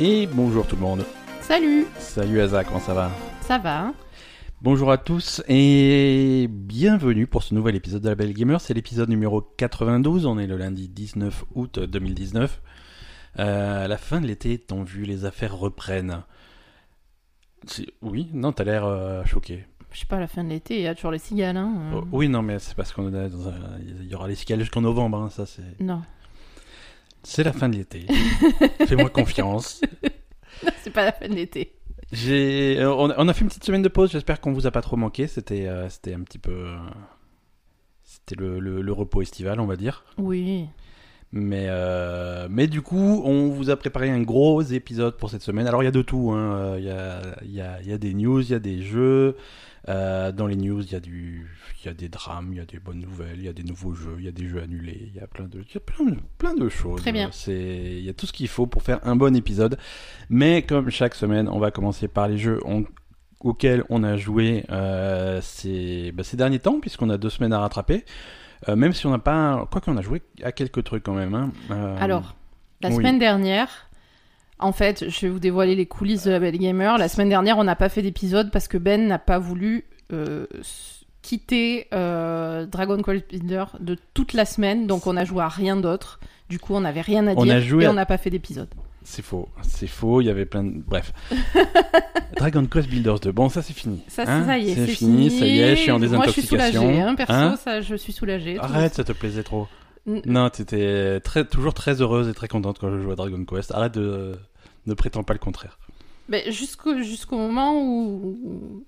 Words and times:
Et 0.00 0.26
bonjour 0.26 0.66
tout 0.66 0.76
le 0.76 0.82
monde. 0.82 1.04
Salut, 1.40 1.86
Salut 1.98 2.40
Aza, 2.40 2.64
comment 2.64 2.80
ça 2.80 2.94
va? 2.94 3.10
Ça 3.42 3.58
va 3.58 3.92
Bonjour 4.62 4.90
à 4.90 4.98
tous 4.98 5.42
et 5.48 6.48
bienvenue 6.50 7.26
pour 7.26 7.42
ce 7.42 7.54
nouvel 7.54 7.76
épisode 7.76 8.02
de 8.02 8.08
la 8.08 8.14
Belle 8.14 8.32
Gamer. 8.32 8.60
C'est 8.60 8.74
l'épisode 8.74 9.08
numéro 9.08 9.40
92. 9.42 10.26
On 10.26 10.38
est 10.38 10.46
le 10.46 10.56
lundi 10.56 10.88
19 10.88 11.44
août 11.54 11.78
2019. 11.78 12.62
Euh, 13.38 13.84
à 13.84 13.88
la 13.88 13.98
fin 13.98 14.20
de 14.20 14.26
l'été, 14.26 14.58
tant 14.58 14.82
vu, 14.82 15.04
les 15.04 15.24
affaires 15.24 15.56
reprennent. 15.56 16.22
Oui, 18.02 18.28
non, 18.32 18.52
t'as 18.52 18.64
l'air 18.64 18.84
euh, 18.86 19.24
choqué. 19.24 19.66
Je 19.92 20.00
sais 20.00 20.06
pas, 20.06 20.16
à 20.16 20.20
la 20.20 20.26
fin 20.26 20.42
de 20.42 20.48
l'été, 20.48 20.76
il 20.76 20.82
y 20.82 20.86
a 20.88 20.94
toujours 20.94 21.10
les 21.10 21.18
cigales. 21.18 21.56
Hein. 21.56 21.74
Oh, 21.94 22.04
oui, 22.12 22.28
non, 22.28 22.42
mais 22.42 22.58
c'est 22.58 22.74
parce 22.74 22.92
qu'on 22.92 23.08
est 23.08 23.28
dans 23.30 23.48
un... 23.48 23.54
il 23.80 24.06
y 24.06 24.14
aura 24.14 24.26
les 24.28 24.34
cigales 24.34 24.60
jusqu'en 24.60 24.80
novembre. 24.82 25.18
hein, 25.18 25.30
ça, 25.30 25.46
c'est. 25.46 25.80
Non, 25.80 26.02
C'est 27.28 27.42
la 27.42 27.52
fin 27.52 27.68
de 27.68 27.76
l'été. 27.76 28.06
Fais-moi 28.86 29.10
confiance. 29.10 29.80
c'est 30.82 30.90
pas 30.92 31.04
la 31.06 31.12
fin 31.12 31.26
de 31.28 31.34
l'été. 31.34 31.72
J'ai, 32.12 32.76
euh, 32.78 32.94
on, 32.94 33.10
a- 33.10 33.14
on 33.18 33.26
a 33.26 33.34
fait 33.34 33.40
une 33.40 33.48
petite 33.48 33.64
semaine 33.64 33.82
de 33.82 33.88
pause. 33.88 34.12
J'espère 34.12 34.40
qu'on 34.40 34.52
vous 34.52 34.68
a 34.68 34.70
pas 34.70 34.80
trop 34.80 34.96
manqué. 34.96 35.26
C'était, 35.26 35.66
euh, 35.66 35.88
c'était 35.88 36.14
un 36.14 36.20
petit 36.20 36.38
peu, 36.38 36.52
euh, 36.52 36.76
c'était 38.04 38.36
le, 38.36 38.60
le- 38.60 38.80
le 38.80 38.92
repos 38.92 39.22
estival, 39.22 39.58
on 39.58 39.66
va 39.66 39.74
dire. 39.76 40.04
Oui. 40.18 40.66
Mais, 41.32 41.66
euh, 41.68 42.46
mais 42.48 42.68
du 42.68 42.80
coup, 42.80 43.22
on 43.24 43.48
vous 43.48 43.70
a 43.70 43.76
préparé 43.76 44.08
un 44.08 44.22
gros 44.22 44.62
épisode 44.62 45.16
pour 45.16 45.28
cette 45.30 45.42
semaine. 45.42 45.66
Alors 45.66 45.82
il 45.82 45.86
y 45.86 45.88
a 45.88 45.92
de 45.92 46.02
tout. 46.02 46.30
hein. 46.32 46.76
Il 46.78 46.84
y, 46.84 46.90
a, 46.90 47.20
y, 47.44 47.60
a, 47.60 47.80
il 47.82 47.88
y 47.88 47.92
a 47.92 47.98
des 47.98 48.14
news, 48.14 48.40
il 48.40 48.50
y 48.50 48.54
a 48.54 48.60
des 48.60 48.82
jeux. 48.82 49.36
Euh, 49.88 50.32
dans 50.32 50.46
les 50.48 50.56
news, 50.56 50.82
il 50.82 50.90
y 50.92 50.96
a 50.96 51.00
du, 51.00 51.46
il 51.80 51.86
y 51.86 51.88
a 51.88 51.94
des 51.94 52.08
drames, 52.08 52.48
il 52.52 52.58
y 52.58 52.60
a 52.60 52.64
des 52.64 52.80
bonnes 52.80 52.98
nouvelles, 52.98 53.36
il 53.38 53.44
y 53.44 53.48
a 53.48 53.52
des 53.52 53.62
nouveaux 53.62 53.94
jeux, 53.94 54.16
il 54.18 54.24
y 54.24 54.28
a 54.28 54.32
des 54.32 54.48
jeux 54.48 54.60
annulés, 54.60 55.10
il 55.12 55.14
y 55.14 55.20
a 55.20 55.28
plein 55.28 55.44
de, 55.46 55.60
il 55.60 55.72
y 55.74 55.76
a 55.76 55.80
plein 55.80 56.04
de, 56.04 56.16
plein 56.38 56.54
de 56.54 56.68
choses. 56.68 57.00
Très 57.00 57.12
bien. 57.12 57.28
C'est, 57.32 57.54
il 57.98 58.00
y 58.04 58.08
a 58.08 58.12
tout 58.12 58.26
ce 58.26 58.32
qu'il 58.32 58.48
faut 58.48 58.66
pour 58.66 58.82
faire 58.82 58.98
un 59.04 59.14
bon 59.14 59.36
épisode. 59.36 59.78
Mais 60.28 60.62
comme 60.62 60.90
chaque 60.90 61.14
semaine, 61.14 61.48
on 61.48 61.60
va 61.60 61.70
commencer 61.70 62.08
par 62.08 62.26
les 62.26 62.36
jeux 62.38 62.58
on- 62.64 62.84
auxquels 63.40 63.84
on 63.90 64.02
a 64.02 64.16
joué 64.16 64.64
euh, 64.70 65.40
ces, 65.40 66.10
bah, 66.12 66.24
ces 66.24 66.36
derniers 66.36 66.58
temps, 66.58 66.80
puisqu'on 66.80 67.10
a 67.10 67.16
deux 67.18 67.30
semaines 67.30 67.52
à 67.52 67.60
rattraper. 67.60 68.04
Euh, 68.68 68.74
même 68.74 68.92
si 68.92 69.06
on 69.06 69.10
n'a 69.10 69.18
pas, 69.20 69.68
quoi 69.70 69.80
qu'on 69.80 69.96
a 69.98 70.02
joué 70.02 70.22
à 70.42 70.50
quelques 70.50 70.82
trucs 70.82 71.04
quand 71.04 71.14
même. 71.14 71.34
hein. 71.34 71.52
Euh, 71.70 71.96
Alors, 72.00 72.34
la 72.80 72.88
oui. 72.88 72.96
semaine 72.96 73.18
dernière, 73.20 73.88
en 74.58 74.72
fait, 74.72 75.08
je 75.08 75.20
vais 75.22 75.28
vous 75.28 75.38
dévoiler 75.38 75.74
les 75.74 75.86
coulisses 75.86 76.24
de 76.24 76.30
la 76.30 76.40
Belle 76.40 76.56
Gamer. 76.58 76.96
La 76.98 77.08
semaine 77.08 77.28
dernière, 77.28 77.58
on 77.58 77.64
n'a 77.64 77.76
pas 77.76 77.88
fait 77.88 78.02
d'épisode 78.02 78.50
parce 78.50 78.68
que 78.68 78.78
Ben 78.78 79.06
n'a 79.06 79.18
pas 79.18 79.38
voulu 79.38 79.84
euh, 80.12 80.46
quitter 81.22 81.88
euh, 81.92 82.66
Dragon 82.66 83.02
Quest 83.02 83.28
Builder 83.28 83.64
de 83.80 83.96
toute 84.14 84.32
la 84.32 84.44
semaine, 84.44 84.86
donc 84.86 85.06
on 85.06 85.16
a 85.16 85.24
joué 85.24 85.42
à 85.42 85.48
rien 85.48 85.76
d'autre. 85.76 86.20
Du 86.48 86.58
coup, 86.58 86.74
on 86.74 86.80
n'avait 86.80 87.00
rien 87.00 87.26
à 87.26 87.32
On 87.34 87.44
dire 87.44 87.54
a 87.56 87.60
joué 87.60 87.84
et 87.84 87.86
à- 87.86 87.90
on 87.90 87.94
n'a 87.94 88.06
pas 88.06 88.18
fait 88.18 88.30
d'épisode. 88.30 88.68
C'est 89.02 89.22
faux, 89.22 89.48
c'est 89.62 89.86
faux, 89.86 90.20
il 90.20 90.24
y 90.24 90.30
avait 90.30 90.46
plein 90.46 90.64
de... 90.64 90.82
Bref. 90.84 91.12
Dragon 92.36 92.66
Quest 92.66 92.88
Builders 92.88 93.20
2, 93.20 93.32
bon 93.32 93.48
ça 93.48 93.62
c'est 93.62 93.72
fini. 93.72 94.02
Ça, 94.08 94.24
Hein 94.26 94.44
ça 94.46 94.58
y 94.58 94.70
est, 94.70 94.74
c'est 94.74 94.86
fini, 94.88 95.30
ça 95.30 95.46
y 95.46 95.60
est, 95.60 95.76
je 95.76 95.80
suis 95.82 95.90
en 95.92 95.98
Moi, 95.98 96.06
je 96.26 96.30
suis 96.32 96.42
désintoxication. 96.42 96.80
soulagée, 96.82 97.00
hein, 97.02 97.14
perso, 97.14 97.32
Hein 97.32 97.56
ça, 97.56 97.80
je 97.80 97.94
suis 97.94 98.12
soulagée. 98.12 98.58
Arrête, 98.58 98.94
ça 98.94 99.04
te 99.04 99.12
plaisait 99.12 99.42
trop. 99.44 99.68
Non, 100.06 100.48
t'étais 100.50 101.20
très, 101.20 101.44
toujours 101.44 101.74
très 101.74 102.00
heureuse 102.00 102.28
et 102.28 102.34
très 102.34 102.48
contente 102.48 102.78
quand 102.78 102.90
je 102.90 103.00
jouais 103.00 103.12
à 103.12 103.16
Dragon 103.16 103.44
Quest. 103.44 103.72
Arrête 103.72 103.94
de... 103.94 104.36
Ne 104.86 104.94
prétends 104.94 105.24
pas 105.24 105.32
le 105.32 105.40
contraire. 105.40 105.78
Mais 106.28 106.50
jusqu'au 106.52 107.02
jusqu'au 107.02 107.36
moment 107.36 107.80
où 107.80 108.84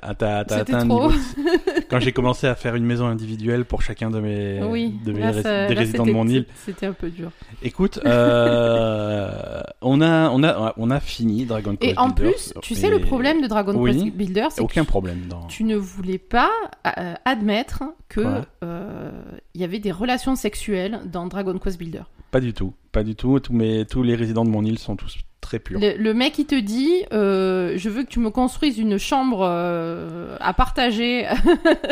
T'as 0.00 0.44
t'as 0.44 0.56
atteint 0.58 0.80
un 0.80 0.84
niveau... 0.84 1.10
Quand 1.90 2.00
j'ai 2.00 2.12
commencé 2.12 2.46
à 2.46 2.54
faire 2.54 2.74
une 2.74 2.84
maison 2.84 3.06
individuelle 3.06 3.64
pour 3.64 3.82
chacun 3.82 4.10
de 4.10 4.20
mes, 4.20 4.62
oui, 4.62 4.94
de 5.04 5.12
mes 5.12 5.20
là, 5.20 5.30
rés- 5.30 5.42
ça- 5.42 5.66
des 5.68 5.74
là, 5.74 5.80
résidents 5.80 6.04
de 6.06 6.12
mon 6.12 6.28
île, 6.28 6.46
C'était 6.66 6.86
un 6.86 6.92
peu 6.92 7.08
dur. 7.10 7.30
Écoute, 7.62 7.98
euh, 8.04 9.62
on, 9.80 10.00
a, 10.00 10.30
on, 10.30 10.42
a, 10.44 10.74
on 10.76 10.90
a 10.90 11.00
fini 11.00 11.46
Dragon 11.46 11.76
Quest 11.76 11.94
Et 11.94 11.98
en 11.98 12.10
plus, 12.10 12.52
tu 12.62 12.74
sais, 12.74 12.90
le 12.90 13.00
problème 13.00 13.40
de 13.40 13.46
Dragon 13.46 13.74
Oui. 13.74 13.92
Quest 14.04 14.16
Builder, 14.16 14.46
c'est 14.50 14.60
Aucun 14.60 14.82
que 14.82 14.88
problème 14.88 15.26
dans... 15.28 15.46
tu 15.46 15.64
ne 15.64 15.76
voulais 15.76 16.18
pas 16.18 16.50
euh, 16.98 17.14
admettre 17.24 17.84
que 18.08 18.42
euh, 18.64 19.10
il 19.54 19.60
y 19.60 19.64
avait 19.64 19.78
des 19.78 19.92
relations 19.92 20.36
sexuelles 20.36 21.00
dans 21.06 21.26
Dragon 21.26 21.58
Quest 21.58 21.78
Builder. 21.78 22.02
Pas 22.30 22.40
du 22.40 22.52
tout, 22.52 22.74
pas 22.92 23.02
du 23.04 23.14
tout. 23.14 23.38
Tous, 23.40 23.52
mes, 23.52 23.84
tous 23.86 24.02
les 24.02 24.14
résidents 24.14 24.44
de 24.44 24.50
mon 24.50 24.64
île 24.64 24.78
sont 24.78 24.96
tous 24.96 25.18
très. 25.48 25.62
Le, 25.70 25.96
le 25.96 26.14
mec, 26.14 26.38
il 26.38 26.46
te 26.46 26.54
dit 26.58 27.04
euh, 27.12 27.74
Je 27.76 27.88
veux 27.88 28.02
que 28.02 28.08
tu 28.08 28.20
me 28.20 28.30
construises 28.30 28.78
une 28.78 28.98
chambre 28.98 29.40
euh, 29.42 30.36
à 30.40 30.52
partager 30.52 31.26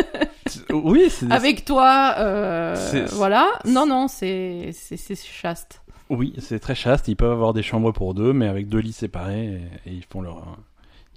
Oui, 0.71 1.07
c'est 1.11 1.31
avec 1.31 1.65
toi. 1.65 2.15
euh, 2.19 3.07
voilà. 3.13 3.49
Non, 3.65 3.87
non, 3.87 4.09
c'est 4.09 4.71
chaste. 5.25 5.83
oui, 6.11 6.35
c'est 6.39 6.59
très 6.59 6.75
chaste. 6.75 7.09
Ils 7.09 7.17
peuvent 7.17 7.33
avoir 7.33 7.53
des 7.55 7.63
chambres 7.63 7.93
pour 7.93 8.15
deux, 8.15 8.33
mais 8.33 8.47
avec 8.49 8.69
deux 8.69 8.79
lits 8.79 8.93
séparés 8.93 9.61
et, 9.87 9.91
et 9.91 9.93
ils 9.93 10.05
font 10.09 10.21
leur, 10.21 10.45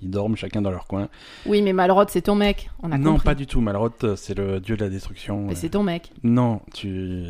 ils 0.01 0.09
dorment 0.09 0.35
chacun 0.35 0.61
dans 0.61 0.71
leur 0.71 0.87
coin. 0.87 1.09
Oui, 1.45 1.61
mais 1.61 1.73
Malrod, 1.73 2.09
c'est 2.09 2.21
ton 2.23 2.35
mec. 2.35 2.69
On 2.81 2.91
a 2.91 2.97
non, 2.97 3.11
compris. 3.13 3.25
pas 3.25 3.35
du 3.35 3.45
tout. 3.47 3.61
Malroth, 3.61 4.15
c'est 4.15 4.37
le 4.37 4.59
dieu 4.59 4.77
de 4.77 4.83
la 4.83 4.89
destruction. 4.89 5.45
Mais 5.47 5.55
c'est 5.55 5.69
ton 5.69 5.83
mec. 5.83 6.11
Non, 6.23 6.61
tu 6.73 7.25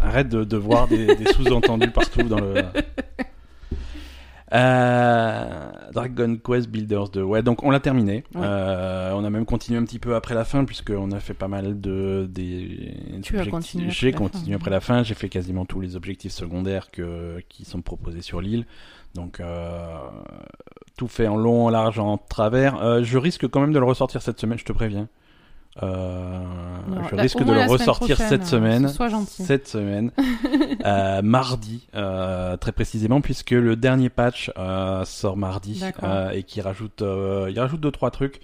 arrête 0.00 0.28
de, 0.28 0.44
de 0.44 0.56
voir 0.56 0.88
des, 0.88 1.14
des 1.14 1.26
sous-entendus 1.32 1.90
partout 1.90 2.22
dans 2.24 2.40
le. 2.40 2.54
Euh, 4.52 5.70
Dragon 5.92 6.36
Quest 6.36 6.68
Builders 6.68 7.08
2. 7.08 7.22
Ouais, 7.22 7.42
donc 7.42 7.62
on 7.62 7.70
l'a 7.70 7.80
terminé. 7.80 8.24
Ouais. 8.34 8.42
Euh, 8.44 9.12
on 9.14 9.24
a 9.24 9.30
même 9.30 9.46
continué 9.46 9.78
un 9.78 9.84
petit 9.84 9.98
peu 9.98 10.14
après 10.14 10.34
la 10.34 10.44
fin, 10.44 10.64
puisqu'on 10.64 11.10
a 11.12 11.20
fait 11.20 11.34
pas 11.34 11.48
mal 11.48 11.80
de. 11.80 12.28
Des 12.30 12.94
Tu 13.22 13.38
as 13.38 13.46
continué 13.46 13.90
J'ai 13.90 14.12
continué 14.12 14.54
après 14.54 14.70
la 14.70 14.80
fin. 14.80 15.02
J'ai 15.02 15.14
fait 15.14 15.28
quasiment 15.28 15.64
tous 15.64 15.80
les 15.80 15.96
objectifs 15.96 16.32
secondaires 16.32 16.90
que, 16.90 17.40
qui 17.48 17.64
sont 17.64 17.80
proposés 17.80 18.22
sur 18.22 18.40
l'île. 18.40 18.66
Donc, 19.14 19.40
euh, 19.40 19.96
tout 20.96 21.08
fait 21.08 21.28
en 21.28 21.36
long, 21.36 21.66
en 21.66 21.70
large, 21.70 21.98
en 21.98 22.18
travers. 22.18 23.02
Je 23.02 23.18
risque 23.18 23.48
quand 23.48 23.60
même 23.60 23.72
de 23.72 23.78
le 23.78 23.84
ressortir 23.84 24.22
cette 24.22 24.40
semaine, 24.40 24.58
je 24.58 24.64
te 24.64 24.72
préviens. 24.72 25.08
Euh, 25.82 26.38
Non, 26.88 27.02
je 27.10 27.16
la- 27.16 27.22
risque 27.22 27.38
de 27.38 27.44
le 27.44 27.46
semaine 27.54 27.68
ressortir 27.68 28.16
cette 28.18 28.42
euh, 28.42 28.44
semaine. 28.44 28.88
sois 28.88 29.08
gentil. 29.08 29.42
Cette 29.42 29.66
semaine. 29.66 30.12
euh, 30.84 31.20
mardi, 31.22 31.86
euh, 31.94 32.56
très 32.56 32.72
précisément, 32.72 33.20
puisque 33.20 33.50
le 33.50 33.74
dernier 33.76 34.08
patch 34.08 34.52
euh, 34.56 35.04
sort 35.04 35.36
mardi 35.36 35.82
et 36.32 36.42
qui 36.44 36.60
rajoute, 36.60 37.02
il 37.02 37.58
rajoute 37.58 37.80
deux 37.80 37.90
trois 37.90 38.10
trucs. 38.10 38.40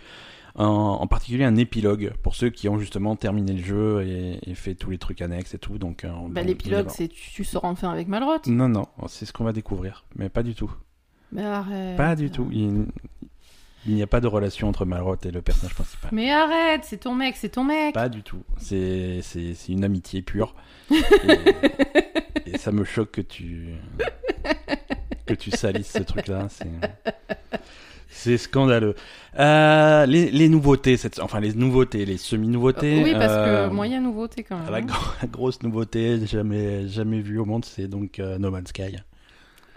En, 0.56 0.64
en 1.00 1.06
particulier 1.06 1.44
un 1.44 1.54
épilogue 1.56 2.12
pour 2.24 2.34
ceux 2.34 2.50
qui 2.50 2.68
ont 2.68 2.76
justement 2.76 3.14
terminé 3.14 3.52
le 3.52 3.62
jeu 3.62 4.02
et, 4.02 4.40
et 4.50 4.54
fait 4.56 4.74
tous 4.74 4.90
les 4.90 4.98
trucs 4.98 5.22
annexes 5.22 5.54
et 5.54 5.58
tout. 5.58 5.78
Donc, 5.78 6.04
Bah, 6.30 6.42
L'épilogue, 6.42 6.88
c'est 6.90 7.06
tu, 7.06 7.30
tu 7.30 7.44
sors 7.44 7.64
enfin 7.64 7.88
avec 7.90 8.08
Malrod. 8.08 8.40
a- 8.44 8.50
Non, 8.50 8.68
non, 8.68 8.86
c'est 9.06 9.26
ce 9.26 9.32
qu'on 9.32 9.44
va 9.44 9.52
découvrir, 9.52 10.04
mais 10.16 10.28
pas 10.28 10.42
du 10.42 10.56
tout. 10.56 10.70
Mais 11.30 11.44
arrête. 11.44 11.96
Pas 11.96 12.16
du 12.16 12.30
tout. 12.32 12.48
Il, 12.50 12.86
il 13.86 13.94
n'y 13.94 14.02
a 14.02 14.06
pas 14.06 14.20
de 14.20 14.26
relation 14.26 14.68
entre 14.68 14.84
Malroth 14.84 15.24
et 15.26 15.30
le 15.30 15.40
personnage 15.42 15.74
principal. 15.74 16.10
Mais 16.12 16.30
arrête, 16.30 16.82
c'est 16.84 16.98
ton 16.98 17.14
mec, 17.14 17.36
c'est 17.36 17.48
ton 17.50 17.64
mec. 17.64 17.94
Pas 17.94 18.08
du 18.08 18.22
tout. 18.22 18.42
C'est 18.58 19.20
une 19.68 19.84
amitié 19.84 20.22
pure. 20.22 20.54
et, 20.90 20.96
et 22.46 22.58
ça 22.58 22.72
me 22.72 22.84
choque 22.84 23.10
que 23.12 23.20
tu 23.20 23.68
que 25.26 25.34
tu 25.34 25.50
salisses 25.50 25.92
ce 25.92 26.02
truc-là. 26.02 26.48
C'est 28.08 28.38
scandaleux. 28.38 28.96
Euh, 29.38 30.04
les, 30.04 30.30
les 30.30 30.48
nouveautés, 30.48 30.96
cette, 30.96 31.20
enfin 31.20 31.38
les 31.40 31.54
nouveautés, 31.54 32.04
les 32.04 32.16
semi-nouveautés. 32.18 33.02
oui, 33.04 33.12
parce 33.12 33.32
euh, 33.32 33.68
que 33.68 33.72
moyen 33.74 34.00
nouveauté 34.00 34.42
quand 34.42 34.58
même. 34.58 34.68
La, 34.70 34.78
hein. 34.78 34.80
gro- 34.82 35.12
la 35.22 35.28
grosse 35.28 35.62
nouveauté 35.62 36.26
jamais 36.26 36.88
jamais 36.88 37.20
vue 37.20 37.38
au 37.38 37.44
monde, 37.44 37.64
c'est 37.64 37.86
donc 37.86 38.18
euh, 38.18 38.36
No 38.38 38.50
Man's 38.50 38.68
Sky. 38.70 38.96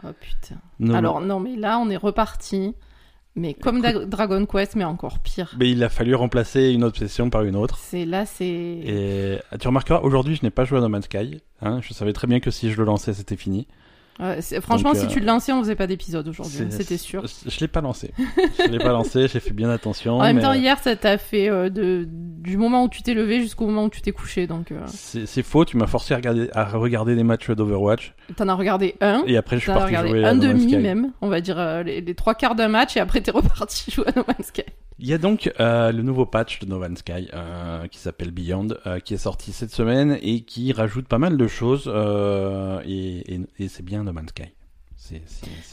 Oh 0.03 0.09
putain. 0.19 0.55
No- 0.79 0.95
Alors 0.95 1.21
non, 1.21 1.39
mais 1.39 1.55
là 1.55 1.77
on 1.79 1.89
est 1.89 1.95
reparti. 1.97 2.73
Mais 3.35 3.55
comme 3.55 3.81
Da- 3.81 4.05
Dragon 4.05 4.45
Quest, 4.45 4.75
mais 4.75 4.83
encore 4.83 5.17
pire. 5.19 5.55
mais 5.57 5.71
il 5.71 5.83
a 5.83 5.89
fallu 5.89 6.13
remplacer 6.13 6.69
une 6.69 6.83
obsession 6.83 7.29
par 7.31 7.43
une 7.43 7.55
autre. 7.55 7.77
C'est 7.79 8.05
là, 8.05 8.25
c'est. 8.27 8.45
Et 8.45 9.39
tu 9.59 9.67
remarqueras, 9.67 10.01
aujourd'hui, 10.01 10.35
je 10.35 10.43
n'ai 10.43 10.51
pas 10.51 10.65
joué 10.65 10.77
à 10.77 10.81
No 10.81 10.89
Man's 10.89 11.05
Sky. 11.05 11.41
Hein, 11.61 11.79
je 11.81 11.93
savais 11.93 12.13
très 12.13 12.27
bien 12.27 12.39
que 12.39 12.51
si 12.51 12.71
je 12.71 12.77
le 12.77 12.83
lançais, 12.85 13.13
c'était 13.13 13.35
fini. 13.37 13.67
Ouais, 14.19 14.39
franchement, 14.61 14.91
Donc, 14.91 14.99
si 14.99 15.05
euh, 15.05 15.09
tu 15.09 15.19
le 15.19 15.25
lançais, 15.25 15.51
on 15.51 15.59
faisait 15.61 15.75
pas 15.75 15.87
d'épisode 15.87 16.27
aujourd'hui. 16.27 16.59
hein, 16.61 16.67
C'était 16.69 16.97
sûr. 16.97 17.23
Je 17.47 17.59
l'ai 17.59 17.67
pas 17.67 17.81
lancé. 17.81 18.11
Je 18.59 18.69
l'ai 18.69 18.77
pas 18.77 18.91
lancé, 18.93 19.27
j'ai 19.27 19.39
fait 19.39 19.53
bien 19.53 19.71
attention. 19.71 20.19
En 20.19 20.21
même 20.23 20.35
mais, 20.35 20.41
temps, 20.43 20.51
euh, 20.51 20.55
hier, 20.57 20.77
ça 20.77 20.95
t'a 20.95 21.17
fait 21.17 21.49
euh, 21.49 21.69
de... 21.69 22.07
du 22.07 22.57
moment 22.57 22.83
où 22.83 22.89
tu 22.89 23.01
t'es 23.01 23.15
levé 23.15 23.41
jusqu'au 23.41 23.65
moment 23.65 23.85
où 23.85 23.89
tu 23.89 24.01
t'es 24.01 24.11
couché. 24.11 24.45
Donc, 24.45 24.71
euh, 24.71 24.81
C'est 24.87 25.41
faux, 25.43 25.65
tu 25.65 25.77
m'as 25.77 25.87
forcé 25.87 26.13
à 26.13 26.17
regarder, 26.17 26.49
à 26.53 26.65
regarder 26.65 27.15
des 27.15 27.23
matchs 27.23 27.49
d'Overwatch. 27.49 28.13
t'en 28.35 28.47
as 28.49 28.53
regardé 28.53 28.95
un. 29.01 29.23
Et 29.25 29.35
après, 29.35 29.57
je 29.57 29.63
suis 29.63 29.71
parti 29.71 29.95
jouer 29.95 30.23
un 30.23 30.35
demi 30.35 30.75
même, 30.77 31.11
on 31.21 31.27
va 31.29 31.41
dire 31.41 31.57
euh, 31.57 31.81
les, 31.81 32.01
les 32.01 32.15
trois 32.15 32.35
quarts 32.35 32.55
d'un 32.55 32.67
match, 32.67 32.95
et 32.97 32.99
après 32.99 33.21
t'es 33.21 33.31
reparti 33.31 33.89
jouer 33.91 34.05
à 34.07 34.11
No 34.15 34.23
Man's 34.27 34.47
Sky. 34.47 34.63
Il 35.05 35.09
y 35.09 35.13
a 35.13 35.17
donc 35.17 35.51
euh, 35.59 35.91
le 35.91 36.01
nouveau 36.01 36.25
patch 36.25 36.59
de 36.59 36.65
No 36.65 36.79
Man's 36.79 36.99
Sky 36.99 37.27
euh, 37.33 37.87
qui 37.87 37.99
s'appelle 37.99 38.31
Beyond, 38.31 38.69
euh, 38.87 38.99
qui 38.99 39.13
est 39.13 39.17
sorti 39.17 39.51
cette 39.51 39.71
semaine 39.71 40.17
et 40.21 40.41
qui 40.41 40.71
rajoute 40.71 41.07
pas 41.09 41.17
mal 41.17 41.35
de 41.35 41.45
choses. 41.47 41.87
et 42.85 43.33
et- 43.35 43.41
et 43.59 43.67
c'est 43.67 43.83
bien 43.83 44.03
No 44.03 44.13
Man's 44.13 44.29
Sky. 44.29 44.43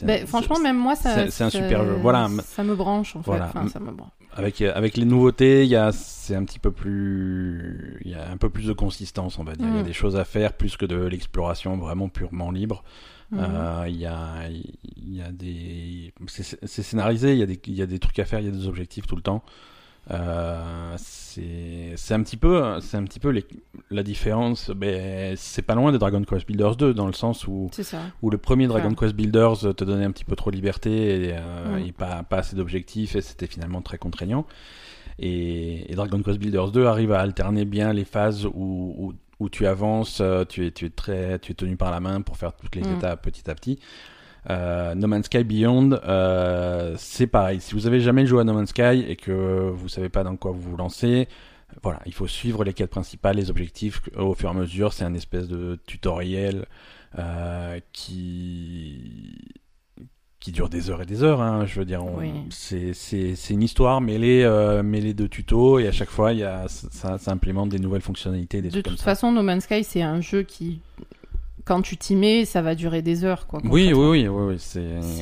Un- 0.03 0.05
Ben, 0.05 0.27
franchement, 0.27 0.59
même 0.59 0.77
moi, 0.77 0.95
ça, 0.97 1.29
c'est- 1.29 1.43
un 1.45 1.49
super 1.49 1.85
jeu. 1.85 1.93
Voilà. 2.01 2.27
ça 2.43 2.63
me 2.65 2.75
branche 2.75 3.15
en 3.15 3.23
fait. 3.23 3.31
Enfin, 3.31 3.69
ça 3.69 3.79
me 3.79 3.91
branche. 3.91 4.11
Avec, 4.33 4.61
avec 4.61 4.97
les 4.97 5.05
nouveautés, 5.05 5.63
il 5.63 5.69
y 5.69 5.75
a, 5.77 5.91
c'est 5.93 6.35
un 6.35 6.43
petit 6.43 6.59
peu 6.59 6.71
plus, 6.71 7.99
il 8.03 8.11
y 8.11 8.15
a 8.15 8.29
un 8.29 8.37
peu 8.37 8.49
plus 8.49 8.67
de 8.67 8.73
consistance, 8.73 9.39
on 9.39 9.43
va 9.45 9.55
dire. 9.55 9.65
Il 9.67 9.75
y 9.75 9.79
a 9.79 9.81
Mm. 9.81 9.85
des 9.85 9.93
choses 9.93 10.17
à 10.17 10.25
faire 10.25 10.51
plus 10.53 10.75
que 10.77 10.85
de 10.85 10.97
l'exploration 10.97 11.77
vraiment 11.77 12.09
purement 12.09 12.51
libre. 12.51 12.83
Mhm. 13.31 13.39
Euh, 13.41 13.85
Il 13.87 13.95
y, 13.97 14.05
a, 14.05 14.49
y 14.97 15.21
a 15.21 15.31
des. 15.31 16.13
C'est 16.27 16.83
scénarisé, 16.83 17.33
il 17.33 17.39
y, 17.39 17.43
a 17.43 17.45
des, 17.45 17.59
y 17.67 17.81
a 17.81 17.85
des 17.85 17.99
trucs 17.99 18.19
à 18.19 18.25
faire, 18.25 18.39
il 18.39 18.45
y 18.45 18.49
a 18.49 18.51
des 18.51 18.67
objectifs 18.67 19.07
tout 19.07 19.15
le 19.15 19.21
temps. 19.21 19.43
Euh, 20.09 20.95
c'est 20.97 22.13
un 22.13 22.23
petit 22.23 22.35
peu, 22.37 22.79
c'est 22.81 22.97
un 22.97 23.03
petit 23.03 23.19
peu 23.19 23.29
les- 23.29 23.45
la 23.91 24.03
différence. 24.03 24.71
Ben, 24.71 25.35
c'est 25.37 25.61
pas 25.61 25.75
loin 25.75 25.91
de 25.91 25.97
Dragon 25.97 26.21
Quest 26.23 26.47
Builders 26.47 26.75
2 26.75 26.93
dans 26.93 27.07
le 27.07 27.13
sens 27.13 27.47
où, 27.47 27.69
où 28.21 28.29
le 28.29 28.37
premier 28.37 28.67
Dragon 28.67 28.89
Ouais. 28.89 28.95
Quest 28.99 29.13
Builders 29.15 29.59
te 29.75 29.83
donnait 29.83 30.05
un 30.05 30.11
petit 30.11 30.25
peu 30.25 30.35
trop 30.35 30.49
de 30.51 30.55
liberté 30.55 31.27
et, 31.29 31.33
euh, 31.33 31.77
Mm. 31.79 31.85
et 31.87 31.91
pas, 31.91 32.23
pas 32.23 32.37
assez 32.39 32.55
d'objectifs 32.55 33.15
et 33.15 33.21
c'était 33.21 33.47
finalement 33.47 33.81
très 33.81 33.97
contraignant. 33.97 34.45
Et, 35.19 35.89
et 35.91 35.95
Dragon 35.95 36.21
Quest 36.23 36.39
Builders 36.39 36.71
2 36.71 36.85
arrive 36.87 37.11
à 37.11 37.19
alterner 37.21 37.63
bien 37.65 37.93
les 37.93 38.05
phases 38.05 38.45
où, 38.45 38.51
où, 38.97 39.13
où 39.41 39.49
tu 39.49 39.65
avances, 39.65 40.19
euh, 40.21 40.45
tu 40.45 40.65
es, 40.67 40.71
tu, 40.71 40.85
es 40.85 40.89
très, 40.89 41.39
tu 41.39 41.51
es 41.51 41.55
tenu 41.55 41.75
par 41.75 41.91
la 41.91 41.99
main 41.99 42.21
pour 42.21 42.37
faire 42.37 42.53
toutes 42.53 42.75
les 42.75 42.83
Mm. 42.83 42.97
étapes 42.97 43.21
petit 43.23 43.49
à 43.49 43.55
petit. 43.55 43.79
Euh, 44.49 44.95
no 44.95 45.07
Man's 45.07 45.25
Sky 45.25 45.43
Beyond, 45.43 45.99
euh, 46.03 46.95
c'est 46.97 47.27
pareil. 47.27 47.59
Si 47.61 47.73
vous 47.75 47.85
avez 47.87 47.99
jamais 48.01 48.25
joué 48.25 48.41
à 48.41 48.43
No 48.43 48.53
Man's 48.53 48.69
Sky 48.69 49.05
et 49.07 49.15
que 49.15 49.69
vous 49.69 49.89
savez 49.89 50.09
pas 50.09 50.23
dans 50.23 50.35
quoi 50.35 50.51
vous 50.51 50.61
vous 50.61 50.77
lancez, 50.77 51.27
voilà, 51.83 51.99
il 52.05 52.13
faut 52.13 52.27
suivre 52.27 52.63
les 52.63 52.73
quêtes 52.73 52.89
principales, 52.89 53.37
les 53.37 53.49
objectifs 53.49 54.01
au 54.17 54.33
fur 54.33 54.49
et 54.49 54.51
à 54.51 54.55
mesure. 54.55 54.93
C'est 54.93 55.05
un 55.05 55.13
espèce 55.13 55.47
de 55.47 55.79
tutoriel 55.85 56.65
euh, 57.19 57.79
qui 57.93 59.45
qui 60.41 60.51
dure 60.51 60.67
des 60.67 60.89
heures 60.89 61.01
et 61.01 61.05
des 61.05 61.23
heures. 61.23 61.41
Hein, 61.41 61.65
je 61.65 61.79
veux 61.79 61.85
dire, 61.85 62.03
Oui. 62.03 62.31
c'est 62.49 62.91
une 63.51 63.61
histoire 63.63 64.01
mêlée 64.01 64.43
euh, 64.43 64.83
mêlée 64.83 65.13
de 65.13 65.27
tutos 65.27 65.79
et 65.79 65.87
à 65.87 65.91
chaque 65.93 66.09
fois 66.09 66.33
il 66.33 66.39
y 66.39 66.43
a 66.43 66.67
ça, 66.67 67.17
ça 67.17 67.31
implémente 67.31 67.69
des 67.69 67.79
nouvelles 67.79 68.01
fonctionnalités, 68.01 68.61
des 68.61 68.69
De 68.69 68.81
comme 68.81 68.91
toute 68.93 68.97
ça. 68.99 69.05
façon, 69.05 69.31
No 69.31 69.41
Man's 69.43 69.63
Sky, 69.63 69.83
c'est 69.85 70.01
un 70.01 70.19
jeu 70.19 70.41
qui, 70.43 70.81
quand 71.65 71.81
tu 71.81 71.97
t'y 71.97 72.15
mets, 72.15 72.45
ça 72.45 72.61
va 72.61 72.75
durer 72.75 73.01
des 73.01 73.23
heures. 73.23 73.47
Quoi, 73.47 73.59
Oui, 73.63 73.91
oui, 73.93 73.93
oui, 73.93 74.27
oui, 74.27 74.55
oui, 74.55 74.55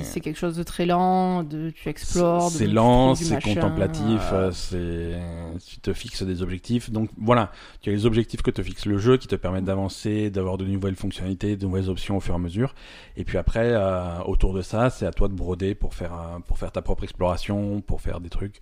c'est 0.04 0.20
quelque 0.22 0.38
chose 0.38 0.56
de 0.56 0.64
très 0.64 0.86
lent, 0.86 1.44
de, 1.44 1.70
tu 1.70 1.90
explores. 1.90 2.50
C'est 2.50 2.68
lent, 2.68 3.16
c'est 3.16 3.42
contemplatif, 3.42 4.22
euh, 4.34 4.52
c'est 4.52 5.20
tu 5.66 5.80
te 5.80 5.94
fixes 5.94 6.24
des 6.24 6.42
objectifs. 6.42 6.90
Donc 6.92 7.10
voilà, 7.18 7.52
tu 7.82 7.90
as 7.90 7.94
les 7.94 8.06
objectifs 8.06 8.42
que 8.42 8.52
te 8.52 8.62
fixe 8.64 8.86
le 8.86 8.98
jeu 8.98 9.18
qui 9.18 9.28
te 9.28 9.36
permettent 9.36 9.66
d'avancer, 9.66 10.30
d'avoir 10.30 10.58
de 10.58 10.66
nouvelles 10.66 10.96
fonctionnalités, 10.96 11.56
de 11.56 11.66
nouvelles 11.66 11.90
options 11.90 12.18
au 12.18 12.20
fur 12.20 12.34
et 12.34 12.38
à 12.38 12.40
mesure. 12.40 12.76
Et 13.18 13.24
puis 13.24 13.38
après, 13.38 13.68
euh, 13.74 14.20
autour 14.26 14.54
de 14.54 14.62
ça, 14.62 14.90
c'est 14.90 15.06
à 15.06 15.12
toi 15.12 15.28
de 15.28 15.34
broder 15.34 15.76
pour 15.76 15.94
faire 15.94 16.14
euh, 16.14 16.40
pour 16.48 16.58
faire 16.58 16.72
ta 16.72 16.82
propre 16.82 17.04
exploration, 17.04 17.82
pour 17.82 18.02
faire 18.02 18.20
des 18.20 18.30
trucs. 18.30 18.60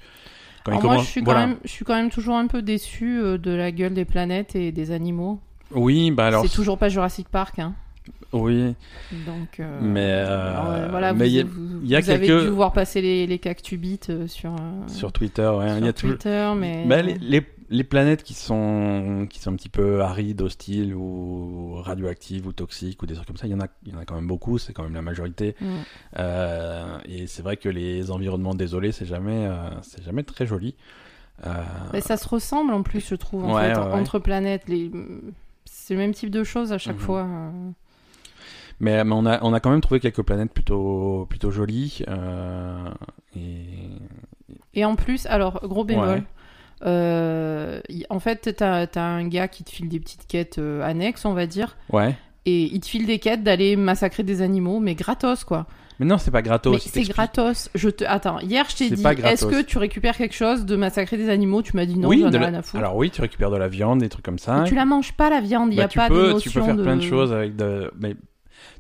Quand 0.63 0.71
il 0.71 0.75
Alors 0.77 0.83
moi, 0.83 0.93
commence- 0.95 1.05
je 1.05 1.11
suis, 1.11 1.21
voilà. 1.21 1.41
quand 1.41 1.47
même, 1.47 1.57
je 1.63 1.69
suis 1.69 1.85
quand 1.85 1.95
même 1.95 2.09
toujours 2.09 2.35
un 2.35 2.47
peu 2.47 2.61
déçu 2.61 3.21
de 3.39 3.51
la 3.51 3.71
gueule 3.71 3.93
des 3.93 4.03
planètes 4.05 4.55
et 4.55 4.71
des 4.71 4.91
animaux. 4.91 5.39
Oui, 5.71 6.11
bah 6.11 6.27
alors 6.27 6.43
c'est 6.43 6.53
toujours 6.55 6.77
pas 6.77 6.89
Jurassic 6.89 7.27
Park, 7.29 7.59
hein. 7.59 7.73
oui, 8.31 8.73
Donc, 9.25 9.59
euh, 9.59 9.79
Mais, 9.81 9.99
euh, 10.11 10.49
alors, 10.79 10.89
voilà, 10.91 11.13
mais 11.13 11.25
vous, 11.25 11.29
il 11.31 11.35
y 11.35 11.39
a- 11.39 11.43
vous- 11.43 11.79
il 11.83 11.89
y 11.89 11.95
a 11.95 11.99
vous 11.99 12.09
avez 12.09 12.27
dû 12.27 12.47
voir 12.47 12.71
passer 12.71 13.01
les, 13.01 13.27
les 13.27 13.37
cactubites 13.39 14.09
euh, 14.09 14.27
sur, 14.27 14.51
euh, 14.53 14.87
sur 14.87 15.11
Twitter, 15.11 15.47
ouais, 15.47 15.67
sur 15.69 15.77
il 15.79 15.85
y 15.85 15.89
a 15.89 15.93
tout- 15.93 16.07
Twitter, 16.07 16.51
mais 16.57 16.85
Bah, 16.85 17.01
les, 17.01 17.15
les, 17.15 17.45
les 17.69 17.83
planètes 17.83 18.23
qui 18.23 18.33
sont, 18.33 19.27
qui 19.29 19.39
sont 19.41 19.51
un 19.51 19.55
petit 19.57 19.67
peu 19.67 20.01
arides, 20.01 20.41
hostiles 20.41 20.95
ou 20.95 21.75
radioactives 21.81 22.47
ou 22.47 22.53
toxiques 22.53 23.03
ou 23.03 23.05
des 23.05 23.13
trucs 23.15 23.27
comme 23.27 23.35
ça, 23.37 23.45
il 23.47 23.51
y 23.51 23.55
en 23.55 23.59
a, 23.59 23.67
il 23.85 23.91
y 23.91 23.95
en 23.95 23.99
a 23.99 24.05
quand 24.05 24.15
même 24.15 24.27
beaucoup, 24.27 24.57
c'est 24.57 24.71
quand 24.71 24.83
même 24.83 24.93
la 24.95 25.01
majorité. 25.01 25.55
Mm. 25.59 25.65
Euh, 26.19 26.97
et 27.09 27.27
c'est 27.27 27.41
vrai 27.41 27.57
que 27.57 27.67
les 27.67 28.09
environnements 28.09 28.55
désolés, 28.55 28.93
c'est 28.93 29.05
jamais, 29.05 29.49
c'est 29.81 30.01
jamais 30.03 30.23
très 30.23 30.45
joli. 30.47 30.75
Mais 31.93 31.99
ça 32.01 32.15
se 32.17 32.27
ressemble 32.27 32.73
en 32.73 32.83
plus, 32.83 33.05
je 33.07 33.15
trouve, 33.15 33.43
en 33.45 33.53
Ouais, 33.53 33.73
fait, 33.73 33.77
ouais. 33.79 33.85
entre 33.93 34.17
planètes. 34.19 34.63
Les... 34.67 34.89
C'est 35.69 35.93
le 35.93 35.99
même 35.99 36.13
type 36.13 36.29
de 36.31 36.43
choses 36.43 36.71
à 36.73 36.77
chaque 36.77 36.95
Mhm. 36.95 37.01
fois. 37.01 37.21
euh. 37.27 37.71
mais, 38.79 39.03
mais 39.03 39.13
on 39.13 39.25
a, 39.25 39.43
on 39.43 39.53
a 39.53 39.59
quand 39.59 39.69
même 39.71 39.81
trouvé 39.81 39.99
quelques 39.99 40.21
planètes 40.23 40.51
plutôt, 40.53 41.25
plutôt 41.29 41.51
jolies. 41.51 42.03
euh, 42.07 42.89
et 43.35 43.89
Et 44.73 44.85
en 44.85 44.95
plus, 44.95 45.25
alors, 45.27 45.61
gros 45.67 45.83
bémol. 45.83 46.07
Ouais. 46.09 46.23
euh, 46.85 47.81
en 48.09 48.19
fait, 48.19 48.53
t'as 48.55 48.85
as 48.95 48.99
un 49.01 49.27
gars 49.27 49.47
qui 49.47 49.63
te 49.63 49.69
file 49.71 49.89
des 49.89 49.99
petites 49.99 50.27
quêtes 50.27 50.59
annexes, 50.83 51.25
on 51.25 51.33
va 51.33 51.47
dire, 51.47 51.75
ouais. 51.91 52.15
et 52.45 52.63
il 52.65 52.79
te 52.79 52.85
file 52.87 53.05
des 53.07 53.19
quêtes 53.19 53.43
d'aller 53.43 53.75
massacrer 53.75 54.23
des 54.23 54.41
animaux, 54.41 54.79
mais 54.79 54.93
gratos, 54.95 55.43
quoi. 55.43 55.65
Mais 55.99 56.05
non, 56.05 56.17
c'est 56.17 56.31
pas 56.31 56.41
gratos. 56.41 56.73
mais 56.73 56.79
c'est 56.79 57.01
gratos. 57.11 57.69
Je 57.73 57.89
te 57.89 58.03
attends. 58.05 58.39
Hier, 58.39 58.65
je 58.69 58.75
t'ai 58.75 58.89
C'est 58.89 58.95
dit, 58.95 59.03
est-ce 59.23 59.45
que 59.45 59.61
tu 59.63 59.77
récupères 59.77 60.15
quelque 60.17 60.35
chose 60.35 60.65
de 60.65 60.75
massacrer 60.75 61.17
des 61.17 61.29
animaux? 61.29 61.61
Tu 61.63 61.75
m'as 61.75 61.85
dit 61.85 61.97
non, 61.97 62.09
oui, 62.09 62.19
j'en 62.21 62.27
ai 62.27 62.31
de 62.31 62.37
la- 62.37 62.47
rien 62.47 62.59
à 62.59 62.61
foutre. 62.61 62.77
Alors 62.77 62.95
oui, 62.95 63.09
tu 63.09 63.21
récupères 63.21 63.49
de 63.51 63.57
la 63.57 63.67
viande, 63.67 63.99
des 63.99 64.09
trucs 64.09 64.23
comme 64.25 64.37
ça. 64.39 64.59
Mais 64.61 64.67
tu 64.69 64.75
la 64.75 64.85
manges 64.85 65.13
pas 65.13 65.29
la 65.29 65.41
viande, 65.41 65.71
il 65.71 65.75
y 65.75 65.77
Bah, 65.77 65.85
a 65.85 65.87
tu 65.87 65.97
pas 65.97 66.07
peux, 66.09 66.27
de 66.27 66.31
notion 66.33 66.51
tu 66.51 66.57
peux 66.59 66.63
faire 66.63 66.75
de... 66.75 66.83
plein 66.83 66.95
de 66.97 67.01
choses 67.01 67.33
avec 67.33 67.55
de, 67.55 67.91
mais 67.99 68.15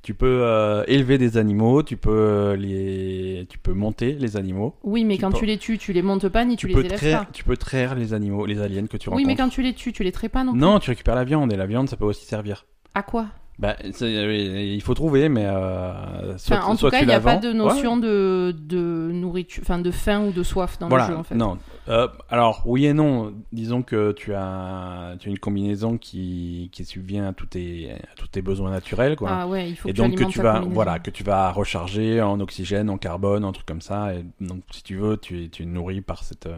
tu 0.03 0.13
peux 0.13 0.41
euh, 0.43 0.83
élever 0.87 1.17
des 1.17 1.37
animaux, 1.37 1.81
tu 1.83 1.97
peux 1.97 2.11
euh, 2.11 2.55
les, 2.55 3.45
tu 3.49 3.57
peux 3.57 3.73
monter 3.73 4.13
les 4.13 4.37
animaux. 4.37 4.75
Oui, 4.83 5.03
mais 5.03 5.15
Tu 5.15 5.21
quand 5.21 5.31
peux- 5.31 5.39
tu 5.39 5.45
les 5.45 5.57
tues, 5.57 5.77
tu 5.79 5.93
les 5.93 6.01
montes 6.03 6.29
pas 6.29 6.45
ni 6.45 6.55
tu, 6.55 6.61
Tu, 6.61 6.67
les 6.67 6.73
peux 6.75 6.85
élèves 6.85 6.97
traire, 6.97 7.25
pas. 7.25 7.31
tu 7.33 7.43
peux 7.43 7.57
traire 7.57 7.95
les 7.95 8.13
animaux, 8.13 8.45
les 8.45 8.61
aliens 8.61 8.85
que 8.85 8.95
tu 8.97 9.09
Oui, 9.09 9.15
rencontres. 9.15 9.27
mais 9.27 9.35
quand 9.35 9.49
tu 9.49 9.61
les 9.63 9.73
tues, 9.73 9.91
tu 9.91 10.03
les 10.03 10.11
traites 10.11 10.31
pas 10.31 10.43
non 10.43 10.51
plus. 10.51 10.61
Non, 10.61 10.79
tu 10.79 10.91
récupères 10.91 11.15
la 11.15 11.23
viande 11.23 11.51
et 11.51 11.57
la 11.57 11.65
viande, 11.65 11.89
ça 11.89 11.97
peut 11.97 12.05
aussi 12.05 12.25
servir. 12.25 12.65
À 12.93 13.01
quoi? 13.03 13.25
Bah, 13.59 13.75
il 13.81 14.81
faut 14.83 14.93
trouver, 14.93 15.29
mais 15.29 15.45
euh, 15.47 16.37
soit, 16.37 16.57
Enfin, 16.57 16.67
en 16.67 16.75
soit 16.75 16.91
tout 16.91 16.95
cas, 16.95 17.01
il 17.01 17.07
n'y 17.07 17.13
a 17.13 17.19
pas 17.19 17.37
de 17.37 17.47
Ouais. 17.47 17.53
notion 17.55 17.97
de, 17.97 18.55
de 18.55 19.09
nourriture, 19.11 19.63
enfin 19.63 19.79
de 19.79 19.89
faim 19.89 20.25
ou 20.27 20.31
de 20.31 20.43
soif 20.43 20.77
dans 20.77 20.87
voilà, 20.89 21.07
le 21.07 21.13
jeu 21.13 21.17
en 21.19 21.23
fait. 21.23 21.33
non. 21.33 21.57
Euh, 21.89 22.07
alors, 22.29 22.61
oui 22.67 22.85
et 22.85 22.93
non. 22.93 23.33
Disons 23.51 23.81
que 23.81 24.11
tu 24.11 24.35
as, 24.35 25.15
tu 25.19 25.29
as 25.29 25.31
une 25.31 25.39
combinaison 25.39 25.97
qui, 25.97 26.69
qui 26.71 26.85
subvient 26.85 27.21
à 27.21 27.33
tous 27.33 27.47
tes, 27.47 27.93
à 27.93 28.15
tous 28.15 28.27
tes 28.27 28.43
besoins 28.43 28.69
naturels, 28.69 29.15
quoi. 29.15 29.29
Ah 29.31 29.47
ouais, 29.47 29.69
il 29.71 29.75
faut 29.75 29.89
et 29.89 29.93
que 29.93 29.97
donc 29.97 30.13
que 30.15 30.25
tu 30.25 30.39
vas, 30.39 30.59
voilà, 30.59 30.99
que 30.99 31.09
tu 31.09 31.23
vas 31.23 31.51
recharger 31.51 32.21
en 32.21 32.39
oxygène, 32.39 32.91
en 32.91 32.97
carbone, 32.99 33.43
en 33.43 33.53
trucs 33.53 33.65
comme 33.65 33.81
ça. 33.81 34.13
Et 34.13 34.23
donc, 34.39 34.61
si 34.69 34.83
tu 34.83 34.97
veux, 34.97 35.17
tu 35.17 35.49
tu 35.49 35.63
es 35.63 35.65
nourri 35.65 36.01
par 36.01 36.23
cette. 36.23 36.45
euh, 36.45 36.57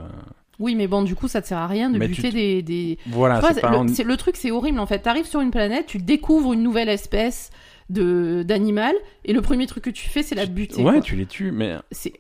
Oui, 0.60 0.76
mais 0.76 0.88
bon, 0.88 1.02
du 1.04 1.16
coup, 1.16 1.28
ça 1.30 1.42
te 1.42 1.48
sert 1.48 1.58
à 1.58 1.68
rien 1.68 1.90
de 1.90 1.98
Mais 1.98 2.08
buter 2.08 2.30
tu- 2.30 2.32
des. 2.32 2.62
des... 2.62 2.98
Voilà, 3.08 3.40
vois, 3.40 3.54
c'est 3.54 3.62
pas. 3.62 3.72
le, 3.84 4.04
le 4.04 4.18
truc, 4.18 4.36
c'est 4.38 4.52
horrible 4.52 4.80
en 4.80 4.86
fait. 4.86 5.00
T'arrives 5.00 5.26
sur 5.26 5.40
une 5.42 5.52
planète, 5.52 5.86
tu 5.88 5.98
découvres 6.00 6.54
une 6.54 6.64
nouvelle 6.64 6.90
espèce 6.90 7.50
de 7.90 8.44
d'animal, 8.44 8.94
et 9.26 9.34
le 9.34 9.42
premier 9.42 9.66
truc 9.68 9.84
que 9.86 9.90
tu 9.90 10.10
fais, 10.10 10.22
c'est 10.22 10.36
la 10.36 10.46
buter. 10.46 10.84
Ouais, 10.84 10.94
quoi. 10.94 11.02
tu 11.02 11.16
les 11.16 11.26
tues, 11.26 11.52
mais 11.52 11.76
C'est 11.92 12.14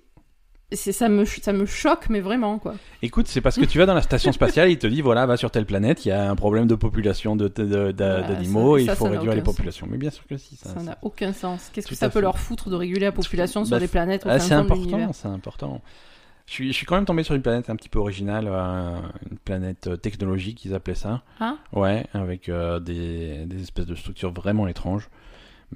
c'est 0.71 0.91
ça 0.91 1.09
me 1.09 1.25
ça 1.25 1.51
me 1.51 1.65
choque, 1.65 2.09
mais 2.09 2.19
vraiment 2.21 2.59
quoi. 2.59 2.75
écoute, 3.01 3.27
c'est 3.27 3.41
parce 3.41 3.57
que 3.57 3.65
tu 3.65 3.79
vas 3.79 3.85
dans 3.87 3.93
la 3.95 4.03
station 4.03 4.31
spatiale, 4.31 4.69
il 4.69 4.77
te 4.77 4.85
dit 4.87 5.01
voilà, 5.01 5.25
va 5.25 5.35
sur 5.35 5.49
telle 5.51 5.65
planète, 5.65 6.05
il 6.05 6.09
y 6.09 6.11
a 6.11 6.29
un 6.29 6.35
problème 6.35 6.67
de 6.67 6.75
population 6.75 7.35
de 7.35 7.47
d'animaux, 7.91 8.77
et 8.77 8.83
il 8.83 8.89
faut 8.91 9.05
réduire 9.05 9.33
les 9.35 9.41
populations. 9.41 9.87
Mais 9.89 9.97
bien 9.97 10.11
sûr 10.11 10.25
que 10.27 10.37
si, 10.37 10.55
ça. 10.55 10.73
N'a 10.81 10.97
aucun 11.01 11.33
sens. 11.33 11.69
Qu'est-ce 11.73 11.87
que 11.87 11.95
ça 11.95 12.09
peut 12.09 12.19
leur 12.21 12.37
foutre 12.39 12.69
de 12.69 12.75
réguler 12.75 13.01
la 13.01 13.11
population 13.11 13.65
sur 13.65 13.75
Bah, 13.75 13.79
des 13.79 13.87
planètes 13.87 14.25
au 14.25 14.29
Ah, 14.29 14.39
c'est 14.39 14.55
fond 14.55 14.63
de 14.63 14.73
l'univers 14.73 14.95
important, 14.99 15.13
c'est 15.13 15.27
important. 15.27 15.81
Je 16.49 16.53
suis, 16.55 16.67
je 16.69 16.73
suis 16.77 16.87
quand 16.87 16.95
même 16.95 17.05
tombé 17.05 17.21
sur 17.21 17.35
une 17.35 17.43
planète 17.43 17.69
un 17.69 17.75
petit 17.75 17.89
peu 17.89 17.99
originale, 17.99 18.47
euh, 18.49 18.99
une 19.29 19.37
planète 19.37 19.85
euh, 19.85 19.97
technologique, 19.97 20.65
ils 20.65 20.73
appelaient 20.73 20.95
ça. 20.95 21.21
Ah 21.39 21.57
Ouais, 21.73 22.07
avec 22.11 22.49
euh, 22.49 22.79
des, 22.79 23.45
des 23.45 23.61
espèces 23.61 23.85
de 23.85 23.93
structures 23.93 24.31
vraiment 24.33 24.67
étranges. 24.67 25.09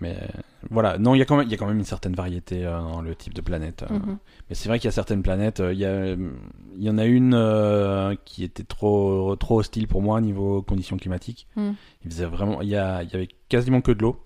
Mais 0.02 0.18
euh, 0.20 0.26
voilà, 0.72 0.98
non, 0.98 1.14
il 1.14 1.20
y, 1.20 1.22
a 1.22 1.26
quand 1.26 1.38
même- 1.38 1.46
il 1.46 1.52
y 1.52 1.54
a 1.54 1.58
quand 1.58 1.68
même 1.68 1.78
une 1.78 1.84
certaine 1.86 2.16
variété 2.16 2.64
dans 2.64 3.02
le 3.04 3.14
type 3.14 3.36
de 3.36 3.42
planète. 3.42 3.86
Mhm. 3.88 4.18
Mais 4.50 4.56
c'est 4.56 4.68
vrai 4.68 4.80
qu'il 4.80 4.88
y 4.88 4.90
a 4.90 4.92
certaines 4.92 5.22
planètes, 5.22 5.62
il 5.64 5.78
y, 5.78 5.86
a- 5.86 6.14
il 6.14 6.84
y 6.84 6.90
en 6.90 6.98
a 6.98 7.06
une 7.06 8.18
qui 8.26 8.44
était 8.44 8.64
trop, 8.64 9.36
trop 9.36 9.60
hostile 9.60 9.88
pour 9.88 10.02
moi 10.02 10.20
niveau 10.22 10.64
conditions 10.64 10.98
climatiques. 10.98 11.46
Mm. 11.56 11.74
Il 12.04 12.10
faisait 12.12 12.26
vraiment, 12.26 12.64
il 12.64 12.70
y, 12.70 12.76
a, 12.76 13.04
il 13.04 13.12
y 13.12 13.16
avait 13.16 13.30
quasiment 13.48 13.82
que 13.82 13.92
de 13.92 14.02
l'eau. 14.02 14.26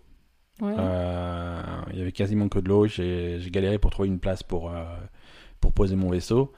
Ouais. 0.62 0.74
Il 1.92 2.00
y 2.00 2.02
avait 2.02 2.14
quasiment 2.14 2.48
que 2.48 2.60
de 2.60 2.70
l'eau. 2.70 2.88
J'ai 2.88 3.40
j'ai 3.42 3.52
galéré 3.52 3.78
pour 3.80 3.92
trouver 3.92 4.08
une 4.08 4.20
place 4.20 4.44
pour, 4.44 4.72
pour 5.60 5.74
poser 5.74 5.96
mon 5.96 6.10
vaisseau. 6.10 6.54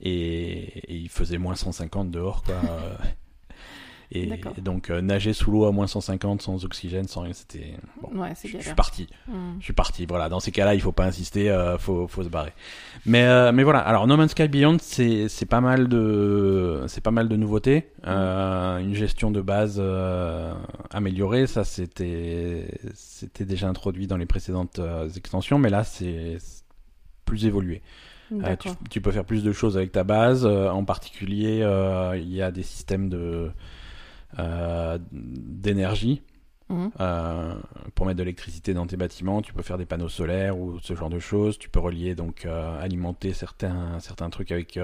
Et, 0.00 0.92
et 0.92 0.96
il 0.96 1.08
faisait 1.08 1.38
moins 1.38 1.56
150 1.56 2.10
dehors, 2.10 2.42
quoi. 2.42 2.56
Et, 4.10 4.26
donc, 4.62 4.88
euh, 4.88 5.02
nager 5.02 5.34
sous 5.34 5.50
l'eau 5.50 5.66
à 5.66 5.72
moins 5.72 5.86
150, 5.86 6.40
sans 6.40 6.64
oxygène, 6.64 7.06
sans 7.06 7.22
rien, 7.22 7.34
c'était. 7.34 7.74
Bon, 8.00 8.18
ouais, 8.18 8.32
c'est 8.34 8.48
je, 8.48 8.56
je 8.56 8.62
suis 8.62 8.74
parti. 8.74 9.06
Mhm. 9.26 9.56
Je 9.58 9.64
suis 9.64 9.74
parti. 9.74 10.06
Voilà, 10.06 10.30
dans 10.30 10.40
ces 10.40 10.50
cas-là, 10.50 10.74
il 10.74 10.80
faut 10.80 10.92
pas 10.92 11.04
insister, 11.04 11.50
euh, 11.50 11.76
faut, 11.76 12.08
faut 12.08 12.24
se 12.24 12.30
barrer. 12.30 12.54
Mais, 13.04 13.24
euh, 13.24 13.52
mais 13.52 13.64
voilà. 13.64 13.80
Alors, 13.80 14.06
No 14.06 14.16
Man's 14.16 14.30
Sky 14.30 14.48
Beyond, 14.48 14.78
c'est 14.80 15.28
pas 15.48 15.60
mal 15.60 15.88
de, 15.88 16.84
c'est 16.88 17.02
pas 17.02 17.10
mal 17.10 17.28
de 17.28 17.36
nouveautés. 17.36 17.90
Euh, 18.06 18.78
une 18.78 18.94
gestion 18.94 19.30
de 19.30 19.42
base 19.42 19.82
améliorée, 20.90 21.46
ça 21.46 21.64
c'était, 21.64 22.66
déjà 23.40 23.68
introduit 23.68 24.06
dans 24.06 24.16
les 24.16 24.26
précédentes 24.26 24.80
extensions, 25.16 25.58
mais 25.58 25.68
là 25.68 25.84
c'est 25.84 26.38
plus 27.26 27.44
évolué. 27.44 27.82
Euh, 28.32 28.56
tu, 28.90 29.00
peux 29.00 29.10
faire 29.12 29.24
plus 29.24 29.42
de 29.42 29.52
choses 29.52 29.76
avec 29.76 29.92
ta 29.92 30.04
base. 30.04 30.44
euh, 30.44 30.68
en 30.68 30.84
particulier, 30.84 31.60
euh, 31.62 32.16
il 32.16 32.32
y 32.32 32.42
a 32.42 32.50
des 32.50 32.62
systèmes 32.62 33.08
de 33.08 33.50
d'énergie 35.12 36.22
euh, 37.00 37.54
pour 37.94 38.04
mettre 38.04 38.18
de 38.18 38.22
l'électricité 38.24 38.74
dans 38.74 38.86
tes 38.86 38.98
bâtiments. 38.98 39.40
Tu 39.40 39.54
peux 39.54 39.62
faire 39.62 39.78
des 39.78 39.86
panneaux 39.86 40.10
solaires 40.10 40.58
ou 40.58 40.78
ce 40.80 40.94
genre 40.94 41.08
de 41.08 41.18
choses. 41.18 41.58
Tu 41.58 41.70
peux 41.70 41.80
relier 41.80 42.14
donc 42.14 42.44
alimenter 42.44 43.32
certains 43.32 43.98
certains 44.00 44.28
trucs 44.28 44.52
avec. 44.52 44.78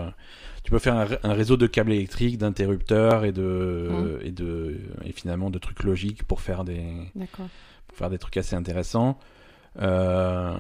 tu 0.62 0.70
peux 0.70 0.78
faire 0.78 0.94
un, 0.96 1.04
ré- 1.04 1.18
un 1.22 1.34
réseau 1.34 1.58
de 1.58 1.66
câbles 1.66 1.92
électriques, 1.92 2.38
d'interrupteurs 2.38 3.24
et 3.26 3.32
de 3.32 4.18
et 4.22 4.32
de 4.32 4.80
et 5.04 5.12
finalement 5.12 5.50
de 5.50 5.58
trucs 5.58 5.82
logiques 5.82 6.24
pour 6.24 6.40
faire 6.40 6.64
des 6.64 6.90
pour 7.88 7.98
faire 7.98 8.08
des 8.10 8.18
trucs 8.18 8.38
assez 8.38 8.56
intéressants. 8.56 9.18
Euh, 9.82 10.56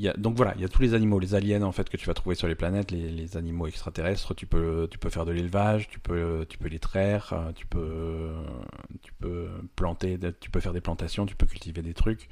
y 0.00 0.08
a, 0.08 0.14
donc 0.14 0.36
voilà, 0.36 0.54
il 0.56 0.62
y 0.62 0.64
a 0.64 0.68
tous 0.68 0.80
les 0.82 0.94
animaux, 0.94 1.18
les 1.18 1.34
aliens 1.34 1.62
en 1.62 1.72
fait 1.72 1.88
que 1.90 1.96
tu 1.98 2.06
vas 2.06 2.14
trouver 2.14 2.34
sur 2.34 2.48
les 2.48 2.54
planètes, 2.54 2.90
les, 2.90 3.10
les 3.10 3.36
animaux 3.36 3.66
extraterrestres. 3.66 4.34
Tu 4.34 4.46
peux, 4.46 4.88
tu 4.90 4.98
peux 4.98 5.10
faire 5.10 5.24
de 5.26 5.32
l'élevage, 5.32 5.88
tu 5.88 5.98
peux, 5.98 6.46
tu 6.48 6.56
peux 6.58 6.68
les 6.68 6.78
traire, 6.78 7.32
euh, 7.34 7.52
tu 7.52 7.66
peux, 7.66 8.30
tu 9.02 9.12
peux 9.14 9.48
planter, 9.76 10.18
tu 10.40 10.50
peux 10.50 10.60
faire 10.60 10.72
des 10.72 10.80
plantations, 10.80 11.26
tu 11.26 11.36
peux 11.36 11.46
cultiver 11.46 11.82
des 11.82 11.94
trucs. 11.94 12.28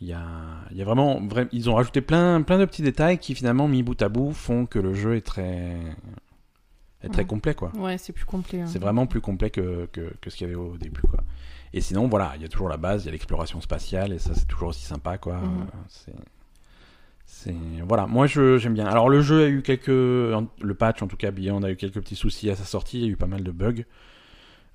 Il 0.00 0.08
y 0.08 0.12
a, 0.12 0.24
il 0.72 0.76
y 0.76 0.82
a 0.82 0.84
vraiment, 0.84 1.20
vra- 1.20 1.48
ils 1.52 1.70
ont 1.70 1.74
rajouté 1.76 2.00
plein, 2.00 2.42
plein 2.42 2.58
de 2.58 2.64
petits 2.64 2.82
détails 2.82 3.18
qui 3.18 3.34
finalement 3.34 3.68
mis 3.68 3.82
bout 3.82 4.00
à 4.02 4.08
bout 4.08 4.32
font 4.32 4.66
que 4.66 4.78
le 4.80 4.94
jeu 4.94 5.14
est 5.16 5.20
très, 5.20 5.76
est 7.02 7.08
très 7.08 7.22
Ouais. 7.22 7.26
complet 7.26 7.54
quoi. 7.54 7.70
Ouais, 7.76 7.98
c'est 7.98 8.12
plus 8.12 8.24
complet. 8.24 8.60
hein. 8.62 8.66
C'est 8.66 8.80
vraiment 8.80 9.06
plus 9.06 9.20
complet 9.20 9.50
que, 9.50 9.86
que, 9.92 10.12
que 10.20 10.28
ce 10.28 10.36
qu'il 10.36 10.48
y 10.48 10.50
avait 10.50 10.58
au 10.60 10.76
début, 10.76 11.00
quoi. 11.02 11.20
Et 11.72 11.80
sinon, 11.80 12.08
voilà, 12.08 12.32
il 12.36 12.42
y 12.42 12.44
a 12.44 12.48
toujours 12.48 12.68
la 12.68 12.76
base, 12.76 13.04
il 13.04 13.06
y 13.06 13.08
a 13.08 13.12
l'exploration 13.12 13.60
spatiale, 13.62 14.12
et 14.12 14.18
ça, 14.18 14.34
c'est 14.34 14.44
toujours 14.46 14.68
aussi 14.70 14.84
sympa, 14.84 15.16
quoi. 15.18 15.38
Mhm. 15.40 15.66
C'est... 17.24 17.54
Voilà, 17.86 18.06
moi, 18.06 18.26
je, 18.26 18.58
j'aime 18.58 18.74
bien. 18.74 18.86
Alors, 18.86 19.08
le 19.08 19.20
jeu 19.20 19.44
a 19.44 19.48
eu 19.48 19.62
quelques... 19.62 19.88
Le 19.88 20.74
patch, 20.78 21.02
en 21.02 21.08
tout 21.08 21.16
cas, 21.16 21.30
Beyond 21.30 21.62
a 21.62 21.70
eu 21.70 21.76
quelques 21.76 22.00
petits 22.00 22.16
soucis 22.16 22.50
à 22.50 22.56
sa 22.56 22.64
sortie, 22.64 22.98
il 22.98 23.04
y 23.04 23.08
a 23.08 23.10
eu 23.10 23.16
pas 23.16 23.26
mal 23.26 23.42
de 23.42 23.50
bugs. 23.50 23.84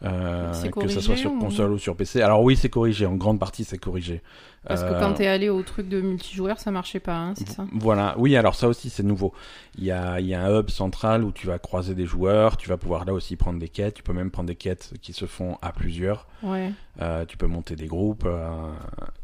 Euh, 0.04 0.54
que 0.70 0.88
ce 0.88 1.00
soit 1.00 1.16
sur 1.16 1.34
ou- 1.34 1.40
console 1.40 1.72
ou 1.72 1.80
sur 1.80 1.96
PC. 1.96 2.22
Alors 2.22 2.44
oui, 2.44 2.56
c'est 2.56 2.70
corrigé, 2.70 3.08
en 3.08 3.16
grande 3.16 3.40
partie 3.40 3.64
c'est 3.64 3.80
corrigé. 3.80 4.22
Parce 4.68 4.84
que 4.84 4.90
Euh, 4.90 5.00
quand 5.00 5.14
t'es 5.14 5.28
allé 5.28 5.50
au 5.50 5.62
truc 5.64 5.88
de 5.90 6.02
multijoueur, 6.02 6.60
ça 6.60 6.72
marchait 6.72 7.00
pas, 7.00 7.16
hein, 7.18 7.34
c'est 7.38 7.48
ça 7.50 7.66
voilà, 7.74 8.16
oui, 8.18 8.36
alors 8.36 8.56
ça 8.56 8.68
aussi 8.68 8.90
c'est 8.90 9.04
nouveau. 9.04 9.34
Il 9.78 9.84
y, 9.86 9.92
a, 9.92 10.20
il 10.20 10.26
y 10.28 10.34
a 10.34 10.44
un 10.44 10.60
hub 10.60 10.70
central 10.70 11.24
où 11.24 11.32
tu 11.32 11.48
vas 11.48 11.60
croiser 11.60 11.96
des 11.96 12.06
joueurs, 12.06 12.58
tu 12.58 12.68
vas 12.70 12.78
pouvoir 12.78 13.06
là 13.06 13.14
aussi 13.14 13.36
prendre 13.36 13.60
des 13.60 13.70
quêtes, 13.70 13.94
tu 13.96 14.04
peux 14.04 14.14
même 14.14 14.32
prendre 14.32 14.48
des 14.48 14.56
quêtes 14.56 14.94
qui 15.02 15.14
se 15.14 15.26
font 15.26 15.58
à 15.62 15.72
plusieurs, 15.72 16.28
Ouais. 16.44 16.72
Euh, 17.02 17.26
tu 17.26 17.38
peux 17.38 17.48
monter 17.48 17.76
des 17.76 17.88
groupes. 17.88 18.24
euh, 18.26 18.72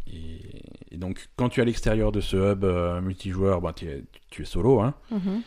et, 0.08 0.40
et 0.92 0.98
donc 0.98 1.28
quand 1.36 1.50
tu 1.50 1.60
es 1.60 1.64
à 1.64 1.66
l'extérieur 1.66 2.12
de 2.12 2.22
ce 2.22 2.54
hub 2.54 2.64
euh, 2.64 3.02
multijoueur, 3.02 3.62
bah, 3.62 3.74
tu, 3.76 3.86
es, 3.88 4.04
tu 4.30 4.44
es 4.44 4.46
solo, 4.46 4.80
hein, 4.82 4.94
Mhm. 5.12 5.42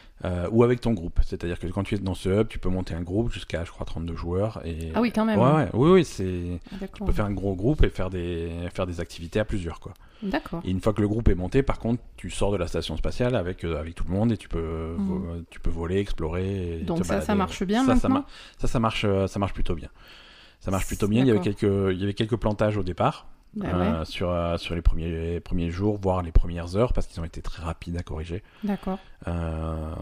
ou 0.51 0.65
avec 0.65 0.81
ton 0.81 0.93
groupe. 0.93 1.21
C'est-à-dire 1.25 1.59
que 1.59 1.67
quand 1.69 1.85
tu 1.85 1.95
es 1.95 1.99
dans 1.99 2.15
ce 2.15 2.29
hub, 2.41 2.49
tu 2.49 2.59
peux 2.59 2.69
monter 2.69 2.95
un 2.95 3.03
groupe 3.03 3.31
jusqu'à, 3.33 3.65
je 3.65 3.71
crois, 3.71 3.87
32 3.87 4.17
joueurs. 4.17 4.61
Et... 4.65 4.91
Ah 4.95 5.01
oui, 5.01 5.13
quand 5.13 5.25
même. 5.25 5.39
Ouais, 5.39 5.45
hein. 5.45 5.57
ouais, 5.57 5.69
oui, 5.75 5.91
oui, 5.91 6.05
c'est... 6.05 6.61
Ah, 6.73 6.87
Tu 6.93 7.05
peux 7.05 7.13
faire 7.13 7.27
un 7.27 7.33
gros 7.33 7.55
groupe 7.55 7.85
et 7.85 7.91
faire 7.91 8.11
des, 8.11 8.51
faire 8.75 8.87
des 8.87 8.99
activités 9.01 9.39
à 9.39 9.45
plusieurs, 9.45 9.79
quoi. 9.79 9.86
D'accord. 10.23 10.63
Et 10.65 10.71
une 10.71 10.81
fois 10.81 10.93
que 10.93 11.01
le 11.03 11.09
groupe 11.09 11.29
est 11.29 11.35
monté, 11.35 11.63
par 11.63 11.79
contre, 11.79 12.03
tu 12.17 12.31
sors 12.31 12.51
de 12.51 12.57
la 12.57 12.67
station 12.67 12.97
spatiale 12.97 13.35
avec, 13.37 13.65
euh, 13.65 13.79
avec 13.79 13.95
tout 13.95 14.05
le 14.09 14.15
monde 14.15 14.33
et 14.33 14.37
tu 14.37 14.49
peux, 14.49 14.95
vo- 14.99 15.27
tu 15.51 15.61
peux 15.61 15.71
voler, 15.71 15.99
explorer. 15.99 16.79
et 16.81 16.85
Donc 16.85 16.99
ça, 17.05 17.21
ça 17.21 17.35
marche 17.35 17.63
bien 17.65 17.81
ça, 17.85 17.97
ça, 17.97 18.09
maintenant 18.09 18.21
ma- 18.21 18.27
ça, 18.59 18.67
ça 18.67 18.81
marche, 18.81 19.05
euh, 19.05 19.27
ça 19.27 19.39
marche 19.39 19.53
plutôt 19.53 19.75
bien. 19.75 19.89
Ça 20.61 20.71
marche 20.71 20.87
plutôt 20.87 21.07
bien. 21.07 21.23
Il 21.23 21.29
y 21.29 21.31
avait 21.31 21.41
quelques, 21.41 21.63
il 21.93 22.01
y 22.01 22.03
avait 22.03 22.15
quelques 22.15 22.37
plantages 22.37 22.77
au 22.79 22.83
départ 22.83 23.27
Bah 23.55 23.69
euh, 23.73 23.99
ouais, 24.01 24.05
sur, 24.05 24.29
euh, 24.31 24.59
sur 24.59 24.75
les 24.75 24.83
premiers, 24.83 25.41
premiers 25.41 25.71
jours, 25.71 25.97
voire 25.99 26.23
les 26.23 26.33
premières 26.33 26.77
heures, 26.77 26.93
parce 26.93 27.07
qu'ils 27.07 27.21
ont 27.21 27.25
été 27.25 27.41
très 27.41 27.63
rapides 27.63 27.97
à 27.97 28.03
corriger. 28.03 28.43
d'accord. 28.65 28.99
Euh, 29.29 29.95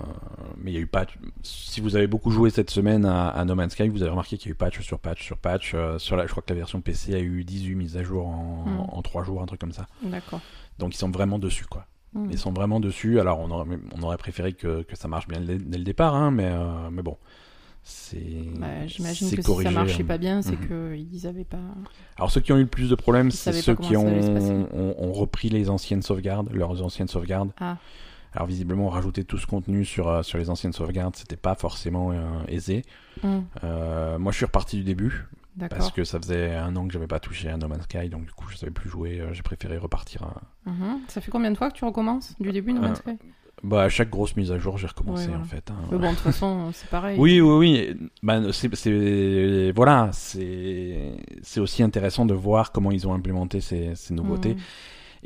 mais 0.58 0.72
il 0.72 0.74
y 0.74 0.76
a 0.76 0.80
eu 0.80 0.86
patch. 0.88 1.16
Si 1.42 1.80
vous 1.80 1.94
avez 1.94 2.06
beaucoup 2.08 2.30
joué 2.32 2.50
cette 2.50 2.70
semaine 2.70 3.04
à, 3.04 3.28
à 3.28 3.44
No 3.44 3.54
Man's 3.54 3.72
Sky, 3.72 3.88
vous 3.88 4.02
avez 4.02 4.10
remarqué 4.10 4.38
qu'il 4.38 4.48
y 4.48 4.50
a 4.50 4.52
eu 4.52 4.56
patch 4.56 4.80
sur 4.80 4.98
patch 4.98 5.22
sur 5.24 5.38
patch. 5.38 5.74
sur 5.98 6.16
la, 6.16 6.26
je 6.26 6.30
crois 6.32 6.42
que 6.42 6.52
la 6.52 6.58
version 6.58 6.80
PC 6.80 7.14
a 7.14 7.20
eu 7.20 7.44
18 7.44 7.74
mises 7.76 7.96
à 7.96 8.02
jour 8.02 8.26
en, 8.26 8.64
Mm. 8.66 8.80
en 8.92 9.02
3 9.02 9.22
jours, 9.24 9.40
un 9.42 9.46
truc 9.46 9.60
comme 9.60 9.72
ça. 9.72 9.86
D'accord. 10.02 10.40
Donc 10.78 10.94
ils 10.94 10.98
sont 10.98 11.10
vraiment 11.10 11.38
dessus, 11.38 11.66
quoi. 11.66 11.86
Mhm. 12.14 12.28
Ils 12.32 12.38
sont 12.38 12.52
vraiment 12.52 12.80
dessus. 12.80 13.20
Alors 13.20 13.38
on 13.40 13.50
aurait, 13.50 13.78
on 13.96 14.02
aurait 14.02 14.16
préféré 14.16 14.52
que, 14.52 14.82
que 14.82 14.96
ça 14.96 15.06
marche 15.08 15.28
bien 15.28 15.40
dès, 15.40 15.58
dès 15.58 15.78
le 15.78 15.84
départ, 15.84 16.14
hein, 16.14 16.30
mais, 16.30 16.50
mais 16.90 17.02
bon. 17.02 17.18
C'est. 17.86 18.18
Bah, 18.58 18.86
J'imagine 18.86 19.30
que 19.30 19.42
corrigé, 19.42 19.68
si 19.68 19.74
ça 19.74 19.80
marchait 19.80 20.02
hein. 20.02 20.06
pas 20.06 20.16
bien, 20.18 20.40
c'est 20.40 20.58
Mhm. 20.58 21.06
qu'ils 21.10 21.26
avaient 21.26 21.44
pas. 21.44 21.58
Alors 22.16 22.30
ceux 22.30 22.40
qui 22.40 22.50
ont 22.52 22.56
eu 22.56 22.62
le 22.62 22.66
plus 22.66 22.88
de 22.88 22.94
problèmes, 22.94 23.30
c'est 23.30 23.52
ceux 23.52 23.74
qui 23.74 23.94
ont, 23.96 25.12
repris 25.12 25.50
les 25.50 25.68
anciennes 25.70 26.02
sauvegardes, 26.02 26.50
leurs 26.52 26.82
anciennes 26.82 27.08
sauvegardes. 27.08 27.50
Ah. 27.60 27.76
Alors 28.32 28.48
visiblement, 28.48 28.88
rajouter 28.88 29.22
tout 29.24 29.38
ce 29.38 29.46
contenu 29.46 29.84
sur, 29.84 30.08
euh, 30.08 30.22
sur 30.22 30.38
les 30.38 30.50
anciennes 30.50 30.72
sauvegardes, 30.72 31.14
c'était 31.14 31.36
pas 31.36 31.54
forcément 31.54 32.10
euh, 32.10 32.16
aisé. 32.48 32.82
Mhm. 33.22 33.44
Euh, 33.62 34.18
moi, 34.18 34.32
je 34.32 34.38
suis 34.38 34.46
reparti 34.46 34.78
du 34.78 34.82
début 34.84 35.26
parce 35.70 35.92
que 35.92 36.02
ça 36.02 36.18
faisait 36.18 36.52
un 36.54 36.74
an 36.74 36.86
que 36.88 36.92
j'avais 36.92 37.06
pas 37.06 37.20
touché 37.20 37.48
à 37.48 37.56
No 37.56 37.68
Man's 37.68 37.84
Sky, 37.84 38.08
donc 38.08 38.24
du 38.24 38.32
coup, 38.32 38.48
je 38.48 38.56
savais 38.56 38.72
plus 38.72 38.88
jouer. 38.90 39.22
J'ai 39.32 39.42
préféré 39.42 39.76
repartir. 39.76 40.22
à- 40.24 40.42
Mhm. 40.70 41.00
Ça 41.06 41.20
fait 41.20 41.30
combien 41.30 41.50
de 41.52 41.56
fois 41.56 41.70
que 41.70 41.76
tu 41.76 41.84
recommences 41.84 42.34
du 42.40 42.50
début 42.50 42.72
No 42.72 42.80
Man's 42.80 42.98
Sky? 42.98 43.18
Bah, 43.66 43.82
à 43.84 43.88
chaque 43.88 44.10
grosse 44.10 44.36
mise 44.36 44.52
à 44.52 44.58
jour, 44.58 44.76
j'ai 44.76 44.86
recommencé 44.86 45.22
Ouais, 45.24 45.28
voilà. 45.30 45.42
en 45.42 45.46
fait. 45.46 45.70
hein. 45.70 45.76
Mais 45.90 45.96
bon, 45.98 46.10
de 46.10 46.14
toute 46.14 46.18
façon, 46.24 46.70
c'est 46.74 46.88
pareil. 46.90 47.18
Oui, 47.18 47.40
oui, 47.40 47.56
oui. 47.96 48.08
Ben, 48.22 48.52
c'est, 48.52 49.72
voilà, 49.74 50.10
c'est, 50.12 51.12
c'est 51.42 51.60
aussi 51.60 51.82
intéressant 51.82 52.26
de 52.26 52.34
voir 52.34 52.72
comment 52.72 52.90
ils 52.90 53.08
ont 53.08 53.14
implémenté 53.14 53.60
ces, 53.62 53.94
ces 53.94 54.12
nouveautés. 54.12 54.54
Mhm. 54.54 54.60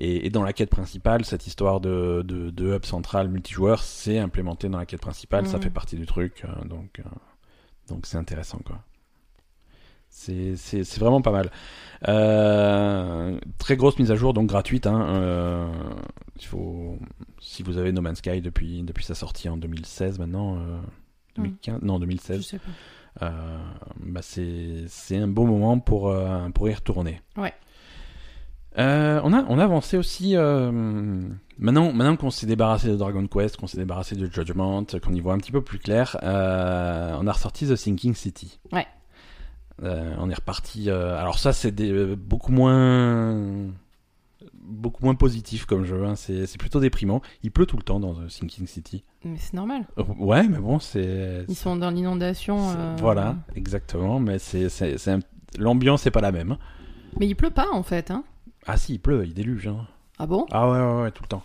Et, 0.00 0.26
et 0.26 0.30
dans 0.30 0.44
la 0.44 0.52
quête 0.52 0.70
principale, 0.70 1.24
cette 1.24 1.48
histoire 1.48 1.80
de, 1.80 2.22
de, 2.24 2.50
de 2.50 2.74
hub 2.76 2.84
central 2.84 3.28
multijoueur, 3.28 3.82
c'est 3.82 4.18
implémenté 4.18 4.68
dans 4.68 4.78
la 4.78 4.86
quête 4.86 5.00
principale, 5.00 5.46
ça 5.48 5.56
Mhm. 5.56 5.62
fait 5.64 5.70
partie 5.70 5.96
du 5.96 6.06
truc, 6.06 6.44
euh, 6.44 6.64
donc, 6.68 7.00
euh, 7.00 7.08
donc 7.88 8.06
c'est 8.06 8.16
intéressant, 8.18 8.60
quoi. 8.64 8.78
C'est, 10.18 10.98
vraiment 10.98 11.22
pas 11.22 11.30
mal. 11.30 11.50
Euh, 12.08 13.38
très 13.58 13.76
grosse 13.76 13.98
mise 13.98 14.10
à 14.10 14.16
jour, 14.16 14.34
donc 14.34 14.46
gratuite. 14.48 14.86
Hein, 14.86 15.06
euh, 15.10 15.68
il 16.36 16.44
faut, 16.44 16.98
si 17.40 17.62
vous 17.62 17.78
avez 17.78 17.92
No 17.92 18.00
Man's 18.02 18.18
Sky 18.18 18.40
depuis, 18.40 18.82
depuis 18.82 19.04
sa 19.04 19.14
sortie 19.14 19.48
en 19.48 19.56
2016 19.56 20.18
maintenant, 20.18 20.56
euh, 20.56 20.78
2015, 21.36 21.82
non 21.82 21.94
Je 21.96 22.00
2016, 22.00 22.42
sais 22.46 22.58
pas. 22.58 23.26
euh, 23.26 23.58
bah 24.00 24.20
c'est, 24.22 24.84
c'est 24.88 25.16
un 25.18 25.28
bon 25.28 25.46
moment 25.46 25.78
pour, 25.78 26.14
pour 26.54 26.68
y 26.68 26.74
retourner. 26.74 27.20
Ouais. 27.36 27.54
On, 28.76 29.32
a, 29.32 29.44
on 29.48 29.58
a 29.58 29.64
avancé 29.64 29.96
aussi. 29.96 30.34
maintenant, 30.36 31.92
maintenant 31.92 32.16
qu'on 32.16 32.30
s'est 32.30 32.46
débarrassé 32.46 32.88
de 32.88 32.96
Dragon 32.96 33.26
Quest, 33.26 33.56
qu'on 33.56 33.66
s'est 33.66 33.78
débarrassé 33.78 34.14
de 34.16 34.26
Judgment, 34.30 34.84
qu'on 35.02 35.14
y 35.14 35.20
voit 35.20 35.32
un 35.34 35.38
petit 35.38 35.52
peu 35.52 35.62
plus 35.62 35.78
clair, 35.78 36.16
on 36.22 37.26
a 37.26 37.32
ressorti 37.32 37.66
The 37.66 37.76
Sinking 37.76 38.14
City. 38.14 38.58
Ouais. 38.72 38.86
Euh, 39.82 40.14
on 40.18 40.28
est 40.30 40.34
reparti. 40.34 40.90
euh, 40.90 41.16
alors 41.18 41.38
ça, 41.38 41.52
c'est 41.52 41.70
des- 41.70 41.92
euh, 41.92 42.16
beaucoup 42.16 42.50
moins, 42.52 43.66
beaucoup 44.54 45.04
moins 45.04 45.14
positif 45.14 45.66
comme 45.66 45.84
jeu. 45.84 46.04
hein, 46.04 46.16
C'est, 46.16 46.46
c'est 46.46 46.58
plutôt 46.58 46.80
déprimant. 46.80 47.20
Il 47.42 47.50
pleut 47.50 47.66
tout 47.66 47.76
le 47.76 47.82
temps 47.82 48.00
dans 48.00 48.14
The 48.14 48.28
Sinking 48.28 48.66
City. 48.66 49.04
Mais 49.24 49.36
c'est 49.38 49.54
normal. 49.54 49.86
Euh, 49.98 50.04
Ouais, 50.18 50.46
mais 50.48 50.58
bon, 50.58 50.78
c'est. 50.78 51.44
Ils 51.48 51.54
sont 51.56 51.76
dans 51.76 51.90
l'inondation. 51.90 52.58
euh, 52.70 52.96
Voilà, 52.98 53.36
exactement. 53.54 54.18
Mais 54.20 54.38
c'est, 54.38 54.68
c'est, 54.68 54.98
c'est 54.98 55.12
un- 55.12 55.20
l'ambiance 55.58 56.04
n'est 56.04 56.10
pas 56.10 56.20
la 56.20 56.32
même. 56.32 56.56
Mais 57.18 57.26
il 57.26 57.34
pleut 57.34 57.50
pas 57.50 57.68
en 57.72 57.82
fait. 57.82 58.10
Hein. 58.10 58.24
Ah 58.66 58.76
si, 58.76 58.94
il 58.94 58.98
pleut, 58.98 59.24
il 59.26 59.34
déluge. 59.34 59.68
hein. 59.68 59.86
Ah 60.18 60.26
bon? 60.26 60.46
Ah 60.50 60.68
ouais, 60.70 60.78
ouais, 60.80 61.02
ouais, 61.04 61.10
tout 61.12 61.22
le 61.22 61.28
temps. 61.28 61.42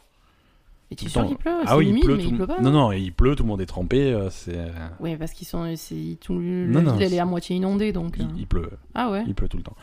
Et 0.94 0.96
tu 0.96 1.06
es 1.06 1.10
sûr 1.10 1.26
qu'il 1.28 1.38
pleut? 1.38 1.52
Ah 1.66 1.76
oui, 1.78 1.90
humide, 1.90 2.04
il 2.04 2.06
pleut. 2.06 2.16
mais 2.18 2.24
tout... 2.24 2.30
il 2.30 2.36
pleut 2.38 2.48
pas. 2.48 2.62
non, 2.62 2.72
non, 2.72 2.92
il 2.92 3.12
pleut, 3.14 3.36
tout 3.36 3.44
le 3.44 3.50
monde 3.50 3.62
est 3.62 3.66
trempé. 3.66 4.14
euh, 4.14 4.30
C'est... 4.30 4.58
Oui, 5.00 5.16
parce 5.18 5.32
qu'ils 5.34 5.48
sont. 5.48 5.72
c'est- 5.76 6.18
Tout... 6.22 6.40
La 6.40 6.40
non, 6.82 6.94
ville, 6.94 7.02
elle 7.04 7.10
c'est- 7.10 7.16
est 7.16 7.20
à 7.20 7.26
moitié 7.26 7.56
inondée 7.56 7.92
donc. 7.92 8.16
Il, 8.20 8.24
euh, 8.26 8.30
il 8.38 8.48
pleut, 8.48 8.70
Ah 8.94 9.12
ouais. 9.12 9.24
il 9.28 9.36
pleut 9.36 9.48
tout 9.48 9.58
le 9.58 9.64
temps. 9.64 9.76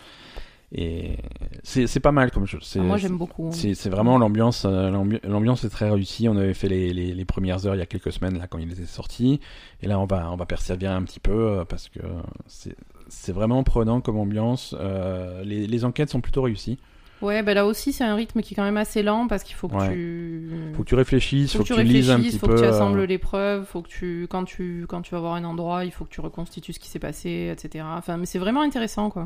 Et 0.73 1.17
c'est, 1.65 1.89
c'est 1.89 1.99
pas 1.99 2.13
mal 2.13 2.31
comme. 2.31 2.47
C'est, 2.63 2.79
Ah, 2.79 2.83
moi 2.85 2.97
j'aime 2.97 3.19
beaucoup. 3.19 3.49
c'est, 3.53 3.75
c'est 3.75 3.91
vraiment 3.91 4.19
l'ambiance. 4.19 4.65
euh, 4.65 4.89
l'ambi- 4.91 5.19
l'ambiance 5.25 5.65
est 5.65 5.69
très 5.69 5.91
réussie. 5.91 6.29
On 6.29 6.37
avait 6.37 6.55
fait 6.55 6.69
les, 6.69 6.93
les, 6.93 7.13
les 7.13 7.25
premières 7.25 7.67
heures 7.67 7.75
il 7.75 7.79
y 7.79 7.83
a 7.83 7.87
quelques 7.87 8.13
semaines 8.13 8.39
là 8.39 8.47
quand 8.47 8.59
il 8.59 8.71
était 8.71 8.87
sorti. 8.87 9.41
Et 9.83 9.89
là 9.89 9.99
on 9.99 10.07
va 10.07 10.31
on 10.31 10.37
va 10.37 10.47
persévérer 10.47 10.95
un 10.95 11.03
petit 11.03 11.19
peu 11.19 11.33
euh, 11.33 11.65
parce 11.65 11.89
que 11.89 11.99
c'est, 12.47 12.77
c'est 13.09 13.33
vraiment 13.33 13.65
prenant 13.65 14.01
comme 14.01 14.17
ambiance. 14.19 14.77
Euh, 14.79 15.43
les, 15.43 15.67
les 15.67 15.85
enquêtes 15.85 16.11
sont 16.11 16.21
plutôt 16.21 16.43
réussies. 16.43 16.79
Ouais, 17.23 17.43
bah 17.43 17.53
là 17.55 17.67
aussi 17.67 17.93
c'est 17.93 18.05
un 18.05 18.15
rythme 18.15 18.41
qui 18.41 18.55
est 18.55 18.57
quand 18.57 18.65
même 18.65 18.77
assez 18.79 19.03
lent 19.03 19.29
parce 19.29 19.43
qu'il 19.43 19.55
faut 19.55 19.69
que 19.69 19.77
Ouais. 19.77 19.93
tu. 19.93 20.49
Faut 20.75 20.83
que 20.83 20.89
tu 20.89 20.95
réfléchisses, 20.95 21.53
faut 21.53 21.59
faut, 21.59 21.75
que 21.75 21.81
tu 21.81 21.83
lises 21.87 22.11
un 22.11 22.19
petit 22.21 22.39
faut 22.39 22.47
peu. 22.47 22.55
que 22.55 22.61
tu 22.61 22.65
euh, 22.65 22.71
assembles 22.71 23.03
les 23.05 23.19
preuves, 23.19 23.67
faut 23.67 23.83
que 23.83 23.89
tu 23.89 24.27
quand 24.31 24.45
tu 24.45 24.87
quand 24.89 25.03
tu 25.03 25.11
vas 25.15 25.21
voir 25.21 25.35
un 25.35 25.45
endroit, 25.45 25.85
il 25.85 25.91
faut 25.91 26.05
que 26.05 26.11
tu 26.11 26.21
reconstitues 26.21 26.73
ce 26.73 26.79
qui 26.81 26.89
s'est 26.89 26.99
passé, 26.99 27.51
etc. 27.53 27.85
Enfin, 27.97 28.17
mais 28.17 28.27
c'est 28.27 28.39
vraiment 28.39 28.63
intéressant 28.63 29.11
quoi. 29.11 29.25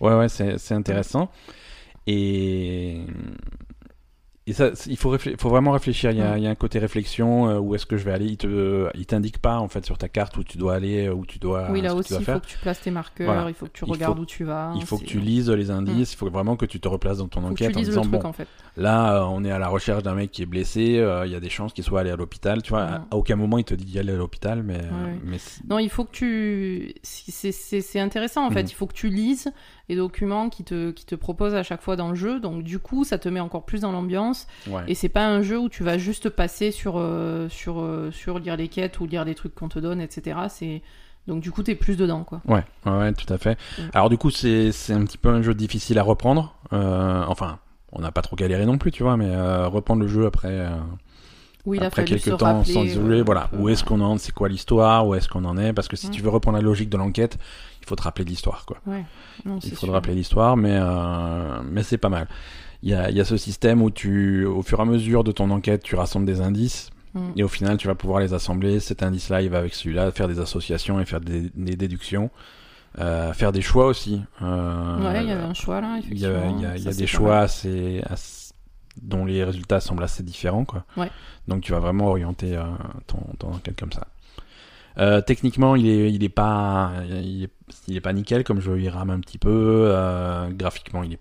Ouais, 0.00 0.14
ouais, 0.14 0.28
c'est, 0.28 0.58
c'est 0.58 0.74
intéressant. 0.74 1.30
Et, 2.06 3.00
et 4.46 4.52
ça, 4.52 4.74
c'est- 4.74 4.90
il 4.90 4.96
faut, 4.96 5.16
vraiment 5.48 5.70
réfléchir. 5.72 6.10
Il 6.10 6.18
y, 6.18 6.20
a, 6.22 6.34
Mm. 6.34 6.38
il 6.38 6.44
y 6.44 6.46
a 6.46 6.50
un 6.50 6.54
côté 6.54 6.78
réflexion. 6.78 7.48
euh, 7.48 7.58
où 7.58 7.74
est-ce 7.74 7.86
que 7.86 7.96
je 7.96 8.04
vais 8.04 8.12
aller? 8.12 8.26
Il 8.26 8.36
te, 8.36 8.88
il 8.94 9.06
t'indique 9.06 9.38
pas 9.38 9.58
en 9.58 9.68
fait 9.68 9.84
sur 9.86 9.98
ta 9.98 10.08
carte 10.08 10.36
où 10.36 10.44
tu 10.44 10.58
dois 10.58 10.74
aller, 10.74 11.06
euh, 11.06 11.14
où 11.14 11.24
tu 11.26 11.38
dois. 11.38 11.68
oui, 11.70 11.80
là 11.80 11.94
aussi, 11.94 12.14
il 12.14 12.24
faut 12.24 12.40
que 12.40 12.46
tu 12.46 12.58
places 12.58 12.80
tes 12.80 12.90
marqueurs, 12.90 13.32
Voilà. 13.32 13.48
il 13.48 13.54
faut 13.54 13.66
que 13.66 13.72
tu 13.72 13.84
regardes 13.84 14.16
faut- 14.16 14.22
où 14.22 14.26
tu 14.26 14.44
vas. 14.44 14.72
Il 14.76 14.84
faut 14.84 14.98
que 14.98 15.04
tu 15.04 15.20
lises 15.20 15.48
les 15.50 15.70
indices. 15.70 16.12
Il 16.12 16.16
faut 16.16 16.28
vraiment 16.30 16.56
que 16.56 16.66
tu 16.66 16.80
te 16.80 16.88
replaces 16.88 17.18
dans 17.18 17.28
ton 17.28 17.40
faut 17.40 17.46
enquête 17.48 17.76
en 17.76 17.80
disant 17.80 18.00
truc 18.02 18.12
bon, 18.14 18.24
en 18.28 18.32
fait. 18.32 18.48
là, 18.76 19.16
euh, 19.22 19.26
on 19.30 19.44
est 19.44 19.50
à 19.50 19.58
la 19.58 19.68
recherche 19.68 20.02
d'un 20.02 20.14
mec 20.14 20.30
qui 20.32 20.42
est 20.42 20.46
blessé. 20.46 20.98
euh, 20.98 21.24
Il 21.26 21.32
y 21.32 21.36
a 21.36 21.40
des 21.40 21.50
chances 21.50 21.72
qu'il 21.72 21.84
soit 21.84 22.00
allé 22.00 22.10
à 22.10 22.16
l'hôpital. 22.16 22.62
Tu 22.62 22.70
vois, 22.70 22.82
à, 22.82 22.98
Mm. 22.98 23.06
à 23.12 23.16
aucun 23.16 23.36
moment 23.36 23.58
il 23.58 23.64
te 23.64 23.74
dit 23.74 23.84
d'y 23.84 23.98
aller 23.98 24.12
à 24.12 24.16
l'hôpital, 24.16 24.62
mais, 24.62 24.76
Ouais. 24.78 25.18
mais 25.24 25.38
c'est- 25.38 25.62
Non, 25.68 25.78
il 25.78 25.88
faut 25.90 26.04
que 26.04 26.10
tu. 26.12 26.94
c'est- 27.02 28.00
intéressant 28.00 28.46
en 28.46 28.50
fait. 28.50 28.62
Mhm. 28.62 28.68
Il 28.70 28.74
faut 28.74 28.86
que 28.86 28.94
tu 28.94 29.08
lises 29.08 29.52
documents 29.96 30.48
qui 30.48 30.64
te, 30.64 30.90
qui 30.90 31.04
te 31.06 31.14
proposent 31.14 31.54
à 31.54 31.62
chaque 31.62 31.82
fois 31.82 31.96
dans 31.96 32.08
le 32.08 32.14
jeu. 32.14 32.40
Donc, 32.40 32.62
du 32.62 32.78
coup, 32.78 33.04
ça 33.04 33.18
te 33.18 33.28
met 33.28 33.40
encore 33.40 33.64
plus 33.64 33.80
dans 33.80 33.92
l'ambiance. 33.92 34.46
ouais. 34.68 34.82
Et 34.88 34.94
c'est 34.94 35.08
pas 35.08 35.26
un 35.26 35.42
jeu 35.42 35.58
où 35.58 35.68
tu 35.68 35.82
vas 35.84 35.98
juste 35.98 36.28
passer 36.28 36.70
sur, 36.70 36.94
euh, 36.96 37.48
sur, 37.48 37.80
euh, 37.80 38.10
sur 38.10 38.38
lire 38.38 38.56
les 38.56 38.68
quêtes 38.68 39.00
ou 39.00 39.06
lire 39.06 39.24
les 39.24 39.34
trucs 39.34 39.54
qu'on 39.54 39.68
te 39.68 39.78
donne, 39.78 40.00
etc. 40.00 40.38
C'est. 40.48 40.82
Donc, 41.28 41.40
du 41.40 41.52
coup, 41.52 41.62
t'es 41.62 41.74
plus 41.76 41.96
dedans 41.96 42.24
quoi. 42.24 42.40
Ouais, 42.46 42.64
ouais, 42.86 43.12
tout 43.12 43.32
à 43.32 43.38
fait. 43.38 43.56
Alors 43.94 44.10
du 44.10 44.18
coup, 44.18 44.30
c'est 44.30 44.72
c'est 44.72 44.92
un 44.92 45.04
petit 45.04 45.18
peu 45.18 45.28
un 45.28 45.40
jeu 45.40 45.54
difficile 45.54 45.98
à 46.00 46.02
reprendre. 46.02 46.56
Euh, 46.72 47.24
enfin, 47.28 47.60
on 47.92 48.00
n'a 48.00 48.10
pas 48.10 48.22
trop 48.22 48.34
galéré 48.34 48.66
non 48.66 48.76
plus, 48.76 48.90
tu 48.90 49.04
vois, 49.04 49.16
mais 49.16 49.30
reprendre 49.66 50.02
le 50.02 50.08
jeu 50.08 50.26
après, 50.26 50.68
Oui, 51.64 51.76
il 51.78 51.82
a 51.84 51.86
après 51.86 52.02
se 52.06 52.14
quelques 52.14 52.38
temps 52.38 52.64
sans 52.64 52.82
isoler, 52.82 53.20
euh, 53.20 53.24
voilà, 53.24 53.48
où 53.56 53.68
est-ce 53.68 53.84
qu'on 53.84 54.00
en, 54.00 54.18
c'est 54.18 54.32
quoi 54.32 54.48
l'histoire, 54.48 55.06
où 55.06 55.14
est-ce 55.14 55.28
qu'on 55.28 55.44
en 55.44 55.56
est, 55.58 55.72
parce 55.72 55.86
que 55.88 55.94
si 55.96 56.08
Mm. 56.08 56.10
tu 56.10 56.22
veux 56.22 56.28
reprendre 56.30 56.56
la 56.58 56.62
logique 56.62 56.88
de 56.90 56.96
l'enquête, 56.96 57.38
il 57.80 57.86
faut 57.86 57.94
te 57.94 58.02
rappeler 58.02 58.24
de 58.24 58.30
l'histoire, 58.30 58.64
quoi. 58.66 58.78
Ouais. 58.86 59.04
Non, 59.44 59.58
Il 59.62 59.70
faut 59.72 59.86
te 59.86 59.90
rappeler 59.92 60.14
l'histoire, 60.14 60.56
mais 60.56 60.74
euh, 60.76 61.60
mais 61.70 61.82
c'est 61.84 61.98
pas 61.98 62.08
mal. 62.08 62.26
Il 62.82 62.90
y 62.90 62.94
a, 62.94 63.10
y 63.12 63.20
a 63.20 63.24
ce 63.24 63.36
système 63.36 63.80
où 63.80 63.90
tu, 63.90 64.44
au 64.44 64.62
fur 64.62 64.80
et 64.80 64.82
à 64.82 64.84
mesure 64.84 65.22
de 65.22 65.30
ton 65.30 65.50
enquête, 65.50 65.82
tu 65.84 65.94
rassembles 65.94 66.26
des 66.26 66.40
indices. 66.40 66.90
Mm. 67.14 67.20
Et 67.36 67.44
au 67.44 67.48
final, 67.48 67.76
tu 67.76 67.86
vas 67.86 67.94
pouvoir 67.94 68.18
les 68.20 68.34
assembler. 68.34 68.80
Cet 68.80 69.04
indice-là, 69.04 69.40
il 69.42 69.50
va 69.50 69.58
avec 69.58 69.74
celui-là, 69.74 70.10
faire 70.10 70.26
des 70.26 70.40
associations 70.40 70.98
et 71.00 71.04
faire 71.04 71.20
des, 71.20 71.50
des 71.54 71.76
déductions. 71.76 72.30
Euh, 72.98 73.32
faire 73.32 73.52
des 73.52 73.62
choix 73.62 73.86
aussi. 73.86 74.20
Euh, 74.42 74.98
Ouais, 75.12 75.22
il 75.22 75.28
y 75.28 75.32
avait 75.32 75.42
un 75.44 75.54
choix 75.54 75.80
là, 75.80 75.98
il 76.10 76.18
y 76.18 76.26
a, 76.26 76.30
y 76.30 76.66
a- 76.66 76.76
y 76.76 76.88
a 76.88 76.92
des 76.92 77.06
choix 77.06 77.38
assez, 77.38 78.02
assez- 78.04 78.41
dont 79.00 79.24
les 79.24 79.44
résultats 79.44 79.80
semblent 79.80 80.04
assez 80.04 80.22
différents. 80.22 80.64
Quoi. 80.64 80.84
Ouais. 80.96 81.10
Donc 81.48 81.62
tu 81.62 81.72
vas 81.72 81.78
vraiment 81.78 82.08
orienter 82.08 82.56
euh, 82.56 82.64
ton, 83.06 83.18
ton 83.38 83.52
enquête 83.54 83.78
comme 83.78 83.92
ça. 83.92 84.06
Euh, 84.98 85.20
techniquement, 85.22 85.74
il 85.74 85.88
est, 85.88 86.12
il 86.12 86.22
est 86.22 86.28
pas, 86.28 86.92
il 87.08 87.44
est, 87.44 87.50
il 87.88 87.96
est 87.96 88.00
pas 88.00 88.12
nickel 88.12 88.44
comme 88.44 88.60
jeu. 88.60 88.78
Il 88.80 88.88
rame 88.88 89.10
un 89.10 89.20
petit 89.20 89.38
peu. 89.38 89.86
Euh, 89.88 90.50
graphiquement, 90.50 91.02
il 91.02 91.14
est, 91.14 91.20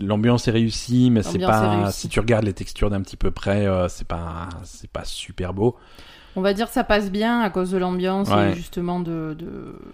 l'ambiance 0.00 0.48
est 0.48 0.52
réussie, 0.52 1.10
mais 1.10 1.22
c'est 1.22 1.38
pas. 1.38 1.90
Si 1.92 2.08
tu 2.08 2.20
regardes 2.20 2.44
les 2.44 2.54
textures 2.54 2.90
d'un 2.90 3.02
petit 3.02 3.16
peu 3.16 3.30
près, 3.30 3.66
c'est 3.88 4.06
pas, 4.06 4.48
c'est 4.64 4.90
pas 4.90 5.04
super 5.04 5.52
beau. 5.52 5.76
On 6.36 6.42
va 6.42 6.52
dire 6.54 6.66
que 6.68 6.72
ça 6.72 6.84
passe 6.84 7.10
bien 7.10 7.40
à 7.40 7.50
cause 7.50 7.70
de 7.72 7.78
l'ambiance 7.78 8.28
Ouais. 8.30 8.52
et 8.52 8.54
justement 8.54 9.00
de. 9.00 9.36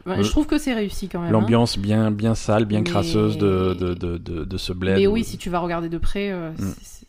Je 0.06 0.28
trouve 0.30 0.46
que 0.46 0.58
c'est 0.58 0.74
réussi 0.74 1.08
quand 1.08 1.20
même. 1.20 1.28
hein. 1.28 1.32
L'ambiance 1.32 1.78
bien, 1.78 2.10
bien 2.10 2.34
sale, 2.34 2.64
bien 2.66 2.80
Mais- 2.80 2.84
crasseuse 2.90 3.38
de, 3.38 3.74
de, 3.74 3.94
de, 3.94 4.18
de, 4.44 4.56
ce 4.58 4.72
bled. 4.72 4.96
Mais 4.98 5.06
où- 5.06 5.12
oui, 5.12 5.24
si 5.24 5.38
tu 5.38 5.48
vas 5.50 5.60
regarder 5.60 5.88
de 5.88 5.98
près, 5.98 6.30
euh, 6.30 6.50
Mm. 6.58 6.74
c'est- 6.82 7.06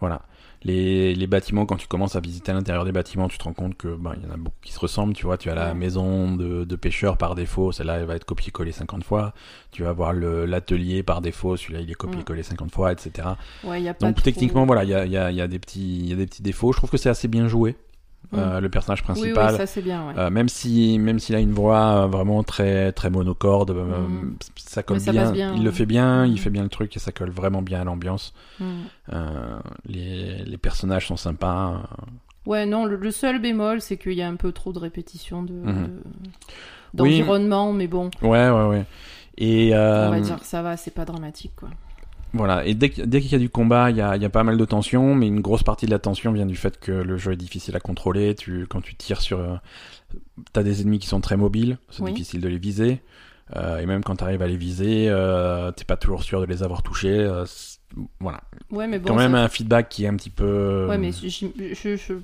Voilà. 0.00 0.22
Les, 0.62 1.14
les 1.14 1.26
bâtiments, 1.26 1.64
quand 1.64 1.76
tu 1.76 1.86
commences 1.86 2.16
à 2.16 2.20
visiter 2.20 2.52
à 2.52 2.54
l'intérieur 2.54 2.84
des 2.84 2.92
bâtiments, 2.92 3.28
tu 3.28 3.38
te 3.38 3.44
rends 3.44 3.54
compte 3.54 3.76
que 3.78 3.88
ben, 3.96 4.12
il 4.18 4.26
y 4.26 4.30
en 4.30 4.34
a 4.34 4.36
beaucoup 4.36 4.56
qui 4.62 4.72
se 4.72 4.78
ressemblent. 4.78 5.14
Tu 5.14 5.24
vois, 5.24 5.38
tu 5.38 5.48
as 5.48 5.54
la 5.54 5.72
maison 5.72 6.34
de, 6.36 6.64
de 6.64 6.76
pêcheur 6.76 7.16
par 7.16 7.34
défaut, 7.34 7.72
celle-là 7.72 7.94
elle 7.98 8.04
va 8.04 8.14
être 8.16 8.26
copiée-collée 8.26 8.72
50 8.72 9.02
fois. 9.04 9.32
Tu 9.72 9.84
vas 9.84 9.92
voir 9.92 10.12
le- 10.12 10.44
l'atelier 10.44 11.02
par 11.02 11.22
défaut, 11.22 11.56
celui-là 11.56 11.80
il 11.80 11.90
est 11.90 11.94
copié-collé 11.94 12.42
50 12.42 12.72
fois, 12.72 12.92
etc. 12.92 13.28
ouais, 13.64 13.80
il 13.80 13.84
y 13.84 13.88
a 13.88 13.94
pas 13.94 14.04
Donc 14.06 14.16
trop- 14.16 14.24
techniquement, 14.24 14.66
voilà, 14.66 14.84
il 14.84 14.90
y 14.90 14.94
a, 14.94 15.06
y, 15.06 15.16
a, 15.16 15.30
il 15.30 15.36
y, 15.36 15.40
a 15.40 15.48
des 15.48 15.58
petits- 15.58 15.98
il 16.00 16.08
y 16.10 16.12
a 16.12 16.16
des 16.16 16.26
petits 16.26 16.42
défauts. 16.42 16.72
Je 16.72 16.76
trouve 16.76 16.90
que 16.90 16.98
c'est 16.98 17.08
assez 17.08 17.28
bien 17.28 17.48
joué. 17.48 17.76
Euh, 18.32 18.60
le 18.60 18.68
personnage 18.68 19.00
Mm. 19.02 19.06
Oui, 19.08 19.14
principal, 19.32 19.50
oui, 19.52 19.56
ça 19.56 19.66
c'est 19.66 19.82
bien. 19.82 20.06
Ouais. 20.06 20.14
euh, 20.16 20.30
même 20.30 20.48
si 20.48 21.00
même 21.00 21.18
s'il 21.18 21.34
a 21.34 21.40
une 21.40 21.52
voix 21.52 22.04
euh, 22.04 22.06
vraiment 22.06 22.44
très 22.44 22.92
très 22.92 23.10
monocorde, 23.10 23.72
Mhm. 23.72 24.36
ça 24.56 24.84
colle 24.84 25.00
ça 25.00 25.10
bien. 25.10 25.54
Il 25.56 25.64
le 25.64 25.70
fait 25.72 25.86
bien, 25.86 26.24
il 26.26 26.32
Mhm. 26.32 26.36
fait 26.38 26.50
bien 26.50 26.62
le 26.62 26.68
truc 26.68 26.94
et 26.96 27.00
ça 27.00 27.10
colle 27.10 27.30
vraiment 27.30 27.60
bien 27.60 27.80
à 27.80 27.84
l'ambiance. 27.84 28.32
Mm. 28.60 28.64
Les, 29.88 30.44
les 30.44 30.56
personnages 30.58 31.06
sont 31.08 31.16
sympas. 31.16 31.82
Ouais, 32.46 32.66
non, 32.66 32.84
le, 32.86 32.96
le 32.96 33.10
seul 33.10 33.40
bémol, 33.40 33.80
c'est 33.80 33.96
qu'il 33.96 34.12
y 34.14 34.22
a 34.22 34.28
un 34.28 34.36
peu 34.36 34.52
trop 34.52 34.72
de 34.72 34.78
répétition 34.78 35.42
de, 35.42 35.52
Mhm. 35.52 35.64
de- 36.94 37.02
Oui. 37.02 37.18
d'environnement, 37.18 37.72
mais 37.72 37.86
bon, 37.86 38.10
Ouais, 38.22 38.48
ouais, 38.48 38.66
ouais. 38.68 38.84
Et 39.38 39.72
on 39.74 40.10
va 40.10 40.20
dire 40.20 40.38
que 40.38 40.46
ça 40.46 40.62
va, 40.62 40.76
c'est 40.76 40.90
pas 40.94 41.04
dramatique, 41.04 41.52
quoi. 41.56 41.68
Voilà. 42.32 42.64
Et 42.66 42.74
dès, 42.74 42.90
qu'il 42.90 43.32
y 43.32 43.34
a 43.34 43.38
du 43.38 43.50
combat, 43.50 43.90
il 43.90 43.96
y 43.96 44.00
a, 44.00 44.16
il 44.16 44.22
y 44.22 44.24
a 44.24 44.30
pas 44.30 44.44
mal 44.44 44.56
de 44.56 44.64
tension, 44.64 45.14
mais 45.14 45.26
une 45.26 45.40
grosse 45.40 45.62
partie 45.62 45.86
de 45.86 45.90
la 45.90 45.98
tension 45.98 46.32
vient 46.32 46.46
du 46.46 46.56
fait 46.56 46.78
que 46.78 46.92
le 46.92 47.16
jeu 47.16 47.32
est 47.32 47.36
difficile 47.36 47.74
à 47.76 47.80
contrôler. 47.80 48.34
Tu, 48.34 48.66
quand 48.68 48.80
tu 48.80 48.94
tires 48.94 49.20
sur, 49.20 49.38
euh, 49.40 49.56
t'as 50.52 50.62
des 50.62 50.82
ennemis 50.82 50.98
qui 50.98 51.06
sont 51.08 51.20
très 51.20 51.36
mobiles, 51.36 51.78
c'est 51.90 52.02
Oui. 52.02 52.12
difficile 52.12 52.40
de 52.40 52.48
les 52.48 52.58
viser. 52.58 53.00
Euh, 53.56 53.78
et 53.80 53.86
même 53.86 54.04
quand 54.04 54.16
tu 54.16 54.24
arrives 54.24 54.42
à 54.42 54.46
les 54.46 54.56
viser, 54.56 55.06
euh, 55.08 55.72
t'es 55.72 55.84
pas 55.84 55.96
toujours 55.96 56.22
sûr 56.22 56.40
de 56.40 56.46
les 56.46 56.62
avoir 56.62 56.82
touchés. 56.82 57.18
euh, 57.18 57.44
voilà. 58.20 58.42
Ouais, 58.70 58.86
mais 58.86 59.00
bon, 59.00 59.08
Quand 59.08 59.16
même 59.16 59.32
ça... 59.32 59.38
un 59.42 59.48
feedback 59.48 59.88
qui 59.88 60.04
est 60.04 60.08
un 60.08 60.14
petit 60.14 60.30
peu. 60.30 60.86
ouais, 60.88 60.98
mais 60.98 61.10
j'im- 61.10 61.50
je, 61.58 61.96
je- 61.96 62.14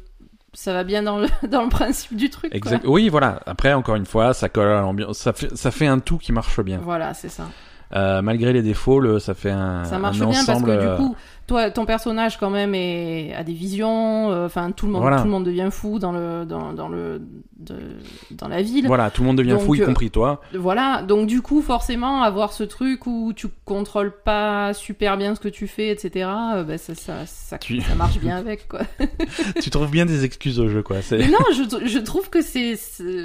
ça 0.53 0.73
va 0.73 0.85
bien 0.85 1.03
dans 1.03 1.19
le, 1.19 1.27
dans 1.51 1.65
le 1.65 1.69
principe 1.69 2.17
du 2.17 2.31
truc, 2.31 2.51
quoi. 2.53 2.57
Exact. 2.57 2.85
Oui, 2.87 3.09
voilà. 3.09 3.41
Après, 3.47 3.73
encore 3.73 3.97
une 3.97 4.07
fois, 4.07 4.35
ça 4.35 4.49
colle 4.49 4.69
à 4.69 4.81
l'ambiance. 4.81 5.19
Ça 5.19 5.33
fait, 5.33 5.55
ça 5.57 5.73
fait 5.73 5.87
un 5.89 5.99
tout 5.99 6.17
qui 6.19 6.31
marche 6.33 6.61
bien. 6.61 6.79
Voilà, 6.79 7.13
c'est 7.13 7.29
ça. 7.29 7.49
Euh, 7.95 8.21
malgré 8.21 8.53
les 8.53 8.63
défauts, 8.63 8.99
le, 8.99 9.19
ça 9.21 9.35
fait 9.35 9.51
un, 9.53 9.85
Ça 9.85 9.99
marche 9.99 10.21
un 10.21 10.27
bien 10.27 10.45
parce 10.45 10.49
ensemble. 10.59 10.77
que 10.77 10.91
du 10.91 10.97
coup, 10.97 11.17
toi, 11.47 11.71
ton 11.71 11.85
personnage 11.87 12.39
quand 12.39 12.51
même 12.51 12.75
est, 12.75 13.33
a 13.35 13.45
des 13.45 13.53
visions. 13.53 14.31
euh, 14.33 14.47
Enfin, 14.47 14.71
tout 14.73 14.87
le 14.87 14.93
monde, 14.93 15.03
Voilà. 15.03 15.19
tout 15.19 15.25
le 15.25 15.31
monde 15.31 15.45
devient 15.45 15.69
fou 15.71 15.99
dans 15.99 16.13
le, 16.13 16.45
dans, 16.45 16.73
dans 16.73 16.89
le, 16.89 17.21
de- 17.59 17.97
dans 18.33 18.49
la 18.49 18.63
ville. 18.63 18.87
Voilà, 18.87 19.11
tout 19.11 19.23
le 19.23 19.27
monde 19.29 19.39
devient 19.39 19.51
Donc, 19.53 19.61
fou, 19.63 19.75
y 19.75 19.83
euh, 19.83 19.87
compris 19.87 20.11
toi. 20.11 20.41
Voilà, 20.55 21.03
donc 21.03 21.27
du 21.27 21.43
coup, 21.43 21.63
forcément, 21.63 22.23
avoir 22.23 22.53
ce 22.53 22.65
truc 22.65 23.07
où 23.07 23.33
tu 23.35 23.47
contrôles 23.65 24.13
pas 24.25 24.75
super 24.75 25.17
bien 25.17 25.35
ce 25.35 25.41
que 25.41 25.49
tu 25.49 25.67
fais, 25.67 25.89
etc., 25.91 26.29
euh, 26.57 26.65
bah, 26.65 26.79
ça, 26.79 26.95
ça, 26.95 27.15
ça, 27.27 27.59
Tu- 27.59 27.81
ça 27.81 27.95
marche 27.95 28.19
bien 28.19 28.37
avec, 28.37 28.69
quoi. 28.69 28.81
tu 29.63 29.71
trouves 29.71 29.91
bien 29.91 30.07
des 30.07 30.25
excuses 30.25 30.59
au 30.61 30.69
jeu, 30.69 30.83
quoi. 30.83 30.97
Mais 31.13 31.29
non, 31.29 31.39
je, 31.53 31.87
je 31.87 31.99
trouve 31.99 32.29
que 32.31 32.43
c'est, 32.43 32.77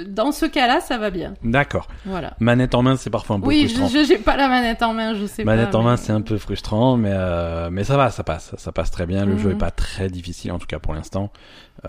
dans 0.06 0.32
ce 0.32 0.46
cas-là, 0.46 0.80
ça 0.80 0.98
va 0.98 1.10
bien. 1.10 1.34
d'accord. 1.44 1.88
Voilà. 2.04 2.34
Manette 2.40 2.74
en 2.74 2.82
main, 2.82 2.96
c'est 2.96 3.10
parfois 3.10 3.36
un 3.36 3.40
peu 3.40 3.48
Oui, 3.48 3.68
frustrant. 3.68 3.88
je- 3.88 4.04
j'ai 4.06 4.18
pas 4.18 4.36
la 4.36 4.48
manette 4.48 4.82
en 4.82 4.94
main, 4.94 5.14
je 5.14 5.26
sais 5.26 5.44
Manette 5.44 5.70
pas. 5.70 5.78
en 5.78 5.82
main, 5.82 5.96
c'est 5.96 6.12
un 6.12 6.20
peu 6.20 6.38
frustrant, 6.38 6.96
mais 6.96 7.10
euh, 7.12 7.68
mais 7.70 7.84
ça 7.84 7.96
va, 7.96 8.10
ça 8.12 8.22
passe, 8.24 8.54
ça 8.56 8.70
passe 8.72 8.90
très 8.90 9.06
bien. 9.06 9.24
Le 9.26 9.32
Mhm. 9.32 9.38
jeu 9.38 9.50
est 9.52 9.56
pas 9.58 9.70
très 9.72 10.08
difficile, 10.08 10.52
en 10.52 10.58
tout 10.58 10.66
cas 10.66 10.78
pour 10.78 10.94
l'instant. 10.94 11.32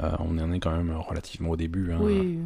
Euh, 0.01 0.11
on 0.19 0.37
en 0.39 0.51
est 0.51 0.59
quand 0.59 0.71
même 0.75 0.91
relativement 0.95 1.49
au 1.51 1.55
début. 1.55 1.91
hein. 1.93 1.97
Oui. 2.01 2.39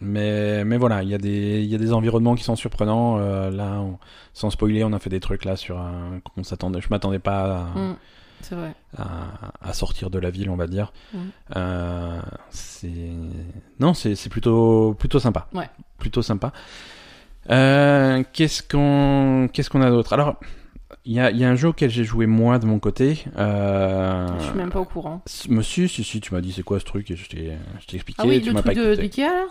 Mais 0.00 0.64
mais 0.64 0.76
voilà, 0.76 1.02
il 1.02 1.08
y 1.08 1.14
a 1.14 1.18
des 1.18 1.62
il 1.62 1.66
y 1.70 1.74
a 1.74 1.78
des 1.78 1.92
environnements 1.92 2.34
qui 2.34 2.44
sont 2.44 2.56
surprenants. 2.56 3.16
Euh, 3.18 3.50
là, 3.50 3.80
on- 3.80 3.98
sans 4.34 4.50
spoiler, 4.50 4.84
on 4.84 4.92
a 4.92 4.98
fait 4.98 5.10
des 5.10 5.20
trucs 5.20 5.44
là 5.44 5.56
sur 5.56 5.78
un 5.78 6.20
qu'on 6.34 6.42
s'attendait. 6.42 6.80
Je 6.80 6.88
m'attendais 6.90 7.18
pas. 7.20 7.68
À... 7.74 7.78
Mm, 7.78 7.96
c'est 8.42 8.54
vrai. 8.56 8.74
à, 8.98 9.06
à 9.62 9.72
sortir 9.72 10.10
de 10.10 10.18
la 10.18 10.30
ville, 10.30 10.50
on 10.50 10.56
va 10.56 10.66
dire. 10.66 10.92
Mhm. 11.14 11.20
Euh, 11.56 12.20
c'est 12.50 12.90
non, 13.80 13.94
c'est 13.94 14.14
c'est 14.16 14.28
plutôt 14.28 14.94
plutôt 14.98 15.20
sympa. 15.20 15.46
Ouais. 15.54 15.70
Plutôt 15.98 16.20
sympa. 16.22 16.52
Euh, 17.50 18.22
qu'est-ce 18.32 18.62
qu'on 18.62 19.48
qu'est-ce 19.52 19.70
qu'on 19.70 19.82
a 19.82 19.90
d'autre? 19.90 20.12
Alors, 20.12 20.36
il 21.04 21.12
y 21.12 21.20
a, 21.20 21.30
il 21.30 21.38
y 21.38 21.44
a 21.44 21.50
un 21.50 21.56
jeu 21.56 21.68
auquel 21.68 21.90
j'ai 21.90 22.04
joué 22.04 22.26
moi 22.26 22.58
de 22.58 22.66
mon 22.66 22.78
côté. 22.78 23.24
Euh... 23.36 24.26
Je 24.38 24.44
suis 24.44 24.54
même 24.56 24.70
pas 24.70 24.80
au 24.80 24.84
courant. 24.84 25.22
Monsieur, 25.48 25.88
si 25.88 26.04
si, 26.04 26.20
tu 26.20 26.32
m'as 26.34 26.40
dit 26.40 26.52
c'est 26.52 26.62
quoi 26.62 26.80
ce 26.80 26.84
truc 26.84 27.10
et 27.10 27.16
je 27.16 27.28
t'ai 27.28 27.56
expliqué. 27.92 28.22
Ah 28.22 28.26
oui, 28.26 28.40
tu 28.40 28.48
le 28.48 28.54
pas 28.54 28.62
truc 28.62 28.76
de, 28.78 28.94
d'Ikea, 28.94 29.20
là 29.22 29.46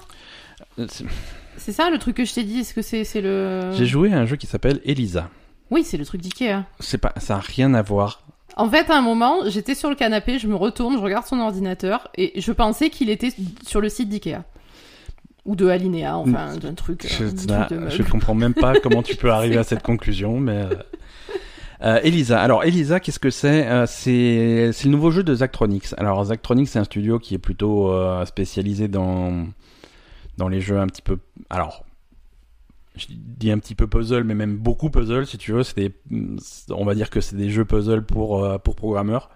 Euh, 0.80 0.88
c'est- 1.58 1.72
ça 1.72 1.90
le 1.90 1.98
truc 2.00 2.18
que 2.18 2.26
je 2.26 2.34
t'ai 2.34 2.44
dit 2.44 2.60
Est-ce 2.60 2.74
que 2.74 2.82
c'est, 2.82 3.22
le. 3.22 3.72
J'ai 3.74 3.86
joué 3.86 4.14
à 4.14 4.20
un 4.20 4.26
jeu 4.26 4.36
qui 4.36 4.48
s'appelle 4.48 4.80
Elisa. 4.86 5.30
Oui, 5.70 5.84
c'est 5.84 5.98
le 5.98 6.06
truc 6.06 6.22
d'Ikea. 6.22 6.64
C'est 6.80 6.98
pas, 6.98 7.14
ça 7.18 7.36
a 7.36 7.40
rien 7.40 7.74
à 7.74 7.82
voir. 7.82 8.22
En 8.56 8.70
fait, 8.70 8.90
à 8.90 8.98
un 8.98 9.02
moment, 9.02 9.38
j'étais 9.48 9.74
sur 9.74 9.90
le 9.90 9.96
canapé, 9.96 10.38
je 10.38 10.48
me 10.48 10.56
retourne, 10.56 10.96
je 10.96 11.00
regarde 11.02 11.26
son 11.26 11.40
ordinateur 11.40 12.10
et 12.16 12.40
je 12.40 12.52
pensais 12.52 12.90
qu'il 12.90 13.10
était 13.10 13.34
sur 13.66 13.82
le 13.82 13.90
site 13.90 14.10
d'Ikea. 14.10 14.44
Ou 15.46 15.56
de 15.56 15.68
Alinea, 15.68 16.16
enfin, 16.18 16.56
d'un 16.56 16.74
truc. 16.74 17.06
Je, 17.06 17.26
euh, 17.26 17.32
truc 17.32 17.80
de 17.80 17.90
je 17.90 18.04
comprends 18.04 18.36
même 18.36 18.54
pas 18.54 18.80
comment 18.80 19.04
tu 19.04 19.16
peux 19.18 19.30
arriver 19.32 19.58
à 19.58 19.64
cette 19.64 19.84
conclusion, 19.84 20.40
mais. 20.40 20.66
Euh, 21.84 22.00
Elisa. 22.04 22.42
Alors 22.42 22.64
Elisa, 22.64 23.00
qu'est-ce 23.00 23.20
que 23.20 23.30
c'est 23.30 23.68
Euh, 23.68 23.86
C'est 23.88 24.84
le 24.86 24.90
nouveau 24.90 25.12
jeu 25.12 25.24
de 25.24 25.34
Zachtronics. 25.36 25.94
Alors 25.98 26.24
Zachtronics, 26.26 26.68
c'est 26.68 26.80
un 26.80 26.84
studio 26.84 27.20
qui 27.20 27.36
est 27.36 27.40
plutôt 27.40 27.92
euh, 27.92 28.26
spécialisé 28.26 28.88
dans 28.88 29.46
les 30.50 30.62
jeux 30.62 30.80
un 30.80 30.88
petit 30.88 31.02
peu. 31.02 31.18
Alors, 31.50 31.86
je 32.96 33.08
dis 33.10 33.52
un 33.52 33.60
petit 33.60 33.76
peu 33.76 33.88
puzzle, 33.88 34.24
mais 34.24 34.36
même 34.36 34.58
beaucoup 34.58 34.90
puzzle, 34.90 35.26
si 35.26 35.38
tu 35.38 35.52
veux. 35.52 35.64
On 36.70 36.86
va 36.86 36.96
dire 36.96 37.10
que 37.10 37.22
c'est 37.22 37.36
des 37.36 37.50
jeux 37.50 37.66
puzzle 37.66 38.04
pour 38.04 38.60
programmeurs. 38.76 39.30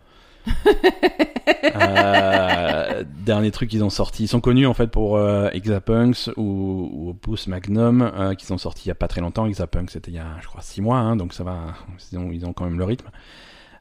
Euh, 1.75 3.03
dernier 3.25 3.51
truc 3.51 3.69
qu'ils 3.69 3.83
ont 3.83 3.89
sorti, 3.89 4.23
ils 4.23 4.27
sont 4.27 4.41
connus 4.41 4.67
en 4.67 4.73
fait 4.73 4.87
pour 4.87 5.17
euh, 5.17 5.49
Exapunks 5.51 6.29
ou, 6.37 6.89
ou 6.91 7.09
Opus 7.09 7.47
Magnum, 7.47 8.01
euh, 8.01 8.33
qui 8.35 8.45
sont 8.45 8.57
sortis 8.57 8.85
il 8.85 8.87
y 8.89 8.91
a 8.91 8.95
pas 8.95 9.07
très 9.07 9.21
longtemps. 9.21 9.45
Exapunks 9.45 9.91
c'était 9.91 10.11
il 10.11 10.15
y 10.15 10.19
a, 10.19 10.37
je 10.41 10.47
crois, 10.47 10.61
6 10.61 10.81
mois, 10.81 10.97
hein, 10.97 11.15
donc 11.15 11.33
ça 11.33 11.43
va, 11.43 11.73
ils 12.11 12.45
ont, 12.45 12.53
quand 12.53 12.65
même 12.65 12.77
le 12.77 12.83
rythme. 12.83 13.09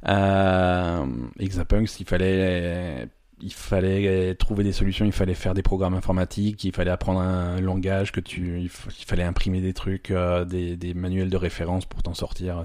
Euh, 0.09 1.05
Exapunks, 1.39 2.01
il 2.01 2.07
fallait, 2.07 3.09
il 3.41 3.53
fallait 3.53 4.35
trouver 4.35 4.65
des 4.65 4.73
solutions, 4.73 5.05
il 5.05 5.13
fallait 5.13 5.35
faire 5.35 5.55
des 5.55 5.63
programmes 5.63 5.95
informatiques, 5.95 6.65
il 6.65 6.73
fallait 6.73 6.91
apprendre 6.91 7.21
un 7.21 7.61
langage 7.61 8.13
que 8.13 8.21
tu, 8.21 8.61
il, 8.61 8.69
fallait 8.69 9.25
imprimer 9.25 9.61
des 9.61 9.73
trucs, 9.73 10.13
des, 10.47 10.77
des 10.77 10.95
manuels 10.95 11.31
de 11.31 11.37
référence 11.37 11.87
pour 11.87 12.03
t'en 12.03 12.15
sortir. 12.15 12.63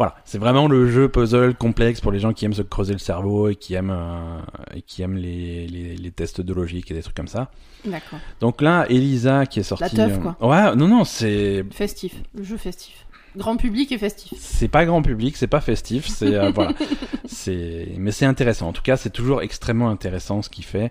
Voilà, 0.00 0.14
c'est 0.24 0.38
vraiment 0.38 0.66
le 0.66 0.88
jeu 0.90 1.10
puzzle 1.10 1.54
complexe 1.54 2.00
pour 2.00 2.10
les 2.10 2.20
gens 2.20 2.32
qui 2.32 2.46
aiment 2.46 2.54
se 2.54 2.62
creuser 2.62 2.94
le 2.94 2.98
cerveau 2.98 3.50
et 3.50 3.54
qui 3.54 3.74
aiment 3.74 3.90
euh, 3.94 4.40
et 4.74 4.80
qui 4.80 5.02
aiment 5.02 5.18
les, 5.18 5.66
les, 5.66 5.94
les 5.94 6.10
tests 6.10 6.40
de 6.40 6.54
logique 6.54 6.90
et 6.90 6.94
des 6.94 7.02
trucs 7.02 7.14
comme 7.14 7.28
ça. 7.28 7.50
D'accord. 7.84 8.18
Donc 8.40 8.62
là, 8.62 8.86
Elisa 8.88 9.44
qui 9.44 9.60
est 9.60 9.62
sortie. 9.62 9.94
teuf, 9.94 10.12
euh, 10.16 10.32
quoi. 10.32 10.36
Ouais, 10.40 10.74
non 10.74 10.88
non, 10.88 11.04
c'est 11.04 11.66
Festif. 11.70 12.14
Le 12.34 12.42
jeu 12.42 12.56
festif. 12.56 13.04
Grand 13.36 13.58
public 13.58 13.92
et 13.92 13.98
festif. 13.98 14.38
c'est 14.40 14.68
pas 14.68 14.86
grand 14.86 15.02
public, 15.02 15.36
c'est 15.36 15.46
pas 15.48 15.60
festif, 15.60 16.08
c'est 16.08 16.34
euh, 16.34 16.50
voilà, 16.50 16.72
c'est 17.26 17.88
mais 17.98 18.10
c'est 18.10 18.24
intéressant. 18.24 18.68
En 18.68 18.72
tout 18.72 18.80
cas, 18.80 18.96
c'est 18.96 19.10
toujours 19.10 19.42
extrêmement 19.42 19.90
intéressant 19.90 20.40
ce 20.40 20.48
qu'il 20.48 20.64
fait. 20.64 20.90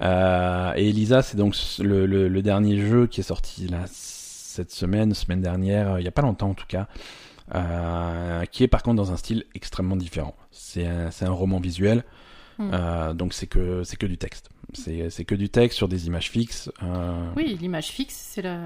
Euh, 0.00 0.72
et 0.76 0.88
Elisa, 0.88 1.20
c'est 1.20 1.36
donc 1.36 1.54
le, 1.78 2.06
le, 2.06 2.28
le 2.28 2.42
dernier 2.42 2.78
jeu 2.80 3.06
qui 3.06 3.20
est 3.20 3.24
sorti 3.24 3.68
là 3.68 3.84
cette 3.86 4.70
semaine, 4.72 5.12
semaine 5.12 5.42
dernière, 5.42 5.98
il 5.98 6.06
y 6.06 6.08
a 6.08 6.10
pas 6.10 6.22
longtemps 6.22 6.48
en 6.48 6.54
tout 6.54 6.64
cas. 6.66 6.88
Euh, 7.54 8.44
qui 8.46 8.62
est 8.64 8.68
par 8.68 8.82
contre 8.82 8.96
dans 8.96 9.12
un 9.12 9.16
style 9.16 9.44
extrêmement 9.54 9.96
différent. 9.96 10.34
C'est 10.50 10.86
un, 10.86 11.10
c'est 11.10 11.24
un 11.24 11.30
roman 11.30 11.60
visuel, 11.60 12.04
euh, 12.60 13.12
donc 13.14 13.34
c'est 13.34 13.46
que 13.46 13.82
c'est 13.84 13.96
que 13.96 14.06
du 14.06 14.16
texte. 14.18 14.48
C'est 14.74 15.10
c'est 15.10 15.24
que 15.24 15.34
du 15.36 15.48
texte 15.48 15.76
sur 15.78 15.86
des 15.88 16.06
images 16.08 16.28
fixes. 16.28 16.70
euh. 16.82 17.24
Oui, 17.36 17.56
l'image 17.60 17.86
fixe, 17.86 18.14
c'est 18.32 18.42
la... 18.42 18.58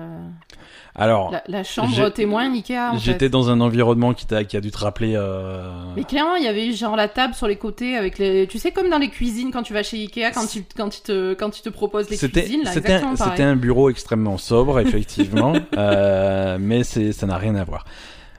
Alors, 0.95 1.31
la, 1.31 1.43
la 1.47 1.63
chambre 1.63 2.09
témoin 2.09 2.51
Ikea. 2.53 2.97
J'étais 2.99 3.29
dans 3.29 3.51
un 3.51 3.61
environnement 3.61 4.15
qui, 4.15 4.27
t'a- 4.27 4.45
qui 4.45 4.57
a 4.57 4.61
dû 4.63 4.71
te 4.71 4.79
rappeler. 4.79 5.13
euh, 5.15 5.71
Mais 5.97 6.05
clairement, 6.05 6.37
il 6.37 6.45
y 6.45 6.49
avait 6.49 6.73
genre 6.73 6.97
la 6.97 7.07
table 7.07 7.35
sur 7.35 7.47
les 7.47 7.57
côtés 7.57 7.97
avec 7.97 8.19
les. 8.19 8.47
Tu 8.47 8.59
sais, 8.59 8.73
comme 8.73 8.89
dans 8.89 8.99
les 8.99 9.11
cuisines 9.11 9.51
quand 9.53 9.63
tu 9.63 9.75
vas 9.75 9.83
chez 9.83 9.99
Ikea, 9.99 10.33
quand 10.33 10.55
ils, 10.57 10.65
quand 10.75 10.97
ils, 10.99 11.03
te, 11.03 11.35
quand 11.35 11.59
ils 11.59 11.63
te 11.63 11.69
proposent 11.69 12.09
les 12.09 12.17
cuisines, 12.41 12.63
là, 12.65 12.73
c'était 12.73 12.95
un, 12.95 13.15
un 13.51 13.57
bureau 13.57 13.91
extrêmement 13.91 14.39
sobre, 14.39 14.81
effectivement, 14.81 15.53
euh, 15.77 16.57
mais 16.59 16.83
c'est 16.83 17.13
ça 17.13 17.27
n'a 17.27 17.37
rien 17.37 17.55
à 17.57 17.63
voir. 17.65 17.85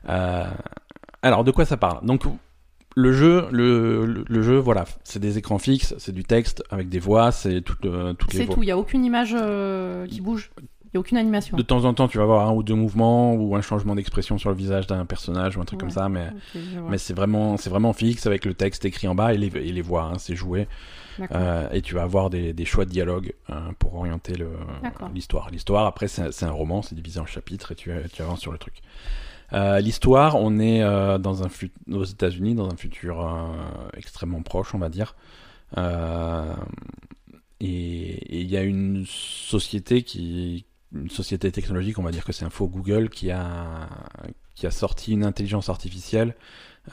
Euh, 0.10 0.46
alors, 1.22 1.44
de 1.44 1.52
quoi 1.52 1.66
ça 1.66 1.78
parle? 1.78 2.06
Donc, 2.06 2.24
le 2.96 3.14
jeu, 3.14 3.48
le, 3.52 4.06
le, 4.06 4.26
le 4.28 4.42
jeu, 4.42 4.58
voilà, 4.58 4.86
c'est 5.04 5.20
des 5.20 5.38
écrans 5.38 5.60
fixes, 5.60 5.96
c'est 5.98 6.12
du 6.14 6.24
texte 6.24 6.64
avec 6.70 6.90
des 6.90 7.00
voix, 7.00 7.32
c'est 7.32 7.62
toutes, 7.62 7.86
euh, 7.86 8.14
toutes 8.14 8.34
les 8.34 8.40
C'est 8.40 8.46
voix. 8.46 8.56
tout, 8.56 8.64
il 8.64 8.66
n'y 8.66 8.72
a 8.72 8.78
aucune 8.78 9.06
image 9.06 9.34
euh, 9.40 10.06
qui 10.08 10.20
bouge. 10.22 10.52
Il 10.60 10.96
n'y 10.96 10.98
a 10.98 11.00
aucune 11.00 11.18
animation. 11.18 11.56
De 11.56 11.62
temps 11.62 11.86
en 11.86 11.94
temps, 11.94 12.10
tu 12.10 12.18
vas 12.18 12.26
avoir 12.26 12.50
un 12.50 12.52
ou 12.54 12.64
deux 12.64 12.76
mouvements 12.76 13.34
ou 13.34 13.56
un 13.56 13.62
changement 13.62 13.96
d'expression 13.96 14.38
sur 14.38 14.50
le 14.50 14.58
visage 14.58 14.88
d'un 14.88 15.06
personnage 15.06 15.56
ou 15.56 15.62
un 15.62 15.64
truc 15.64 15.80
Ouais. 15.80 15.88
comme 15.88 15.90
ça, 15.94 16.10
mais 16.10 16.28
mais 16.90 16.98
c'est 16.98 17.14
vraiment 17.14 17.56
c'est 17.56 17.70
vraiment 17.70 17.94
fixe 17.94 18.28
avec 18.28 18.44
le 18.44 18.54
texte 18.54 18.84
écrit 18.84 19.08
en 19.08 19.16
bas 19.16 19.34
et 19.34 19.38
les, 19.38 19.48
et 19.56 19.72
les 19.72 19.82
voix, 19.82 20.12
hein, 20.14 20.18
c'est 20.18 20.36
joué. 20.36 20.68
Euh, 21.32 21.70
et 21.72 21.82
tu 21.82 21.96
vas 21.96 22.02
avoir 22.04 22.30
des, 22.30 22.52
des 22.52 22.66
choix 22.66 22.84
de 22.84 22.90
dialogue 22.90 23.32
pour 23.80 23.96
orienter 23.96 24.34
l'histoire. 25.14 25.50
L'histoire, 25.50 25.86
après, 25.86 26.10
c'est 26.10 26.24
un- 26.24 26.32
c'est 26.32 26.46
un 26.46 26.52
roman, 26.52 26.82
c'est 26.82 26.96
divisé 26.96 27.22
en 27.22 27.26
chapitres 27.26 27.72
et 27.72 27.76
tu, 27.76 27.90
tu 28.12 28.22
avances 28.22 28.42
sur 28.42 28.52
le 28.52 28.58
truc. 28.58 28.82
Euh, 29.54 29.80
L'histoire, 29.80 30.36
on 30.36 30.60
est 30.60 30.82
euh, 30.82 31.18
dans 31.18 31.44
un 31.44 31.50
aux 31.92 32.04
États-Unis, 32.04 32.56
dans 32.56 32.70
un 32.70 32.76
futur 32.76 33.22
euh, 33.22 33.48
extrêmement 33.96 34.42
proche, 34.42 34.74
on 34.74 34.80
va 34.80 34.90
dire. 34.90 35.16
Et 37.64 38.42
il 38.42 38.50
y 38.50 38.58
a 38.58 38.64
une 38.64 39.06
société 39.06 40.04
qui, 40.04 40.66
une 40.94 41.10
société 41.10 41.52
technologique, 41.52 42.00
on 42.00 42.04
va 42.04 42.12
dire 42.12 42.26
que 42.26 42.32
c'est 42.34 42.46
un 42.46 42.50
faux 42.50 42.68
Google, 42.68 43.10
qui 43.10 43.32
a 43.32 43.88
qui 44.56 44.68
a 44.68 44.72
sorti 44.72 45.14
une 45.14 45.24
intelligence 45.24 45.70
artificielle 45.70 46.36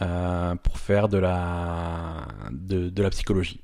euh, 0.02 0.54
pour 0.56 0.78
faire 0.78 1.08
de 1.08 1.18
la 1.18 2.28
de, 2.50 2.88
de 2.88 3.02
la 3.02 3.10
psychologie 3.10 3.62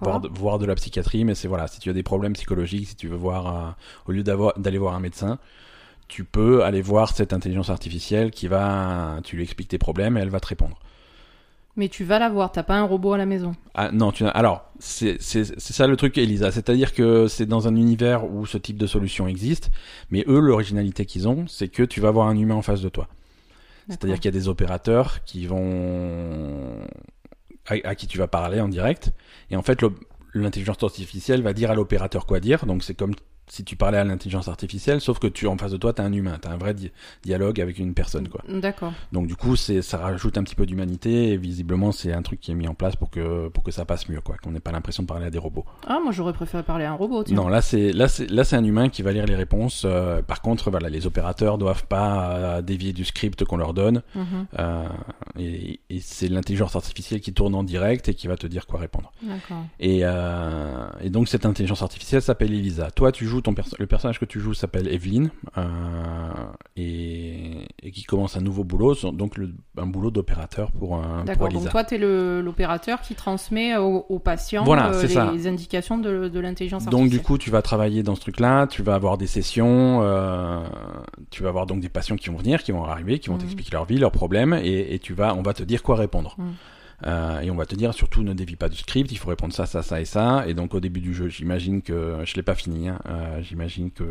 voire 0.00 0.20
D'accord. 0.20 0.58
de, 0.58 0.66
la 0.66 0.74
psychiatrie, 0.74 1.24
mais 1.24 1.34
c'est 1.34 1.48
voilà, 1.48 1.68
si 1.68 1.78
tu 1.80 1.90
as 1.90 1.92
des 1.92 2.02
problèmes 2.02 2.32
psychologiques, 2.32 2.88
si 2.88 2.96
tu 2.96 3.08
veux 3.08 3.16
voir, 3.16 3.46
euh, 3.46 3.70
au 4.06 4.12
lieu 4.12 4.22
d'aller 4.22 4.78
voir 4.78 4.94
un 4.94 5.00
médecin, 5.00 5.38
tu 6.10 6.24
peux 6.24 6.64
aller 6.64 6.82
voir 6.82 7.14
cette 7.14 7.32
intelligence 7.32 7.70
artificielle 7.70 8.32
qui 8.32 8.48
va, 8.48 9.20
tu 9.22 9.36
lui 9.36 9.44
expliques 9.44 9.68
tes 9.68 9.78
problèmes 9.78 10.18
et 10.18 10.20
elle 10.20 10.28
va 10.28 10.40
te 10.40 10.48
répondre. 10.48 10.76
Mais 11.76 11.88
tu 11.88 12.02
vas 12.02 12.18
la 12.18 12.28
voir, 12.28 12.50
t'as 12.50 12.64
pas 12.64 12.74
un 12.74 12.82
robot 12.82 13.12
à 13.12 13.18
la 13.18 13.26
maison. 13.26 13.54
Ah 13.74 13.90
non, 13.92 14.10
tu 14.10 14.24
alors 14.26 14.64
c'est 14.80 15.20
ça 15.20 15.86
le 15.86 15.96
truc, 15.96 16.18
Elisa, 16.18 16.50
c'est-à-dire 16.50 16.92
que 16.92 17.28
c'est 17.28 17.46
dans 17.46 17.68
un 17.68 17.76
univers 17.76 18.24
où 18.24 18.44
ce 18.44 18.58
type 18.58 18.76
de 18.76 18.88
solution 18.88 19.28
existe, 19.28 19.70
mais 20.10 20.24
eux 20.26 20.40
l'originalité 20.40 21.06
qu'ils 21.06 21.28
ont, 21.28 21.46
c'est 21.46 21.68
que 21.68 21.84
tu 21.84 22.00
vas 22.00 22.08
avoir 22.08 22.26
un 22.26 22.36
humain 22.36 22.56
en 22.56 22.62
face 22.62 22.80
de 22.80 22.88
toi. 22.88 23.08
C'est-à-dire 23.88 24.16
qu'il 24.16 24.26
y 24.26 24.36
a 24.36 24.38
des 24.38 24.48
opérateurs 24.48 25.22
qui 25.24 25.46
vont 25.46 26.84
à, 27.68 27.74
à 27.84 27.94
qui 27.94 28.08
tu 28.08 28.18
vas 28.18 28.26
parler 28.26 28.60
en 28.60 28.68
direct, 28.68 29.12
et 29.50 29.56
en 29.56 29.62
fait 29.62 29.84
l'intelligence 30.34 30.82
artificielle 30.82 31.42
va 31.42 31.52
dire 31.52 31.70
à 31.70 31.74
l'opérateur 31.76 32.26
quoi 32.26 32.40
dire. 32.40 32.66
Donc 32.66 32.82
c'est 32.82 32.94
comme 32.94 33.14
si 33.50 33.64
tu 33.64 33.76
parlais 33.76 33.98
à 33.98 34.04
l'intelligence 34.04 34.48
artificielle, 34.48 35.00
sauf 35.00 35.18
que 35.18 35.26
tu 35.26 35.46
en 35.46 35.56
face 35.58 35.72
de 35.72 35.76
toi, 35.76 35.92
tu 35.92 36.00
as 36.00 36.04
un 36.04 36.12
humain, 36.12 36.38
tu 36.40 36.48
as 36.48 36.52
un 36.52 36.56
vrai 36.56 36.72
di- 36.74 36.90
dialogue 37.22 37.60
avec 37.60 37.78
une 37.78 37.94
personne. 37.94 38.28
quoi. 38.28 38.42
D'accord. 38.48 38.92
Donc 39.12 39.26
du 39.26 39.36
coup, 39.36 39.56
ça 39.56 39.98
rajoute 39.98 40.38
un 40.38 40.42
petit 40.44 40.54
peu 40.54 40.66
d'humanité, 40.66 41.32
et 41.32 41.36
visiblement 41.36 41.92
c'est 41.92 42.12
un 42.12 42.22
truc 42.22 42.40
qui 42.40 42.52
est 42.52 42.54
mis 42.54 42.68
en 42.68 42.74
place 42.74 42.96
pour 42.96 43.10
que, 43.10 43.48
pour 43.48 43.62
que 43.64 43.70
ça 43.70 43.84
passe 43.84 44.08
mieux, 44.08 44.20
quoi, 44.20 44.36
qu'on 44.42 44.52
n'ait 44.52 44.60
pas 44.60 44.72
l'impression 44.72 45.02
de 45.02 45.08
parler 45.08 45.26
à 45.26 45.30
des 45.30 45.38
robots. 45.38 45.64
Ah, 45.86 45.98
moi 46.02 46.12
j'aurais 46.12 46.32
préféré 46.32 46.62
parler 46.62 46.84
à 46.84 46.92
un 46.92 46.94
robot, 46.94 47.24
tiens. 47.24 47.36
Non, 47.36 47.48
là 47.48 47.60
c'est 47.62 47.92
là 47.92 48.06
un 48.52 48.64
humain 48.64 48.88
qui 48.88 49.02
va 49.02 49.12
lire 49.12 49.26
les 49.26 49.34
réponses. 49.36 49.82
euh, 49.84 50.22
par 50.22 50.42
contre, 50.42 50.70
voilà, 50.70 50.88
les 50.88 51.06
opérateurs 51.06 51.58
doivent 51.58 51.86
pas 51.86 52.30
euh, 52.36 52.62
dévier 52.62 52.92
du 52.92 53.04
script 53.04 53.44
qu'on 53.44 53.56
leur 53.56 53.74
donne. 53.74 54.02
Mhm, 54.14 54.46
Euh, 54.58 54.88
et, 55.38 55.80
et 55.90 56.00
c'est 56.00 56.28
l'intelligence 56.28 56.74
artificielle 56.76 57.20
qui 57.20 57.32
tourne 57.32 57.54
en 57.54 57.62
direct 57.62 58.08
et 58.08 58.14
qui 58.14 58.26
va 58.28 58.36
te 58.36 58.46
dire 58.46 58.66
quoi 58.66 58.80
répondre. 58.80 59.12
D'accord. 59.22 59.64
Et, 59.78 60.00
et 61.04 61.10
donc 61.10 61.28
cette 61.28 61.46
intelligence 61.46 61.82
artificielle 61.82 62.22
s'appelle 62.22 62.52
Elisa. 62.52 62.90
Toi, 62.90 63.12
tu 63.12 63.26
joues 63.26 63.39
ton 63.40 63.54
perso- 63.54 63.76
le 63.78 63.86
personnage 63.86 64.18
que 64.18 64.24
tu 64.24 64.40
joues 64.40 64.54
s'appelle 64.54 64.88
Evelyn 64.88 65.30
euh, 65.58 65.62
et, 66.76 67.66
et 67.82 67.90
qui 67.90 68.04
commence 68.04 68.36
un 68.36 68.40
nouveau 68.40 68.64
boulot, 68.64 68.94
donc 69.12 69.36
le, 69.36 69.52
un 69.76 69.86
boulot 69.86 70.10
d'opérateur 70.10 70.70
pour 70.72 70.96
un 70.96 71.16
pour 71.18 71.24
D'accord. 71.24 71.48
Donc 71.50 71.68
toi, 71.68 71.84
t'es 71.84 71.98
le- 71.98 72.40
l'opérateur 72.40 73.00
qui 73.00 73.14
transmet 73.14 73.76
au, 73.76 74.06
au 74.08 74.18
patient 74.18 74.64
Voilà, 74.64 74.92
euh, 74.92 75.02
les, 75.02 75.08
ça. 75.08 75.28
indications 75.46 75.98
de, 75.98 76.28
de 76.28 76.40
l'intelligence 76.40 76.84
Donc 76.84 76.94
artificielle. 76.94 77.18
du 77.20 77.24
coup, 77.26 77.38
tu 77.38 77.50
vas 77.50 77.62
travailler 77.62 78.02
dans 78.02 78.14
ce 78.14 78.20
truc-là, 78.20 78.66
tu 78.66 78.82
vas 78.82 78.94
avoir 78.94 79.18
des 79.18 79.26
sessions, 79.26 80.00
euh, 80.02 80.64
tu 81.30 81.42
vas 81.42 81.48
avoir 81.48 81.66
donc 81.66 81.80
des 81.80 81.88
patients 81.88 82.16
qui 82.16 82.30
vont 82.30 82.36
venir, 82.36 82.62
qui 82.62 82.72
vont 82.72 82.84
arriver, 82.84 83.18
qui 83.18 83.28
vont 83.28 83.34
Mhm. 83.34 83.40
t'expliquer 83.42 83.72
leur 83.72 83.84
vie, 83.84 83.98
leurs 83.98 84.12
problèmes, 84.12 84.54
et, 84.62 84.94
et 84.94 84.98
tu 84.98 85.14
vas, 85.14 85.34
on 85.34 85.42
va 85.42 85.54
te 85.54 85.62
dire 85.62 85.82
quoi 85.82 85.96
répondre. 85.96 86.34
Mhm. 86.38 86.52
Euh, 87.06 87.40
et 87.40 87.50
on 87.50 87.54
va 87.56 87.64
te 87.66 87.74
dire 87.74 87.94
surtout 87.94 88.22
ne 88.22 88.32
dévie 88.34 88.56
pas 88.56 88.68
du 88.68 88.76
script, 88.76 89.10
il 89.12 89.16
faut 89.18 89.30
répondre 89.30 89.52
ça, 89.54 89.66
ça, 89.66 89.82
ça 89.82 90.00
et 90.00 90.04
ça. 90.04 90.44
Et 90.46 90.54
donc 90.54 90.74
au 90.74 90.80
début 90.80 91.00
du 91.00 91.14
jeu, 91.14 91.28
j'imagine 91.28 91.80
que 91.82 92.16
je 92.24 92.34
l'ai 92.34 92.42
pas 92.42 92.54
fini. 92.54 92.88
Hein, 92.88 92.98
euh, 93.08 93.40
j'imagine 93.42 93.90
que 93.90 94.04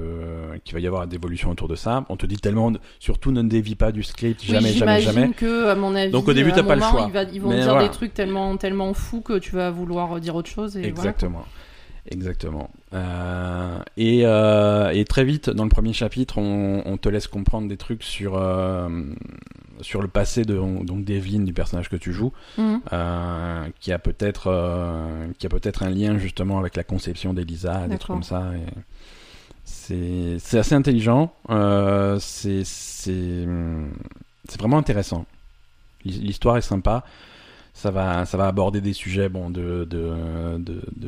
qu'il 0.64 0.74
va 0.74 0.80
y 0.80 0.88
avoir 0.88 1.06
des 1.08 1.16
évolutions 1.16 1.50
autour 1.52 1.68
de 1.68 1.76
ça. 1.76 2.06
On 2.10 2.18
te 2.18 2.26
dit 2.26 2.38
tellement, 2.38 2.72
surtout 3.00 3.32
ne 3.32 3.44
dévie 3.44 3.76
pas 3.76 3.92
du 3.92 4.04
script, 4.04 4.42
Oui, 4.42 4.48
jamais, 4.48 4.74
jamais, 4.74 5.02
j'imagine 5.02 5.22
jamais. 5.22 5.34
que, 5.34 5.68
à 5.70 5.76
mon 5.76 5.96
avis, 5.96 6.12
Donc, 6.12 6.28
au 6.28 6.34
début, 6.34 6.52
t'as 6.52 6.64
pas 6.64 6.76
le 6.76 6.82
choix. 6.82 7.08
va- 7.08 7.24
ils 7.24 7.42
vont 7.42 7.50
dire 7.52 7.64
voilà. 7.66 7.84
des 7.84 7.92
trucs 7.92 8.14
tellement, 8.14 8.58
tellement 8.58 8.94
fous 8.94 9.22
que 9.22 9.38
tu 9.38 9.52
vas 9.56 9.70
vouloir 9.70 10.20
dire 10.20 10.36
autre 10.36 10.50
chose. 10.50 10.76
Et 10.78 10.92
voilà, 10.92 11.14
quoi. 11.14 11.46
Exactement. 12.08 12.70
Euh, 12.94 13.80
et, 13.98 14.22
euh, 14.26 14.90
et 14.90 15.06
très 15.06 15.24
vite, 15.24 15.50
dans 15.50 15.64
le 15.64 15.70
premier 15.70 15.94
chapitre, 15.94 16.38
on, 16.40 16.82
on 16.86 16.98
te 16.98 17.08
laisse 17.10 17.28
comprendre 17.28 17.68
des 17.68 17.78
trucs 17.78 18.04
sur, 18.04 18.36
euh, 18.36 18.90
sur 19.82 20.02
le 20.02 20.08
passé 20.08 20.44
de, 20.44 20.56
donc 20.56 21.04
d'Evelyn, 21.04 21.42
du 21.44 21.54
personnage 21.54 21.90
que 21.90 21.96
tu 21.98 22.12
joues, 22.14 22.32
euh, 22.92 23.66
qui 23.80 23.92
a 23.92 24.00
peut-être 24.00 24.50
qui 25.38 25.46
a 25.46 25.50
peut-être 25.50 25.84
un 25.84 25.90
lien 25.90 26.18
justement 26.18 26.58
avec 26.60 26.76
la 26.76 26.84
conception 26.84 27.34
d'Elisa, 27.34 27.88
des 27.88 27.98
trucs 27.98 28.08
comme 28.16 28.24
ça. 28.24 28.52
Et 28.56 28.80
c'est, 29.66 30.38
c'est 30.40 30.58
assez 30.60 30.74
intelligent. 30.76 31.32
C'est, 32.20 32.64
c'est, 32.64 33.46
c'est 34.48 34.60
vraiment 34.60 34.78
intéressant. 34.80 35.26
L'hi- 36.06 36.20
L'histoire 36.22 36.58
est 36.58 36.62
sympa. 36.62 37.04
Ça 37.80 37.92
va, 37.92 38.26
ça 38.26 38.36
va 38.36 38.48
aborder 38.48 38.82
des 38.82 38.92
sujets 38.92 39.30
bon, 39.30 39.50
de, 39.50 39.86
de, 39.90 40.12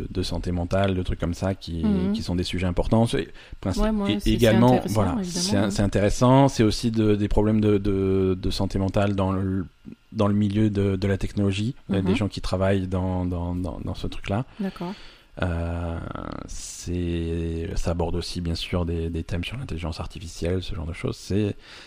de, 0.10 0.24
santé 0.24 0.54
mentale, 0.54 0.96
de 0.96 1.04
trucs 1.04 1.20
comme 1.20 1.34
ça 1.34 1.54
qui, 1.54 1.84
Mhm. 1.84 2.14
qui 2.14 2.24
sont 2.24 2.34
des 2.34 2.44
sujets 2.46 2.66
importants. 2.66 3.06
C'est- 3.08 3.28
princi- 3.62 3.82
Ouais, 3.82 4.18
c'est 4.22 4.30
également, 4.32 4.80
voilà, 4.88 5.18
c'est, 5.24 5.58
ouais. 5.60 5.82
intéressant. 5.82 6.48
C'est 6.48 6.64
aussi 6.64 6.90
de- 6.90 7.16
des 7.16 7.28
problèmes 7.28 7.60
de, 7.60 7.78
de, 7.78 8.50
santé 8.52 8.80
mentale 8.80 9.16
dans 9.16 9.34
le, 9.34 9.66
dans 10.14 10.28
le 10.30 10.34
milieu 10.34 10.70
de, 10.70 10.96
de 10.96 11.08
la 11.08 11.18
technologie. 11.18 11.76
Y 11.90 11.96
a 11.96 12.02
Mhm. 12.02 12.06
des 12.06 12.16
gens 12.16 12.28
qui 12.30 12.40
travaillent 12.40 12.88
dans, 12.88 13.26
dans, 13.26 13.54
dans, 13.54 13.80
dans 13.84 13.94
ce 13.96 14.08
truc-là. 14.08 14.46
D'accord. 14.62 14.94
Euh, 15.42 15.98
ça 16.48 17.92
aborde 17.92 18.16
aussi 18.16 18.42
bien 18.42 18.56
sûr 18.56 18.86
des, 18.86 19.10
des 19.10 19.24
thèmes 19.24 19.44
sur 19.44 19.58
l'intelligence 19.58 20.00
artificielle, 20.00 20.62
ce 20.62 20.76
genre 20.76 20.86
de 20.86 20.94
choses. 20.94 21.18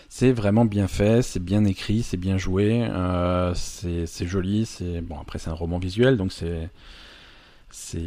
C'est, 0.09 0.31
vraiment 0.31 0.65
bien 0.65 0.87
fait, 0.87 1.21
c'est 1.21 1.43
bien 1.43 1.63
écrit, 1.65 2.03
c'est 2.03 2.17
bien 2.17 2.37
joué, 2.37 2.83
euh, 2.83 3.53
c'est, 3.53 4.27
joli. 4.27 4.65
C'est 4.65 5.01
bon 5.01 5.19
après 5.19 5.39
c'est 5.39 5.49
un 5.49 5.53
roman 5.53 5.77
visuel 5.79 6.17
donc 6.17 6.31
c'est, 6.31 6.69
c'est, 7.69 8.01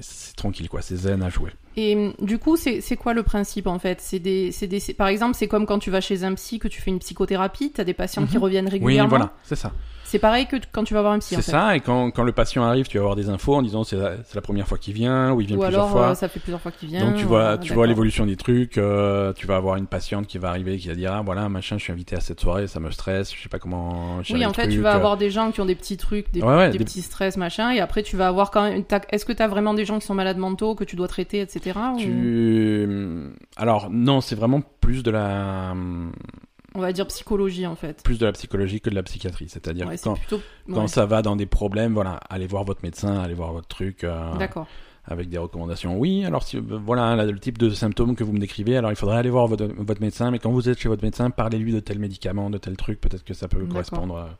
c'est 0.00 0.36
tranquille 0.36 0.68
quoi, 0.68 0.82
c'est 0.82 0.96
zen 0.96 1.22
à 1.22 1.30
jouer. 1.30 1.50
Et 1.76 1.94
hum, 1.96 2.12
du 2.20 2.38
coup, 2.38 2.56
c'est 2.56 2.96
quoi 2.96 3.14
le 3.14 3.22
principe 3.22 3.66
en 3.66 3.78
fait? 3.78 4.00
C'est 4.00 4.18
des, 4.18 4.50
des, 4.62 4.80
par 4.96 5.08
exemple, 5.08 5.34
c'est 5.34 5.48
comme 5.48 5.66
quand 5.66 5.78
tu 5.78 5.90
vas 5.90 6.00
chez 6.00 6.24
un 6.24 6.34
psy 6.34 6.58
que 6.58 6.68
tu 6.68 6.80
fais 6.80 6.90
une 6.90 6.98
psychothérapie, 7.00 7.70
t'as 7.72 7.84
des 7.84 7.94
patients 7.94 8.26
qui 8.26 8.36
Mhm. 8.36 8.42
reviennent 8.42 8.64
Oui, 8.66 8.70
régulièrement. 8.72 9.08
voilà, 9.08 9.32
c'est 9.42 9.56
ça. 9.56 9.72
C'est 10.06 10.18
pareil 10.18 10.46
que 10.46 10.56
quand 10.70 10.84
tu 10.84 10.92
vas 10.94 11.00
voir 11.00 11.14
un 11.14 11.18
psy. 11.18 11.30
C'est 11.30 11.36
en 11.38 11.42
fait. 11.42 11.50
ça, 11.50 11.74
et 11.76 11.80
quand, 11.80 12.10
quand 12.10 12.22
le 12.22 12.30
patient 12.32 12.62
arrive, 12.62 12.86
tu 12.86 12.98
vas 12.98 13.02
avoir 13.02 13.16
des 13.16 13.30
infos 13.30 13.54
en 13.54 13.62
disant 13.62 13.82
c'est 13.84 13.96
la, 13.96 14.12
c'est 14.24 14.34
la 14.36 14.42
première 14.42 14.68
fois 14.68 14.76
qu'il 14.78 14.92
vient, 14.92 15.32
ou 15.32 15.40
il 15.40 15.46
vient 15.46 15.56
Ou 15.56 15.60
plusieurs 15.62 15.84
alors, 15.86 15.90
fois. 15.92 16.10
euh, 16.10 16.14
ça 16.14 16.28
fait 16.28 16.38
plusieurs 16.40 16.60
fois 16.60 16.70
qu'il 16.70 16.88
vient. 16.90 17.00
Donc 17.08 17.16
tu 17.16 17.24
vois, 17.24 17.40
euh, 17.40 17.56
tu 17.56 17.72
vois 17.72 17.86
l'évolution 17.86 18.26
des 18.26 18.36
trucs. 18.36 18.76
euh, 18.78 19.32
tu 19.32 19.46
vas 19.46 19.56
avoir 19.56 19.76
une 19.76 19.86
patiente 19.86 20.26
qui 20.26 20.36
va 20.38 20.50
arriver, 20.50 20.76
qui 20.76 20.88
va 20.88 20.94
dire 20.94 21.12
ah 21.14 21.22
voilà 21.24 21.48
machin, 21.48 21.78
je 21.78 21.84
suis 21.84 21.92
invité 21.92 22.14
à 22.14 22.20
cette 22.20 22.38
soirée, 22.38 22.66
ça 22.68 22.80
me 22.80 22.90
stresse, 22.90 23.34
je 23.34 23.42
sais 23.42 23.48
pas 23.48 23.58
comment. 23.58 24.20
Oui, 24.30 24.44
en 24.44 24.52
fait, 24.52 24.68
tu 24.68 24.80
vas 24.82 24.92
euh. 24.92 24.96
avoir 24.96 25.16
des 25.16 25.30
gens 25.30 25.50
qui 25.50 25.60
ont 25.62 25.66
des 25.66 25.74
petits 25.74 25.96
trucs, 25.96 26.30
des, 26.32 26.42
Ouais, 26.42 26.54
ouais, 26.54 26.70
des 26.70 26.78
des- 26.78 26.84
petits 26.84 27.02
stress, 27.02 27.36
machin, 27.38 27.70
et 27.70 27.80
après 27.80 28.02
tu 28.02 28.16
vas 28.16 28.28
avoir 28.28 28.50
quand 28.50 28.62
même. 28.62 28.84
Est-ce 29.10 29.24
que 29.24 29.32
tu 29.32 29.42
as 29.42 29.48
vraiment 29.48 29.72
des 29.74 29.86
gens 29.86 29.98
qui 29.98 30.06
sont 30.06 30.14
malades 30.14 30.36
mentaux 30.38 30.74
que 30.74 30.84
tu 30.84 30.96
dois 30.96 31.08
traiter, 31.08 31.40
etc. 31.40 31.63
Tu... 31.98 33.32
Alors 33.56 33.88
non, 33.90 34.20
c'est 34.20 34.34
vraiment 34.34 34.60
plus 34.80 35.02
de 35.02 35.10
la 35.10 35.74
On 36.74 36.80
va 36.80 36.92
dire 36.92 37.06
psychologie 37.06 37.66
en 37.66 37.76
fait. 37.76 38.02
plus 38.02 38.18
de 38.18 38.26
la 38.26 38.32
psychologie 38.32 38.80
que 38.80 38.90
de 38.90 38.94
la 38.94 39.02
psychiatrie. 39.02 39.48
C'est-à-dire 39.48 39.86
Ouais, 39.86 39.96
quand, 40.02 40.14
plutôt. 40.14 40.40
quand 40.72 40.82
ouais. 40.82 40.88
ça 40.88 41.06
va 41.06 41.22
dans 41.22 41.36
des 41.36 41.46
problèmes, 41.46 41.94
voilà, 41.94 42.20
allez 42.28 42.46
voir 42.46 42.64
votre 42.64 42.82
médecin, 42.82 43.18
allez 43.20 43.34
voir 43.34 43.52
votre 43.52 43.68
truc. 43.68 44.04
euh, 44.04 44.34
D'accord. 44.38 44.66
avec 45.06 45.28
des 45.28 45.38
recommandations. 45.38 45.98
Oui, 45.98 46.24
alors 46.24 46.42
si, 46.42 46.58
voilà 46.58 47.14
là, 47.16 47.24
le 47.26 47.38
type 47.38 47.58
de 47.58 47.70
symptômes 47.70 48.16
que 48.16 48.24
vous 48.24 48.32
me 48.32 48.38
décrivez, 48.38 48.76
alors 48.76 48.90
il 48.90 48.96
faudrait 48.96 49.18
aller 49.18 49.30
voir 49.30 49.46
votre, 49.46 49.66
votre 49.66 50.00
médecin, 50.00 50.30
mais 50.30 50.38
quand 50.38 50.50
vous 50.50 50.68
êtes 50.68 50.78
chez 50.80 50.88
votre 50.88 51.04
médecin, 51.04 51.30
parlez-lui 51.30 51.72
de 51.72 51.80
tel 51.80 51.98
médicament, 51.98 52.48
de 52.50 52.58
tel 52.58 52.76
truc, 52.76 53.00
peut-être 53.00 53.24
que 53.24 53.34
ça 53.34 53.46
peut 53.48 53.64
correspondre. 53.66 54.16
à- 54.16 54.38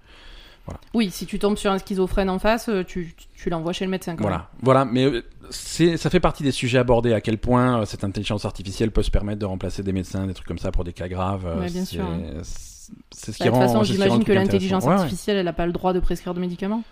Oui, 0.94 1.10
si 1.10 1.26
tu 1.26 1.38
tombes 1.38 1.58
sur 1.58 1.70
un 1.70 1.78
schizophrène 1.78 2.30
en 2.30 2.38
face, 2.38 2.70
euh, 2.70 2.82
tu, 2.82 3.14
tu 3.34 3.50
l'envoies 3.50 3.74
chez 3.74 3.84
le 3.84 3.90
médecin. 3.90 4.16
Quand 4.16 4.22
Voilà, 4.22 4.48
voilà, 4.62 4.86
mais 4.86 5.04
euh, 5.04 5.22
ça 5.50 6.10
fait 6.10 6.20
partie 6.20 6.42
des 6.42 6.52
sujets 6.52 6.78
abordés, 6.78 7.12
à 7.12 7.20
quel 7.20 7.38
point 7.38 7.80
euh, 7.80 7.84
cette 7.84 8.04
intelligence 8.04 8.44
artificielle 8.44 8.90
peut 8.90 9.02
se 9.02 9.10
permettre 9.10 9.38
de 9.40 9.46
remplacer 9.46 9.82
des 9.82 9.92
médecins, 9.92 10.26
des 10.26 10.34
trucs 10.34 10.46
comme 10.48 10.58
ça 10.58 10.70
pour 10.72 10.84
des 10.84 10.92
cas 10.92 11.08
graves. 11.08 11.46
euh, 11.46 11.60
Ouais, 11.60 11.70
bien 11.70 11.84
sûr, 11.84 12.04
hein. 12.04 12.20
c'est- 12.42 12.92
c'est 13.12 13.32
ce 13.32 13.38
qui 13.38 13.44
Bah, 13.44 13.50
de 13.50 13.54
rend 13.54 13.58
toute 13.60 13.66
façon, 13.68 13.78
rend 13.78 13.84
j'imagine 13.84 14.24
que 14.24 14.32
l'intelligence 14.32 14.84
intéressant. 14.84 14.88
Ouais, 14.88 14.94
ouais. 14.96 15.02
artificielle, 15.02 15.36
elle 15.38 15.44
n'a 15.46 15.52
pas 15.52 15.66
le 15.66 15.72
droit 15.72 15.92
de 15.92 16.00
prescrire 16.00 16.34
de 16.34 16.40
médicaments. 16.40 16.82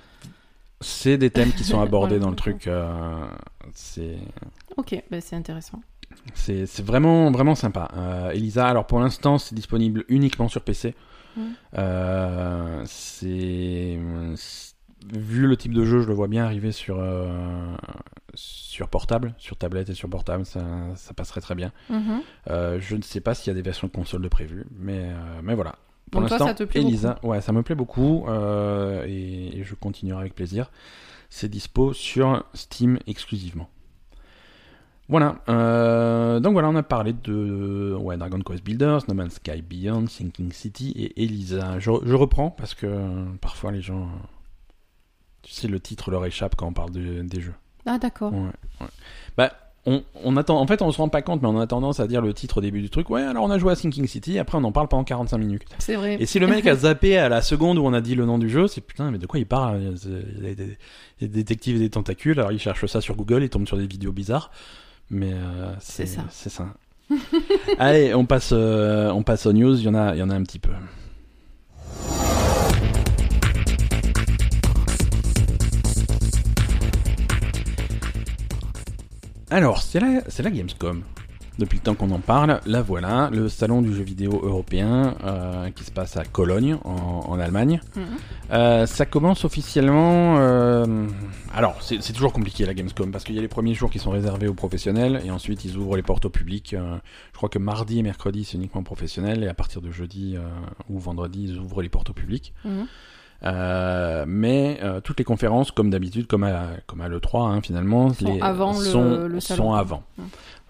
C'est 0.80 1.18
des 1.18 1.30
thèmes 1.30 1.52
qui 1.52 1.64
sont 1.64 1.80
abordés 1.82 2.16
Voilà. 2.16 2.24
dans 2.24 2.30
le 2.30 2.36
truc. 2.36 2.66
euh, 2.66 3.26
c'est, 3.74 4.16
Ok, 4.76 5.00
bah, 5.10 5.20
c'est 5.20 5.36
intéressant. 5.36 5.80
c'est, 6.34 6.66
vraiment, 6.82 7.30
vraiment 7.30 7.54
sympa. 7.54 7.88
Elisa, 8.34 8.66
alors 8.68 8.86
pour 8.86 9.00
l'instant, 9.00 9.38
c'est 9.38 9.54
disponible 9.54 10.04
uniquement 10.08 10.48
sur 10.48 10.62
PC. 10.62 10.94
C'est- 12.86 13.98
vu 15.10 15.46
le 15.46 15.56
type 15.56 15.72
de 15.72 15.84
jeu, 15.84 16.00
je 16.00 16.08
le 16.08 16.14
vois 16.14 16.28
bien 16.28 16.44
arriver 16.44 16.72
sur, 16.72 16.96
euh, 16.98 17.74
sur 18.34 18.88
portable, 18.88 19.34
sur 19.38 19.56
tablette 19.56 19.90
et 19.90 19.94
sur 19.94 20.08
portable, 20.08 20.44
ça, 20.46 20.64
ça 20.96 21.14
passerait 21.14 21.40
très 21.40 21.54
bien. 21.54 21.72
Mhm. 21.90 22.20
Euh, 22.50 22.78
je 22.80 22.96
ne 22.96 23.02
sais 23.02 23.20
pas 23.20 23.34
s'il 23.34 23.48
y 23.48 23.50
a 23.50 23.54
des 23.54 23.62
versions 23.62 23.86
de 23.86 23.92
console 23.92 24.22
de 24.22 24.28
prévues, 24.28 24.64
mais, 24.78 25.10
euh, 25.10 25.40
mais 25.42 25.54
voilà. 25.54 25.76
Pour 26.10 26.20
l'instant, 26.20 26.54
Elisa, 26.74 27.18
ouais, 27.22 27.40
ça 27.40 27.52
me 27.52 27.62
plaît 27.62 27.74
beaucoup 27.74 28.26
et, 29.06 29.58
et 29.58 29.64
je 29.64 29.74
continuerai 29.74 30.20
avec 30.20 30.34
plaisir. 30.34 30.70
C'est 31.30 31.48
dispo 31.48 31.94
sur 31.94 32.44
Steam 32.52 32.98
exclusivement. 33.06 33.70
Voilà, 35.08 35.42
donc 36.40 36.52
voilà, 36.52 36.68
on 36.68 36.76
a 36.76 36.82
parlé 36.82 37.12
de 37.12 37.96
ouais, 37.98 38.16
Dragon 38.18 38.40
Quest 38.40 38.62
Builders, 38.62 39.00
No 39.08 39.14
Man's 39.14 39.34
Sky 39.34 39.62
Beyond, 39.62 40.06
Sinking 40.06 40.52
City 40.52 40.92
et 40.96 41.22
Elisa. 41.22 41.78
Je, 41.78 41.90
je 42.04 42.14
reprends 42.14 42.50
parce 42.50 42.74
que 42.74 43.24
parfois 43.40 43.72
les 43.72 43.80
gens, 43.80 44.08
tu 45.42 45.52
sais, 45.52 45.68
le 45.68 45.81
titre 45.81 46.11
leur 46.11 46.24
échappe 46.24 46.57
quand 46.57 46.66
on 46.66 46.72
parle 46.72 46.90
de- 46.92 47.22
des 47.22 47.40
jeux. 47.40 47.55
Ah, 47.87 47.98
d'accord. 47.98 48.33
Ouais, 48.33 48.50
ouais. 48.81 48.87
Bah, 49.37 49.52
on, 49.85 50.05
on 50.22 50.37
attend, 50.37 50.61
en 50.61 50.66
fait, 50.66 50.81
on 50.83 50.92
se 50.92 50.98
rend 50.98 51.09
pas 51.09 51.22
compte, 51.22 51.42
mais 51.42 51.48
on 51.48 51.59
a 51.59 51.66
tendance 51.66 51.98
à 51.98 52.07
dire 52.07 52.22
le 52.22 52.33
titre 52.33 52.59
au 52.59 52.61
début 52.61 52.81
du 52.81 52.88
truc. 52.90 53.11
Ouais, 53.11 53.22
alors 53.22 53.44
on 53.44 53.50
a 53.50 53.59
joué 53.59 53.72
à 53.72 53.74
Sinking 53.74 54.07
City, 54.07 54.38
après 54.38 54.57
on 54.57 54.62
en 54.62 54.70
parle 54.70 54.87
pendant 54.87 55.02
45 55.02 55.38
minutes. 55.38 55.64
C'est 55.78 55.96
vrai. 55.96 56.16
Et 56.20 56.26
si 56.26 56.38
le 56.38 56.46
mec 56.46 56.66
a 56.68 56.76
zappé 56.76 57.18
à 57.18 57.28
la 57.28 57.42
seconde 57.42 57.78
où 57.78 57.85
on 57.85 57.92
a 57.92 58.00
dit 58.00 58.14
le 58.14 58.24
nom 58.24 58.38
du 58.38 58.48
jeu, 58.48 58.68
c'est 58.68 58.81
putain, 58.81 59.11
mais 59.11 59.18
de 59.18 59.26
quoi 59.26 59.40
il 59.40 59.46
parle 59.46 59.81
Il 59.83 60.46
y 60.46 60.50
a 60.50 60.55
des, 60.55 61.28
détectives 61.28 61.76
et 61.76 61.81
des 61.81 61.90
tentacules, 61.90 62.38
alors 62.38 62.52
il 62.52 62.61
cherche 62.61 62.87
ça 62.87 63.00
sur 63.00 63.16
Google, 63.16 63.42
il 63.42 63.48
tombe 63.48 63.66
sur 63.66 63.76
des 63.76 63.87
vidéos 63.87 64.12
bizarres. 64.12 64.52
Mais 65.11 65.33
euh, 65.33 65.72
C'est 65.81 66.07
ça. 66.07 66.22
C'est 66.31 66.50
ça. 66.50 66.68
Allez, 67.78 68.14
on 68.14 68.24
passe, 68.24 68.50
euh, 68.52 69.11
on 69.11 69.24
passe 69.24 69.46
aux 69.46 69.52
news, 69.52 69.76
il 69.76 69.85
y 69.85 69.88
en 69.88 69.94
a, 69.94 70.14
il 70.14 70.18
y 70.18 70.22
en 70.22 70.31
a 70.31 70.35
un 70.35 70.42
petit 70.44 70.61
peu. 70.61 70.70
Alors, 79.52 79.82
c'est 79.82 80.00
la, 80.00 80.22
c'est 80.28 80.42
la 80.42 80.50
Gamescom. 80.50 81.02
Depuis 81.58 81.76
le 81.76 81.82
temps 81.82 81.94
qu'on 81.94 82.10
en 82.12 82.20
parle, 82.20 82.60
la 82.64 82.80
voilà, 82.80 83.28
le 83.30 83.50
salon 83.50 83.82
du 83.82 83.94
jeu 83.94 84.02
vidéo 84.02 84.40
européen 84.42 85.14
euh, 85.22 85.68
qui 85.68 85.84
se 85.84 85.90
passe 85.90 86.16
à 86.16 86.24
Cologne, 86.24 86.78
en, 86.84 87.24
en 87.28 87.38
Allemagne. 87.38 87.82
Mhm. 87.94 88.02
Euh, 88.52 88.86
ça 88.86 89.04
commence 89.04 89.44
officiellement. 89.44 90.38
euh, 90.38 91.06
Alors, 91.54 91.76
c'est 91.82 92.02
c'est 92.02 92.14
toujours 92.14 92.32
compliqué 92.32 92.64
la 92.64 92.72
Gamescom 92.72 93.12
parce 93.12 93.24
qu'il 93.24 93.34
y 93.34 93.38
a 93.38 93.42
les 93.42 93.48
premiers 93.48 93.74
jours 93.74 93.90
qui 93.90 93.98
sont 93.98 94.10
réservés 94.10 94.48
aux 94.48 94.54
professionnels 94.54 95.20
et 95.26 95.30
ensuite 95.30 95.66
ils 95.66 95.76
ouvrent 95.76 95.96
les 95.96 96.02
portes 96.02 96.24
au 96.24 96.30
public. 96.30 96.74
je 96.74 97.36
crois 97.36 97.50
que 97.50 97.58
mardi 97.58 97.98
et 97.98 98.02
mercredi 98.02 98.44
c'est 98.44 98.56
uniquement 98.56 98.82
professionnel 98.82 99.44
et 99.44 99.48
à 99.48 99.54
partir 99.54 99.82
de 99.82 99.90
jeudi 99.90 100.36
ou 100.88 100.98
vendredi 100.98 101.44
ils 101.50 101.58
ouvrent 101.58 101.82
les 101.82 101.90
portes 101.90 102.08
au 102.08 102.14
public. 102.14 102.54
Mhm. 102.64 102.86
Euh, 103.44 104.24
mais 104.26 104.78
euh, 104.83 105.00
toutes 105.00 105.18
les 105.18 105.24
conférences, 105.24 105.70
comme 105.72 105.90
d'habitude, 105.90 106.26
comme 106.26 106.44
à, 106.44 106.68
comme 106.87 107.00
à 107.00 107.09
l'E3 107.09 107.50
hein, 107.50 107.61
finalement, 107.61 108.12
Sont 108.12 108.35
les, 108.35 108.40
avant 108.40 108.72
sont, 108.72 109.26
le 109.26 109.40
salon. 109.40 109.64
sont 109.64 109.72
avant. 109.74 110.02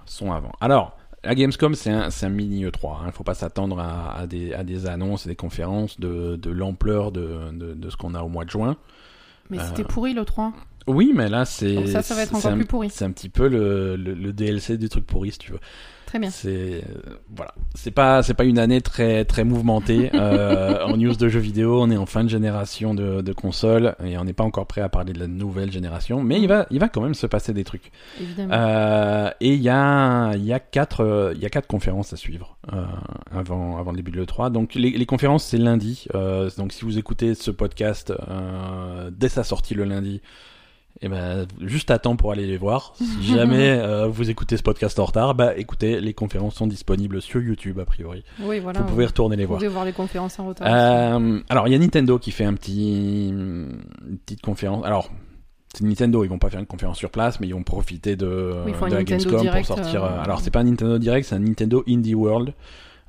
Sont 0.06 0.32
avant. 0.32 0.52
Alors, 0.60 0.96
la 1.24 1.34
Gamescom, 1.34 1.74
c'est 1.74 1.90
un, 1.90 2.08
un 2.22 2.28
mini 2.28 2.64
E3. 2.64 2.96
Il 3.02 3.06
ne 3.08 3.12
faut 3.12 3.24
pas 3.24 3.34
s'attendre 3.34 3.78
à, 3.78 4.16
à 4.18 4.26
des, 4.26 4.54
à 4.54 4.64
des 4.64 4.86
annonces 4.86 5.26
et 5.26 5.28
des 5.28 5.36
conférences 5.36 6.00
de, 6.00 6.36
de 6.36 6.50
l'ampleur 6.50 7.12
de, 7.12 7.50
de, 7.52 7.74
de 7.74 7.90
ce 7.90 7.96
qu'on 7.96 8.14
a 8.14 8.22
au 8.22 8.28
mois 8.28 8.44
de 8.44 8.50
juin. 8.50 8.76
Mais 9.50 9.58
Euh, 9.58 9.62
c'était 9.68 9.84
pourri 9.84 10.14
le 10.14 10.24
3. 10.24 10.52
Oui, 10.88 11.12
mais 11.14 11.28
là, 11.28 11.44
c'est. 11.44 11.86
Ça, 11.86 12.02
ça 12.02 12.14
va 12.16 12.22
être 12.22 12.34
encore 12.34 12.50
un- 12.52 12.56
plus 12.56 12.64
pourri. 12.64 12.90
C'est 12.90 13.04
un 13.04 13.12
petit 13.12 13.28
peu 13.28 13.46
le, 13.48 13.94
le, 13.96 14.14
le 14.14 14.32
DLC 14.32 14.78
du 14.78 14.88
truc 14.88 15.06
pourri, 15.06 15.30
si 15.30 15.38
tu 15.38 15.52
veux. 15.52 15.60
Très 16.12 16.18
bien. 16.18 16.28
C'est 16.28 16.84
euh, 16.86 17.16
voilà, 17.34 17.54
c'est 17.74 17.90
pas 17.90 18.22
c'est 18.22 18.34
pas 18.34 18.44
une 18.44 18.58
année 18.58 18.82
très 18.82 19.24
très 19.24 19.44
mouvementée 19.44 20.10
euh, 20.14 20.84
en 20.84 20.98
news 20.98 21.14
de 21.14 21.28
jeux 21.30 21.40
vidéo. 21.40 21.80
On 21.80 21.90
est 21.90 21.96
en 21.96 22.04
fin 22.04 22.22
de 22.22 22.28
génération 22.28 22.92
de, 22.92 23.22
de 23.22 23.32
consoles 23.32 23.94
et 24.04 24.18
on 24.18 24.24
n'est 24.24 24.34
pas 24.34 24.44
encore 24.44 24.66
prêt 24.66 24.82
à 24.82 24.90
parler 24.90 25.14
de 25.14 25.18
la 25.18 25.26
nouvelle 25.26 25.72
génération. 25.72 26.22
Mais 26.22 26.38
il 26.38 26.48
va 26.48 26.66
il 26.70 26.80
va 26.80 26.90
quand 26.90 27.00
même 27.00 27.14
se 27.14 27.26
passer 27.26 27.54
des 27.54 27.64
trucs. 27.64 27.92
Évidemment. 28.20 28.52
Euh, 28.52 29.30
et 29.40 29.54
il 29.54 29.62
y 29.62 29.70
a 29.70 30.34
il 30.34 30.44
y 30.44 30.52
a 30.52 30.60
quatre 30.60 31.32
il 31.34 31.40
y 31.40 31.46
a 31.46 31.48
quatre 31.48 31.66
conférences 31.66 32.12
à 32.12 32.16
suivre 32.16 32.58
euh, 32.74 32.84
avant 33.34 33.78
avant 33.78 33.92
le 33.92 33.96
début 33.96 34.10
de 34.10 34.18
le 34.18 34.26
3. 34.26 34.50
Donc 34.50 34.74
les, 34.74 34.90
les 34.90 35.06
conférences 35.06 35.44
c'est 35.44 35.56
lundi. 35.56 36.08
Donc 36.58 36.74
si 36.74 36.84
vous 36.84 36.98
écoutez 36.98 37.34
ce 37.34 37.50
podcast 37.50 38.12
dès 39.12 39.30
sa 39.30 39.44
sortie 39.44 39.72
le 39.72 39.84
lundi. 39.84 40.20
Et 41.04 41.08
ben, 41.08 41.46
juste 41.60 41.90
à 41.90 41.98
temps 41.98 42.14
pour 42.14 42.30
aller 42.30 42.46
les 42.46 42.56
voir. 42.56 42.92
Si 42.96 43.24
jamais 43.34 43.70
euh, 43.70 44.06
vous 44.06 44.30
écoutez 44.30 44.56
ce 44.56 44.62
podcast 44.62 44.98
en 45.00 45.04
retard, 45.04 45.34
bah 45.34 45.52
écoutez, 45.56 46.00
les 46.00 46.14
conférences 46.14 46.54
sont 46.54 46.68
disponibles 46.68 47.20
sur 47.20 47.40
YouTube 47.42 47.80
a 47.80 47.84
priori. 47.84 48.22
oui, 48.40 48.60
voilà. 48.60 48.80
vous 48.80 48.86
pouvez 48.86 49.06
retourner 49.06 49.34
les 49.36 49.42
Vous 49.44 49.48
voir. 49.48 49.58
pouvez 49.58 49.68
voir 49.68 49.84
les 49.84 49.92
conférences 49.92 50.38
en 50.38 50.46
retard. 50.46 50.66
Euh, 50.70 51.40
alors 51.48 51.66
il 51.66 51.72
y 51.72 51.74
a 51.74 51.78
Nintendo 51.78 52.18
qui 52.20 52.30
fait 52.30 52.44
un 52.44 52.54
petit 52.54 53.28
une 53.30 54.18
petite 54.24 54.42
conférence. 54.42 54.84
Alors 54.86 55.10
c'est 55.74 55.84
Nintendo, 55.84 56.22
ils 56.22 56.28
vont 56.28 56.38
pas 56.38 56.50
faire 56.50 56.60
une 56.60 56.66
conférence 56.66 56.98
sur 56.98 57.10
place, 57.10 57.40
mais 57.40 57.48
ils 57.48 57.54
vont 57.54 57.62
profiter 57.64 58.14
de, 58.14 58.62
Oui, 58.66 58.72
de 58.90 58.94
la 58.94 59.02
Gamescom 59.04 59.40
Direct, 59.40 59.66
pour 59.66 59.76
sortir. 59.78 60.04
euh, 60.04 60.08
euh, 60.08 60.22
Alors 60.22 60.40
c'est 60.40 60.50
pas 60.50 60.60
un 60.60 60.64
Nintendo 60.64 60.98
Direct, 60.98 61.26
c'est 61.26 61.34
un 61.34 61.38
Nintendo 61.40 61.82
Indie 61.88 62.14
World. 62.14 62.54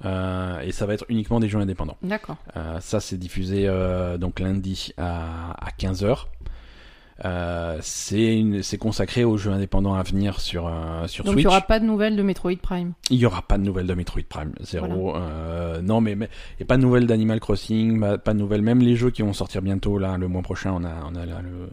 Euh, 0.05 0.59
et 0.61 0.71
ça 0.73 0.85
va 0.85 0.95
être 0.95 1.05
uniquement 1.07 1.39
des 1.39 1.47
jeux 1.47 1.59
indépendants. 1.59 1.95
D'accord. 2.03 2.35
Euh, 2.57 2.79
ça, 2.81 2.99
c'est 2.99 3.15
diffusé 3.17 3.67
euh, 3.67 4.17
donc 4.17 4.41
lundi 4.41 4.91
à, 4.97 5.51
à 5.65 5.69
15h. 5.79 6.25
Euh, 7.23 7.77
c'est 7.81 8.77
consacré 8.79 9.23
aux 9.23 9.37
jeux 9.37 9.51
indépendants 9.51 9.93
à 9.93 10.03
venir 10.03 10.39
sur, 10.39 10.67
euh, 10.67 11.07
sur 11.07 11.23
Donc 11.23 11.35
il 11.35 11.41
n'y 11.41 11.45
aura 11.45 11.61
pas 11.61 11.79
de 11.79 11.85
nouvelles 11.85 12.15
de 12.15 12.23
Metroid 12.23 12.57
Prime. 12.61 12.93
Il 13.09 13.17
y 13.17 13.25
aura 13.25 13.41
pas 13.43 13.57
de 13.57 13.63
nouvelles 13.63 13.87
de 13.87 13.93
Metroid 13.93 14.23
Prime 14.27 14.53
Zero. 14.61 15.15
Euh, 15.15 15.81
non, 15.81 16.01
mais 16.01 16.15
mais 16.15 16.29
et 16.59 16.65
pas 16.65 16.77
de 16.77 16.81
nouvelles 16.81 17.05
d'Animal 17.05 17.39
Crossing, 17.39 17.99
pas, 17.99 18.17
pas 18.17 18.33
de 18.33 18.39
nouvelles. 18.39 18.61
Même 18.61 18.79
les 18.79 18.95
jeux 18.95 19.11
qui 19.11 19.21
vont 19.21 19.33
sortir 19.33 19.61
bientôt 19.61 19.97
là, 19.97 20.17
le 20.17 20.27
mois 20.27 20.41
prochain, 20.41 20.71
on 20.73 20.83
a 20.83 20.93
on 21.05 21.15
a 21.15 21.25
là, 21.25 21.41
le, 21.41 21.69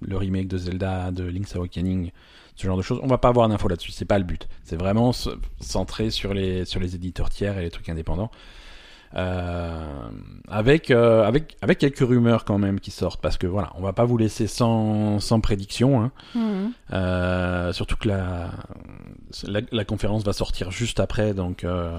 le 0.00 0.16
remake 0.16 0.48
de 0.48 0.58
Zelda, 0.58 1.12
de 1.12 1.24
Link's 1.24 1.54
Awakening, 1.54 2.10
ce 2.56 2.66
genre 2.66 2.76
de 2.76 2.82
choses. 2.82 3.00
On 3.02 3.06
va 3.06 3.18
pas 3.18 3.28
avoir 3.28 3.48
d'infos 3.48 3.68
là-dessus. 3.68 3.92
C'est 3.92 4.04
pas 4.04 4.18
le 4.18 4.24
but. 4.24 4.48
C'est 4.64 4.76
vraiment 4.76 5.12
centré 5.60 6.10
sur 6.10 6.34
les 6.34 6.64
sur 6.64 6.80
les 6.80 6.96
éditeurs 6.96 7.30
tiers 7.30 7.58
et 7.58 7.62
les 7.62 7.70
trucs 7.70 7.88
indépendants. 7.88 8.30
Euh, 9.16 10.08
avec 10.48 10.90
avec 10.92 11.56
avec 11.62 11.78
quelques 11.78 11.98
rumeurs 11.98 12.44
quand 12.44 12.58
même 12.58 12.78
qui 12.78 12.92
sortent 12.92 13.20
parce 13.20 13.38
que 13.38 13.46
voilà, 13.48 13.72
on 13.74 13.80
va 13.82 13.92
pas 13.92 14.04
vous 14.04 14.16
laisser 14.16 14.46
sans 14.46 15.18
sans 15.18 15.40
prédiction. 15.40 16.00
Hein. 16.02 16.12
Mhm. 16.36 16.72
Euh, 16.92 17.72
surtout 17.72 17.96
que 17.96 18.06
la, 18.08 18.50
la, 19.48 19.60
la 19.72 19.84
conférence 19.84 20.22
va 20.24 20.32
sortir 20.32 20.70
juste 20.70 21.00
après, 21.00 21.34
donc, 21.34 21.64
euh, 21.64 21.98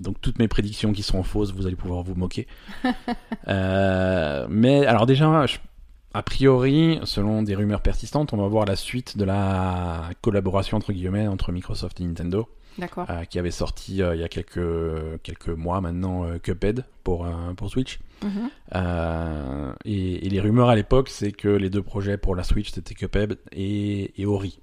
donc 0.00 0.16
toutes 0.20 0.38
mes 0.40 0.48
prédictions 0.48 0.92
qui 0.92 1.02
seront 1.04 1.22
fausses, 1.22 1.52
vous 1.52 1.66
allez 1.66 1.76
pouvoir 1.76 2.02
vous 2.02 2.14
moquer. 2.14 2.46
Euh, 3.48 4.46
mais 4.48 4.86
alors 4.86 5.06
déjà, 5.06 5.46
je- 5.46 5.58
a 6.14 6.22
priori, 6.22 7.00
selon 7.04 7.42
des 7.42 7.54
rumeurs 7.54 7.80
persistantes, 7.80 8.32
on 8.32 8.36
va 8.36 8.46
voir 8.48 8.64
la 8.64 8.76
suite 8.76 9.16
de 9.16 9.24
la 9.24 10.10
collaboration 10.22 10.76
entre 10.76 10.92
guillemets 10.92 11.26
entre 11.26 11.52
Microsoft 11.52 12.00
et 12.00 12.04
Nintendo, 12.04 12.48
D'accord. 12.80 13.06
euh, 13.10 13.24
qui 13.24 13.38
avait 13.38 13.50
sorti 13.50 14.02
euh, 14.02 14.14
il 14.16 14.20
y 14.20 14.24
a 14.24 14.28
quelques 14.28 15.20
quelques 15.22 15.48
mois 15.48 15.80
maintenant 15.80 16.24
euh, 16.24 16.38
Cuphead 16.38 16.84
pour 17.04 17.28
pour 17.56 17.70
Switch. 17.70 18.00
Mhm. 18.22 18.50
Et, 19.84 20.26
et 20.26 20.28
les 20.28 20.40
rumeurs 20.40 20.68
à 20.68 20.74
l'époque, 20.74 21.08
c'est 21.08 21.32
que 21.32 21.48
les 21.48 21.70
deux 21.70 21.82
projets 21.82 22.16
pour 22.18 22.34
la 22.34 22.42
Switch, 22.42 22.70
c'était 22.72 22.94
Cuphead 22.94 23.38
et, 23.52 24.20
et 24.20 24.26
Ori. 24.26 24.60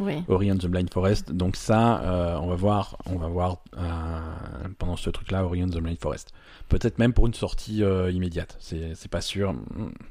Oui. 0.00 0.24
Ori 0.28 0.50
and 0.50 0.56
the 0.56 0.66
Blind 0.66 0.92
Forest. 0.92 1.32
Donc 1.32 1.56
ça, 1.56 2.02
euh, 2.02 2.36
on 2.40 2.48
va 2.48 2.56
voir, 2.56 2.96
on 3.06 3.16
va 3.16 3.28
voir 3.28 3.58
euh, 3.76 3.80
pendant 4.78 4.96
ce 4.96 5.10
truc-là, 5.10 5.44
Ori 5.44 5.62
and 5.62 5.68
the 5.68 5.78
Blind 5.78 5.98
Forest. 6.00 6.32
Peut-être 6.68 6.98
même 6.98 7.12
pour 7.12 7.26
une 7.26 7.34
sortie 7.34 7.82
euh, 7.84 8.10
immédiate. 8.10 8.56
C'est 8.60 8.94
c'est 8.94 9.10
pas 9.10 9.20
sûr, 9.20 9.54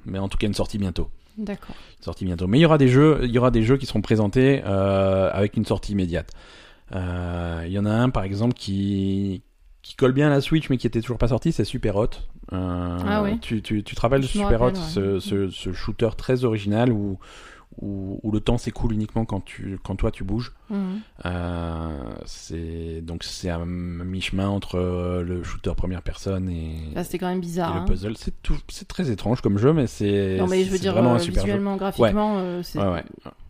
mais 0.06 0.20
en 0.20 0.30
tout 0.30 0.38
cas 0.38 0.48
une 0.48 0.54
sortie 0.54 0.78
bientôt. 0.78 1.10
D'accord. 1.38 1.76
Une 2.00 2.04
sortie 2.04 2.26
bientôt. 2.26 2.48
Mais 2.48 2.60
il 2.60 2.62
y 2.62 2.66
aura 2.66 2.78
des 2.78 2.88
jeux, 2.88 3.20
il 3.24 3.32
y 3.32 3.38
aura 3.38 3.52
des 3.52 3.64
jeux 3.64 3.78
qui 3.78 3.86
seront 3.86 4.02
présentés 4.02 4.62
avec 4.62 5.58
une 5.58 5.66
sortie 5.66 5.94
immédiate. 5.94 6.32
Euh, 6.96 7.64
Il 7.66 7.72
y 7.72 7.80
en 7.80 7.86
a 7.86 7.92
un 7.92 8.10
par 8.10 8.24
exemple 8.24 8.54
qui 8.54 9.44
qui 9.82 9.96
colle 9.96 10.14
bien 10.14 10.28
à 10.28 10.30
la 10.30 10.40
Switch 10.40 10.70
mais 10.70 10.78
qui 10.78 10.88
était 10.88 11.02
toujours 11.02 11.18
pas 11.18 11.28
sorti, 11.28 11.52
c'est 11.52 11.66
Super 11.66 11.96
Hot. 11.98 12.10
Euh, 12.54 12.98
Ah 13.06 13.22
oui. 13.24 13.40
tu, 13.40 13.62
tu, 13.62 13.84
tu 13.84 13.96
te 13.96 14.02
rappelles 14.02 14.22
de 14.22 14.28
Super 14.28 14.60
rappelle, 14.60 14.78
Hot, 14.78 14.82
ce, 14.82 15.20
ce, 15.20 15.50
ce 15.50 15.74
shooter 15.74 16.10
très 16.18 16.46
original 16.46 16.92
où 16.92 17.18
où, 17.82 18.20
où 18.24 18.32
le 18.32 18.40
temps 18.40 18.58
s'écoule 18.58 18.94
uniquement 18.94 19.26
quand 19.26 19.42
tu 19.44 19.80
quand 19.84 19.96
toi 19.96 20.12
tu 20.12 20.24
bouges. 20.24 20.54
Mhm. 20.70 21.00
Euh, 21.26 22.14
c'est 22.26 23.02
donc 23.02 23.24
c'est 23.24 23.50
à 23.50 23.60
mi-chemin 23.66 24.48
entre 24.48 24.76
euh, 24.76 25.24
le 25.24 25.44
shooter 25.44 25.74
première 25.76 26.02
personne 26.02 26.50
et, 26.50 26.76
c'était 27.04 27.20
quand 27.20 27.28
même 27.28 27.38
et 27.40 27.42
bizarre. 27.42 27.74
le 27.74 27.82
hein. 27.82 27.86
puzzle. 27.86 28.14
C'est 28.70 28.88
très 28.88 29.10
étrange 29.12 29.42
comme 29.42 29.58
jeu, 29.58 29.74
mais 29.74 29.88
c'est 29.88 30.38
Non, 30.38 30.48
mais 30.48 30.64
je 30.64 30.72
veux 30.72 30.80
dire, 30.80 30.94
vraiment 30.94 31.14
euh, 31.14 31.16
un 31.16 31.20
super 31.20 31.42
jeu. 31.42 31.48
visuellement, 31.48 31.76
graphiquement, 31.78 32.36
euh, 32.38 32.62
c'est. 32.64 32.80
Ouais, 32.80 32.86
ouais, 32.86 33.04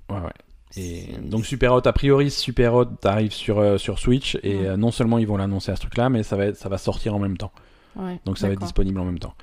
ouais, 0.09 0.19
ouais. 0.19 0.31
Et 0.75 1.07
donc 1.21 1.45
Super 1.45 1.73
Hot, 1.73 1.81
a 1.85 1.93
priori, 1.93 2.31
Super 2.31 2.73
Hot 2.73 2.87
arrive 3.03 3.31
sur 3.31 3.59
euh, 3.59 3.77
sur 3.77 3.99
Switch 3.99 4.37
et 4.41 4.55
Ouais. 4.55 4.67
euh, 4.69 4.77
non 4.77 4.91
seulement 4.91 5.19
ils 5.19 5.27
vont 5.27 5.37
l'annoncer 5.37 5.71
à 5.71 5.75
ce 5.75 5.81
truc-là, 5.81 6.09
mais 6.09 6.23
ça 6.23 6.35
va 6.35 6.45
être- 6.47 6.57
ça 6.57 6.67
va 6.69 6.77
sortir 6.79 7.13
en 7.15 7.19
même 7.19 7.37
temps. 7.37 7.51
Ouais, 7.95 8.19
Donc 8.25 8.37
ça 8.39 8.47
va 8.47 8.53
être 8.53 8.59
disponible 8.61 8.99
en 8.99 9.05
même 9.05 9.19
temps. 9.19 9.35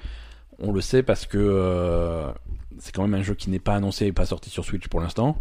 On 0.59 0.73
le 0.73 0.81
sait 0.81 1.03
parce 1.05 1.27
que 1.27 1.39
euh, 1.39 2.31
c'est 2.79 2.93
quand 2.95 3.03
même 3.03 3.15
un 3.15 3.23
jeu 3.23 3.35
qui 3.35 3.49
n'est 3.49 3.61
pas 3.61 3.77
annoncé 3.77 4.07
et 4.07 4.13
pas 4.13 4.27
sorti 4.27 4.51
sur 4.51 4.65
Switch 4.65 4.89
pour 4.89 5.01
l'instant. 5.01 5.37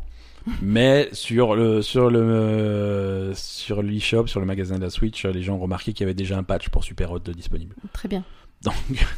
Mais 0.62 1.10
sur 1.12 1.56
le 1.56 1.82
sur 1.82 2.10
le 2.12 3.32
sur 3.36 3.82
l'eShop, 3.82 4.28
sur 4.28 4.40
le 4.40 4.46
magasin 4.46 4.78
de 4.78 4.84
la 4.84 4.90
Switch, 4.92 5.26
les 5.26 5.42
gens 5.42 5.56
ont 5.56 5.60
remarqué 5.60 5.92
qu'il 5.94 6.04
y 6.04 6.08
avait 6.08 6.14
déjà 6.14 6.38
un 6.38 6.44
patch 6.44 6.70
pour 6.70 6.84
Super 6.84 7.12
Hot 7.12 7.20
de 7.20 7.34
disponible. 7.34 7.76
Très 7.94 8.08
bien. 8.08 8.24
Donc 8.62 8.74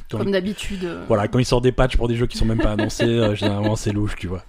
Comme 0.10 0.32
d'habitude. 0.32 0.88
voilà, 1.08 1.28
quand 1.28 1.40
ils 1.40 1.46
sortent 1.46 1.64
des 1.64 1.72
patchs 1.72 1.98
pour 1.98 2.08
des 2.08 2.16
jeux 2.16 2.28
qui 2.28 2.38
sont 2.38 2.46
même 2.46 2.60
pas 2.60 2.72
annoncés, 2.74 3.36
généralement 3.36 3.76
c'est 3.76 3.92
louche, 3.92 4.16
tu 4.16 4.28
vois. 4.28 4.44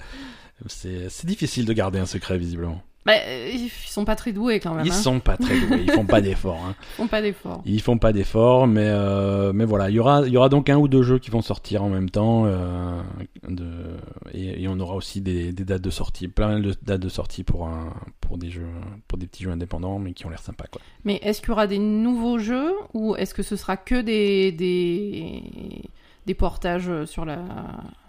C'est 0.66 1.27
difficile 1.27 1.64
de 1.64 1.72
garder 1.72 1.98
un 1.98 2.07
secret 2.07 2.38
visiblement. 2.38 2.83
Bah, 3.05 3.14
euh, 3.27 3.51
ils 3.53 3.68
sont 3.68 4.05
pas 4.05 4.14
très 4.14 4.33
doués 4.33 4.61
quand 4.61 4.75
même. 4.75 4.87
Ils 4.87 4.92
hein. 4.92 4.94
sont 4.94 5.18
pas 5.18 5.37
très 5.37 5.59
doués, 5.59 5.83
ils 5.83 5.90
font 5.90 6.07
pas 6.07 6.20
d'efforts. 6.20 6.64
Hein. 6.64 6.77
Ils 6.79 6.96
font 6.96 7.09
pas 7.09 7.20
d'efforts. 7.20 7.62
Ils 7.66 7.81
font 7.81 7.98
pas 7.98 8.12
d'efforts, 8.12 8.68
mais 8.68 8.87
euh, 8.87 9.53
mais 9.53 9.64
voilà, 9.64 9.90
il 9.90 9.96
y 9.96 9.98
aura 9.98 10.22
il 10.25 10.33
y 10.33 10.37
aura 10.37 10.48
donc 10.48 10.70
un 10.70 10.77
ou 10.77 10.87
deux 10.87 11.03
jeux 11.03 11.18
qui 11.18 11.31
vont 11.31 11.42
sortir 11.42 11.83
en 11.83 11.88
même 11.88 12.11
temps, 12.11 12.44
euh, 12.46 13.01
de, 13.48 13.66
et, 14.33 14.62
et 14.62 14.68
on 14.68 14.79
aura 14.79 14.94
aussi 14.94 15.20
des, 15.20 15.53
des 15.53 15.64
dates 15.64 15.83
de 15.83 15.90
sortie, 15.90 16.29
plein 16.29 16.61
de 16.61 16.77
dates 16.83 17.01
de 17.01 17.09
sortie 17.09 17.42
pour 17.42 17.66
un 17.66 17.92
pour 18.20 18.38
des 18.38 18.51
jeux 18.51 18.68
pour 19.09 19.18
des 19.18 19.27
petits 19.27 19.42
jeux 19.42 19.51
indépendants, 19.51 19.98
mais 19.98 20.12
qui 20.12 20.25
ont 20.27 20.31
l'air 20.31 20.42
sympas 20.42 20.66
quoi. 20.70 20.81
Mais 21.05 21.16
est-ce 21.25 21.40
qu'il 21.40 21.48
y 21.48 21.53
aura 21.53 21.66
des 21.66 21.81
nouveaux 21.81 22.38
jeux 22.38 22.72
ou 22.94 23.16
est-ce 23.16 23.35
que 23.35 23.42
ce 23.42 23.57
sera 23.57 23.77
que 23.77 24.01
des, 24.01 24.53
des, 24.53 25.42
des 26.27 26.35
portages 26.35 27.05
sur 27.07 27.25
la, 27.25 27.42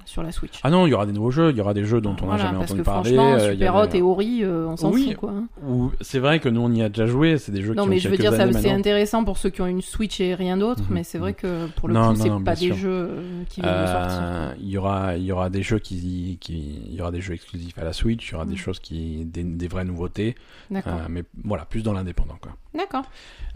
sur 0.05 0.23
la 0.23 0.31
Switch 0.31 0.59
Ah 0.63 0.69
non, 0.69 0.85
il 0.87 0.91
y 0.91 0.93
aura 0.93 1.05
des 1.05 1.11
nouveaux 1.13 1.31
jeux, 1.31 1.51
il 1.51 1.57
y 1.57 1.61
aura 1.61 1.73
des 1.73 1.85
jeux 1.85 2.01
dont 2.01 2.11
on 2.21 2.25
n'a 2.25 2.35
Voilà, 2.35 2.43
jamais 2.43 2.57
parce 2.59 2.71
entendu 2.71 2.81
que 2.81 2.85
parler. 2.85 3.13
franchement, 3.15 3.33
euh, 3.35 3.51
Super 3.51 3.75
Hot 3.75 3.87
et 3.93 4.01
Ori, 4.01 4.39
euh, 4.43 4.67
on 4.67 4.77
s'en 4.77 4.91
Oui. 4.91 5.05
fout 5.09 5.15
quoi. 5.17 5.33
ou 5.67 5.91
c'est 6.01 6.19
vrai 6.19 6.39
que 6.39 6.49
nous 6.49 6.61
on 6.61 6.71
y 6.71 6.81
a 6.81 6.89
déjà 6.89 7.05
joué, 7.05 7.37
c'est 7.37 7.51
des 7.51 7.61
jeux 7.61 7.73
Non, 7.73 7.83
qui 7.83 7.89
mais 7.89 7.95
ont 7.95 7.99
je 7.99 8.09
veux 8.09 8.17
dire, 8.17 8.33
c'est 8.33 8.71
intéressant 8.71 9.23
pour 9.23 9.37
ceux 9.37 9.49
qui 9.49 9.61
ont 9.61 9.67
une 9.67 9.81
Switch 9.81 10.19
et 10.19 10.33
rien 10.35 10.57
d'autre, 10.57 10.81
Mhm. 10.83 10.87
mais 10.91 11.03
c'est 11.03 11.17
vrai 11.17 11.33
que 11.33 11.67
pour 11.75 11.87
le 11.87 11.93
Non, 11.93 12.01
coup, 12.11 12.17
non, 12.17 12.23
c'est 12.23 12.29
non, 12.29 12.41
pas 12.41 12.55
des 12.55 12.67
sûr. 12.67 12.75
jeux 12.75 12.89
euh, 13.11 13.43
qui 13.49 13.61
viennent 13.61 13.81
de 13.81 13.87
sortir. 13.87 14.55
Il 14.59 14.69
y 14.69 14.77
aura 14.77 15.15
il 15.17 15.23
y 15.23 15.31
aura 15.31 15.49
des 15.49 15.63
jeux 15.63 15.79
qui 15.79 16.37
qui 16.41 16.79
il 16.89 16.95
y 16.95 17.01
aura 17.01 17.11
des 17.11 17.21
jeux 17.21 17.33
exclusifs 17.33 17.77
à 17.77 17.83
la 17.83 17.93
Switch, 17.93 18.29
il 18.29 18.31
y 18.33 18.35
aura 18.35 18.45
des 18.45 18.53
Mm. 18.53 18.57
choses 18.57 18.79
qui 18.79 19.25
des, 19.25 19.43
des 19.43 19.67
vraies 19.67 19.85
nouveautés, 19.85 20.35
D'accord. 20.71 20.93
mais 21.09 21.23
voilà 21.43 21.65
plus 21.65 21.83
dans 21.83 21.93
l'indépendant 21.93 22.37
quoi. 22.41 22.51
D'accord. 22.75 23.03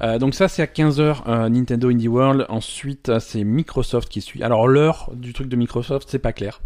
Euh, 0.03 0.19
donc 0.19 0.35
ça 0.35 0.47
c'est 0.47 0.61
à 0.61 0.67
15h 0.67 1.23
Nintendo 1.49 1.89
Indie 1.89 2.07
World. 2.07 2.45
Ensuite 2.49 3.11
c'est 3.19 3.43
Microsoft 3.43 4.09
qui 4.09 4.21
suit. 4.21 4.43
Alors 4.43 4.67
l'heure 4.67 5.09
du 5.15 5.33
truc 5.33 5.47
de 5.49 5.55
Microsoft 5.55 6.07
c'est 6.09 6.19
pas 6.19 6.33
clair. 6.37 6.61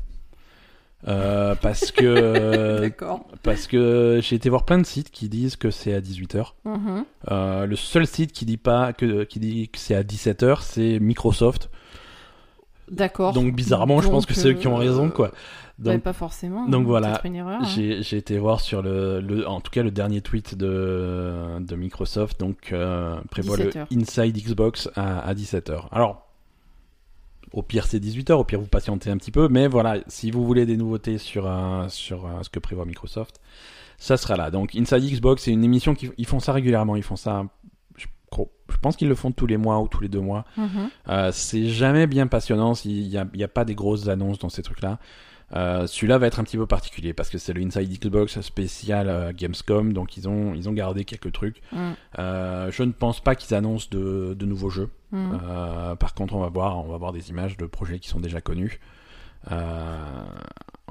Euh, 1.08 1.56
parce 1.56 1.92
que 1.92 2.80
D'accord. 2.82 3.26
parce 3.42 3.66
que 3.66 4.20
j'ai 4.22 4.36
été 4.36 4.50
voir 4.50 4.66
plein 4.66 4.78
de 4.78 4.86
sites 4.86 5.10
qui 5.10 5.30
disent 5.30 5.56
que 5.56 5.72
c'est 5.72 5.96
à 5.96 6.00
18h. 6.00 6.52
Mhm. 6.66 7.06
Euh, 7.32 7.66
le 7.66 7.76
seul 7.76 8.06
site 8.06 8.32
qui 8.34 8.46
dit 8.46 8.58
pas 8.58 8.94
que 8.94 9.24
qui 9.24 9.40
dit 9.40 9.70
que 9.70 9.80
c'est 9.80 9.96
à 9.96 10.04
17h 10.04 10.60
c'est 10.62 11.00
Microsoft. 11.00 11.72
D'accord. 12.92 13.34
Donc 13.34 13.56
bizarrement 13.56 14.00
je 14.02 14.10
pense 14.10 14.28
que 14.28 14.34
c'est 14.36 14.50
eux 14.50 14.54
qui 14.54 14.68
ont 14.68 14.76
euh, 14.76 14.80
raison 14.80 15.10
quoi. 15.10 15.32
Ouais, 15.84 15.94
Donc 15.94 16.04
pas 16.04 16.14
forcément. 16.14 16.68
donc 16.68 16.82
hein, 16.84 16.86
voilà. 16.88 17.22
hein. 17.26 17.64
j'ai 17.64 18.04
j'ai 18.04 18.18
été 18.18 18.38
voir 18.38 18.60
sur 18.60 18.84
le, 18.84 19.22
le 19.22 19.48
en 19.48 19.60
tout 19.62 19.72
cas 19.72 19.82
le 19.82 19.90
dernier 19.90 20.22
tweet 20.22 20.54
de 20.56 21.58
de 21.60 21.76
Microsoft 21.76 22.40
donc 22.40 22.72
euh, 22.74 23.16
prévoit 23.32 23.58
17 23.58 23.76
le. 23.90 23.98
Inside 24.00 24.38
Xbox 24.38 24.88
à, 24.96 25.20
à 25.22 25.34
17h. 25.34 25.86
Alors 25.92 26.28
au 27.54 27.62
pire 27.62 27.86
c'est 27.86 28.00
18h, 28.00 28.34
au 28.34 28.44
pire 28.44 28.60
vous 28.60 28.68
patientez 28.68 29.10
un 29.10 29.18
petit 29.18 29.32
peu 29.32 29.48
mais 29.50 29.68
voilà, 29.68 29.98
si 30.08 30.32
vous 30.32 30.46
voulez 30.46 30.66
des 30.66 30.78
nouveautés 30.78 31.18
sur 31.18 31.48
euh, 31.48 31.88
sur 31.90 32.26
euh, 32.26 32.44
ce 32.44 32.50
que 32.50 32.60
prévoit 32.60 32.86
Microsoft, 32.86 33.40
ça 33.98 34.18
sera 34.18 34.36
là. 34.36 34.52
Donc 34.52 34.76
Inside 34.76 35.04
Xbox 35.04 35.44
c'est 35.44 35.52
une 35.52 35.64
émission 35.64 35.94
qui 35.96 36.10
ils 36.18 36.26
font 36.26 36.40
ça 36.40 36.54
régulièrement, 36.54 36.96
ils 36.96 37.04
font 37.04 37.16
ça 37.16 37.46
je, 37.98 38.08
je 38.70 38.78
pense 38.78 38.96
qu'ils 38.96 39.10
le 39.10 39.16
font 39.16 39.32
tous 39.32 39.48
les 39.48 39.58
mois 39.58 39.80
ou 39.80 39.88
tous 39.88 40.02
les 40.02 40.10
deux 40.10 40.22
mois. 40.22 40.46
Mhm. 40.58 40.90
Euh, 41.10 41.32
c'est 41.34 41.68
jamais 41.68 42.08
bien 42.08 42.28
passionnant 42.28 42.74
s'il 42.74 43.08
n'y 43.08 43.18
a, 43.18 43.28
il 43.34 43.40
y 43.40 43.44
a 43.44 43.50
pas 43.50 43.66
des 43.66 43.76
grosses 43.76 44.08
annonces 44.08 44.40
dans 44.40 44.50
ces 44.50 44.64
trucs-là. 44.64 45.00
Euh, 45.54 45.86
Celui-là 45.88 46.18
va 46.18 46.28
être 46.28 46.40
un 46.40 46.44
petit 46.44 46.58
peu 46.58 46.66
particulier 46.66 47.14
parce 47.14 47.30
que 47.30 47.38
c'est 47.38 47.54
le 47.54 47.62
Inside 47.62 47.90
Xbox 48.00 48.40
spécial 48.42 49.10
euh, 49.10 49.32
Gamescom, 49.34 49.92
donc 49.94 50.16
ils 50.18 50.28
ont 50.30 50.54
ils 50.54 50.70
ont 50.70 50.74
gardé 50.74 51.04
quelques 51.06 51.32
trucs. 51.32 51.62
Mhm. 51.72 51.96
Euh, 52.20 52.72
je 52.72 52.84
ne 52.84 52.92
pense 52.92 53.20
pas 53.22 53.36
qu'ils 53.36 53.56
annoncent 53.56 53.88
de, 53.92 54.34
de 54.34 54.46
nouveaux 54.46 54.70
jeux. 54.70 54.90
Euh, 55.14 55.96
par 55.96 56.14
contre, 56.14 56.36
on 56.36 56.40
va 56.40 56.48
voir 56.48 56.78
on 56.78 56.90
va 56.90 56.98
voir 56.98 57.12
des 57.12 57.30
images 57.30 57.58
de 57.58 57.66
projets 57.66 58.00
qui 58.00 58.08
sont 58.08 58.22
déjà 58.22 58.40
connus. 58.40 58.80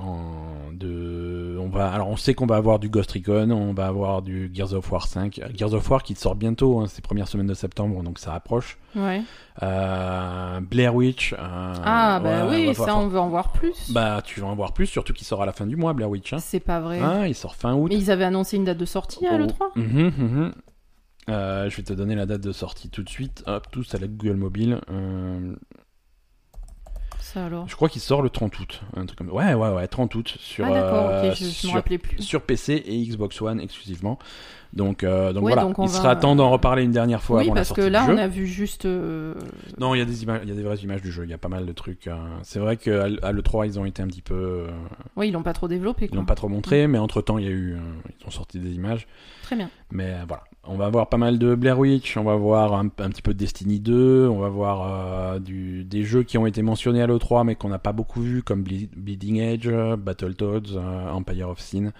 En 0.00 0.72
de, 0.72 1.56
on 1.60 1.68
va, 1.68 1.92
alors 1.92 2.08
on 2.08 2.16
sait 2.16 2.32
qu'on 2.32 2.46
va 2.46 2.56
avoir 2.56 2.78
du 2.78 2.88
Ghost 2.88 3.12
Recon, 3.12 3.50
on 3.50 3.74
va 3.74 3.86
avoir 3.86 4.22
du 4.22 4.50
Gears 4.54 4.72
of 4.72 4.90
War 4.90 5.06
5, 5.06 5.40
Gears 5.54 5.74
of 5.74 5.90
War 5.90 6.02
qui 6.02 6.14
sort 6.14 6.34
bientôt, 6.36 6.80
hein, 6.80 6.86
ces 6.86 7.02
premières 7.02 7.28
semaines 7.28 7.48
de 7.48 7.54
septembre, 7.54 8.02
donc 8.02 8.18
ça 8.18 8.32
approche. 8.34 8.78
Ouais. 8.96 9.20
Euh, 9.62 10.60
Blair 10.60 10.94
Witch. 10.94 11.32
euh, 11.34 11.36
Ah, 11.84 12.20
bah 12.22 12.46
ouais, 12.46 12.56
oui, 12.62 12.66
ouais, 12.68 12.74
ça, 12.74 12.96
on 12.96 13.08
veut 13.08 13.18
en 13.18 13.28
voir 13.28 13.52
plus. 13.52 13.92
Bah, 13.92 14.22
tu 14.24 14.40
vas 14.40 14.46
en 14.46 14.54
voir 14.54 14.72
plus, 14.72 14.86
surtout 14.86 15.12
qu'il 15.12 15.26
sort 15.26 15.42
à 15.42 15.46
la 15.46 15.52
fin 15.52 15.66
du 15.66 15.76
mois, 15.76 15.92
Blair 15.92 16.08
Witch. 16.08 16.32
Hein. 16.32 16.38
C'est 16.38 16.60
pas 16.60 16.80
vrai. 16.80 17.00
Ah, 17.02 17.28
il 17.28 17.34
sort 17.34 17.54
fin 17.56 17.74
août. 17.74 17.88
Mais 17.90 17.98
ils 17.98 18.10
avaient 18.10 18.24
annoncé 18.24 18.56
une 18.56 18.64
date 18.64 18.78
de 18.78 18.86
sortie 18.86 19.26
à 19.26 19.32
Oh. 19.34 19.38
l'E3 19.38 19.66
Mhm, 19.76 20.12
mhm. 20.16 20.52
Euh, 21.28 21.68
je 21.70 21.76
vais 21.76 21.82
te 21.82 21.92
donner 21.92 22.14
la 22.16 22.26
date 22.26 22.40
de 22.40 22.50
sortie 22.50 22.88
tout 22.88 23.02
de 23.04 23.08
suite. 23.08 23.44
Hop, 23.46 23.66
tous 23.70 23.94
à 23.94 23.98
la 23.98 24.08
Google 24.08 24.36
Mobile. 24.36 24.80
Ça 27.32 27.46
alors. 27.46 27.68
je 27.68 27.76
crois 27.76 27.88
qu'il 27.88 28.00
sort 28.00 28.22
le 28.22 28.30
30 28.30 28.58
août. 28.58 28.80
Un 28.96 29.06
truc 29.06 29.18
comme... 29.18 29.30
Ouais, 29.30 29.54
ouais, 29.54 29.68
ouais, 29.70 29.86
30 29.86 30.14
août. 30.16 30.34
Sur, 30.40 30.64
ah 30.66 30.72
euh, 30.72 31.30
je, 31.34 31.44
je 31.44 31.50
sur, 31.50 31.82
plus. 31.82 32.00
sur 32.22 32.42
PC 32.42 32.82
et 32.86 33.02
Xbox 33.06 33.40
One 33.40 33.60
exclusivement. 33.60 34.18
Donc, 34.72 35.02
euh, 35.04 35.32
donc 35.32 35.44
Ouais, 35.44 35.52
voilà, 35.52 35.62
donc 35.62 35.76
il 35.78 35.82
va- 35.82 35.88
sera 35.88 36.16
temps 36.16 36.36
d'en 36.36 36.48
reparler 36.50 36.82
une 36.84 36.92
dernière 36.92 37.22
fois 37.22 37.38
Oui, 37.38 37.44
avant 37.44 37.54
la 37.54 37.60
parce 37.60 37.68
sortie 37.68 37.82
que 37.82 37.86
là, 37.88 38.06
on 38.08 38.16
a 38.16 38.26
vu 38.28 38.46
juste. 38.46 38.84
euh, 38.84 39.34
Non, 39.78 39.94
il 39.94 39.98
y 39.98 40.00
a 40.00 40.04
des 40.04 40.22
images, 40.22 40.40
il 40.44 40.48
y 40.48 40.52
a 40.52 40.54
des 40.54 40.62
vraies 40.62 40.76
images 40.76 41.02
du 41.02 41.10
jeu. 41.10 41.24
Il 41.24 41.30
y 41.30 41.34
a 41.34 41.38
pas 41.38 41.48
mal 41.48 41.66
de 41.66 41.72
trucs. 41.72 42.06
euh, 42.06 42.16
C'est 42.42 42.58
vrai 42.60 42.76
qu'à 42.76 43.06
l- 43.06 43.18
à 43.22 43.32
l'E3, 43.32 43.66
ils 43.66 43.78
ont 43.80 43.84
été 43.84 44.02
un 44.02 44.06
petit 44.06 44.22
peu. 44.22 44.34
euh, 44.34 44.68
Oui, 45.16 45.28
ils 45.28 45.32
l'ont 45.32 45.42
pas 45.42 45.52
trop 45.54 45.66
développé. 45.68 46.04
Ils 46.04 46.08
Quoi. 46.10 46.18
l'ont 46.18 46.24
pas 46.24 46.36
trop 46.36 46.48
montré, 46.48 46.86
mais 46.86 46.98
entre 46.98 47.20
temps, 47.20 47.38
il 47.38 47.44
y 47.44 47.48
a 47.48 47.52
eu. 47.52 47.76
ils 48.20 48.26
ont 48.26 48.30
sorti 48.30 48.58
des 48.60 48.72
images. 48.74 49.08
Très 49.42 49.56
bien. 49.56 49.70
Mais 49.90 50.14
voilà. 50.28 50.44
On 50.72 50.76
va 50.76 50.88
voir 50.88 51.08
pas 51.08 51.16
mal 51.16 51.38
de 51.38 51.54
Blair 51.56 51.78
Witch, 51.78 52.16
on 52.16 52.22
va 52.22 52.36
voir 52.36 52.74
un, 52.74 52.86
un 52.86 53.10
petit 53.10 53.22
peu 53.22 53.34
de 53.34 53.38
Destiny 53.38 53.80
2, 53.80 54.28
on 54.28 54.38
va 54.38 54.48
voir 54.48 55.34
euh, 55.34 55.38
du, 55.40 55.82
des 55.84 56.04
jeux 56.04 56.22
qui 56.22 56.38
ont 56.38 56.46
été 56.46 56.62
mentionnés 56.62 57.02
à 57.02 57.06
l'E3 57.08 57.44
mais 57.44 57.56
qu'on 57.56 57.68
n'a 57.70 57.78
pas 57.80 57.92
beaucoup 57.92 58.20
vu, 58.20 58.42
comme 58.42 58.62
Ble- 58.62 58.88
Bleeding 58.96 59.38
Edge, 59.40 59.66
euh, 59.68 59.96
Battletoads, 59.96 60.76
euh, 60.76 61.10
Empire 61.10 61.48
of 61.48 61.60
Sin. 61.60 61.90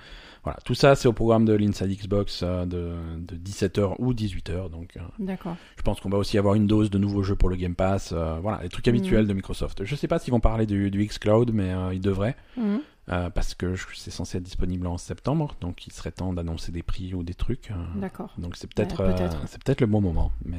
Voilà, 0.45 0.59
tout 0.65 0.75
ça 0.75 0.95
c'est 0.95 1.09
au 1.09 1.13
programme 1.13 1.45
de 1.45 1.53
l'Inside 1.53 1.91
Xbox 1.91 2.43
euh, 2.45 2.65
de, 2.65 2.93
de 3.19 3.37
17h 3.37 3.97
ou 3.99 4.15
18h. 4.15 4.71
Donc 4.71 4.95
D'accord. 5.19 5.57
je 5.77 5.83
pense 5.83 5.99
qu'on 6.01 6.09
va 6.09 6.19
aussi 6.19 6.39
avoir 6.39 6.55
une 6.55 6.67
dose 6.69 6.91
de 6.91 6.99
nouveaux 6.99 7.23
jeux 7.25 7.37
pour 7.37 7.49
le 7.49 7.57
Game 7.57 7.75
Pass. 7.75 8.13
voilà, 8.41 8.61
les 8.63 8.69
trucs 8.69 8.87
habituels 8.89 9.27
de 9.27 9.35
Microsoft. 9.35 9.85
Je 9.85 9.95
sais 9.97 10.07
pas 10.09 10.19
s'ils 10.21 10.33
vont 10.33 10.41
parler 10.41 10.67
du, 10.67 10.91
du 10.93 11.05
xCloud, 11.05 11.51
mais 11.53 11.73
ils 11.93 12.01
devraient. 12.01 12.37
Mhm. 12.57 12.81
Euh, 13.11 13.31
parce 13.31 13.55
que 13.55 13.75
c'est 13.95 14.11
censé 14.11 14.39
être 14.39 14.45
disponible 14.45 14.87
en 14.87 14.99
septembre, 14.99 15.55
donc 15.61 15.87
il 15.87 15.93
serait 15.93 16.13
temps 16.13 16.33
d'annoncer 16.33 16.71
des 16.73 16.83
prix 16.83 17.13
ou 17.15 17.23
des 17.23 17.35
trucs. 17.35 17.71
euh, 17.71 17.75
D'accord. 17.97 18.33
donc 18.39 18.57
c'est 18.57 18.73
peut-être 18.73 19.03
Ouais, 19.05 19.21
euh, 19.21 19.29
c'est 19.47 19.63
peut-être 19.63 19.81
le 19.81 19.87
bon 19.87 20.01
moment, 20.01 20.31
mais 20.45 20.59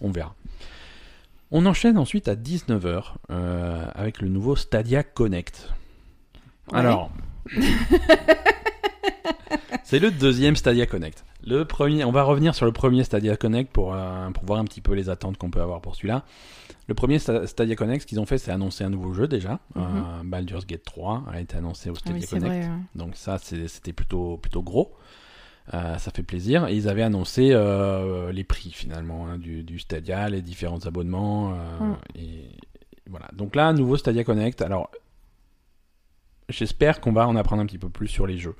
on 0.00 0.10
verra. 0.10 0.34
On 1.50 1.66
enchaîne 1.66 1.98
ensuite 1.98 2.26
à 2.28 2.34
19h 2.34 3.04
euh, 3.30 3.86
avec 3.94 4.20
le 4.20 4.28
nouveau 4.28 4.56
Stadia 4.56 5.02
Connect. 5.04 5.72
Ouais. 6.72 6.78
Alors, 6.80 7.10
c'est 9.84 9.98
le 9.98 10.10
deuxième 10.10 10.56
Stadia 10.56 10.86
Connect. 10.86 11.24
Le 11.46 11.64
premier, 11.64 12.04
on 12.04 12.12
va 12.12 12.22
revenir 12.22 12.54
sur 12.54 12.66
le 12.66 12.72
premier 12.72 13.04
Stadia 13.04 13.36
Connect 13.36 13.70
pour, 13.70 13.92
euh, 13.94 14.30
pour 14.30 14.44
voir 14.44 14.58
un 14.58 14.64
petit 14.64 14.80
peu 14.80 14.94
les 14.94 15.10
attentes 15.10 15.36
qu'on 15.36 15.50
peut 15.50 15.60
avoir 15.60 15.80
pour 15.80 15.94
celui-là. 15.94 16.24
Le 16.86 16.94
premier 16.94 17.18
Sta- 17.18 17.46
Stadia 17.46 17.76
Connect, 17.76 18.02
ce 18.02 18.06
qu'ils 18.06 18.20
ont 18.20 18.26
fait, 18.26 18.36
c'est 18.38 18.50
annoncer 18.50 18.84
un 18.84 18.90
nouveau 18.90 19.12
jeu 19.14 19.26
déjà. 19.26 19.60
Mhm. 19.74 19.82
Euh, 19.82 20.22
Baldur's 20.24 20.66
Gate 20.66 20.82
3 20.84 21.24
a 21.32 21.40
été 21.40 21.56
annoncé 21.56 21.88
au 21.90 21.94
Stadia 21.94 22.20
oui, 22.20 22.26
Connect. 22.26 22.46
vrai. 22.46 22.60
ouais. 22.68 22.78
Donc 22.94 23.16
ça, 23.16 23.38
c'était 23.38 23.92
plutôt, 23.92 24.36
plutôt 24.36 24.62
gros. 24.62 24.94
Euh, 25.72 25.96
ça 25.96 26.10
fait 26.10 26.22
plaisir. 26.22 26.66
Et 26.68 26.74
ils 26.76 26.88
avaient 26.88 27.02
annoncé 27.02 27.50
euh, 27.52 28.32
les 28.32 28.44
prix 28.44 28.70
finalement 28.70 29.26
hein, 29.26 29.38
du, 29.38 29.62
du 29.62 29.78
Stadia, 29.78 30.28
les 30.28 30.42
différents 30.42 30.84
abonnements. 30.84 31.50
Mm. 31.80 31.96
Et 32.16 32.50
voilà. 33.08 33.28
Donc 33.32 33.56
là, 33.56 33.72
nouveau 33.72 33.96
Stadia 33.96 34.24
Connect. 34.24 34.60
Alors, 34.60 34.90
j'espère 36.48 37.00
qu'on 37.00 37.12
va 37.12 37.26
en 37.26 37.36
apprendre 37.36 37.62
un 37.62 37.66
petit 37.66 37.78
peu 37.78 37.88
plus 37.88 38.08
sur 38.08 38.26
les 38.26 38.36
jeux. 38.38 38.56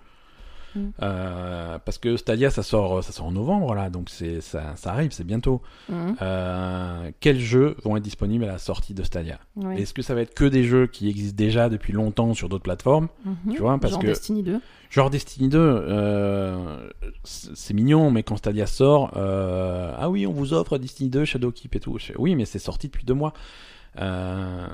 Mm. 0.74 0.80
Euh, 1.02 1.78
parce 1.84 1.98
que 1.98 2.16
Stadia, 2.16 2.50
ça 2.50 2.62
sort, 2.62 3.02
ça 3.04 3.12
sort 3.12 3.26
en 3.26 3.32
novembre, 3.32 3.74
là, 3.74 3.90
donc 3.90 4.10
c'est, 4.10 4.40
ça, 4.40 4.74
ça 4.76 4.92
arrive, 4.92 5.12
c'est 5.12 5.24
bientôt. 5.24 5.62
Mhm. 5.88 6.16
Euh, 6.22 7.10
quels 7.20 7.38
jeux 7.40 7.76
vont 7.84 7.96
être 7.96 8.02
disponibles 8.02 8.44
à 8.44 8.48
la 8.48 8.58
sortie 8.58 8.94
de 8.94 9.02
Stadia? 9.02 9.38
Oui. 9.56 9.80
Est-ce 9.80 9.94
que 9.94 10.02
ça 10.02 10.14
va 10.14 10.22
être 10.22 10.34
que 10.34 10.44
des 10.44 10.64
jeux 10.64 10.86
qui 10.86 11.08
existent 11.08 11.36
déjà 11.36 11.68
depuis 11.68 11.92
longtemps 11.92 12.34
sur 12.34 12.48
d'autres 12.48 12.64
plateformes? 12.64 13.08
Mhm. 13.24 13.54
tu 13.54 13.60
vois, 13.60 13.78
parce 13.78 13.92
Genre 13.92 14.02
que- 14.02 14.06
Destiny 14.08 14.42
2. 14.42 14.60
Genre 14.90 15.10
Destiny 15.10 15.48
2, 15.48 15.58
euh, 15.58 16.90
c'est 17.24 17.74
mignon, 17.74 18.10
mais 18.12 18.22
quand 18.22 18.36
Stadia 18.36 18.66
sort, 18.66 19.12
euh, 19.16 19.92
ah 19.98 20.08
oui, 20.08 20.24
on 20.26 20.32
vous 20.32 20.52
offre 20.54 20.78
Destiny 20.78 21.10
2, 21.10 21.24
Shadowkeep 21.24 21.74
et 21.76 21.80
tout. 21.80 21.98
Oui, 22.16 22.36
mais 22.36 22.44
c'est 22.44 22.58
sorti 22.60 22.86
depuis 22.88 23.04
deux 23.04 23.14
mois. 23.14 23.32
Euh, 24.00 24.66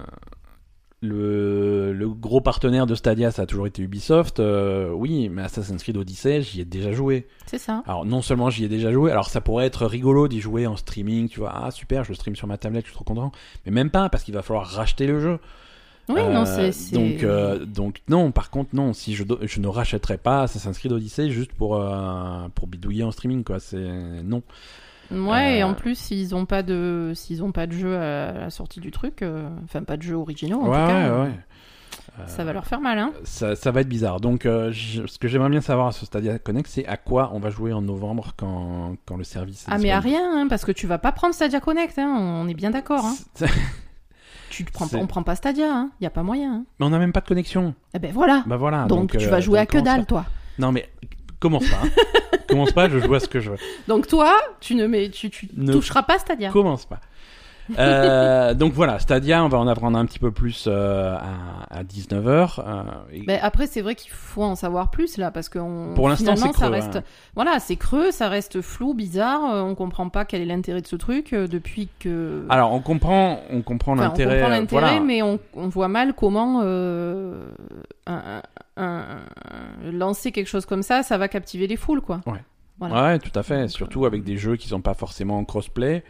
le, 1.02 1.92
le 1.92 2.08
gros 2.08 2.40
partenaire 2.40 2.86
de 2.86 2.94
Stadia, 2.94 3.30
ça 3.30 3.42
a 3.42 3.46
toujours 3.46 3.66
été 3.66 3.82
Ubisoft. 3.82 4.38
Euh, 4.40 4.90
oui, 4.90 5.28
mais 5.30 5.42
Assassin's 5.42 5.82
Creed 5.82 5.96
Odyssey, 5.96 6.42
j'y 6.42 6.60
ai 6.60 6.64
déjà 6.64 6.92
joué. 6.92 7.26
C'est 7.46 7.58
ça. 7.58 7.82
Alors 7.86 8.04
non 8.04 8.20
seulement 8.22 8.50
j'y 8.50 8.64
ai 8.64 8.68
déjà 8.68 8.92
joué, 8.92 9.10
alors 9.10 9.28
ça 9.30 9.40
pourrait 9.40 9.66
être 9.66 9.86
rigolo 9.86 10.28
d'y 10.28 10.40
jouer 10.40 10.66
en 10.66 10.76
streaming, 10.76 11.28
tu 11.28 11.40
vois, 11.40 11.52
ah 11.54 11.70
super, 11.70 12.04
je 12.04 12.12
stream 12.12 12.36
sur 12.36 12.46
ma 12.46 12.58
tablette, 12.58 12.84
je 12.84 12.90
suis 12.90 12.94
trop 12.94 13.04
content. 13.04 13.32
Mais 13.64 13.72
même 13.72 13.90
pas, 13.90 14.08
parce 14.10 14.24
qu'il 14.24 14.34
va 14.34 14.42
falloir 14.42 14.66
racheter 14.66 15.06
le 15.06 15.20
jeu. 15.20 15.38
Oui, 16.08 16.16
non, 16.22 16.42
Euh, 16.42 16.44
c'est. 16.44 16.72
c'est- 16.72 16.94
Donc, 16.94 17.22
euh, 17.22 17.64
donc 17.64 18.02
non, 18.08 18.32
par 18.32 18.50
contre 18.50 18.74
non, 18.74 18.92
si 18.92 19.14
je, 19.14 19.22
je 19.42 19.60
ne 19.60 19.68
rachèterai 19.68 20.18
pas 20.18 20.42
Assassin's 20.42 20.76
Creed 20.76 20.92
Odyssey 20.92 21.30
juste 21.30 21.52
pour 21.52 21.76
euh, 21.76 22.48
pour 22.54 22.66
bidouiller 22.66 23.04
en 23.04 23.10
streaming 23.12 23.44
quoi, 23.44 23.60
c'est 23.60 23.78
non. 24.24 24.42
Ouais, 25.10 25.58
et 25.58 25.62
euh, 25.62 25.66
en 25.66 25.74
plus, 25.74 25.96
s'ils 25.96 26.34
ont 26.34 26.46
pas 26.46 26.62
de, 26.62 27.12
s'ils 27.14 27.42
ont 27.42 27.52
pas 27.52 27.66
de 27.66 27.72
jeu 27.72 27.96
à 27.96 28.32
la 28.32 28.50
sortie 28.50 28.80
du 28.80 28.90
truc, 28.90 29.22
euh, 29.22 29.48
enfin 29.64 29.82
pas 29.82 29.96
de 29.96 30.02
jeu 30.02 30.14
originaux, 30.14 30.60
en 30.60 30.68
ouais, 30.68 30.80
tout 30.80 30.86
cas, 30.92 31.12
ouais, 31.14 31.20
ouais. 31.22 32.26
ça 32.26 32.44
va 32.44 32.52
leur 32.52 32.66
faire 32.66 32.80
mal, 32.80 32.98
hein. 32.98 33.12
Ça, 33.24 33.56
ça 33.56 33.70
va 33.72 33.80
être 33.80 33.88
bizarre. 33.88 34.20
Donc 34.20 34.46
euh, 34.46 34.70
je- 34.72 35.06
ce 35.06 35.18
que 35.18 35.26
j'aimerais 35.26 35.48
bien 35.50 35.60
savoir 35.60 35.88
à 35.88 35.92
ce 35.92 36.06
Stadia 36.06 36.38
Connect, 36.38 36.68
c'est 36.68 36.86
à 36.86 36.96
quoi 36.96 37.30
on 37.34 37.40
va 37.40 37.50
jouer 37.50 37.72
en 37.72 37.82
novembre 37.82 38.32
quand 38.36 38.96
quand 39.06 39.16
le 39.16 39.24
service. 39.24 39.62
est 39.62 39.70
Ah 39.72 39.78
mais 39.78 39.90
à 39.90 40.00
rien, 40.00 40.20
hein, 40.42 40.46
parce 40.48 40.64
que 40.64 40.72
tu 40.72 40.86
vas 40.86 40.98
pas 40.98 41.12
prendre 41.12 41.34
Stadia 41.34 41.60
Connect, 41.60 41.98
hein, 41.98 42.14
on 42.18 42.46
est 42.48 42.54
bien 42.54 42.70
d'accord. 42.70 43.04
Hein. 43.04 43.16
Tu 44.50 44.64
te 44.64 44.72
prends, 44.72 44.86
C'est- 44.86 44.96
on 44.96 45.06
prend 45.06 45.22
pas 45.22 45.36
Stadia, 45.36 45.72
hein. 45.72 45.90
y 46.00 46.06
a 46.06 46.10
pas 46.10 46.24
moyen. 46.24 46.64
Mais 46.80 46.86
on 46.86 46.90
n'a 46.90 46.98
même 46.98 47.12
pas 47.12 47.20
de 47.20 47.26
connexion. 47.28 47.72
Eh 47.94 48.00
ben 48.00 48.10
voilà. 48.12 48.42
Bah 48.46 48.56
voilà. 48.56 48.86
donc, 48.86 49.16
tu 49.16 49.24
euh, 49.24 49.30
vas 49.30 49.40
jouer 49.40 49.60
à 49.60 49.66
que 49.66 49.78
dalle, 49.78 50.06
toi. 50.06 50.24
Non 50.58 50.72
mais 50.72 50.88
commence 51.38 51.68
pas. 51.68 51.82
commence 52.50 52.72
pas, 52.72 52.88
je 52.88 52.98
à 53.16 53.20
ce 53.20 53.28
que 53.28 53.40
je 53.40 53.50
veux. 53.50 53.56
Donc 53.88 54.06
toi, 54.06 54.38
tu 54.60 54.74
ne 54.74 54.86
mets, 54.86 55.08
tu, 55.10 55.30
tu 55.30 55.48
Ne- 55.56 55.72
toucheras 55.72 56.02
pas 56.02 56.18
Stadia. 56.18 56.50
Commence 56.50 56.84
pas. 56.84 57.00
Euh, 57.78 58.54
donc 58.54 58.72
voilà, 58.72 58.98
Stadia, 58.98 59.44
on 59.44 59.48
va 59.48 59.58
en 59.58 59.66
apprendre 59.68 59.98
un 59.98 60.04
petit 60.06 60.18
peu 60.18 60.30
plus 60.30 60.64
euh, 60.66 61.16
à, 61.16 61.78
à 61.78 61.84
19h. 61.84 62.62
Mais 63.26 63.38
après, 63.40 63.66
c'est 63.66 63.80
vrai 63.80 63.94
qu'il 63.94 64.10
faut 64.10 64.42
en 64.42 64.54
savoir 64.54 64.90
plus 64.90 65.16
là, 65.16 65.30
parce 65.30 65.48
que 65.48 65.58
on, 65.58 65.94
Pour 65.94 66.08
l'instant, 66.08 66.36
c'est 66.36 66.48
creux, 66.50 66.58
ça 66.58 66.68
reste, 66.68 66.96
hein. 66.96 67.02
voilà, 67.34 67.58
c'est 67.60 67.76
creux, 67.76 68.10
ça 68.10 68.28
reste 68.28 68.60
flou, 68.60 68.94
bizarre. 68.94 69.54
euh, 69.54 69.62
on 69.62 69.74
comprend 69.74 70.08
pas 70.08 70.24
quel 70.24 70.40
est 70.42 70.46
l'intérêt 70.46 70.80
de 70.82 70.86
ce 70.86 70.96
truc 70.96 71.32
euh, 71.32 71.46
depuis 71.46 71.88
que. 71.98 72.44
Alors 72.48 72.72
on 72.72 72.80
comprend, 72.80 73.40
on 73.50 73.62
comprend 73.62 73.92
Enfin, 73.92 74.02
on 74.02 74.04
l'intérêt. 74.08 74.40
comprend 74.40 74.52
euh, 74.54 74.60
l'intérêt, 74.60 74.80
voilà. 74.90 75.00
mais 75.00 75.22
on, 75.22 75.38
on 75.54 75.68
voit 75.68 75.88
mal 75.88 76.14
comment 76.14 76.60
euh, 76.64 77.44
un- 78.06 78.42
un- 78.76 79.04
un- 79.86 79.90
lancer 79.92 80.32
quelque 80.32 80.48
chose 80.48 80.66
comme 80.66 80.82
ça, 80.82 81.02
ça 81.02 81.18
va 81.18 81.28
captiver 81.28 81.66
les 81.66 81.76
foules, 81.76 82.00
quoi. 82.00 82.20
Ouais. 82.26 82.42
Voilà. 82.78 83.02
Ouais, 83.12 83.18
tout 83.18 83.38
à 83.38 83.42
fait. 83.42 83.68
Surtout 83.68 84.06
avec 84.06 84.24
des 84.24 84.38
jeux 84.38 84.56
qui 84.56 84.68
sont 84.68 84.80
pas 84.80 84.94
forcément 84.94 85.36
en 85.38 85.44
crossplay. 85.44 86.02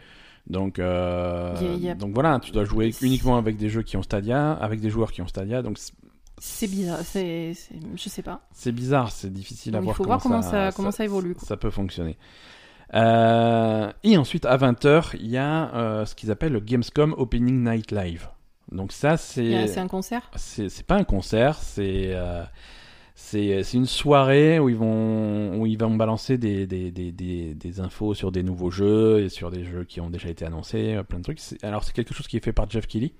Donc, 0.47 0.79
euh, 0.79 1.55
Y 1.61 1.65
a- 1.65 1.73
y 1.75 1.89
a- 1.91 1.95
donc 1.95 2.13
voilà, 2.13 2.39
tu 2.39 2.51
dois 2.51 2.63
jouer 2.65 2.91
uniquement 3.01 3.37
avec 3.37 3.57
des 3.57 3.69
jeux 3.69 3.83
qui 3.83 3.95
ont 3.97 4.01
Stadia, 4.03 4.53
avec 4.53 4.79
des 4.81 4.89
joueurs 4.89 5.11
qui 5.11 5.21
ont 5.21 5.27
Stadia. 5.27 5.61
Donc 5.61 5.77
c'est- 5.77 5.93
C'est 6.39 6.67
bizarre, 6.67 6.99
c'est, 7.03 7.53
c'est- 7.53 7.75
je 7.95 8.09
sais 8.09 8.23
pas. 8.23 8.41
c'est 8.51 8.71
bizarre, 8.71 9.11
c'est 9.11 9.31
difficile 9.31 9.75
à 9.75 9.77
Donc, 9.77 9.83
il 9.83 9.85
voir. 9.85 9.95
faut 9.97 10.03
voir 10.05 10.19
comment 10.21 10.41
ça- 10.41 10.71
comment 10.75 10.89
ça 10.91 11.03
évolue, 11.05 11.35
quoi. 11.35 11.47
Ça 11.47 11.55
peut 11.57 11.69
fonctionner. 11.69 12.17
Euh, 12.93 13.91
et 14.03 14.17
ensuite, 14.17 14.45
à 14.45 14.57
20h, 14.57 15.15
il 15.19 15.27
y 15.29 15.37
a 15.37 15.73
euh, 15.75 16.05
ce 16.05 16.15
qu'ils 16.15 16.31
appellent 16.31 16.51
le 16.51 16.59
Gamescom 16.59 17.13
Opening 17.17 17.63
Night 17.63 17.91
Live. 17.91 18.27
Donc 18.71 18.91
ça, 18.91 19.15
Il 19.37 19.49
y 19.49 19.55
a- 19.55 19.67
c'est 19.67 19.73
C'est 19.75 19.79
un 19.79 19.87
concert? 19.87 20.29
c'est 20.35 20.69
c'est 20.69 20.85
pas 20.85 20.95
un 20.95 21.03
concert, 21.03 21.57
c'est 21.57 22.11
euh, 22.13 22.43
c'est 23.23 23.63
c'est 23.63 23.77
une 23.77 23.85
soirée 23.85 24.59
où 24.59 24.67
ils 24.69 24.75
vont 24.75 25.59
où 25.59 25.65
ils 25.67 25.77
vont 25.77 25.95
balancer 25.95 26.37
des 26.37 26.65
des, 26.67 26.91
des, 26.91 27.11
des 27.11 27.53
des 27.53 27.79
infos 27.79 28.13
sur 28.13 28.31
des 28.31 28.43
nouveaux 28.43 28.71
jeux 28.71 29.21
et 29.23 29.29
sur 29.29 29.51
des 29.51 29.63
jeux 29.63 29.83
qui 29.83 30.01
ont 30.01 30.09
déjà 30.09 30.27
été 30.29 30.43
annoncés, 30.45 30.95
euh, 30.95 31.03
plein 31.03 31.19
de 31.19 31.23
trucs. 31.23 31.39
Alors 31.63 31.83
c'est 31.83 31.93
quelque 31.93 32.13
chose 32.13 32.27
qui 32.27 32.37
est 32.37 32.43
fait 32.43 32.51
par 32.53 32.69
Jeff 32.69 32.87
Keighley, 32.87 33.13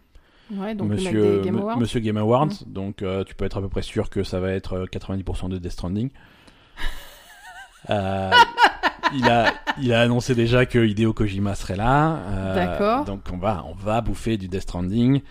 Ouais, 0.53 0.75
donc 0.75 0.89
Monsieur 0.89 1.41
Game 1.43 1.57
Awards. 1.59 1.79
Monsieur 1.79 1.99
Game 2.01 2.17
Awards. 2.17 2.49
Donc 2.67 3.03
euh, 3.03 3.23
tu 3.23 3.35
peux 3.35 3.45
être 3.45 3.57
à 3.57 3.61
peu 3.61 3.69
près 3.69 3.83
sûr 3.83 4.09
que 4.09 4.23
ça 4.23 4.39
va 4.39 4.51
être 4.51 4.73
euh, 4.73 4.85
90% 4.85 5.47
de 5.49 5.57
Death 5.57 5.71
Stranding. 5.71 6.09
Euh, 7.89 8.29
il 9.15 9.27
a 9.27 9.53
il 9.81 9.91
a 9.91 10.01
annoncé 10.01 10.35
déjà 10.35 10.67
que 10.67 10.77
Hideo 10.85 11.13
Kojima 11.13 11.55
serait 11.55 11.75
là. 11.75 12.17
euh, 12.27 12.55
D'accord. 12.55 13.05
Donc 13.05 13.21
on 13.33 13.37
va 13.37 13.65
on 13.67 13.73
va 13.73 14.01
bouffer 14.01 14.37
du 14.37 14.47
Death 14.47 14.61
Stranding. 14.61 15.21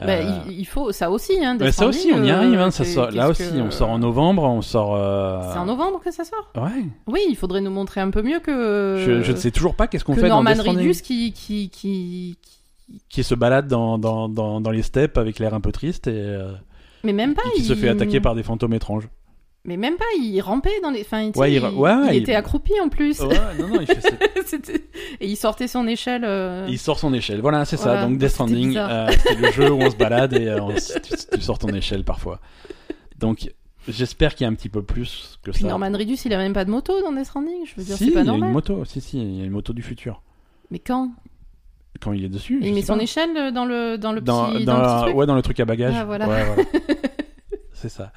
Bah, 0.00 0.06
Euh, 0.12 0.40
il, 0.48 0.60
il 0.60 0.64
faut 0.64 0.92
ça 0.92 1.10
aussi, 1.10 1.44
hein. 1.44 1.56
Death 1.56 1.72
ça 1.72 1.86
aussi, 1.86 2.10
on 2.14 2.22
y 2.22 2.30
arrive. 2.30 2.58
euh, 2.58 2.64
Hein, 2.66 2.70
ça 2.70 2.84
sort, 2.84 3.10
là 3.10 3.28
aussi, 3.28 3.42
que- 3.50 3.60
on 3.60 3.70
sort 3.70 3.90
en 3.90 3.98
novembre, 3.98 4.44
on 4.44 4.62
sort. 4.62 4.94
euh, 4.94 5.40
C'est 5.52 5.58
en 5.58 5.66
novembre 5.66 6.00
que 6.04 6.10
ça 6.12 6.24
sort 6.24 6.52
Ouais. 6.56 6.84
Oui, 7.06 7.20
il 7.28 7.36
faudrait 7.36 7.60
nous 7.60 7.70
montrer 7.70 8.00
un 8.00 8.10
peu 8.10 8.22
mieux 8.22 8.38
que. 8.40 9.02
Je, 9.04 9.22
je 9.22 9.32
ne 9.32 9.36
sais 9.36 9.50
toujours 9.50 9.74
pas 9.74 9.86
qu'est-ce 9.88 10.04
qu'on 10.04 10.14
fait 10.14 10.22
dans 10.22 10.36
Norman 10.42 10.50
Death 10.52 10.60
Stranding, 10.60 10.86
Reedus 10.88 11.02
qui, 11.02 11.32
qui, 11.32 11.68
qui, 11.70 12.36
qui- 12.40 13.02
qui 13.10 13.22
se 13.22 13.34
balade 13.34 13.66
dans, 13.68 13.98
dans, 13.98 14.28
dans, 14.28 14.60
dans 14.60 14.70
les 14.70 14.82
steppes 14.82 15.18
avec 15.18 15.38
l'air 15.38 15.52
un 15.52 15.60
peu 15.60 15.72
triste 15.72 16.06
et, 16.06 16.12
euh, 16.14 16.52
Mais 17.04 17.12
même 17.12 17.34
pas. 17.34 17.42
qui 17.54 17.62
se 17.62 17.72
il... 17.74 17.78
fait 17.78 17.88
attaquer 17.90 18.20
par 18.20 18.34
des 18.34 18.42
fantômes 18.42 18.72
étranges. 18.74 19.08
Mais 19.64 19.76
même 19.76 19.96
pas, 19.96 20.04
il 20.18 20.40
rampait 20.40 20.80
dans 20.82 20.90
les. 20.90 21.02
Enfin, 21.02 21.20
il, 21.22 21.36
Ouais, 21.36 21.52
il, 21.52 21.56
il 21.56 21.64
ouais, 21.76 21.92
il 22.10 22.14
il- 22.14 22.22
était 22.22 22.34
accroupi 22.34 22.72
en 22.80 22.88
plus. 22.88 23.20
Ouais, 23.20 23.36
non, 23.58 23.68
non, 23.68 23.80
Et 25.20 25.26
il 25.26 25.36
sortait 25.36 25.68
son 25.68 25.86
échelle. 25.86 26.24
euh, 26.24 26.66
il 26.68 26.78
sort 26.78 26.98
son 26.98 27.12
échelle. 27.12 27.40
Voilà, 27.40 27.64
c'est 27.64 27.76
Voilà, 27.76 28.00
ça. 28.02 28.06
Donc 28.06 28.18
Death 28.18 28.30
Stranding, 28.30 28.76
euh, 28.78 29.10
c'est 29.22 29.34
le 29.34 29.50
jeu 29.50 29.70
où 29.70 29.78
on 29.80 29.90
se 29.90 29.96
balade 30.04 30.32
et 30.32 30.46
euh, 30.48 30.62
on 30.62 30.72
tu, 30.74 30.80
tu 31.34 31.40
sors 31.40 31.58
ton 31.58 31.68
échelle 31.68 32.04
parfois. 32.04 32.40
Donc 33.18 33.50
j'espère 33.88 34.34
qu'il 34.34 34.44
y 34.44 34.48
a 34.48 34.50
un 34.50 34.54
petit 34.54 34.68
peu 34.68 34.82
plus 34.82 35.38
que 35.42 35.50
Puis 35.50 35.62
ça. 35.62 35.68
Norman 35.68 35.90
Reedus, 35.92 36.18
il 36.24 36.32
a 36.32 36.38
même 36.38 36.52
pas 36.54 36.64
de 36.64 36.70
moto 36.70 37.02
dans 37.02 37.12
Death 37.12 37.26
Stranding. 37.26 37.66
Je 37.66 37.74
veux 37.76 37.82
dire, 37.84 37.96
si, 37.96 38.04
c'est 38.04 38.04
il 38.06 38.10
y 38.10 38.14
pas 38.14 38.20
a 38.20 38.24
normal. 38.24 38.48
une 38.48 38.52
moto. 38.54 38.84
Si, 38.84 39.00
si, 39.00 39.18
il 39.20 39.38
y 39.38 39.42
a 39.42 39.44
une 39.44 39.50
moto 39.50 39.72
du 39.72 39.82
futur. 39.82 40.22
Mais 40.70 40.78
quand? 40.78 41.10
Quand 42.00 42.12
il 42.12 42.24
est 42.24 42.28
dessus. 42.28 42.60
Il 42.62 42.74
met 42.74 42.82
son 42.82 42.96
pas. 42.96 43.02
échelle 43.02 43.52
dans 43.52 43.64
le, 43.64 43.96
dans 43.98 44.12
le 44.12 44.20
dans, 44.20 44.52
petit, 44.52 44.64
dans 44.64 44.72
dans 44.74 44.78
le 44.78 44.82
la- 44.86 44.94
petit 44.94 45.02
truc? 45.04 45.16
ouais 45.16 45.26
dans 45.26 45.34
le 45.34 45.42
truc 45.42 45.60
à 45.60 45.64
bagages 45.64 45.94
Ah, 45.98 46.04
voilà. 46.04 46.28
Ouais, 46.28 46.44
voilà. 46.44 46.62
c'est 47.72 47.88
ça 47.88 48.12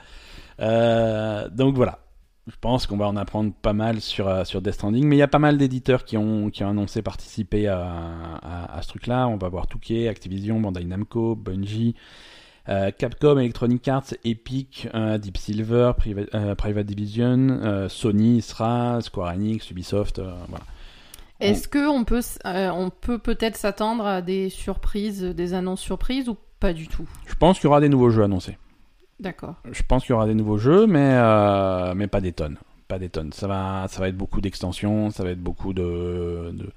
Euh, 0.62 1.50
donc 1.50 1.76
voilà 1.76 2.00
je 2.48 2.56
pense 2.60 2.88
qu'on 2.88 2.98
va 2.98 3.08
en 3.08 3.16
apprendre 3.18 3.54
pas 3.62 3.74
mal 3.74 4.02
sur 4.02 4.28
euh, 4.28 4.44
sur 4.44 4.62
Death 4.62 4.74
Stranding 4.74 5.06
mais 5.06 5.16
il 5.16 5.20
y 5.20 5.24
a 5.24 5.28
pas 5.28 5.40
mal 5.40 5.58
d'éditeurs 5.58 6.06
qui 6.06 6.18
ont 6.18 6.50
qui 6.50 6.64
ont 6.64 6.70
annoncé 6.70 7.02
participer 7.02 7.68
à, 7.68 7.82
à, 8.42 8.78
à 8.78 8.82
ce 8.82 8.88
truc 8.90 9.08
là 9.08 9.28
on 9.28 9.38
va 9.38 9.48
voir 9.50 9.68
Touquet 9.68 10.08
Activision 10.08 10.60
Bandai 10.60 10.84
Namco 10.84 11.36
Bungie 11.36 11.96
euh, 12.70 12.92
Capcom, 12.92 13.40
Electronic 13.40 13.88
Arts, 13.88 14.14
Epic, 14.24 14.88
euh, 14.94 15.18
Deep 15.18 15.38
Silver, 15.38 15.94
Priva- 15.98 16.28
euh, 16.36 16.54
Private 16.54 16.86
Division, 16.86 17.88
Sony, 17.90 18.40
SRA, 18.40 19.00
Square 19.02 19.34
Enix, 19.34 19.72
Ubisoft, 19.72 20.20
voilà. 20.48 20.64
Est-ce 21.40 21.68
que 21.68 21.90
on 21.90 22.04
peut, 22.04 22.22
on 22.46 22.92
peut 22.92 23.18
peut-être 23.18 23.58
s'attendre 23.58 24.06
à 24.06 24.22
des 24.22 24.50
surprises, 24.50 25.24
des 25.24 25.56
annonces 25.56 25.82
surprises 25.82 26.30
ou 26.30 26.38
pas 26.60 26.72
du 26.72 26.88
tout? 26.88 27.10
Je 27.26 27.34
pense 27.34 27.58
qu'il 27.58 27.66
y 27.66 27.68
aura 27.68 27.82
des 27.82 27.90
nouveaux 27.90 28.12
jeux 28.12 28.24
annoncés. 28.24 28.60
D'accord. 29.22 29.56
Je 29.72 29.84
pense 29.88 30.02
qu'il 30.04 30.12
y 30.12 30.14
aura 30.14 30.26
des 30.28 30.34
nouveaux 30.34 30.58
jeux, 30.58 30.88
mais, 30.88 31.14
euh, 31.14 31.94
mais 31.96 32.08
pas 32.08 32.20
des 32.22 32.34
tonnes. 32.34 32.58
Pas 32.88 33.00
des 33.00 33.08
tonnes. 33.10 33.32
Ça 33.32 33.48
va, 33.48 33.86
ça 33.88 34.00
va 34.02 34.10
être 34.10 34.18
beaucoup 34.18 34.42
d'extensions, 34.42 35.12
ça 35.12 35.24
va 35.24 35.30
être 35.30 35.40
beaucoup 35.42 35.74
de, 35.74 36.52
de 36.54 36.70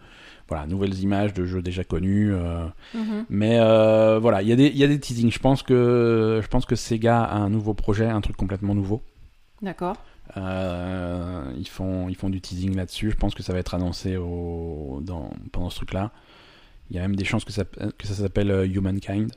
voilà, 0.46 0.66
nouvelles 0.66 0.98
images 1.00 1.32
de 1.32 1.44
jeux 1.46 1.62
déjà 1.62 1.82
connus. 1.84 2.32
euh. 2.34 2.66
Mhm. 2.94 3.24
mais 3.30 3.58
euh, 3.58 4.18
voilà, 4.20 4.42
il 4.42 4.48
y, 4.48 4.52
a 4.52 4.56
des- 4.56 4.68
y 4.68 4.84
a 4.84 4.86
des 4.86 5.00
teasings. 5.00 5.32
Je 5.32 5.38
pense, 5.38 5.62
que, 5.62 6.40
je 6.42 6.46
pense 6.48 6.66
que 6.66 6.76
Sega 6.76 7.22
a 7.24 7.36
un 7.36 7.48
nouveau 7.48 7.72
projet, 7.74 8.06
un 8.06 8.20
truc 8.20 8.36
complètement 8.36 8.74
nouveau. 8.74 9.02
D'accord. 9.62 9.96
Ils, 10.36 11.68
font, 11.68 12.08
ils 12.08 12.16
font 12.16 12.28
du 12.30 12.40
teasing 12.40 12.76
là-dessus. 12.76 13.10
Je 13.10 13.16
pense 13.16 13.34
que 13.34 13.42
ça 13.42 13.52
va 13.54 13.58
être 13.58 13.74
annoncé 13.74 14.16
au, 14.16 15.00
dans, 15.02 15.30
pendant 15.52 15.70
ce 15.70 15.76
truc-là. 15.76 16.10
Il 16.90 16.96
y 16.96 16.98
a 16.98 17.02
même 17.02 17.16
des 17.16 17.24
chances 17.24 17.44
que 17.44 17.52
ça, 17.52 17.64
que 17.64 18.06
ça 18.06 18.14
s'appelle 18.14 18.70
Humankind. 18.74 19.32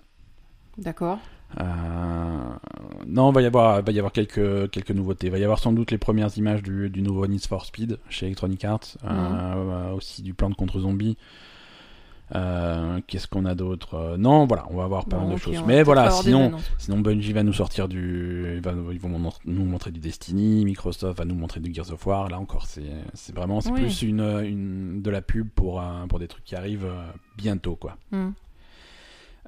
D'accord. 0.77 1.19
Euh, 1.59 2.49
non, 3.07 3.31
il 3.31 3.33
va 3.35 3.41
y 3.41 3.45
avoir, 3.45 3.81
va 3.81 3.91
y 3.91 3.97
avoir 3.99 4.11
quelques, 4.11 4.69
quelques 4.71 4.91
nouveautés. 4.91 5.27
Il 5.27 5.31
va 5.31 5.39
y 5.39 5.43
avoir 5.43 5.59
sans 5.59 5.71
doute 5.73 5.91
les 5.91 5.97
premières 5.97 6.35
images 6.37 6.61
du, 6.61 6.89
du 6.89 7.01
nouveau 7.01 7.25
Need 7.27 7.45
for 7.45 7.65
Speed 7.65 7.99
chez 8.09 8.25
Electronic 8.27 8.65
Arts, 8.65 8.97
euh, 9.05 9.07
euh, 9.09 9.93
aussi 9.93 10.21
du 10.21 10.33
plan 10.33 10.49
de 10.49 10.55
contre 10.55 10.79
zombies. 10.79 11.17
Euh, 12.35 12.99
Qu'est-ce 13.07 13.25
qu'on 13.29 13.45
a 13.45 13.55
d'autre? 13.55 13.93
Euh, 13.93 14.17
Non, 14.17 14.45
voilà, 14.45 14.65
on 14.69 14.75
va 14.75 14.83
avoir 14.83 15.05
pas 15.05 15.15
Bon, 15.17 15.27
mal 15.27 15.35
de 15.35 15.39
choses. 15.39 15.63
Mais 15.65 15.81
voilà, 15.83 16.11
sinon, 16.11 16.51
sinon 16.77 16.99
Bungie 16.99 17.31
va 17.31 17.43
nous 17.43 17.53
sortir 17.53 17.87
du, 17.87 18.59
va- 18.59 18.73
ils 18.91 18.99
vont 18.99 19.31
nous 19.45 19.63
montrer 19.65 19.91
du 19.91 20.01
Destiny, 20.01 20.65
Microsoft 20.65 21.17
va 21.17 21.23
nous 21.23 21.35
montrer 21.35 21.61
du 21.61 21.73
Gears 21.73 21.89
of 21.93 22.05
War. 22.05 22.27
Là 22.27 22.37
encore, 22.37 22.65
c'est, 22.65 22.83
c'est 23.13 23.33
vraiment, 23.33 23.61
c'est 23.61 23.71
Oui. 23.71 23.79
plus 23.83 24.01
une, 24.01 24.19
une, 24.43 25.01
de 25.01 25.09
la 25.09 25.21
pub 25.21 25.47
pour, 25.55 25.81
pour 26.09 26.19
des 26.19 26.27
trucs 26.27 26.43
qui 26.43 26.55
arrivent 26.57 26.91
bientôt, 27.37 27.77
quoi. 27.77 27.95
Hmm. 28.11 28.31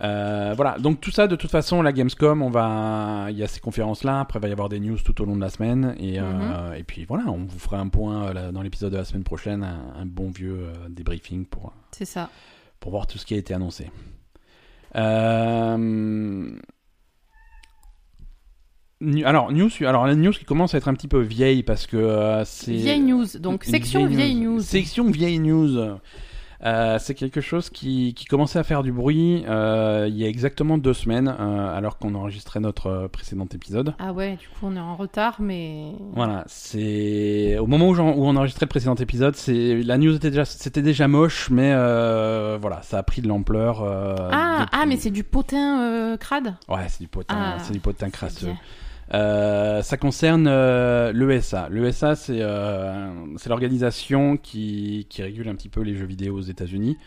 Euh, 0.02 0.54
voilà, 0.56 0.78
donc 0.80 1.02
tout 1.02 1.12
ça, 1.12 1.28
de 1.28 1.36
toute 1.36 1.52
façon, 1.52 1.82
la 1.82 1.92
Gamescom, 1.92 2.42
on 2.42 2.50
va, 2.50 3.28
il 3.32 3.38
y 3.38 3.44
a 3.44 3.48
ces 3.48 3.60
conférences-là. 3.60 4.22
Après, 4.22 4.40
il 4.40 4.42
va 4.42 4.48
y 4.48 4.52
avoir 4.54 4.70
des 4.70 4.80
news 4.80 4.98
tout 5.04 5.22
au 5.22 5.26
long 5.26 5.36
de 5.36 5.42
la 5.42 5.50
semaine, 5.50 5.94
et, 6.00 6.20
euh, 6.22 6.74
et 6.74 6.84
puis 6.84 7.04
voilà, 7.04 7.26
on 7.28 7.46
vous 7.46 7.60
fera 7.60 7.80
un 7.80 7.90
point 7.90 8.28
euh, 8.28 8.34
là, 8.34 8.52
dans 8.54 8.62
l'épisode 8.62 8.94
de 8.94 8.98
la 8.98 9.04
semaine 9.04 9.26
prochaine, 9.26 9.62
un, 9.64 9.94
un 10.02 10.06
bon 10.06 10.30
vieux 10.30 10.58
euh, 10.68 10.74
débriefing 10.90 11.46
pour 11.46 11.74
C'est 11.92 12.06
ça. 12.06 12.30
pour 12.80 12.92
voir 12.92 13.08
tout 13.08 13.18
ce 13.18 13.26
qui 13.26 13.34
a 13.34 13.38
été 13.38 13.54
annoncé. 13.54 13.92
Alors, 19.26 19.52
news, 19.52 19.70
alors 19.82 20.08
la 20.08 20.16
news 20.16 20.32
qui 20.32 20.46
commence 20.46 20.74
à 20.74 20.78
être 20.78 20.88
un 20.90 20.94
petit 20.94 21.08
peu 21.08 21.20
vieille 21.22 21.64
parce 21.64 21.88
que 21.88 22.42
c'est 22.46 22.72
Vieille 22.74 23.02
news. 23.02 23.26
Donc, 23.40 23.64
section 23.64 24.06
vieille 24.08 24.36
news. 24.36 24.60
Section 24.62 25.10
vieille 25.10 25.40
news. 25.40 25.78
Euh, 26.66 26.98
c'est 27.00 27.14
quelque 27.14 27.40
chose 27.40 27.70
qui, 27.70 28.14
qui 28.14 28.26
commençait 28.26 28.60
à 28.60 28.64
faire 28.64 28.84
du 28.84 28.92
bruit 28.92 29.46
euh, 29.48 30.08
il 30.10 30.18
y 30.18 30.26
a 30.26 30.28
exactement 30.28 30.78
deux 30.78 30.94
semaines, 30.94 31.34
euh, 31.40 31.74
alors 31.78 31.98
qu'on 31.98 32.16
enregistrait 32.16 32.60
notre 32.60 33.08
précédent 33.08 33.48
épisode. 33.54 33.94
Ah 33.98 34.12
ouais, 34.12 34.36
du 34.36 34.48
coup, 34.50 34.64
on 34.64 34.76
est 34.76 34.80
en 34.80 34.96
retard, 34.98 35.38
mais. 35.40 35.94
Voilà, 36.14 36.44
c'est 36.48 37.58
au 37.60 37.66
moment 37.68 37.90
où, 37.90 37.98
on 38.00 38.36
enregistrait 38.36 38.66
le 38.66 38.70
précédent 38.70 38.96
épisode, 38.96 39.36
c'est 39.36 39.82
la 39.84 39.98
news 39.98 40.16
était 40.16 40.32
déjà 40.32 40.44
c'était 40.46 40.82
déjà 40.82 41.08
moche, 41.08 41.50
mais 41.50 41.72
voilà, 42.58 42.82
ça 42.82 42.98
a 42.98 43.04
pris 43.04 43.22
de 43.22 43.28
l'ampleur. 43.30 43.82
Ah, 43.84 44.66
depuis- 44.66 44.80
ah, 44.82 44.86
mais 44.86 44.98
c'est 44.98 45.12
du 45.12 45.24
potin 45.24 46.18
crade? 46.20 46.56
Ouais, 46.68 46.86
c'est 46.90 47.02
du 47.02 47.08
potin, 47.08 47.36
Ah, 47.38 47.58
c'est 47.60 47.74
du 47.74 47.80
potin 47.80 48.10
crasseux. 48.10 48.48
Euh, 49.14 49.82
ça 49.82 49.98
concerne 49.98 50.48
euh, 50.48 51.12
l'ESA. 51.14 51.70
L'ESA, 51.70 52.16
c'est 52.16 52.42
euh, 52.42 53.12
c'est 53.38 53.50
l'organisation 53.50 54.38
qui, 54.38 55.08
qui 55.10 55.24
régule 55.24 55.48
un 55.50 55.56
petit 55.56 55.70
peu 55.70 55.82
les 55.82 55.96
jeux 55.96 56.06
vidéo 56.06 56.38
aux 56.38 56.42
États-Unis. 56.42 56.98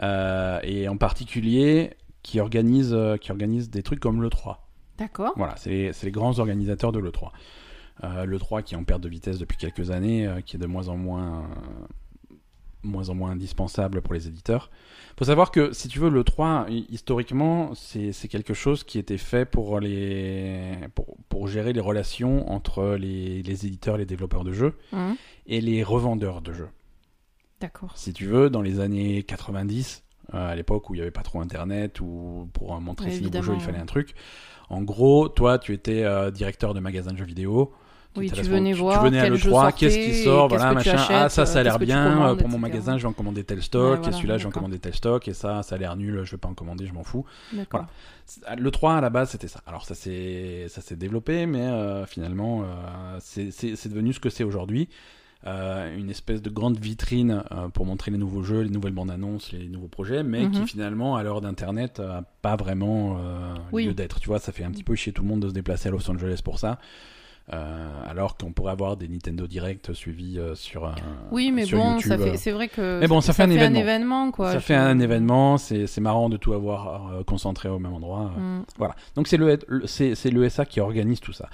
Et 0.00 0.88
en 0.88 0.96
particulier 0.96 1.94
qui 2.22 2.40
organise, 2.40 2.96
qui 3.20 3.30
organise 3.30 3.70
des 3.70 3.82
trucs 3.82 4.00
comme 4.00 4.22
l'E3. 4.22 4.56
D'accord. 4.98 5.32
Voilà, 5.36 5.54
c'est 5.56 5.70
les, 5.70 5.90
les 6.02 6.10
grands 6.10 6.38
organisateurs 6.38 6.92
de 6.92 6.98
l'E3. 6.98 7.30
Euh, 8.04 8.26
L'E3 8.26 8.62
qui 8.62 8.74
est 8.74 8.76
en 8.76 8.84
perte 8.84 9.00
de 9.00 9.08
vitesse 9.08 9.38
depuis 9.38 9.56
quelques 9.56 9.90
années, 9.90 10.26
euh, 10.26 10.40
qui 10.40 10.56
est 10.56 10.58
de 10.58 10.66
moins 10.66 10.88
en 10.88 10.96
moins, 10.96 11.48
moins 12.82 13.08
en 13.08 13.14
moins 13.14 13.32
indispensable 13.32 14.00
pour 14.02 14.14
les 14.14 14.28
éditeurs. 14.28 14.70
faut 15.18 15.24
savoir 15.24 15.50
que, 15.50 15.72
si 15.72 15.88
tu 15.88 15.98
veux, 15.98 16.08
l'E3, 16.10 16.70
hi- 16.70 16.86
historiquement, 16.90 17.72
c'est 17.74 18.12
quelque 18.28 18.54
chose 18.54 18.84
qui 18.84 18.98
était 18.98 19.18
fait 19.18 19.44
pour, 19.44 19.80
les, 19.80 20.76
pour, 20.94 21.16
pour 21.28 21.48
gérer 21.48 21.72
les 21.72 21.80
relations 21.80 22.50
entre 22.50 22.94
les, 22.98 23.42
les 23.42 23.66
éditeurs 23.66 23.96
les 23.96 24.06
développeurs 24.06 24.44
de 24.44 24.52
jeux 24.52 24.74
Hum, 24.92 25.16
et 25.46 25.60
les 25.60 25.82
revendeurs 25.82 26.40
de 26.40 26.52
jeux. 26.52 26.68
D'accord. 27.60 27.90
Si 27.96 28.12
tu 28.12 28.26
veux, 28.26 28.50
dans 28.50 28.62
les 28.62 28.78
années 28.80 29.24
90, 29.24 30.04
euh, 30.34 30.50
à 30.52 30.54
l'époque 30.54 30.88
où 30.90 30.94
il 30.94 30.98
n'y 30.98 31.02
avait 31.02 31.10
pas 31.10 31.22
trop 31.22 31.40
Internet, 31.40 32.00
ou 32.00 32.48
pour 32.52 32.78
montrer 32.80 33.10
si 33.16 33.22
nouveau 33.24 33.42
jeu, 33.42 33.52
il 33.54 33.60
fallait 33.66 33.78
un 33.78 33.86
truc. 33.86 34.14
En 34.70 34.82
gros, 34.82 35.28
toi, 35.28 35.58
tu 35.58 35.72
étais 35.72 36.04
euh, 36.04 36.30
directeur 36.30 36.74
de 36.74 36.80
magasin 36.80 37.12
de 37.12 37.16
jeux 37.16 37.24
vidéo. 37.24 37.72
Oui, 38.18 38.30
tu 38.30 38.42
venais 38.42 38.72
tu, 38.72 38.78
voir 38.78 38.98
tu 39.02 39.06
venais 39.06 39.20
à 39.20 39.24
quel 39.24 39.34
jeu 39.36 39.50
l'E3, 39.50 39.72
qu'est-ce 39.74 39.94
sortait 39.96 40.10
qui 40.10 40.24
sort, 40.24 40.48
qu'est-ce 40.48 40.58
voilà, 40.60 40.74
machin. 40.74 40.96
ah, 41.10 41.28
ça, 41.28 41.46
ça 41.46 41.60
a 41.60 41.62
l'air 41.62 41.74
qu'est-ce 41.78 41.84
bien. 41.86 42.04
commandes, 42.10 42.30
euh, 42.30 42.34
pour 42.36 42.48
mon 42.48 42.56
etc. 42.58 42.70
magasin, 42.72 42.98
je 42.98 43.02
vais 43.02 43.08
en 43.08 43.12
commander 43.12 43.44
tel 43.44 43.62
stock. 43.62 43.82
Ouais, 43.82 43.96
et 43.96 44.00
voilà, 44.02 44.16
celui-là, 44.16 44.38
je 44.38 44.42
vais 44.44 44.48
en 44.48 44.52
commander 44.52 44.78
tel 44.78 44.94
stock. 44.94 45.28
Et 45.28 45.34
ça, 45.34 45.62
ça 45.62 45.74
a 45.74 45.78
l'air 45.78 45.96
nul, 45.96 46.20
je 46.24 46.30
vais 46.32 46.36
pas 46.36 46.48
en 46.48 46.54
commander, 46.54 46.86
je 46.86 46.92
m'en 46.92 47.04
fous. 47.04 47.24
D'accord. 47.52 47.86
Le 48.58 48.70
3 48.70 48.96
à 48.96 49.00
la 49.00 49.08
base 49.08 49.30
c'était 49.30 49.48
ça. 49.48 49.60
Alors 49.66 49.86
ça 49.86 49.94
s'est 49.94 50.66
ça 50.68 50.82
s'est 50.82 50.96
développé, 50.96 51.46
mais 51.46 51.62
euh, 51.62 52.04
finalement 52.04 52.62
euh, 52.62 53.16
c'est 53.20 53.88
devenu 53.88 54.12
ce 54.12 54.20
que 54.20 54.28
c'est 54.28 54.44
aujourd'hui. 54.44 54.88
Euh, 55.46 55.96
une 55.96 56.10
espèce 56.10 56.42
de 56.42 56.50
grande 56.50 56.78
vitrine 56.78 57.44
euh, 57.52 57.68
pour 57.68 57.86
montrer 57.86 58.10
les 58.10 58.18
nouveaux 58.18 58.42
jeux, 58.42 58.62
les 58.62 58.70
nouvelles 58.70 58.92
bandes 58.92 59.10
annonces, 59.12 59.52
les 59.52 59.68
nouveaux 59.68 59.86
projets, 59.86 60.24
mais 60.24 60.42
Mhm. 60.44 60.50
qui 60.50 60.66
finalement 60.66 61.14
à 61.16 61.22
l'heure 61.22 61.40
d'internet 61.40 62.00
a 62.00 62.24
pas 62.42 62.56
vraiment 62.56 63.18
euh, 63.20 63.54
Oui. 63.72 63.86
lieu 63.86 63.94
d'être. 63.94 64.18
Tu 64.18 64.28
vois, 64.28 64.40
ça 64.40 64.50
fait 64.50 64.64
un 64.64 64.72
petit 64.72 64.82
peu 64.82 64.96
chier 64.96 65.12
tout 65.12 65.22
le 65.22 65.28
monde 65.28 65.40
de 65.40 65.48
se 65.48 65.54
déplacer 65.54 65.88
à 65.88 65.92
Los 65.92 66.10
Angeles 66.10 66.40
pour 66.44 66.58
ça. 66.58 66.80
Euh, 67.52 67.88
alors 68.06 68.36
qu'on 68.36 68.52
pourrait 68.52 68.72
avoir 68.72 68.98
des 68.98 69.08
Nintendo 69.08 69.46
Direct 69.46 69.94
suivis 69.94 70.38
euh, 70.38 70.54
sur 70.54 70.84
un 70.84 70.94
Oui, 71.30 71.50
mais 71.50 71.64
sur 71.64 71.78
bon, 71.78 71.94
YouTube, 71.94 72.08
ça 72.08 72.14
euh. 72.16 72.32
fait, 72.32 72.36
c'est 72.36 72.50
vrai 72.50 72.68
que. 72.68 73.00
Mais 73.00 73.06
bon, 73.06 73.22
ça 73.22 73.32
fait 73.32 73.44
un 73.44 73.50
événement. 73.50 74.30
quoi. 74.32 74.52
ça 74.52 74.60
fait 74.60 74.74
un 74.74 75.00
événement, 75.00 75.56
c'est 75.56 75.86
c'est 75.86 76.02
marrant 76.02 76.28
de 76.28 76.36
tout 76.36 76.52
avoir 76.52 77.12
euh, 77.12 77.22
concentré 77.24 77.70
au 77.70 77.78
même 77.78 77.94
endroit. 77.94 78.32
Hum, 78.36 78.64
Voilà. 78.76 78.94
Donc 79.14 79.28
c'est 79.28 79.38
le 79.38 79.58
c'est 79.86 80.14
c'est 80.14 80.30
l'ESA 80.30 80.66
qui 80.66 80.80
organise 80.80 81.20
tout 81.20 81.32
ça. 81.32 81.48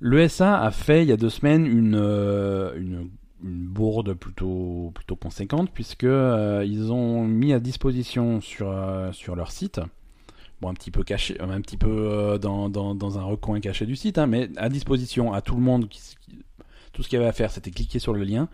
L'ESA 0.00 0.60
a 0.60 0.70
fait 0.70 1.02
il 1.02 1.08
y 1.08 1.12
a 1.12 1.16
deux 1.16 1.30
semaines 1.30 1.66
une 1.66 1.96
euh, 1.96 2.74
une, 2.76 3.08
une 3.44 3.66
bourde 3.66 4.14
plutôt 4.14 4.90
plutôt 4.94 5.16
conséquente 5.16 5.70
puisque 5.72 6.04
euh, 6.04 6.64
ils 6.66 6.92
ont 6.92 7.24
mis 7.24 7.52
à 7.52 7.58
disposition 7.60 8.40
sur 8.40 8.68
euh, 8.70 9.10
sur 9.12 9.34
leur 9.36 9.50
site 9.50 9.80
bon 10.62 10.70
un 10.70 10.74
petit 10.74 10.90
peu 10.90 11.02
caché 11.02 11.36
un 11.40 11.60
petit 11.60 11.76
peu 11.76 11.90
euh, 11.90 12.38
dans, 12.38 12.70
dans, 12.70 12.94
dans 12.94 13.18
un 13.18 13.24
recoin 13.24 13.60
caché 13.60 13.84
du 13.84 13.96
site 13.96 14.16
hein, 14.16 14.26
mais 14.26 14.48
à 14.56 14.68
disposition 14.70 15.32
à 15.34 15.42
tout 15.42 15.54
le 15.56 15.60
monde 15.62 15.88
qui, 15.88 16.00
qui- 16.20 16.38
tout 16.94 17.02
ce 17.02 17.08
qu'il 17.08 17.18
y 17.18 17.20
avait 17.20 17.28
à 17.28 17.32
faire 17.32 17.50
c'était 17.50 17.70
cliquer 17.70 17.98
sur 17.98 18.14
le 18.14 18.22
lien 18.24 18.48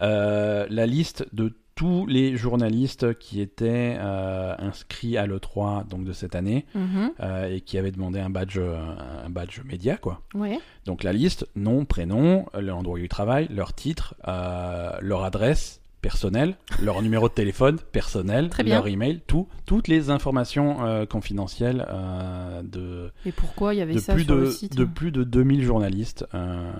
euh, 0.00 0.66
la 0.70 0.86
liste 0.86 1.26
de 1.32 1.52
tous 1.74 2.06
les 2.06 2.36
journalistes 2.36 3.18
qui 3.18 3.40
étaient 3.40 3.96
euh, 3.98 4.54
inscrits 4.58 5.16
à 5.16 5.26
l'E3 5.26 5.88
donc 5.88 6.04
de 6.04 6.12
cette 6.12 6.34
année 6.34 6.66
mhm, 6.74 7.12
euh, 7.20 7.54
et 7.54 7.60
qui 7.62 7.78
avait 7.78 7.90
demandé 7.90 8.20
un 8.20 8.28
badge, 8.30 8.58
euh, 8.58 8.76
un 9.24 9.30
badge 9.30 9.60
média, 9.64 9.96
quoi. 9.96 10.20
Ouais. 10.34 10.58
Donc 10.84 11.02
la 11.02 11.12
liste, 11.14 11.46
nom, 11.56 11.86
prénom, 11.86 12.44
l'endroit 12.58 12.94
où 12.96 12.98
ils 12.98 13.08
travaillent, 13.08 13.48
leur 13.48 13.72
titre, 13.72 14.14
euh, 14.28 14.90
leur 15.00 15.24
adresse 15.24 15.80
personnelle, 16.02 16.56
leur 16.82 17.00
numéro 17.00 17.28
de 17.28 17.32
téléphone 17.32 17.78
personnel, 17.92 18.50
Très 18.50 18.62
bien. 18.64 18.74
leur 18.76 18.88
email, 18.88 19.20
tout, 19.26 19.48
toutes 19.64 19.88
les 19.88 20.10
informations 20.10 20.84
euh, 20.84 21.06
confidentielles 21.06 21.86
euh, 21.88 22.60
de, 22.62 23.10
Et 23.24 23.32
pourquoi 23.32 23.72
il 23.74 23.78
y 23.78 23.80
avait 23.80 23.94
de, 23.94 23.98
ça 24.00 24.12
plus 24.12 24.24
sur 24.24 24.34
de, 24.36 24.40
le 24.40 24.50
site 24.50 24.76
de 24.76 24.84
plus 24.84 25.12
de 25.12 25.24
2000 25.24 25.62
journalistes. 25.64 26.26
euh, 26.34 26.70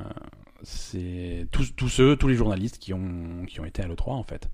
c'est 0.62 1.46
tous, 1.50 1.74
tous 1.74 1.88
ceux, 1.88 2.16
tous 2.16 2.28
les 2.28 2.34
journalistes 2.34 2.78
qui 2.78 2.92
ont, 2.92 3.44
qui 3.48 3.60
ont 3.60 3.64
été 3.64 3.82
à 3.82 3.86
l'E3 3.86 4.10
en 4.10 4.22
fait. 4.22 4.48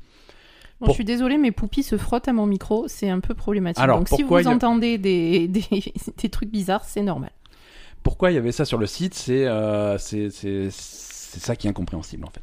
Bon, 0.81 0.87
pour- 0.87 0.89
Je 0.89 0.99
suis 0.99 1.05
désolée, 1.05 1.39
mais 1.39 1.51
Poupie 1.51 1.83
se 1.83 1.97
frotte 1.99 2.29
à 2.29 2.33
mon 2.33 2.47
micro, 2.47 2.87
c'est 2.89 3.11
un 3.11 3.21
peu 3.21 3.35
problématique. 3.35 3.83
Alors, 3.83 3.99
Donc 3.99 4.09
si 4.09 4.15
vous 4.15 4.21
pourquoi 4.21 4.43
il 4.43 4.45
y 4.45 4.49
a- 4.49 4.53
entendez 4.55 4.97
des, 4.97 5.49
des, 5.49 5.63
des 6.17 6.29
trucs 6.29 6.51
bizarres, 6.51 6.85
c'est 6.85 7.03
normal. 7.03 7.31
Pourquoi 8.03 8.31
il 8.31 8.35
y 8.35 8.39
avait 8.39 8.53
ça 8.53 8.65
sur 8.65 8.79
le 8.79 8.87
site 8.87 9.15
C'est 9.15 9.47
euh, 9.47 9.99
c'est 9.99 10.31
c'est- 10.31 10.71
c'est 10.71 11.41
ça 11.41 11.57
qui 11.57 11.67
est 11.67 11.71
incompréhensible 11.71 12.25
en 12.25 12.31
fait. 12.31 12.43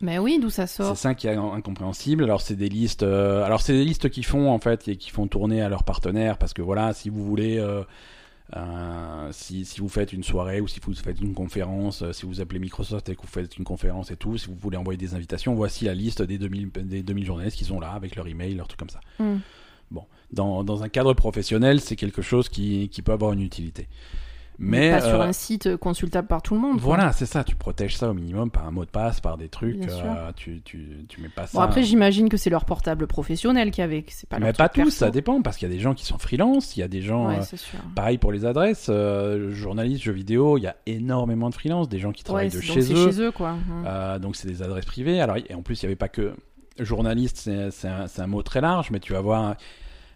Mais 0.00 0.18
oui, 0.18 0.38
d'où 0.40 0.50
ça 0.50 0.66
C'est 0.66 0.82
sort 0.82 0.96
ça 0.96 1.14
qui 1.14 1.26
est 1.26 1.34
incompréhensible. 1.34 2.24
Alors 2.24 2.40
c'est 2.40 2.56
des 2.56 2.68
listes, 2.68 3.02
euh, 3.02 3.44
alors 3.44 3.62
c'est 3.62 3.72
des 3.72 3.84
listes 3.84 4.10
qui 4.10 4.22
font 4.22 4.50
en 4.50 4.58
fait 4.58 4.88
et 4.88 4.96
qui 4.96 5.10
font 5.10 5.26
tourner 5.26 5.62
à 5.62 5.68
leurs 5.68 5.84
partenaires 5.84 6.36
parce 6.36 6.52
que 6.52 6.62
voilà, 6.62 6.92
si 6.92 7.08
vous 7.08 7.24
voulez, 7.24 7.58
euh, 7.58 7.82
euh, 8.56 9.28
si, 9.32 9.64
si 9.64 9.80
vous 9.80 9.88
faites 9.88 10.12
une 10.12 10.22
soirée 10.22 10.60
ou 10.60 10.68
si 10.68 10.80
vous 10.80 10.94
faites 10.94 11.20
une 11.20 11.34
conférence, 11.34 12.04
si 12.12 12.26
vous 12.26 12.42
appelez 12.42 12.58
Microsoft 12.58 13.08
et 13.08 13.16
que 13.16 13.22
vous 13.22 13.26
faites 13.26 13.56
une 13.56 13.64
conférence 13.64 14.10
et 14.10 14.16
tout, 14.16 14.36
si 14.36 14.48
vous 14.48 14.54
voulez 14.54 14.76
envoyer 14.76 14.98
des 14.98 15.14
invitations, 15.14 15.54
voici 15.54 15.86
la 15.86 15.94
liste 15.94 16.20
des 16.20 16.36
2000 16.36 16.70
des 16.84 17.02
2000 17.02 17.24
journalistes 17.24 17.56
qui 17.56 17.64
sont 17.64 17.80
là 17.80 17.92
avec 17.92 18.16
leur 18.16 18.28
email, 18.28 18.54
leur 18.54 18.68
truc 18.68 18.78
comme 18.78 18.90
ça. 18.90 19.00
Hum. 19.18 19.40
Dans, 20.32 20.64
dans 20.64 20.82
un 20.82 20.88
cadre 20.88 21.14
professionnel, 21.14 21.80
c'est 21.80 21.94
quelque 21.94 22.20
chose 22.20 22.48
qui, 22.48 22.88
qui 22.88 23.00
peut 23.00 23.12
avoir 23.12 23.32
une 23.32 23.42
utilité. 23.42 23.86
Mais 24.58 24.90
pas 24.90 25.00
sur 25.02 25.20
euh, 25.20 25.26
un 25.28 25.32
site 25.32 25.76
consultable 25.76 26.28
par 26.28 26.40
tout 26.40 26.54
le 26.54 26.60
monde. 26.60 26.78
voilà, 26.80 27.12
c'est 27.12 27.26
ça. 27.26 27.44
Tu 27.44 27.54
protèges 27.56 27.96
ça 27.96 28.08
au 28.10 28.14
minimum 28.14 28.50
par 28.50 28.66
un 28.66 28.70
mot 28.70 28.84
de 28.84 28.90
passe, 28.90 29.20
par 29.20 29.36
des 29.36 29.48
trucs. 29.48 29.76
Bien 29.78 29.88
sûr. 29.88 30.04
euh, 30.06 30.30
tu, 30.34 30.62
tu, 30.64 31.04
tu 31.08 31.20
mets 31.20 31.28
pas 31.28 31.46
ça. 31.46 31.58
Bon, 31.58 31.60
après, 31.64 31.82
j'imagine 31.82 32.28
que 32.30 32.36
c'est 32.36 32.48
leur 32.48 32.64
portable 32.64 33.06
professionnel 33.06 33.70
qui 33.70 33.82
avait, 33.82 34.04
c'est 34.08 34.28
pas 34.28 34.38
mais 34.38 34.52
pas 34.54 34.68
tous, 34.68 34.76
perso. 34.84 34.90
ça 34.92 35.10
dépend 35.10 35.42
parce 35.42 35.56
qu'il 35.58 35.68
y 35.68 35.70
a 35.70 35.74
des 35.74 35.80
gens 35.80 35.92
qui 35.94 36.06
sont 36.06 36.16
freelance, 36.18 36.76
il 36.76 36.80
y 36.80 36.82
a 36.82 36.88
des 36.88 37.02
gens. 37.02 37.28
Ouais, 37.28 37.38
euh, 37.38 37.42
c'est 37.42 37.58
sûr. 37.58 37.78
pareil 37.94 38.16
pour 38.18 38.32
les 38.32 38.44
adresses, 38.46 38.86
euh, 38.88 39.50
journalistes, 39.52 40.02
jeux 40.04 40.12
vidéo, 40.12 40.56
il 40.58 40.62
y 40.62 40.66
a 40.68 40.76
énormément 40.86 41.50
de 41.50 41.54
freelance, 41.54 41.88
des 41.88 41.98
gens 41.98 42.12
qui 42.12 42.24
travaillent 42.24 42.46
Ouais, 42.48 42.56
de 42.56 42.60
chez 42.60 42.78
eux. 42.78 42.82
c'est 42.82 42.94
chez 43.12 43.20
eux, 43.20 43.30
quoi. 43.32 43.50
Hum. 43.50 43.84
Euh, 43.86 44.18
donc 44.18 44.36
c'est 44.36 44.48
des 44.48 44.62
adresses 44.62 44.86
privées. 44.86 45.20
Alors 45.20 45.36
et 45.36 45.52
en 45.54 45.62
plus 45.62 45.82
il 45.82 45.84
n'y 45.84 45.88
avait 45.88 45.96
pas 45.96 46.08
que 46.08 46.32
journaliste, 46.78 47.36
c'est 47.38 47.70
c'est 47.70 47.88
un, 47.88 48.06
c'est 48.06 48.22
un 48.22 48.26
mot 48.26 48.42
très 48.42 48.60
large, 48.60 48.90
mais 48.90 49.00
tu 49.00 49.12
vas 49.12 49.20
voir. 49.20 49.54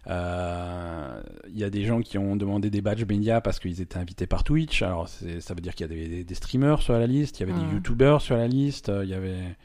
Euh, 0.07 1.21
Il 1.49 1.57
y 1.57 1.63
a 1.63 1.69
des 1.69 1.83
gens 1.83 2.01
qui 2.01 2.17
ont 2.17 2.35
demandé 2.35 2.69
des 2.69 2.81
badges 2.81 3.05
médias 3.05 3.41
parce 3.41 3.59
qu'ils 3.59 3.81
étaient 3.81 3.97
invités 3.97 4.27
par 4.27 4.43
Twitch. 4.43 4.81
Alors 4.81 5.07
ça 5.07 5.53
veut 5.53 5.61
dire 5.61 5.75
qu'il 5.75 5.87
y 5.91 6.19
a 6.19 6.23
des, 6.23 6.35
streamers 6.35 6.81
sur 6.81 6.93
la 6.93 7.07
liste, 7.07 7.39
il 7.39 7.47
y 7.47 7.49
avait 7.51 7.59
des 7.59 7.65
Mhm. 7.65 7.73
youtubeurs 7.75 8.21
sur 8.21 8.35
la 8.37 8.47
liste, 8.47 8.89
euh, 8.89 9.03
il 9.03 9.09
y 9.09 9.13
avait, 9.13 9.55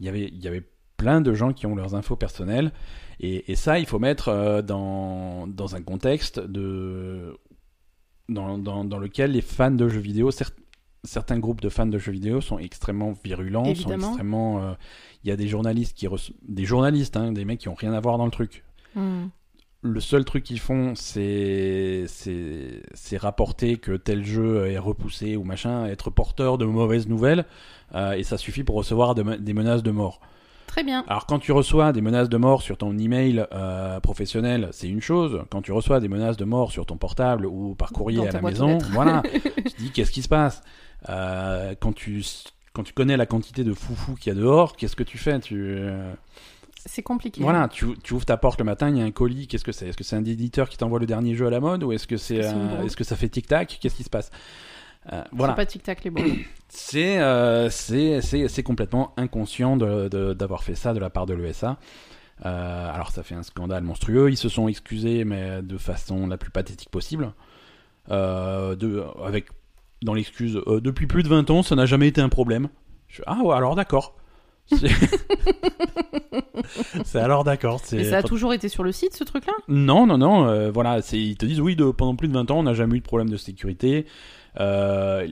il 0.00 0.06
y 0.06 0.08
avait, 0.08 0.24
il 0.28 0.42
y 0.42 0.48
avait 0.48 0.64
plein 0.96 1.20
de 1.20 1.34
gens 1.34 1.52
qui 1.52 1.66
ont 1.66 1.74
leurs 1.74 1.94
infos 1.94 2.16
personnelles. 2.16 2.72
Et, 3.20 3.50
et 3.52 3.56
ça, 3.56 3.78
il 3.78 3.86
faut 3.86 3.98
mettre 3.98 4.28
euh, 4.28 4.60
dans, 4.62 5.46
dans 5.46 5.74
un 5.76 5.82
contexte 5.82 6.40
de 6.40 7.36
dans, 8.28 8.58
dans, 8.58 8.84
dans 8.84 8.98
lequel 8.98 9.32
les 9.32 9.42
fans 9.42 9.70
de 9.70 9.86
jeux 9.88 10.00
vidéo, 10.00 10.30
cer- 10.30 10.50
certains 11.04 11.38
groupes 11.38 11.60
de 11.60 11.68
fans 11.68 11.86
de 11.86 11.98
jeux 11.98 12.12
vidéo 12.12 12.40
sont 12.40 12.58
extrêmement 12.58 13.12
virulents, 13.22 13.64
sont 13.74 13.90
extrêmement. 14.08 14.62
euh, 14.62 14.72
Il 15.22 15.28
y 15.28 15.32
a 15.32 15.36
des 15.36 15.46
journalistes 15.48 15.96
qui 15.96 16.08
des 16.48 16.64
journalistes, 16.64 17.16
hein, 17.16 17.32
des 17.32 17.44
mecs 17.44 17.60
qui 17.60 17.68
ont 17.68 17.74
rien 17.74 17.92
à 17.92 18.00
voir 18.00 18.16
dans 18.18 18.24
le 18.24 18.30
truc. 18.30 18.64
Hum. 18.96 19.30
Le 19.86 20.00
seul 20.00 20.24
truc 20.24 20.44
qu'ils 20.44 20.60
font, 20.60 20.94
c'est 20.94 22.06
rapporter 23.18 23.76
que 23.76 23.96
tel 23.98 24.24
jeu 24.24 24.66
est 24.66 24.78
repoussé 24.78 25.36
ou 25.36 25.44
machin, 25.44 25.84
être 25.84 26.08
porteur 26.08 26.56
de 26.56 26.64
mauvaises 26.64 27.06
nouvelles, 27.06 27.44
euh, 27.94 28.12
et 28.12 28.22
ça 28.22 28.38
suffit 28.38 28.64
pour 28.64 28.76
recevoir 28.76 29.14
de 29.14 29.22
des 29.36 29.52
menaces 29.52 29.82
de 29.82 29.90
mort. 29.90 30.20
Très 30.66 30.84
bien. 30.84 31.04
Alors 31.06 31.26
quand 31.26 31.38
tu 31.38 31.52
reçois 31.52 31.92
des 31.92 32.00
menaces 32.00 32.30
de 32.30 32.36
mort 32.38 32.62
sur 32.62 32.78
ton 32.78 32.96
email 32.96 33.44
euh, 33.52 34.00
professionnel, 34.00 34.70
c'est 34.72 34.88
une 34.88 35.02
chose. 35.02 35.42
Quand 35.50 35.60
tu 35.60 35.70
reçois 35.72 36.00
des 36.00 36.08
menaces 36.08 36.38
de 36.38 36.46
mort 36.46 36.72
sur 36.72 36.86
ton 36.86 36.96
portable 36.96 37.44
ou 37.44 37.74
par 37.74 37.92
courrier 37.92 38.20
Dans 38.20 38.24
à 38.24 38.32
la 38.32 38.40
maison, 38.40 38.78
voilà, 38.92 39.22
tu 39.32 39.64
te 39.64 39.76
dis 39.82 39.90
qu'est-ce 39.90 40.10
qui 40.12 40.22
se 40.22 40.28
passe? 40.28 40.62
Euh, 41.10 41.74
Quand 41.78 41.92
tu 41.92 42.24
quand 42.72 42.84
tu 42.84 42.94
connais 42.94 43.18
la 43.18 43.26
quantité 43.26 43.64
de 43.64 43.74
foufou 43.74 44.14
qu'il 44.14 44.32
y 44.32 44.36
a 44.36 44.40
dehors, 44.40 44.76
qu'est-ce 44.76 44.96
que 44.96 45.04
tu 45.04 45.18
fais? 45.18 45.38
Tu 45.38 45.78
C'est 46.86 47.02
compliqué. 47.02 47.42
voilà, 47.42 47.68
tu, 47.68 47.86
tu 48.02 48.14
ouvres 48.14 48.26
ta 48.26 48.36
porte 48.36 48.58
le 48.58 48.64
matin, 48.64 48.90
il 48.90 48.98
y 48.98 49.00
a 49.00 49.04
un 49.04 49.10
colis, 49.10 49.46
qu'est-ce 49.46 49.64
que 49.64 49.72
c'est? 49.72 49.88
Est-ce 49.88 49.96
que 49.96 50.04
c'est 50.04 50.16
un 50.16 50.24
éditeur 50.24 50.68
qui 50.68 50.76
t'envoie 50.76 50.98
le 50.98 51.06
dernier 51.06 51.34
jeu 51.34 51.46
à 51.46 51.50
la 51.50 51.60
mode 51.60 51.82
ou 51.82 51.92
est-ce 51.92 52.06
que 52.06 52.16
c'est 52.16 52.42
C'est 52.42 52.84
est-ce 52.84 52.96
que 52.96 53.04
ça 53.04 53.16
fait 53.16 53.28
tic 53.28 53.46
tac 53.46 53.78
Qu'est-ce 53.80 53.94
qui 53.96 54.02
se 54.04 54.10
passe? 54.10 54.30
Euh, 55.12 55.22
C'est 55.24 55.36
Voilà, 55.36 55.54
pas 55.54 55.66
tic 55.66 55.82
tac 55.82 56.04
les 56.04 56.10
bons. 56.10 56.22
c'est 56.68 57.18
euh, 57.18 57.70
c'est 57.70 58.20
c'est 58.20 58.48
c'est 58.48 58.62
complètement 58.62 59.12
inconscient 59.16 59.76
d'avoir 59.76 60.62
fait 60.62 60.74
ça 60.74 60.92
de 60.92 60.98
la 60.98 61.10
part 61.10 61.26
de 61.26 61.34
l'ESA. 61.34 61.78
Euh, 62.44 62.92
alors 62.92 63.10
ça 63.10 63.22
fait 63.22 63.34
un 63.34 63.42
scandale 63.42 63.84
monstrueux. 63.84 64.30
Ils 64.30 64.36
se 64.36 64.48
sont 64.48 64.68
excusés, 64.68 65.24
mais 65.24 65.62
de 65.62 65.78
façon 65.78 66.26
la 66.26 66.36
plus 66.36 66.50
pathétique 66.50 66.90
possible. 66.90 67.32
Euh, 68.10 68.76
de, 68.76 69.02
avec 69.24 69.46
dans 70.02 70.12
l'excuse, 70.14 70.60
euh, 70.66 70.80
depuis 70.80 71.06
plus 71.06 71.22
de 71.22 71.28
20 71.28 71.48
ans, 71.50 71.62
ça 71.62 71.74
n'a 71.76 71.86
jamais 71.86 72.08
été 72.08 72.20
un 72.20 72.28
problème. 72.28 72.68
Je 73.08 73.22
ah 73.26 73.38
ouais, 73.42 73.54
alors 73.54 73.74
d'accord. 73.74 74.16
C'est 77.04 77.18
alors 77.20 77.44
d'accord. 77.44 77.80
Mais 77.92 78.04
ça 78.04 78.18
a 78.18 78.22
toujours 78.22 78.52
été 78.54 78.68
sur 78.68 78.82
le 78.82 78.92
site 78.92 79.14
ce 79.14 79.24
truc-là? 79.24 79.52
Non, 79.68 80.06
non, 80.06 80.18
non. 80.18 80.46
euh, 80.48 80.70
voilà, 80.70 81.00
ils 81.12 81.36
te 81.36 81.44
disent 81.46 81.60
oui, 81.60 81.76
de, 81.76 81.90
pendant 81.90 82.16
plus 82.16 82.28
de 82.28 82.32
20 82.34 82.50
ans, 82.50 82.58
on 82.60 82.62
n'a 82.64 82.74
jamais 82.74 82.96
eu 82.96 83.00
de 83.00 83.04
problème 83.04 83.28
de 83.30 83.36
sécurité. 83.36 84.06
Euh, 84.60 85.26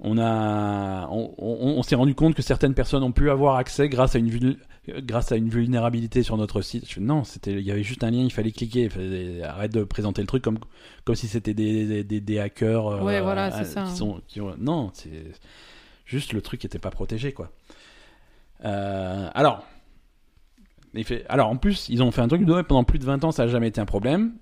on 0.00 0.18
a, 0.18 1.08
on, 1.10 1.32
on- 1.38 1.74
on 1.78 1.82
s'est 1.82 1.94
rendu 1.94 2.14
compte 2.14 2.34
que 2.34 2.42
certaines 2.42 2.74
personnes 2.74 3.02
ont 3.02 3.12
pu 3.12 3.30
avoir 3.30 3.56
accès 3.56 3.88
grâce 3.88 4.14
à 4.14 4.18
une 4.18 4.28
vul- 4.28 4.58
grâce 4.88 5.32
à 5.32 5.36
une 5.36 5.48
vulnérabilité 5.48 6.22
sur 6.22 6.36
notre 6.36 6.60
site. 6.60 6.84
Je 6.88 7.00
non, 7.00 7.24
c'était, 7.24 7.52
il 7.52 7.62
y 7.62 7.70
avait 7.72 7.82
juste 7.82 8.04
un 8.04 8.10
lien, 8.10 8.22
il 8.22 8.30
fallait 8.32 8.52
cliquer. 8.52 8.82
Il 8.84 8.90
fallait- 8.90 9.42
arrête 9.42 9.72
de 9.72 9.82
présenter 9.84 10.20
le 10.20 10.26
truc 10.28 10.42
comme 10.44 10.58
comme 11.04 11.14
si 11.16 11.28
c'était 11.28 11.54
des, 11.54 11.86
des, 11.86 12.04
des- 12.04 12.20
des 12.20 12.38
hackers. 12.38 12.86
euh, 12.86 13.00
Ouais, 13.02 13.20
voilà, 13.20 13.50
c'est 13.50 13.64
ça. 13.64 13.84
Qui 13.84 13.96
sont, 13.96 14.20
qui 14.28 14.40
ont- 14.40 14.54
non, 14.58 14.90
c'est 14.92 15.10
juste 16.04 16.32
le 16.34 16.42
truc 16.42 16.60
qui 16.60 16.66
était 16.66 16.78
pas 16.78 16.90
protégé, 16.90 17.32
quoi. 17.32 17.50
Euh, 18.64 19.28
alors. 19.34 19.64
fait- 21.04 21.24
Alors 21.28 21.48
en 21.48 21.56
plus, 21.56 21.88
ils 21.88 22.02
ont 22.02 22.10
fait 22.10 22.22
un 22.22 22.28
truc 22.28 22.44
de 22.44 22.62
pendant 22.62 22.84
plus 22.84 22.98
de 22.98 23.04
20 23.04 23.22
ans, 23.24 23.30
ça 23.32 23.44
n'a 23.44 23.48
jamais 23.52 23.68
été 23.68 23.80
un 23.80 23.86
problème. 23.86 24.34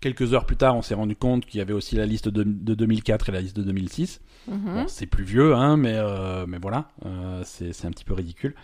Quelques 0.00 0.34
heures 0.34 0.44
plus 0.46 0.56
tard, 0.56 0.76
on 0.76 0.82
s'est 0.82 0.94
rendu 0.94 1.16
compte 1.16 1.46
qu'il 1.46 1.58
y 1.58 1.60
avait 1.62 1.72
aussi 1.72 1.96
la 1.96 2.04
liste 2.06 2.28
de, 2.28 2.42
de 2.44 2.74
2004 2.74 3.28
et 3.30 3.32
la 3.32 3.40
liste 3.40 3.56
de 3.56 3.62
2006. 3.62 4.20
Mhm. 4.46 4.58
Bon, 4.64 4.88
c'est 4.88 5.06
plus 5.06 5.24
vieux, 5.24 5.54
hein, 5.54 5.76
mais, 5.76 5.94
euh, 5.96 6.44
mais 6.46 6.58
voilà, 6.58 6.88
euh, 7.06 7.42
c'est 7.44 7.72
c'est 7.72 7.86
un 7.86 7.90
petit 7.90 8.04
peu 8.04 8.14
ridicule. 8.14 8.54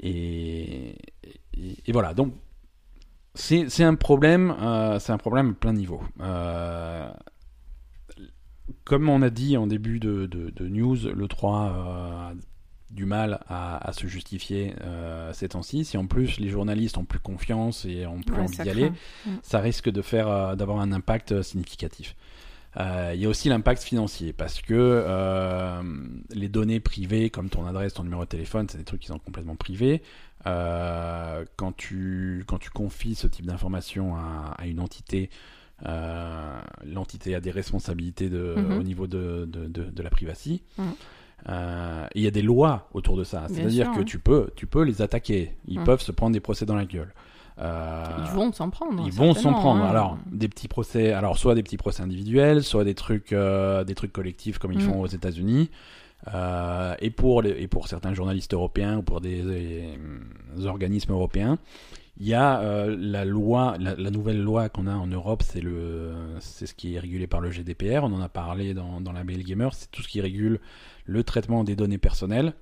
Et, 0.00 0.96
et, 1.54 1.76
et 1.86 1.92
voilà, 1.92 2.14
donc 2.14 2.32
c'est 3.34 3.68
c'est 3.68 3.84
un 3.84 3.94
problème, 3.94 4.54
c'est 4.98 5.12
un 5.12 5.18
problème 5.18 5.50
à 5.50 5.54
plein 5.54 5.72
niveau. 5.74 6.02
Euh, 6.20 7.10
comme 8.84 9.08
on 9.08 9.22
a 9.22 9.30
dit 9.30 9.56
en 9.56 9.66
début 9.66 10.00
de, 10.00 10.26
de- 10.26 10.50
de 10.50 10.68
news, 10.68 10.96
le 11.14 11.28
3 11.28 11.60
euh, 11.70 12.30
a 12.30 12.32
du 12.90 13.04
mal 13.04 13.40
à, 13.48 13.88
à 13.88 13.92
se 13.92 14.06
justifier 14.06 14.74
euh, 14.82 15.32
ces 15.32 15.48
temps-ci. 15.50 15.84
Si 15.84 15.96
en 15.96 16.06
plus 16.06 16.38
les 16.40 16.48
journalistes 16.48 16.98
ont 16.98 17.04
plus 17.04 17.20
confiance 17.20 17.84
et 17.84 18.06
ont 18.06 18.20
plus 18.20 18.34
Ouais, 18.36 18.42
envie 18.42 18.56
d'y 18.58 18.68
aller. 18.68 18.90
Mm. 19.26 19.30
ça 19.42 19.60
risque 19.60 19.88
de 19.90 20.02
faire 20.02 20.28
euh, 20.28 20.56
d'avoir 20.56 20.80
un 20.80 20.90
impact 20.92 21.32
euh, 21.32 21.42
significatif. 21.42 22.16
Il 22.76 23.20
y 23.20 23.26
a 23.26 23.28
aussi 23.28 23.48
l'impact 23.48 23.82
financier 23.82 24.32
parce 24.32 24.60
que 24.60 25.04
les 26.32 26.48
données 26.48 26.78
privées 26.78 27.28
comme 27.28 27.48
ton 27.50 27.66
adresse, 27.66 27.94
ton 27.94 28.04
numéro 28.04 28.22
de 28.22 28.28
téléphone, 28.28 28.66
c'est 28.70 28.78
des 28.78 28.84
trucs 28.84 29.00
qui 29.00 29.08
sont 29.08 29.18
complètement 29.18 29.56
privés. 29.56 30.02
Quand 30.44 31.72
tu 31.76 32.44
quand 32.46 32.58
tu 32.58 32.70
confies 32.70 33.14
ce 33.16 33.26
type 33.26 33.46
d'information 33.46 34.14
à, 34.16 34.54
à 34.56 34.66
une 34.66 34.78
entité, 34.80 35.30
euh, 35.86 36.60
l'entité 36.84 37.34
a 37.34 37.40
des 37.40 37.50
responsabilités 37.50 38.28
de, 38.28 38.54
Mhm. 38.56 38.78
au 38.78 38.82
niveau 38.82 39.06
de, 39.06 39.48
de, 39.50 40.02
la 40.02 40.10
privacy. 40.10 40.62
Mhm. 40.78 40.92
Euh, 41.48 42.06
il 42.14 42.22
y 42.22 42.26
a 42.26 42.30
des 42.30 42.42
lois 42.42 42.88
autour 42.92 43.16
de 43.16 43.24
ça, 43.24 43.46
c'est-à-dire 43.48 43.90
que 43.92 44.00
tu 44.02 44.18
peux 44.18 44.50
tu 44.56 44.66
peux 44.66 44.82
les 44.82 45.00
attaquer, 45.02 45.54
ils 45.66 45.78
Mhm. 45.78 45.84
peuvent 45.86 46.02
se 46.02 46.12
prendre 46.12 46.32
des 46.34 46.40
procès 46.40 46.66
dans 46.66 46.74
la 46.76 46.84
gueule. 46.84 47.12
Euh, 47.58 48.04
Ils 48.26 48.34
vont 48.34 48.52
s'en 48.52 48.70
prendre. 48.70 49.02
ils 49.06 49.12
vont 49.12 49.34
s'en 49.34 49.52
prendre. 49.52 49.82
hein. 49.84 49.88
Alors, 49.90 50.16
des 50.30 50.48
petits 50.48 50.68
procès, 50.68 51.12
alors 51.12 51.36
soit 51.38 51.54
des 51.54 51.62
petits 51.62 51.76
procès 51.76 52.02
individuels, 52.02 52.62
soit 52.62 52.84
des 52.84 52.94
trucs, 52.94 53.32
euh, 53.32 53.84
des 53.84 53.94
trucs 53.94 54.12
collectifs 54.12 54.58
comme 54.58 54.72
ils 54.72 54.78
Mm. 54.78 54.90
font 54.90 55.00
aux 55.00 55.06
États-Unis. 55.06 55.70
Euh, 56.34 56.94
et 57.00 57.10
pour 57.10 57.40
les, 57.42 57.50
et 57.62 57.66
pour 57.68 57.88
certains 57.88 58.12
journalistes 58.14 58.52
européens 58.54 58.98
ou 58.98 59.02
pour 59.02 59.20
des, 59.22 59.42
des, 59.42 60.66
organismes 60.66 61.12
européens, 61.12 61.58
il 62.18 62.26
y 62.28 62.34
a 62.34 62.86
la 62.86 63.24
loi, 63.24 63.76
la, 63.80 63.94
la 63.94 64.10
nouvelle 64.10 64.40
loi 64.42 64.68
qu'on 64.68 64.86
a 64.86 64.94
en 64.94 65.06
Europe, 65.06 65.42
c'est 65.42 65.62
le, 65.62 66.12
c'est 66.40 66.66
ce 66.66 66.74
qui 66.74 66.94
est 66.94 66.98
régulé 66.98 67.26
par 67.26 67.40
le 67.40 67.50
GDPR. 67.50 68.00
On 68.04 68.12
en 68.12 68.20
a 68.20 68.28
parlé 68.28 68.74
dans, 68.74 69.00
dans 69.00 69.12
la 69.12 69.24
Mail 69.24 69.42
Gamer. 69.44 69.72
C'est 69.72 69.90
tout 69.90 70.02
ce 70.02 70.08
qui 70.08 70.20
régule 70.20 70.60
le 71.10 71.24
traitement 71.24 71.64
des 71.64 71.74
données 71.76 71.98
personnelles. 71.98 72.54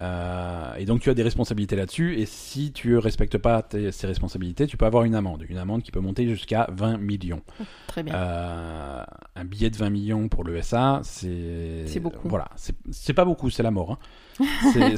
Euh, 0.00 0.74
et 0.76 0.86
donc 0.86 1.00
tu 1.02 1.10
as 1.10 1.14
des 1.14 1.22
responsabilités 1.22 1.76
là-dessus, 1.76 2.18
et 2.18 2.24
si 2.24 2.72
tu 2.72 2.96
respectes 2.96 3.36
pas 3.36 3.60
tes- 3.60 3.92
ces 3.92 4.06
responsabilités, 4.06 4.66
tu 4.66 4.78
peux 4.78 4.86
avoir 4.86 5.04
une 5.04 5.14
amende, 5.14 5.44
une 5.46 5.58
amende 5.58 5.82
qui 5.82 5.90
peut 5.90 6.00
monter 6.00 6.26
jusqu'à 6.26 6.66
20 6.72 6.96
millions. 6.96 7.42
Très 7.88 8.02
bien. 8.02 8.14
Euh, 8.14 9.04
un 9.36 9.44
billet 9.44 9.68
de 9.68 9.76
20 9.76 9.90
millions 9.90 10.28
pour 10.28 10.44
l'ESA, 10.44 11.00
c'est 11.04 11.84
C'est 11.88 12.00
beaucoup. 12.00 12.26
Voilà, 12.30 12.48
c'est 12.90 13.12
pas 13.12 13.26
beaucoup, 13.26 13.50
c'est 13.50 13.62
la 13.62 13.70
mort. 13.70 13.90
hein. 13.92 13.98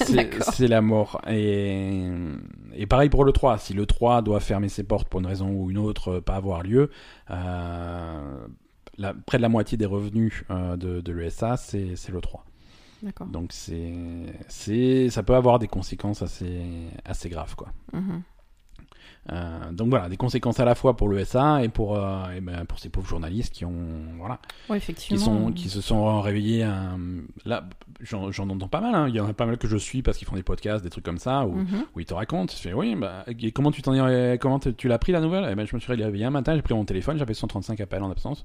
C'est- 0.53 0.69
la 0.69 0.81
mort. 0.81 1.21
Et, 1.29 2.09
et 2.77 2.87
pareil 2.87 3.09
pour 3.11 3.25
le 3.25 3.33
3. 3.33 3.59
Si 3.59 3.73
le 3.75 3.87
3 3.87 4.23
doit 4.23 4.39
fermer 4.39 4.69
ses 4.69 4.85
portes 4.85 5.09
pour 5.09 5.19
une 5.19 5.27
raison 5.27 5.51
ou 5.51 5.73
une 5.73 5.79
autre, 5.79 6.09
euh, 6.13 6.21
pas 6.21 6.37
avoir 6.37 6.63
lieu, 6.63 6.89
euh, 7.31 8.47
la- 8.97 9.13
près 9.27 9.39
de 9.39 9.43
la 9.43 9.49
moitié 9.49 9.77
des 9.77 9.87
revenus 9.87 10.45
de, 10.51 11.01
de 11.01 11.13
l'ESA, 11.13 11.57
c'est 11.57 11.97
c'est 11.97 12.13
le 12.13 12.21
3. 12.21 12.45
Donc 13.27 13.53
c'est, 13.53 13.93
c'est, 14.49 15.11
ça 15.11 15.23
peut 15.23 15.35
avoir 15.35 15.59
des 15.59 15.69
conséquences 15.69 16.23
assez, 16.23 16.63
assez 17.05 17.29
graves 17.29 17.55
quoi. 17.57 17.69
Mhm. 17.93 18.23
Euh, 19.33 19.73
donc 19.73 19.89
voilà, 19.89 20.11
des 20.11 20.19
conséquences 20.19 20.61
à 20.61 20.67
la 20.67 20.75
fois 20.75 20.97
pour 20.97 21.09
l'ESA 21.09 21.63
et 21.65 21.71
pour, 21.71 21.97
euh, 21.97 22.31
et 22.37 22.43
ben, 22.43 22.67
pour 22.67 22.79
ces 22.79 22.91
pauvres 22.91 23.09
journalistes 23.09 23.55
qui 23.55 23.65
ont, 23.65 23.73
voilà, 24.19 24.39
Ouais, 24.69 24.81
qui 24.81 25.19
sont, 25.19 25.51
qui 25.53 25.71
se 25.71 25.81
sont 25.81 26.21
réveillés. 26.21 26.63
euh, 26.65 27.23
là, 27.47 27.65
j'en, 28.03 28.31
j'en 28.31 28.51
entends 28.51 28.69
pas 28.69 28.83
mal. 28.83 28.95
hein. 28.95 29.09
Il 29.09 29.15
y 29.15 29.21
en 29.21 29.27
a 29.27 29.33
pas 29.33 29.47
mal 29.47 29.57
que 29.57 29.67
je 29.67 29.79
suis 29.79 30.03
parce 30.03 30.19
qu'ils 30.19 30.29
font 30.29 30.37
des 30.37 30.43
podcasts, 30.43 30.85
des 30.85 30.91
trucs 30.91 31.05
comme 31.07 31.17
ça 31.17 31.47
où, 31.47 31.53
Mhm. 31.55 31.87
où 31.95 32.01
ils 32.01 32.05
te 32.07 32.13
racontent. 32.13 32.53
Fais 32.55 32.75
oui, 32.75 32.97
bah, 32.97 33.25
et 33.27 33.51
comment 33.51 33.71
tu 33.71 33.81
t'en 33.81 33.93
comment 34.39 34.59
tu 34.59 34.89
l'as 34.89 34.99
pris 34.99 35.13
la 35.13 35.21
nouvelle? 35.21 35.49
Eh 35.51 35.55
ben, 35.55 35.67
je 35.67 35.75
me 35.75 35.81
suis 35.81 35.91
réveillé 35.95 36.27
un 36.27 36.31
matin, 36.31 36.55
j'ai 36.55 36.61
pris 36.63 36.75
mon 36.75 36.85
téléphone, 36.85 37.17
j'avais 37.17 37.33
135 37.35 37.81
appels 37.81 38.03
en 38.03 38.11
absence. 38.11 38.45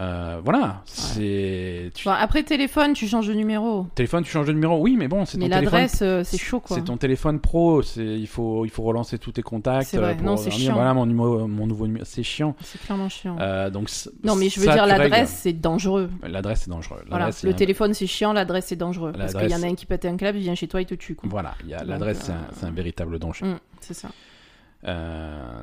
Euh, 0.00 0.40
voilà, 0.44 0.82
c'est 0.86 1.92
tu- 1.94 2.08
après 2.08 2.42
téléphone, 2.42 2.94
tu 2.94 3.06
changes 3.06 3.28
de 3.28 3.32
numéro. 3.32 3.86
téléphone, 3.94 4.24
tu 4.24 4.30
changes 4.32 4.48
de 4.48 4.52
numéro. 4.52 4.76
Oui, 4.80 4.96
mais 4.98 5.06
bon, 5.06 5.24
c'est 5.24 5.38
ton 5.38 5.44
téléphone 5.48 5.64
l'adresse, 5.64 6.02
euh, 6.02 6.24
c'est 6.24 6.36
chaud 6.36 6.58
quoi. 6.58 6.76
C'est 6.76 6.82
ton 6.82 6.96
téléphone 6.96 7.38
pro, 7.38 7.80
c'est 7.82 8.04
il 8.04 8.26
faut 8.26 8.64
il 8.64 8.70
faut 8.72 8.82
relancer 8.82 9.18
tous 9.18 9.30
tes 9.30 9.42
contacts. 9.42 9.86
C'est 9.90 9.98
vrai. 9.98 10.10
euh, 10.10 10.14
pour 10.16 10.26
Non, 10.26 10.36
c'est 10.36 10.50
chiant. 10.50 10.74
Voilà 10.74 10.94
mon 10.94 11.06
numéro, 11.06 11.46
mon 11.46 11.68
nouveau 11.68 11.86
numéro, 11.86 12.04
c'est 12.04 12.24
chiant. 12.24 12.56
C'est 12.60 12.80
clairement 12.80 13.08
chiant. 13.08 13.36
Euh, 13.38 13.70
donc 13.70 13.88
non, 14.24 14.34
mais 14.34 14.48
je 14.48 14.58
veux 14.58 14.66
ça, 14.66 14.74
dire, 14.74 14.86
l'adresse, 14.86 15.30
c'est 15.30 15.52
dangereux. 15.52 16.10
L'adresse 16.24 16.62
c'est 16.62 16.70
dangereux. 16.70 17.04
Voilà. 17.08 17.30
Le 17.44 17.50
un- 17.50 17.52
téléphone, 17.52 17.94
c'est 17.94 18.08
chiant, 18.08 18.32
l'adresse, 18.32 18.66
c'est 18.66 18.74
dangereux. 18.76 19.12
Parce 19.16 19.32
qu'il 19.34 19.48
y 19.48 19.54
en 19.54 19.62
a 19.62 19.66
un 19.66 19.76
qui 19.76 19.86
pète 19.86 20.04
un 20.06 20.16
câble, 20.16 20.38
il 20.38 20.42
vient 20.42 20.56
chez 20.56 20.66
toi, 20.66 20.80
il 20.82 20.86
te 20.86 20.94
tue. 20.94 21.14
Quoi. 21.14 21.28
Voilà, 21.30 21.54
l'adresse, 21.86 22.18
c'est 22.22 22.32
euh, 22.32 22.34
un, 22.34 22.48
c'est 22.52 22.66
un 22.66 22.72
véritable 22.72 23.20
danger. 23.20 23.44
Mm, 23.46 23.58
c'est 23.80 23.94
ça. 23.94 24.08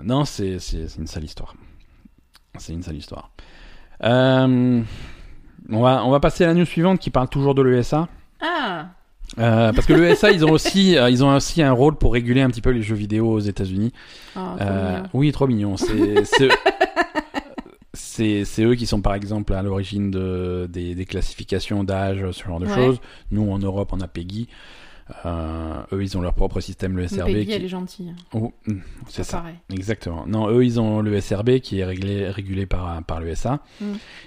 Non, 0.04 0.24
c'est 0.24 0.56
une 0.98 1.08
sale 1.08 1.26
histoire. 1.26 1.54
C'est 2.58 2.72
une 2.74 2.84
sale 2.84 2.96
histoire. 2.96 3.32
Euh, 4.04 4.82
on 5.70 5.82
va 5.82 6.04
on 6.06 6.10
va 6.12 6.20
passer 6.20 6.44
à 6.44 6.48
la 6.48 6.54
news 6.54 6.66
suivante 6.66 7.00
qui 7.00 7.10
parle 7.10 7.30
toujours 7.30 7.56
de 7.56 7.62
l'ESA. 7.62 8.08
Ah 8.42 8.88
Euh, 9.40 9.72
parce 9.74 9.86
que 9.88 9.94
l'ESA, 9.94 10.32
ils 10.32 10.44
ont 10.46 10.52
aussi, 10.52 10.98
euh, 10.98 11.10
ils 11.10 11.24
ont 11.24 11.34
aussi 11.36 11.62
un 11.62 11.72
rôle 11.72 11.96
pour 11.96 12.14
réguler 12.14 12.42
un 12.42 12.50
petit 12.50 12.62
peu 12.62 12.72
les 12.72 12.82
jeux 12.82 12.96
vidéo 12.96 13.32
aux 13.32 13.40
États-Unis. 13.40 13.94
Ah, 14.36 14.56
Euh, 14.60 15.04
oui, 15.14 15.32
trop 15.32 15.48
mignon. 15.48 15.78
C'est 15.78 16.26
c'est 16.26 16.46
eux- 16.46 16.50
c'est 17.94 18.46
c'est 18.46 18.64
eux 18.64 18.76
qui 18.76 18.88
sont 18.88 19.02
par 19.02 19.14
exemple 19.14 19.54
à 19.54 19.62
l'origine 19.62 20.12
de 20.12 20.68
des, 20.72 20.96
des 20.96 21.06
classifications 21.06 21.84
d'âge, 21.84 22.30
ce 22.32 22.44
genre 22.44 22.60
de 22.60 22.66
Ouais. 22.66 22.74
choses. 22.76 23.00
Nous 23.32 23.50
en 23.52 23.60
Europe, 23.60 23.90
on 23.94 24.02
a 24.02 24.08
PEGI. 24.08 24.48
Euh, 25.26 25.74
eux, 25.92 26.02
ils 26.04 26.18
ont 26.18 26.22
leur 26.22 26.34
propre 26.34 26.60
système, 26.62 26.96
le 26.96 27.08
SRB. 27.08 27.26
Peggy, 27.28 27.46
qui- 27.46 27.52
elle 27.52 27.66
est 27.66 27.68
gentille. 27.68 28.14
Oh, 28.34 28.54
mm, 28.68 28.78
c'est 29.10 29.24
ça. 29.24 29.38
pareil. 29.40 29.56
Exactement. 29.74 30.26
Non, 30.26 30.50
eux, 30.50 30.64
ils 30.64 30.80
ont 30.80 31.02
le 31.02 31.14
SRB 31.20 31.60
qui 31.60 31.80
est 31.80 31.86
réglé, 31.86 32.30
régulé 32.30 32.66
par, 32.66 33.04
par 33.04 33.20
l'ESA. 33.20 33.60
Mm. 33.82 33.86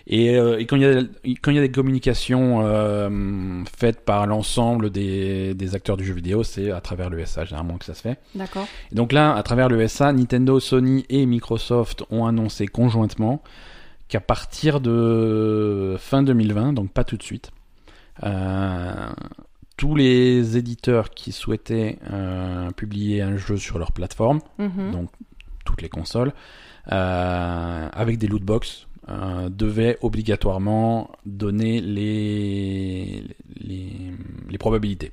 Et, 0.08 0.36
euh, 0.36 0.58
et 0.58 0.66
quand 0.66 0.76
il 0.76 0.82
y 0.82 0.86
a, 0.86 1.02
quand 1.42 1.50
il 1.50 1.54
y 1.54 1.58
a 1.58 1.62
des 1.62 1.70
communications 1.70 2.60
euh, 2.66 3.62
faites 3.76 4.04
par 4.04 4.26
l'ensemble 4.26 4.90
des, 4.90 5.54
des 5.54 5.74
acteurs 5.74 5.96
du 5.96 6.04
jeu 6.04 6.12
vidéo, 6.14 6.42
c'est 6.42 6.70
à 6.70 6.80
travers 6.80 7.08
l'ESA 7.10 7.44
généralement 7.44 7.78
que 7.78 7.84
ça 7.86 7.94
se 7.94 8.02
fait. 8.02 8.18
D'accord. 8.34 8.66
Donc 8.92 9.12
là, 9.12 9.34
à 9.34 9.42
travers 9.42 9.68
l'ESA, 9.68 10.12
Nintendo, 10.12 10.60
Sony 10.60 11.06
et 11.08 11.24
Microsoft 11.24 12.04
ont 12.10 12.26
annoncé 12.26 12.66
conjointement 12.66 13.42
qu'à 14.08 14.20
partir 14.20 14.80
de 14.80 15.96
fin 15.98 16.22
2020, 16.22 16.74
donc 16.74 16.90
pas 16.90 17.04
tout 17.04 17.16
de 17.16 17.22
suite, 17.22 17.52
euh, 18.22 19.06
tous 19.76 19.94
les 19.96 20.56
éditeurs 20.56 21.10
qui 21.10 21.32
souhaitaient 21.32 21.98
euh, 22.12 22.70
publier 22.72 23.22
un 23.22 23.36
jeu 23.36 23.56
sur 23.56 23.78
leur 23.78 23.92
plateforme, 23.92 24.40
Mhm. 24.58 24.90
donc 24.92 25.08
toutes 25.64 25.82
les 25.82 25.88
consoles, 25.88 26.32
euh, 26.92 27.88
avec 27.92 28.18
des 28.18 28.26
loot 28.28 28.42
box, 28.42 28.86
euh, 29.08 29.48
devaient 29.50 29.98
obligatoirement 30.02 31.10
donner 31.26 31.80
les, 31.80 33.24
les, 33.60 34.12
les 34.48 34.58
probabilités. 34.58 35.12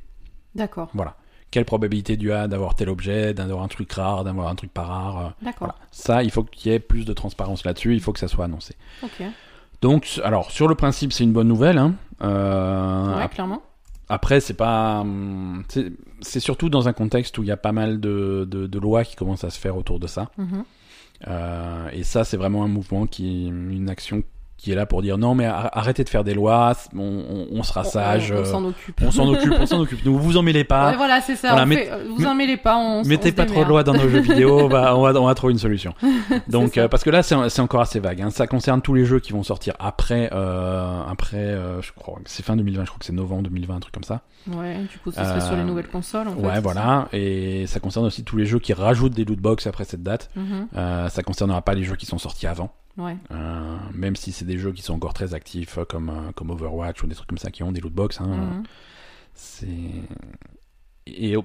D'accord, 0.56 0.90
Voilà. 0.94 1.16
Quelle 1.50 1.66
probabilité 1.66 2.18
tu 2.18 2.32
as 2.32 2.48
d'avoir 2.48 2.76
tel 2.76 2.88
objet, 2.88 3.34
d'avoir 3.34 3.62
un 3.64 3.68
truc 3.68 3.92
rare, 3.92 4.24
d'avoir 4.24 4.48
un 4.48 4.56
truc 4.56 4.72
pas 4.74 4.84
rare. 4.84 5.18
euh, 5.18 5.30
d'accord. 5.42 5.68
Voilà. 5.68 5.76
Ça, 5.92 6.24
il 6.24 6.32
faut 6.32 6.44
qu'il 6.46 6.72
y 6.72 6.76
ait 6.76 6.80
plus 6.80 7.04
de 7.04 7.12
transparence 7.12 7.66
là-dessus, 7.66 7.94
il 7.94 8.00
faut 8.00 8.14
que 8.14 8.20
ça 8.20 8.30
soit 8.30 8.46
annoncé. 8.46 8.76
Ok. 9.04 9.22
Donc, 9.82 10.22
alors, 10.24 10.50
sur 10.52 10.70
le 10.70 10.76
principe, 10.76 11.12
c'est 11.12 11.26
une 11.26 11.34
bonne 11.34 11.50
nouvelle. 11.50 11.78
Hein. 11.78 11.96
Ouais, 12.22 13.28
clairement. 13.30 13.62
Après, 14.12 14.42
c'est 14.42 14.56
pas. 14.56 15.00
hum, 15.00 15.64
C'est 16.20 16.42
surtout 16.42 16.70
dans 16.70 16.90
un 16.90 16.94
contexte 16.94 17.38
où 17.38 17.44
il 17.44 17.48
y 17.48 17.52
a 17.52 17.58
pas 17.58 17.72
mal 17.72 18.02
de, 18.02 18.46
de, 18.50 18.68
de 18.68 18.80
lois 18.80 19.06
qui 19.06 19.16
commencent 19.16 19.46
à 19.46 19.50
se 19.50 19.58
faire 19.58 19.78
autour 19.78 20.00
de 20.00 20.08
ça. 20.08 20.32
Mhm. 20.38 20.64
Euh, 21.28 21.90
et 21.94 22.04
ça, 22.04 22.26
c'est 22.26 22.36
vraiment 22.36 22.66
un 22.66 22.68
mouvement, 22.68 23.08
qui, 23.08 23.48
une 23.48 23.90
action 23.90 24.22
qui 24.62 24.72
est 24.72 24.76
là 24.76 24.86
pour 24.86 25.02
dire 25.02 25.18
non, 25.18 25.34
mais 25.34 25.46
ar- 25.48 25.70
arrêtez 25.76 26.04
de 26.04 26.10
faire 26.10 26.24
des 26.24 26.36
lois, 26.36 26.74
on, 26.96 27.00
on- 27.00 27.48
on 27.52 27.64
sera 27.64 27.84
sage, 27.84 28.32
On, 28.32 28.36
on 28.36 28.40
euh, 28.42 28.46
s'en 28.46 28.64
occupe. 28.66 29.02
on 29.04 29.10
s'en 29.10 29.28
occupe, 29.28 29.54
on 29.60 29.66
s'en 29.66 29.80
occupe. 29.80 30.06
Ne 30.06 30.12
vous 30.12 30.38
en 30.38 30.44
mêlez 30.44 30.64
pas. 30.64 30.92
Ouais, 30.92 30.98
voilà, 30.98 31.20
c'est 31.20 31.36
ça. 31.36 31.50
Voilà, 31.50 31.64
on 31.64 31.66
met- 31.66 31.76
fait- 31.78 31.92
euh, 31.92 32.06
vous 32.16 32.26
en 32.28 32.36
mêlez 32.36 32.58
pas, 32.58 32.78
on 32.78 33.04
Mettez 33.04 33.32
pas 33.32 33.46
trop 33.46 33.64
de 33.64 33.70
lois 33.70 33.84
dans 33.84 33.94
nos 33.94 34.08
jeux 34.08 34.20
vidéo, 34.22 34.60
on 34.60 34.68
va, 34.68 34.96
on 34.96 35.02
va, 35.02 35.20
on 35.20 35.26
va 35.26 35.34
trouver 35.34 35.54
une 35.54 35.60
solution. 35.60 35.94
Donc, 36.48 36.76
ça. 36.76 36.82
euh, 36.82 36.88
parce 36.88 37.04
que 37.04 37.10
là, 37.10 37.24
c'est 37.24 37.60
encore 37.60 37.82
assez 37.82 38.00
vague. 38.00 38.22
Hein. 38.22 38.30
Ça 38.30 38.46
concerne 38.46 38.82
tous 38.84 38.94
les 38.94 39.06
jeux 39.06 39.20
qui 39.20 39.32
vont 39.34 39.42
sortir 39.44 39.74
après, 39.80 40.30
euh, 40.32 41.02
après, 41.10 41.38
euh, 41.38 41.82
je 41.82 41.92
crois 41.94 42.20
c'est 42.26 42.46
fin 42.46 42.56
2020, 42.56 42.84
je 42.84 42.90
crois 42.90 43.00
que 43.00 43.06
c'est 43.06 43.14
novembre 43.14 43.44
2020, 43.44 43.76
un 43.76 43.80
truc 43.80 43.94
comme 43.94 44.04
ça. 44.04 44.22
Ouais, 44.48 44.76
du 44.92 44.98
coup, 45.00 45.12
ce 45.12 45.24
serait 45.24 45.42
sur 45.42 45.56
les 45.56 45.62
Euh, 45.62 45.66
nouvelles 45.66 45.88
consoles. 45.88 46.28
En 46.28 46.34
ouais, 46.36 46.60
voilà. 46.62 47.08
Et 47.14 47.66
ça 47.68 47.80
concerne 47.80 48.06
aussi 48.06 48.24
tous 48.24 48.38
les 48.38 48.46
jeux 48.46 48.60
qui 48.60 48.74
rajoutent 48.74 49.14
des 49.14 49.26
loot 49.26 49.40
box 49.40 49.66
après 49.68 49.86
cette 49.86 50.04
date. 50.04 50.30
ça 50.34 50.40
Mhm. 50.40 50.68
Euh, 50.76 51.10
ça 51.10 51.24
concernera 51.24 51.62
pas 51.62 51.74
les 51.74 51.84
jeux 51.84 51.96
qui 51.96 52.06
sont 52.06 52.18
sortis 52.18 52.46
avant. 52.48 52.72
Ouais. 52.98 53.16
Euh, 53.32 53.78
même 53.94 54.16
si 54.16 54.32
c'est 54.32 54.46
des 54.46 54.58
jeux 54.58 54.72
qui 54.74 54.82
sont 54.82 54.94
encore 54.94 55.14
très 55.14 55.34
actifs, 55.34 55.78
euh, 55.78 55.86
comme, 55.86 56.10
euh, 56.10 56.32
comme 56.36 56.50
Overwatch 56.52 57.02
ou 57.04 57.08
des 57.08 57.16
trucs 57.16 57.28
comme 57.30 57.38
ça 57.38 57.50
qui 57.52 57.64
ont 57.64 57.72
des 57.72 57.82
loot 57.82 57.94
box. 57.94 58.20
Hein, 58.22 58.28
Mhm. 58.28 58.64
C'est 59.34 59.68
et 61.08 61.36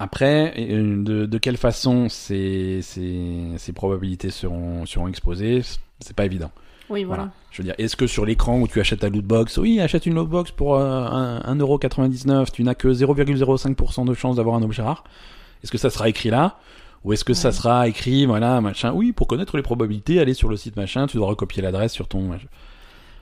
après, 0.00 0.54
de, 0.56 1.26
de 1.26 1.38
quelle 1.38 1.56
façon 1.56 2.08
ces, 2.08 2.80
ces, 2.82 3.54
ces 3.58 3.72
probabilités 3.72 4.30
seront, 4.30 4.86
seront 4.86 5.08
exposées, 5.08 5.62
c'est 6.00 6.14
pas 6.16 6.24
évident. 6.24 6.50
Oui, 6.90 7.04
voilà. 7.04 7.24
Voilà. 7.24 7.32
Je 7.50 7.58
veux 7.58 7.64
dire, 7.64 7.74
est-ce 7.78 7.96
que 7.96 8.06
sur 8.06 8.24
l'écran 8.24 8.60
où 8.60 8.66
tu 8.68 8.80
achètes 8.80 9.00
ta 9.00 9.08
loot 9.08 9.24
box, 9.24 9.58
oui, 9.58 9.80
achète 9.80 10.06
une 10.06 10.14
loot 10.14 10.28
box 10.28 10.50
pour 10.52 10.76
euh, 10.76 11.04
un- 11.04 11.54
1,99€, 11.54 12.50
tu 12.50 12.62
n'as 12.64 12.74
que 12.74 12.88
0,05% 12.92 14.04
de 14.06 14.14
chance 14.14 14.36
d'avoir 14.36 14.56
un 14.56 14.62
objet 14.62 14.82
rare 14.82 15.04
Est-ce 15.62 15.70
que 15.72 15.78
ça 15.78 15.90
sera 15.90 16.08
écrit 16.08 16.30
là? 16.30 16.58
Ou 17.04 17.12
est-ce 17.12 17.24
que 17.24 17.34
ça 17.34 17.52
sera 17.52 17.86
écrit, 17.88 18.26
voilà, 18.26 18.60
machin, 18.60 18.92
oui, 18.92 19.12
pour 19.12 19.26
connaître 19.28 19.56
les 19.56 19.62
probabilités, 19.62 20.18
aller 20.20 20.34
sur 20.34 20.48
le 20.48 20.56
site 20.56 20.76
machin, 20.76 21.06
tu 21.06 21.16
dois 21.16 21.28
recopier 21.28 21.62
l'adresse 21.62 21.92
sur 21.92 22.08
ton. 22.08 22.30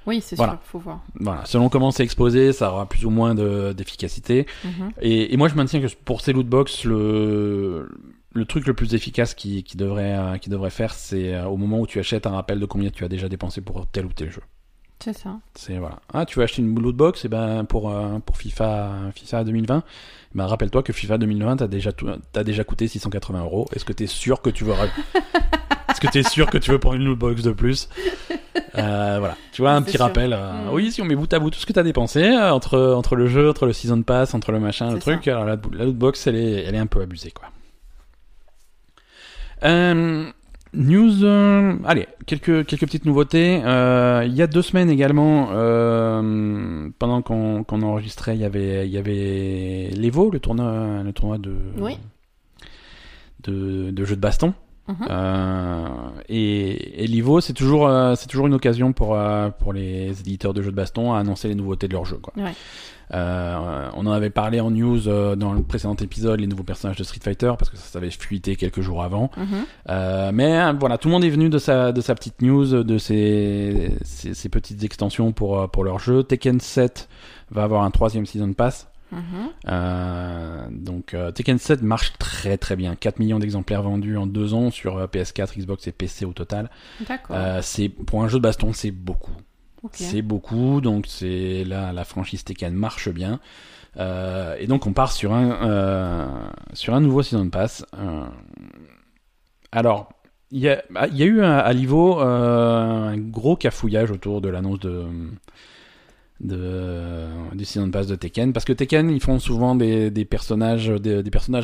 Oui, 0.07 0.21
c'est 0.21 0.37
Voilà. 0.37 0.53
sûr, 0.53 0.61
faut 0.65 0.79
voir. 0.79 1.01
Voilà, 1.19 1.45
selon 1.47 1.69
comment 1.69 1.91
c'est 1.91 2.05
exposé, 2.05 2.53
ça 2.53 2.71
aura 2.73 2.89
plus 2.89 3.05
ou 3.05 3.11
moins 3.11 3.35
de- 3.35 3.73
d'efficacité. 3.77 4.47
Mhm. 4.65 4.91
Et, 5.03 5.35
et 5.35 5.37
moi, 5.37 5.49
je 5.49 5.55
maintiens 5.55 5.81
que 5.81 5.89
pour 6.05 6.21
ces 6.21 6.33
loot 6.33 6.47
box, 6.47 6.85
le, 6.85 7.89
le 8.33 8.45
truc 8.45 8.67
le 8.67 8.75
plus 8.75 8.95
efficace 8.95 9.35
qui, 9.35 9.63
qui 9.65 9.77
devrait, 9.77 10.17
euh, 10.17 10.39
qui 10.39 10.49
devrait 10.49 10.71
faire, 10.71 10.95
c'est 10.95 11.35
euh, 11.35 11.47
au 11.47 11.57
moment 11.57 11.81
où 11.81 11.87
tu 11.87 11.99
achètes 11.99 12.27
un 12.27 12.31
rappel 12.31 12.61
de 12.61 12.67
combien 12.67 12.91
tu 12.91 13.05
as 13.05 13.09
déjà 13.09 13.29
dépensé 13.29 13.61
pour 13.61 13.87
tel 13.89 14.07
ou 14.07 14.13
tel 14.13 14.31
jeu. 14.31 14.43
C'est 14.99 15.13
ça. 15.13 15.37
C'est 15.55 15.77
voilà. 15.79 15.99
Ah, 16.13 16.25
tu 16.25 16.39
veux 16.39 16.45
acheter 16.45 16.63
une 16.63 16.75
loot 16.81 16.97
box, 16.97 17.25
et 17.25 17.29
ben 17.29 17.65
pour 17.65 17.91
euh, 17.91 18.19
pour 18.21 18.37
FIFA 18.39 18.93
FIFA 19.15 19.45
2020, 19.45 19.83
ben 20.35 20.47
rappelle-toi 20.47 20.83
que 20.83 20.93
FIFA 20.93 21.19
2020 21.19 21.57
t'as 21.59 21.67
déjà 21.67 21.93
tout- 21.93 22.09
déjà 22.45 22.65
coûté 22.65 22.89
680 22.89 23.41
euros. 23.43 23.67
Est-ce 23.75 23.85
que 23.85 23.93
t'es 23.93 24.07
sûr 24.07 24.41
que 24.43 24.51
tu 24.51 24.65
veux 24.65 24.73
Est-ce 25.89 26.01
que 26.01 26.09
t'es 26.09 26.23
sûr 26.23 26.51
que 26.51 26.59
tu 26.59 26.71
veux 26.71 26.79
prendre 26.79 26.97
une 26.97 27.05
loot 27.05 27.19
box 27.19 27.43
de 27.43 27.53
plus? 27.53 27.89
Euh, 28.77 29.17
Voilà. 29.19 29.37
Tu 29.53 29.63
vois 29.63 29.73
un 29.73 29.83
petit 29.83 29.93
sûr. 29.93 30.01
rappel. 30.01 30.33
euh, 30.33 30.53
Mm. 30.71 30.73
Oui, 30.73 30.91
si 30.91 31.01
on 31.03 31.05
met 31.05 31.15
bout 31.15 31.33
à 31.33 31.39
bout 31.39 31.51
tout 31.51 31.59
ce 31.61 31.67
que 31.67 31.73
t'as 31.73 31.83
dépensé 31.83 32.37
entre 32.37 32.79
entre 32.93 33.17
le 33.17 33.27
jeu, 33.29 33.49
entre 33.51 33.67
le 33.67 33.73
season 33.75 34.03
pass, 34.03 34.35
entre 34.35 34.51
le 34.53 34.61
machin, 34.61 34.93
le 34.93 34.99
truc. 34.99 35.29
Alors 35.29 35.45
la, 35.45 35.57
la 35.73 35.85
loot 35.85 35.97
box, 35.97 36.27
elle 36.27 36.37
est 36.37 36.65
elle 36.65 36.75
est 36.75 36.79
un 36.79 36.87
peu 36.87 37.01
abusée 37.03 37.31
quoi. 37.31 37.49
Euh, 39.65 40.31
News, 40.77 41.25
euh, 41.25 41.75
allez, 41.85 42.07
quelques, 42.27 42.67
quelques 42.67 42.83
petites 42.83 43.05
nouveautés. 43.07 43.61
Euh, 43.65 44.23
il 44.27 44.35
y 44.35 44.43
a 44.43 44.47
deux 44.47 44.63
semaines 44.63 44.91
également, 44.91 45.49
euh, 45.53 46.89
pendant 46.99 47.23
qu'on 47.23 47.65
qu'on 47.65 47.83
enregistrait, 47.83 48.37
il 48.37 48.41
y 48.41 48.45
avait, 48.45 48.87
il 48.87 48.93
y 48.93 48.99
avait 48.99 49.89
l'Evo, 49.97 50.31
le 50.31 50.39
tournoi, 50.39 51.03
le 51.03 51.13
tournoi 51.13 51.39
de, 51.39 51.55
Oui. 51.79 51.99
de, 53.43 53.91
de 53.91 54.05
jeux 54.05 54.17
de 54.17 54.21
baston. 54.21 54.55
Mhm. 54.89 54.97
Euh, 55.11 55.87
et 56.29 57.03
et 57.05 57.07
l'Evo, 57.09 57.41
c'est 57.41 57.55
toujours, 57.55 57.89
euh, 57.89 58.15
c'est 58.15 58.29
toujours 58.29 58.47
une 58.47 58.55
occasion 58.55 58.93
pour, 58.93 59.17
euh, 59.17 59.49
pour 59.51 59.73
les 59.73 60.11
éditeurs 60.21 60.55
de 60.55 60.63
jeux 60.63 60.71
de 60.71 60.77
baston 60.77 61.13
à 61.13 61.19
annoncer 61.19 61.49
les 61.49 61.55
nouveautés 61.57 61.89
de 61.89 61.93
leur 61.95 62.05
jeu. 62.05 62.19
Quoi. 62.23 62.33
Ouais. 62.37 62.53
Euh, 63.15 63.89
on 63.95 64.07
en 64.07 64.13
avait 64.13 64.31
parlé 64.31 64.61
en 64.61 64.71
news 64.71 65.09
euh, 65.09 65.37
dans 65.37 65.53
le 65.53 65.63
précédent 65.63 65.95
épisode, 65.95 66.41
les 66.41 66.47
nouveaux 66.47 66.65
personnages 66.65 66.97
de 66.97 67.05
Street 67.05 67.21
Fighter, 67.23 67.53
parce 67.59 67.71
que 67.71 67.77
ça 67.77 67.85
s'avait 67.85 68.11
fuité 68.11 68.57
quelques 68.57 68.81
jours 68.81 69.03
avant. 69.03 69.31
Mhm. 69.37 69.47
Euh, 69.89 70.31
mais 70.33 70.59
euh, 70.59 70.73
voilà, 70.79 70.99
tout 70.99 71.09
le 71.09 71.13
monde 71.13 71.25
est 71.25 71.31
venu 71.31 71.49
de 71.49 71.59
sa, 71.59 71.93
de 71.93 72.01
sa 72.01 72.15
petite 72.15 72.43
news, 72.43 72.83
de 72.83 72.99
ses, 72.99 73.97
ses, 74.03 74.35
ses 74.35 74.49
petites 74.49 74.83
extensions 74.85 75.33
pour, 75.33 75.71
pour 75.71 75.85
leur 75.85 75.99
jeu. 75.99 76.23
Tekken 76.23 76.61
7 76.61 77.09
va 77.51 77.63
avoir 77.63 77.85
un 77.85 77.91
troisième 77.91 78.27
season 78.27 78.53
pass. 78.53 78.89
Mhm. 79.13 79.51
Donc 80.71 81.17
Tekken 81.35 81.59
7 81.59 81.83
marche 81.83 82.13
très 82.19 82.59
très 82.59 82.77
bien. 82.77 82.95
4 82.95 83.19
millions 83.19 83.39
d'exemplaires 83.39 83.83
vendus 83.83 84.17
en 84.17 84.27
deux 84.27 84.55
ans 84.55 84.71
sur 84.71 84.97
euh, 84.97 85.07
PS4, 85.07 85.59
Xbox 85.59 85.87
et 85.87 85.93
PC 85.93 86.25
au 86.25 86.33
total. 86.33 86.71
C'est 87.63 87.89
pour 87.89 88.23
un 88.23 88.29
jeu 88.29 88.39
de 88.39 88.43
baston, 88.43 88.73
c'est 88.73 88.91
beaucoup. 88.91 89.33
C'est 89.93 90.23
beaucoup, 90.23 90.81
donc 90.81 91.07
c'est 91.07 91.65
là 91.65 91.93
la 91.93 92.05
franchise 92.05 92.45
Tekken 92.45 92.75
marche 92.75 93.09
bien. 93.09 93.41
Euh, 93.99 94.57
et 94.59 94.67
donc 94.67 94.87
on 94.87 94.93
part 94.93 95.13
sur 95.13 95.33
un 95.33 95.51
euh, 95.63 96.27
sur 96.75 96.95
un 96.95 97.01
nouveau 97.01 97.23
season 97.23 97.49
pass. 97.49 97.85
Euh, 97.97 98.27
alors 99.73 100.11
il 100.51 100.61
y 100.61 100.69
a 100.69 100.83
ah, 100.95 101.07
il 101.09 101.17
y 101.17 101.23
a 101.23 101.27
eu 101.27 101.43
à, 101.43 101.73
Livo 101.73 102.19
un 102.19 103.17
gros 103.17 103.57
cafouillage 103.57 104.11
autour 104.11 104.41
de 104.41 104.49
l'annonce 104.49 104.81
de 104.81 105.05
de 106.41 107.27
du 107.55 107.65
season 107.65 107.91
pass 107.91 108.07
de 108.07 108.17
Tekken 108.17 108.53
parce 108.53 108.67
que 108.67 108.73
Tekken 108.73 109.11
ils 109.11 109.23
font 109.23 109.39
souvent 109.39 109.75
des 109.75 110.27
personnages 110.27 110.91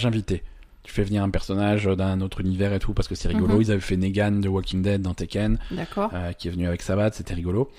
invités. 0.07 0.43
Tu 0.83 0.93
fais 0.93 1.05
venir 1.05 1.23
un 1.23 1.31
personnage 1.31 1.85
d'un 1.85 2.21
autre 2.21 2.41
univers 2.41 2.73
et 2.73 2.79
tout 2.79 2.93
parce 2.93 3.09
que 3.09 3.15
c'est 3.15 3.29
rigolo. 3.29 3.55
Mhm. 3.55 3.63
Ils 3.63 3.71
avaient 3.71 3.81
fait 3.81 3.97
Negan 3.97 4.33
de 4.33 4.49
Walking 4.49 4.83
Dead 4.83 5.01
dans 5.01 5.15
Tekken 5.15 5.59
D'accord. 5.71 6.11
euh, 6.13 6.33
qui 6.33 6.49
est 6.49 6.51
venu 6.51 6.67
avec 6.67 6.83
Sabat, 6.83 7.13
c'était 7.13 7.35
rigolo. 7.35 7.71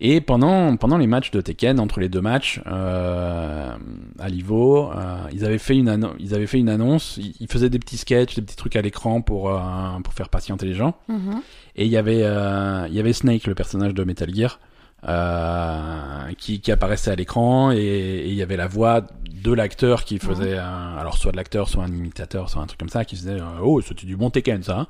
Et 0.00 0.20
pendant, 0.20 0.76
pendant 0.76 0.96
les 0.96 1.08
matchs 1.08 1.32
de 1.32 1.40
Tekken, 1.40 1.80
entre 1.80 1.98
les 1.98 2.08
deux 2.08 2.20
matchs, 2.20 2.60
euh, 2.68 3.74
à 4.18 4.28
Livo, 4.28 4.92
euh, 4.92 5.16
ils, 5.32 5.44
avaient 5.44 5.58
fait 5.58 5.76
une 5.76 6.08
ils 6.20 6.34
avaient 6.34 6.46
fait 6.46 6.58
une 6.60 6.68
annonce, 6.68 7.16
ils, 7.16 7.34
ils 7.40 7.48
faisaient 7.50 7.68
des 7.68 7.80
petits 7.80 7.96
sketchs, 7.96 8.36
des 8.36 8.42
petits 8.42 8.54
trucs 8.54 8.76
à 8.76 8.82
l'écran 8.82 9.22
pour, 9.22 9.50
euh, 9.50 9.58
pour 10.04 10.14
faire 10.14 10.28
patienter 10.28 10.66
les 10.66 10.74
gens. 10.74 10.94
Mhm. 11.08 11.40
Et 11.74 11.84
il 11.86 11.90
y 11.90 11.96
avait, 11.96 12.22
euh, 12.22 12.86
il 12.88 12.94
y 12.94 13.00
avait 13.00 13.12
Snake, 13.12 13.48
le 13.48 13.56
personnage 13.56 13.92
de 13.92 14.04
Metal 14.04 14.32
Gear, 14.32 14.60
euh, 15.06 16.32
qui, 16.38 16.60
qui 16.60 16.72
apparaissait 16.72 17.10
à 17.10 17.14
l'écran, 17.16 17.70
et, 17.72 18.24
il 18.26 18.34
y 18.34 18.42
avait 18.42 18.56
la 18.56 18.66
voix 18.66 19.02
de 19.42 19.52
l'acteur 19.52 20.04
qui 20.04 20.18
faisait, 20.18 20.58
un- 20.58 20.96
alors 20.96 21.16
soit 21.16 21.30
de 21.32 21.36
l'acteur, 21.36 21.68
soit 21.68 21.84
un 21.84 21.88
imitateur, 21.88 22.50
soit 22.50 22.62
un 22.62 22.66
truc 22.66 22.80
comme 22.80 22.88
ça, 22.88 23.04
qui 23.04 23.14
faisait 23.16 23.40
euh, 23.40 23.44
Oh, 23.62 23.80
c'était 23.80 24.06
du 24.06 24.16
bon 24.16 24.30
Tekken, 24.30 24.62
ça. 24.62 24.80
hein. 24.80 24.86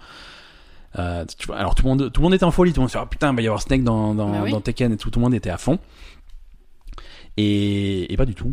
Euh, 0.99 1.25
tu 1.39 1.47
vois, 1.47 1.57
alors 1.57 1.75
tout 1.75 1.85
le 1.85 1.91
monde, 1.91 2.11
tout 2.11 2.21
le 2.21 2.25
monde 2.25 2.35
était 2.35 2.45
en 2.45 2.51
folie, 2.51 2.73
tout 2.73 2.81
le 2.81 2.83
monde 2.85 2.91
se 2.91 2.97
dit 2.97 3.03
ah, 3.03 3.07
putain, 3.07 3.31
il 3.31 3.37
va 3.37 3.43
y 3.43 3.47
avoir 3.47 3.61
Snake 3.61 3.85
dans, 3.85 4.15
dans, 4.15 4.31
Bah 4.31 4.41
oui. 4.45 4.51
dans 4.51 4.61
Tekken 4.63 4.93
et 4.93 4.97
tout, 4.97 5.11
tout 5.11 5.19
le 5.19 5.25
monde 5.25 5.35
était 5.35 5.51
à 5.51 5.59
fond. 5.59 5.79
Et, 7.37 8.13
et 8.13 8.17
pas 8.17 8.25
du 8.25 8.35
tout. 8.35 8.53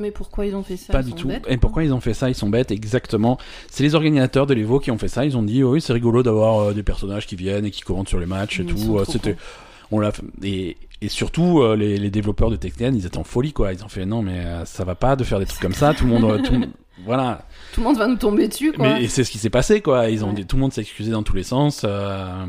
Mais 0.00 0.10
pourquoi 0.10 0.46
ils 0.46 0.54
ont 0.54 0.62
fait 0.62 0.76
ça? 0.76 0.92
Pas 0.92 1.00
Ils 1.00 1.04
du 1.06 1.10
sont 1.12 1.16
tout. 1.16 1.28
bêtes, 1.28 1.44
et 1.48 1.56
pourquoi 1.56 1.82
ils 1.84 1.92
ont 1.92 2.00
fait 2.00 2.14
ça? 2.14 2.28
Ils 2.28 2.34
sont 2.34 2.48
bêtes, 2.48 2.70
exactement. 2.70 3.38
C'est 3.68 3.82
les 3.82 3.94
organisateurs 3.94 4.46
de 4.46 4.54
l'Evo 4.54 4.78
qui 4.80 4.90
ont 4.90 4.98
fait 4.98 5.08
ça. 5.08 5.24
Ils 5.24 5.36
ont 5.36 5.42
dit, 5.42 5.62
oh 5.62 5.72
oui, 5.72 5.80
c'est 5.80 5.92
rigolo 5.92 6.22
d'avoir 6.22 6.58
euh, 6.60 6.72
des 6.72 6.82
personnages 6.84 7.26
qui 7.26 7.36
viennent 7.36 7.64
et 7.64 7.70
qui 7.70 7.80
commentent 7.82 8.08
sur 8.08 8.20
les 8.20 8.26
matchs 8.26 8.60
et 8.60 8.64
Ils 8.64 8.78
sont 8.78 8.96
tout. 8.98 9.04
C'était. 9.10 9.36
On 9.90 10.00
l'a, 10.00 10.12
et, 10.42 10.76
et 11.00 11.08
surtout 11.08 11.60
euh, 11.62 11.76
les, 11.76 11.96
les 11.98 12.10
développeurs 12.10 12.50
de 12.50 12.56
Tekken, 12.56 12.94
ils 12.94 13.06
étaient 13.06 13.18
en 13.18 13.24
folie 13.24 13.52
quoi. 13.52 13.72
Ils 13.72 13.84
ont 13.84 13.88
fait, 13.88 14.04
non 14.06 14.22
mais 14.22 14.38
euh, 14.44 14.64
ça 14.64 14.84
va 14.84 14.94
pas 14.94 15.16
de 15.16 15.24
faire 15.24 15.38
des 15.38 15.46
trucs 15.46 15.60
comme 15.60 15.72
ça. 15.74 15.94
Tout 15.94 16.04
le 16.04 16.10
monde, 16.10 16.24
euh, 16.24 16.38
tout, 16.42 16.60
voilà. 17.04 17.46
Tout 17.72 17.80
le 17.80 17.86
monde 17.86 17.96
va 17.98 18.06
nous 18.06 18.16
tomber 18.16 18.48
dessus, 18.48 18.72
quoi. 18.72 18.86
Mais 18.96 19.04
et 19.04 19.08
c'est 19.08 19.24
ce 19.24 19.30
qui 19.30 19.38
s'est 19.38 19.50
passé 19.50 19.80
quoi. 19.80 20.08
Ils 20.10 20.24
ont 20.24 20.28
Ouais. 20.28 20.34
dit, 20.34 20.46
tout 20.46 20.56
le 20.56 20.62
monde 20.62 20.72
s'est 20.72 20.80
excusé 20.82 21.10
dans 21.12 21.22
tous 21.22 21.36
les 21.36 21.42
sens. 21.44 21.82
euh, 21.84 22.44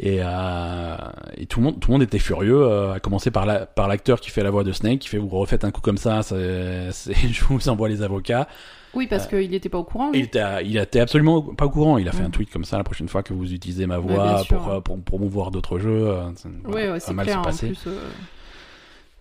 et, 0.00 0.18
euh, 0.22 0.96
et 1.36 1.46
tout 1.46 1.58
le 1.58 1.64
monde, 1.66 1.80
tout 1.80 1.88
le 1.90 1.94
monde 1.94 2.02
était 2.02 2.18
furieux. 2.20 2.62
euh, 2.62 2.92
à 2.92 3.00
commencer 3.00 3.30
par 3.32 3.46
la, 3.46 3.66
par 3.66 3.88
l'acteur 3.88 4.20
qui 4.20 4.30
fait 4.30 4.42
la 4.44 4.50
voix 4.50 4.62
de 4.64 4.70
Snake, 4.72 5.00
qui 5.00 5.08
fait 5.08 5.18
vous 5.18 5.28
refaites 5.28 5.64
un 5.64 5.70
coup 5.72 5.80
comme 5.80 5.98
ça, 5.98 6.22
c'est- 6.22 6.90
je 7.32 7.44
vous 7.44 7.68
envoie 7.68 7.88
les 7.88 8.02
avocats. 8.02 8.46
Oui, 8.94 9.06
parce 9.06 9.26
qu'il 9.26 9.52
était 9.54 9.68
pas 9.68 9.78
au 9.78 9.84
courant. 9.84 10.10
Lui. 10.10 10.20
il 10.20 10.24
était, 10.24 10.42
il 10.64 10.76
était 10.76 11.00
absolument 11.00 11.42
pas 11.42 11.66
au 11.66 11.70
courant. 11.70 11.98
Il 11.98 12.08
a 12.08 12.12
fait 12.12 12.22
un 12.24 12.30
tweet 12.30 12.50
comme 12.50 12.64
ça 12.64 12.78
la 12.78 12.84
prochaine 12.84 13.08
fois 13.08 13.22
que 13.22 13.32
vous 13.34 13.52
utilisez 13.52 13.86
ma 13.86 13.98
Ouais, 14.00 14.14
voix 14.14 14.42
sûr. 14.44 14.58
pour, 14.58 14.72
euh, 14.72 14.80
pour 14.80 14.98
promouvoir 15.00 15.50
d'autres 15.50 15.78
jeux. 15.78 16.08
euh, 16.08 16.22
voilà, 16.64 16.92
ouais, 16.94 17.14
mal 17.14 17.26
clair. 17.26 17.40
En 17.40 17.52
plus, 17.52 17.78
euh, 17.86 18.00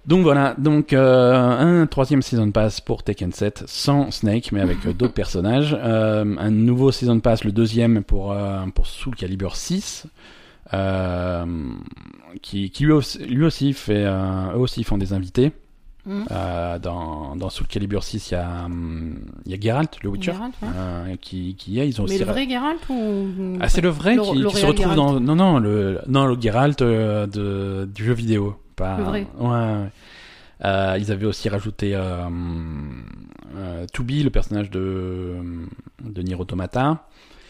Donc 0.05 0.22
voilà, 0.24 0.55
donc 0.57 0.93
euh, 0.93 1.34
un 1.82 1.86
troisième 1.86 2.22
season 2.22 2.49
pass 2.51 2.80
pour 2.80 3.03
Tekken 3.03 3.34
7 3.34 3.63
sans 3.68 4.09
Snake 4.11 4.53
mais 4.53 4.61
avec 4.61 4.78
euh, 4.86 4.93
d'autres 4.93 5.13
personnages. 5.24 5.78
Euh, 5.78 6.24
un 6.39 6.49
nouveau 6.51 6.91
season 6.93 7.20
pass, 7.20 7.43
le 7.43 7.51
deuxième 7.51 8.03
pour 8.03 8.32
euh, 8.32 8.65
pour 8.74 8.88
Soul 8.88 9.15
Calibur 9.15 9.57
6, 9.57 10.07
euh, 10.74 11.45
qui, 12.41 12.70
qui 12.72 12.86
lui 12.86 12.91
aussi, 12.93 13.20
lui 13.26 13.43
aussi 13.45 13.74
fait 13.74 14.05
euh, 14.05 14.53
eux 14.53 14.59
aussi 14.59 14.84
font 14.86 14.97
des 14.97 15.11
invités. 15.13 15.51
Mhm. 16.08 16.26
Euh, 16.32 16.80
dans 16.80 17.36
dans 17.36 17.49
Soul 17.49 17.68
Calibur 17.68 18.03
6, 18.03 18.32
il 18.32 18.34
y 18.34 18.38
a 18.38 18.66
hum, 18.66 19.20
il 19.45 19.51
y 19.51 19.55
a 19.55 19.60
Geralt, 19.60 19.97
le 20.01 20.10
Witcher, 20.10 20.32
Geralt, 20.32 20.53
ouais. 20.62 20.68
euh, 20.74 21.16
qui 21.20 21.49
est. 21.80 21.88
Ils 21.88 21.99
ont 21.99 22.05
Mais 22.05 22.12
aussi 22.12 22.20
le 22.20 22.26
vrai 22.26 22.49
Geralt 22.49 22.80
ou 22.89 23.58
ah, 23.60 23.68
c'est 23.68 23.82
le 23.82 23.89
vrai 23.89 24.16
Le- 24.16 24.22
qui, 24.22 24.55
se 24.58 24.66
retrouve 24.66 24.93
Geralt. 24.93 24.95
dans. 24.95 25.20
Non, 25.20 25.36
non, 25.36 25.60
le, 25.60 25.99
non, 26.08 26.26
le 26.26 26.39
Geralt 26.39 26.82
euh, 26.82 27.28
de, 27.28 27.89
du 27.93 28.05
jeu 28.05 28.14
vidéo. 28.14 28.55
Pas... 28.78 28.97
Le 28.97 29.03
vrai. 29.03 29.28
Ouais, 29.38 29.47
ouais. 29.49 30.99
Ils 31.01 31.12
avaient 31.12 31.26
aussi 31.26 31.49
rajouté 31.49 31.93
euh, 31.93 32.28
euh, 33.55 33.86
Tubi, 33.91 34.24
le 34.24 34.30
personnage 34.30 34.70
de, 34.72 35.36
de 36.03 36.22
Nier 36.22 36.36
Automata. 36.36 37.05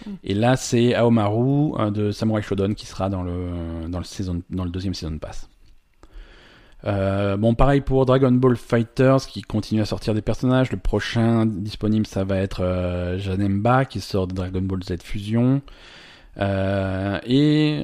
Mm. 0.05 0.11
Et 0.23 0.33
là, 0.33 0.55
c'est 0.55 0.95
Aomaru 0.95 1.91
de 1.91 2.11
Samurai 2.11 2.41
Shodown 2.41 2.75
qui 2.75 2.85
sera 2.85 3.09
dans 3.09 3.23
le, 3.23 3.87
dans 3.87 3.99
le, 3.99 4.03
saison, 4.05 4.41
dans 4.49 4.63
le 4.63 4.71
deuxième 4.71 4.93
season 4.93 5.17
pass. 5.19 5.49
Euh, 6.85 7.37
bon, 7.37 7.55
pareil 7.55 7.81
pour 7.81 8.05
Dragon 8.05 8.31
Ball 8.31 8.55
Fighters 8.55 9.25
qui 9.27 9.41
continue 9.41 9.81
à 9.81 9.85
sortir 9.85 10.13
des 10.13 10.21
personnages. 10.21 10.71
Le 10.71 10.77
prochain 10.77 11.45
disponible, 11.45 12.05
ça 12.05 12.23
va 12.23 12.37
être 12.37 12.61
euh, 12.61 13.17
Janemba 13.17 13.85
qui 13.85 13.99
sort 13.99 14.27
de 14.27 14.33
Dragon 14.33 14.61
Ball 14.61 14.83
Z 14.83 15.01
Fusion. 15.03 15.61
Euh, 16.39 17.19
et, 17.25 17.83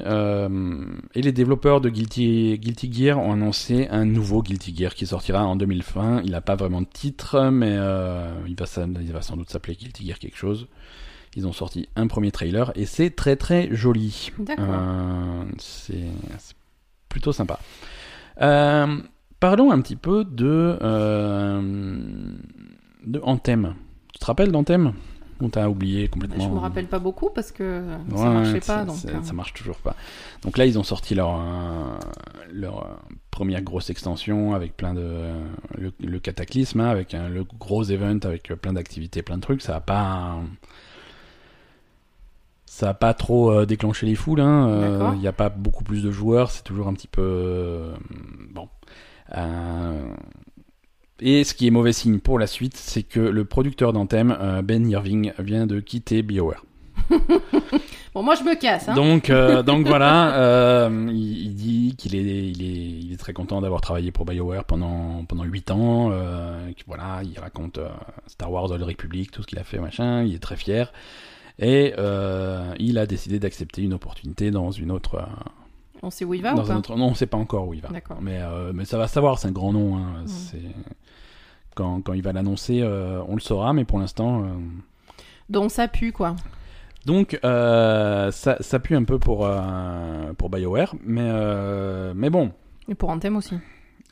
et 1.14 1.22
les 1.22 1.32
développeurs 1.32 1.80
de 1.80 1.88
Guilty, 1.88 2.56
Guilty 2.60 2.92
Gear 2.92 3.18
ont 3.18 3.32
annoncé 3.32 3.88
un 3.90 4.04
nouveau 4.04 4.42
Guilty 4.42 4.76
Gear 4.76 4.94
qui 4.94 5.06
sortira 5.06 5.44
en 5.44 5.56
2020. 5.56 6.22
Il 6.24 6.30
n'a 6.30 6.40
pas 6.40 6.54
vraiment 6.54 6.80
de 6.80 6.86
titre, 6.86 7.50
mais 7.50 7.72
il, 7.72 8.54
va, 8.54 8.66
il 9.00 9.12
va 9.12 9.22
sans 9.22 9.36
doute 9.36 9.50
s'appeler 9.50 9.74
Guilty 9.74 10.06
Gear 10.06 10.18
quelque 10.20 10.36
chose. 10.36 10.68
Ils 11.36 11.48
ont 11.48 11.52
sorti 11.52 11.88
un 11.96 12.06
premier 12.06 12.30
trailer 12.30 12.70
et 12.76 12.86
c'est 12.86 13.10
très 13.10 13.34
très 13.34 13.74
joli. 13.74 14.30
C'est 15.58 16.04
plutôt 17.08 17.32
sympa. 17.32 17.58
Euh, 18.40 18.96
parlons 19.40 19.70
un 19.70 19.80
petit 19.80 19.96
peu 19.96 20.24
de, 20.24 20.78
euh, 20.82 21.62
de 23.06 23.20
Anthem. 23.22 23.74
Tu 24.12 24.18
te 24.18 24.24
rappelles 24.26 24.52
d'Anthem? 24.52 24.92
Ou 25.40 25.48
t'as 25.48 25.68
oublié 25.68 26.06
complètement 26.06 26.44
Je 26.44 26.48
me 26.48 26.58
rappelle 26.60 26.86
pas 26.86 27.00
beaucoup 27.00 27.28
parce 27.34 27.50
que 27.50 27.82
ça 28.10 28.16
Ouais, 28.16 28.34
marchait 28.34 28.60
ça- 28.60 28.76
pas. 28.78 28.84
Donc, 28.84 28.96
ça, 28.96 29.08
euh, 29.08 29.22
ça 29.22 29.32
marche 29.32 29.52
toujours 29.52 29.78
pas. 29.78 29.96
Donc 30.42 30.56
là, 30.58 30.64
ils 30.64 30.78
ont 30.78 30.84
sorti 30.84 31.16
leur, 31.16 31.34
euh, 31.40 31.96
leur 32.52 33.00
première 33.32 33.60
grosse 33.62 33.90
extension 33.90 34.54
avec 34.54 34.76
plein 34.76 34.94
de. 34.94 35.02
le, 35.76 35.92
le 36.00 36.20
cataclysme, 36.20 36.80
hein, 36.80 36.88
avec 36.88 37.14
le 37.14 37.42
gros 37.58 37.82
event, 37.82 38.18
avec 38.22 38.44
plein 38.60 38.74
d'activités, 38.74 39.22
plein 39.22 39.36
de 39.36 39.42
trucs. 39.42 39.60
Ça 39.62 39.74
a 39.76 39.80
pas. 39.80 40.38
Ça 42.74 42.88
a 42.88 42.94
pas 42.94 43.14
trop 43.14 43.52
euh, 43.52 43.66
déclenché 43.66 44.04
les 44.04 44.16
foules. 44.16 44.40
hein. 44.40 44.68
Euh. 44.68 45.10
Il 45.14 45.20
n'y 45.20 45.28
a 45.28 45.32
pas 45.32 45.48
beaucoup 45.48 45.84
plus 45.84 46.02
de 46.02 46.10
joueurs. 46.10 46.50
C'est 46.50 46.64
toujours 46.64 46.88
un 46.88 46.92
petit 46.94 47.06
peu. 47.06 47.22
euh, 47.22 47.94
bon. 48.52 48.68
Euh, 49.36 50.12
et 51.20 51.44
ce 51.44 51.54
qui 51.54 51.68
est 51.68 51.70
mauvais 51.70 51.92
signe 51.92 52.18
pour 52.18 52.36
la 52.40 52.48
suite, 52.48 52.76
c'est 52.76 53.04
que 53.04 53.20
le 53.20 53.44
producteur 53.44 53.92
d'Anthem, 53.92 54.36
euh, 54.40 54.60
Ben 54.62 54.88
Irving, 54.90 55.32
vient 55.38 55.68
de 55.68 55.78
quitter 55.78 56.22
BioWare. 56.22 56.64
Bon, 58.14 58.22
moi 58.22 58.36
je 58.36 58.44
me 58.44 58.54
casse. 58.54 58.88
Hein. 58.88 58.94
Donc, 58.94 59.28
euh, 59.28 59.62
donc 59.64 59.88
voilà, 59.88 60.36
euh, 60.36 61.08
il, 61.10 61.46
il 61.46 61.54
dit 61.56 61.94
qu'il 61.98 62.14
est, 62.14 62.20
il 62.48 62.62
est, 62.62 63.04
il 63.06 63.12
est 63.12 63.16
très 63.16 63.32
content 63.32 63.60
d'avoir 63.60 63.80
travaillé 63.80 64.12
pour 64.12 64.24
BioWare 64.24 64.64
pendant 64.64 65.24
pendant 65.24 65.42
huit 65.42 65.72
ans. 65.72 66.10
Euh, 66.12 66.70
que 66.72 66.82
voilà, 66.86 67.22
il 67.24 67.36
raconte 67.40 67.78
euh, 67.78 67.88
Star 68.28 68.52
Wars, 68.52 68.70
Old 68.70 68.82
Republic, 68.84 69.32
tout 69.32 69.42
ce 69.42 69.48
qu'il 69.48 69.58
a 69.58 69.64
fait, 69.64 69.78
machin. 69.80 70.22
Il 70.22 70.32
est 70.34 70.38
très 70.38 70.54
fier. 70.56 70.92
Et 71.58 71.94
euh, 71.98 72.74
il 72.78 72.98
a 72.98 73.06
décidé 73.06 73.38
d'accepter 73.38 73.82
une 73.82 73.92
opportunité 73.94 74.50
dans 74.50 74.70
une 74.70 74.90
autre. 74.90 75.16
euh, 75.16 75.26
On 76.02 76.10
sait 76.10 76.24
où 76.24 76.34
il 76.34 76.42
va 76.42 76.52
dans 76.52 76.58
ou 76.58 76.64
un 76.64 76.66
pas 76.66 76.76
autre- 76.78 76.96
Non, 76.96 77.06
on 77.08 77.14
sait 77.14 77.26
pas 77.26 77.36
encore 77.38 77.68
où 77.68 77.74
il 77.74 77.80
va. 77.80 77.90
D'accord. 77.90 78.18
Mais 78.20 78.38
euh, 78.40 78.72
mais 78.74 78.84
ça 78.84 78.98
va 78.98 79.06
savoir. 79.08 79.38
C'est 79.38 79.48
un 79.48 79.52
grand 79.52 79.72
nom. 79.72 79.96
Hein, 79.96 80.22
Mm. 80.24 80.26
C'est 80.26 80.62
quand 81.74 82.00
quand 82.02 82.12
il 82.12 82.22
va 82.22 82.32
l'annoncer, 82.32 82.82
on 82.82 83.34
le 83.34 83.40
saura. 83.40 83.72
Mais 83.72 83.84
pour 83.84 83.98
l'instant. 84.00 84.44
Donc 85.48 85.70
ça 85.70 85.86
pue 85.88 86.10
quoi. 86.12 86.34
donc 87.06 87.38
ça, 87.42 88.30
ça 88.60 88.78
pue 88.80 88.96
un 88.96 89.04
peu 89.04 89.18
pour, 89.18 89.48
pour 90.38 90.50
BioWare, 90.50 90.94
mais, 91.04 91.30
mais 92.14 92.30
bon, 92.30 92.50
Et 92.88 92.94
pour 92.94 93.10
Anthem 93.10 93.36
aussi. 93.36 93.56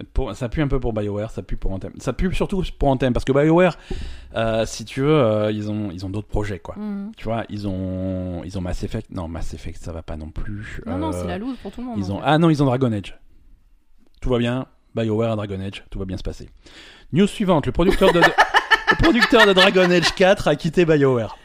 Pour, 0.05 0.35
ça 0.35 0.49
pue 0.49 0.63
un 0.63 0.69
peu 0.69 0.81
pour 0.81 0.93
BioWare, 0.93 1.31
ça 1.31 1.43
pue 1.43 1.57
pour 1.57 1.73
Anthem. 1.73 1.93
Ça 1.99 2.13
pue 2.13 2.33
surtout 2.35 2.63
pour 2.79 2.89
Anthem, 2.89 3.13
parce 3.13 3.25
que 3.25 3.33
BioWare, 3.33 3.77
euh, 4.37 4.65
si 4.67 4.85
tu 4.85 5.01
veux, 5.01 5.15
euh, 5.15 5.51
ils 5.53 5.71
ont, 5.71 5.91
ils 5.93 6.05
ont 6.07 6.11
d'autres 6.11 6.29
projets, 6.29 6.59
quoi. 6.59 6.75
Mhm. 6.77 7.13
Tu 7.17 7.25
vois, 7.25 7.45
ils 7.49 7.67
ont, 7.69 8.43
ils 8.45 8.59
ont 8.59 8.61
Mass 8.61 8.83
Effect. 8.83 9.11
Non, 9.11 9.29
Mass 9.29 9.55
Effect, 9.55 9.83
ça 9.83 9.93
va 9.93 10.03
pas 10.03 10.17
non 10.17 10.31
plus. 10.31 10.81
Non, 10.87 10.99
non, 10.99 11.09
Euh, 11.09 11.13
c'est 11.13 11.27
la 11.27 11.39
loose 11.39 11.57
pour 11.59 11.71
tout 11.73 11.81
le 11.81 11.87
monde. 11.87 11.99
Ils 11.99 12.11
en 12.11 12.17
ont, 12.17 12.19
fait. 12.19 12.25
ah 12.27 12.39
non, 12.39 12.51
ils 12.51 12.63
ont 12.63 12.67
Dragon 12.67 12.93
Age. 12.93 13.19
Tout 14.21 14.31
va 14.31 14.39
bien. 14.39 14.67
BioWare, 14.95 15.37
Dragon 15.37 15.61
Age, 15.61 15.85
tout 15.91 15.99
va 15.99 16.05
bien 16.05 16.17
se 16.17 16.23
passer. 16.23 16.49
News 17.13 17.27
suivante, 17.27 17.67
le 17.67 17.73
producteur 17.73 18.13
de, 18.13 18.21
le 18.91 18.97
producteur 19.03 19.47
de 19.47 19.53
Dragon 19.53 19.91
Age 19.91 20.15
4 20.15 20.49
a 20.49 20.57
quitté 20.57 20.85
BioWare. 20.85 21.37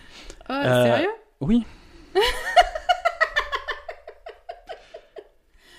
Oh, 0.50 0.54
euh, 0.54 0.84
Sérieux 0.86 1.10
Oui. 1.42 1.64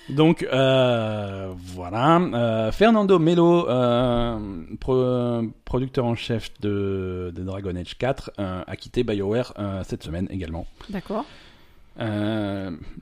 Donc 0.09 0.43
euh, 0.51 1.51
voilà, 1.55 2.17
Euh, 2.19 2.71
Fernando 2.71 3.19
Melo, 3.19 3.67
euh, 3.69 4.37
pro- 4.79 5.41
producteur 5.65 6.05
en 6.05 6.15
chef 6.15 6.49
de, 6.61 7.31
de 7.35 7.43
Dragon 7.43 7.75
Age 7.75 7.97
4, 7.97 8.31
euh, 8.39 8.61
a 8.65 8.75
quitté 8.75 9.03
BioWare 9.03 9.53
cette 9.85 10.03
semaine 10.03 10.27
également. 10.31 10.65
D'accord. 10.89 11.25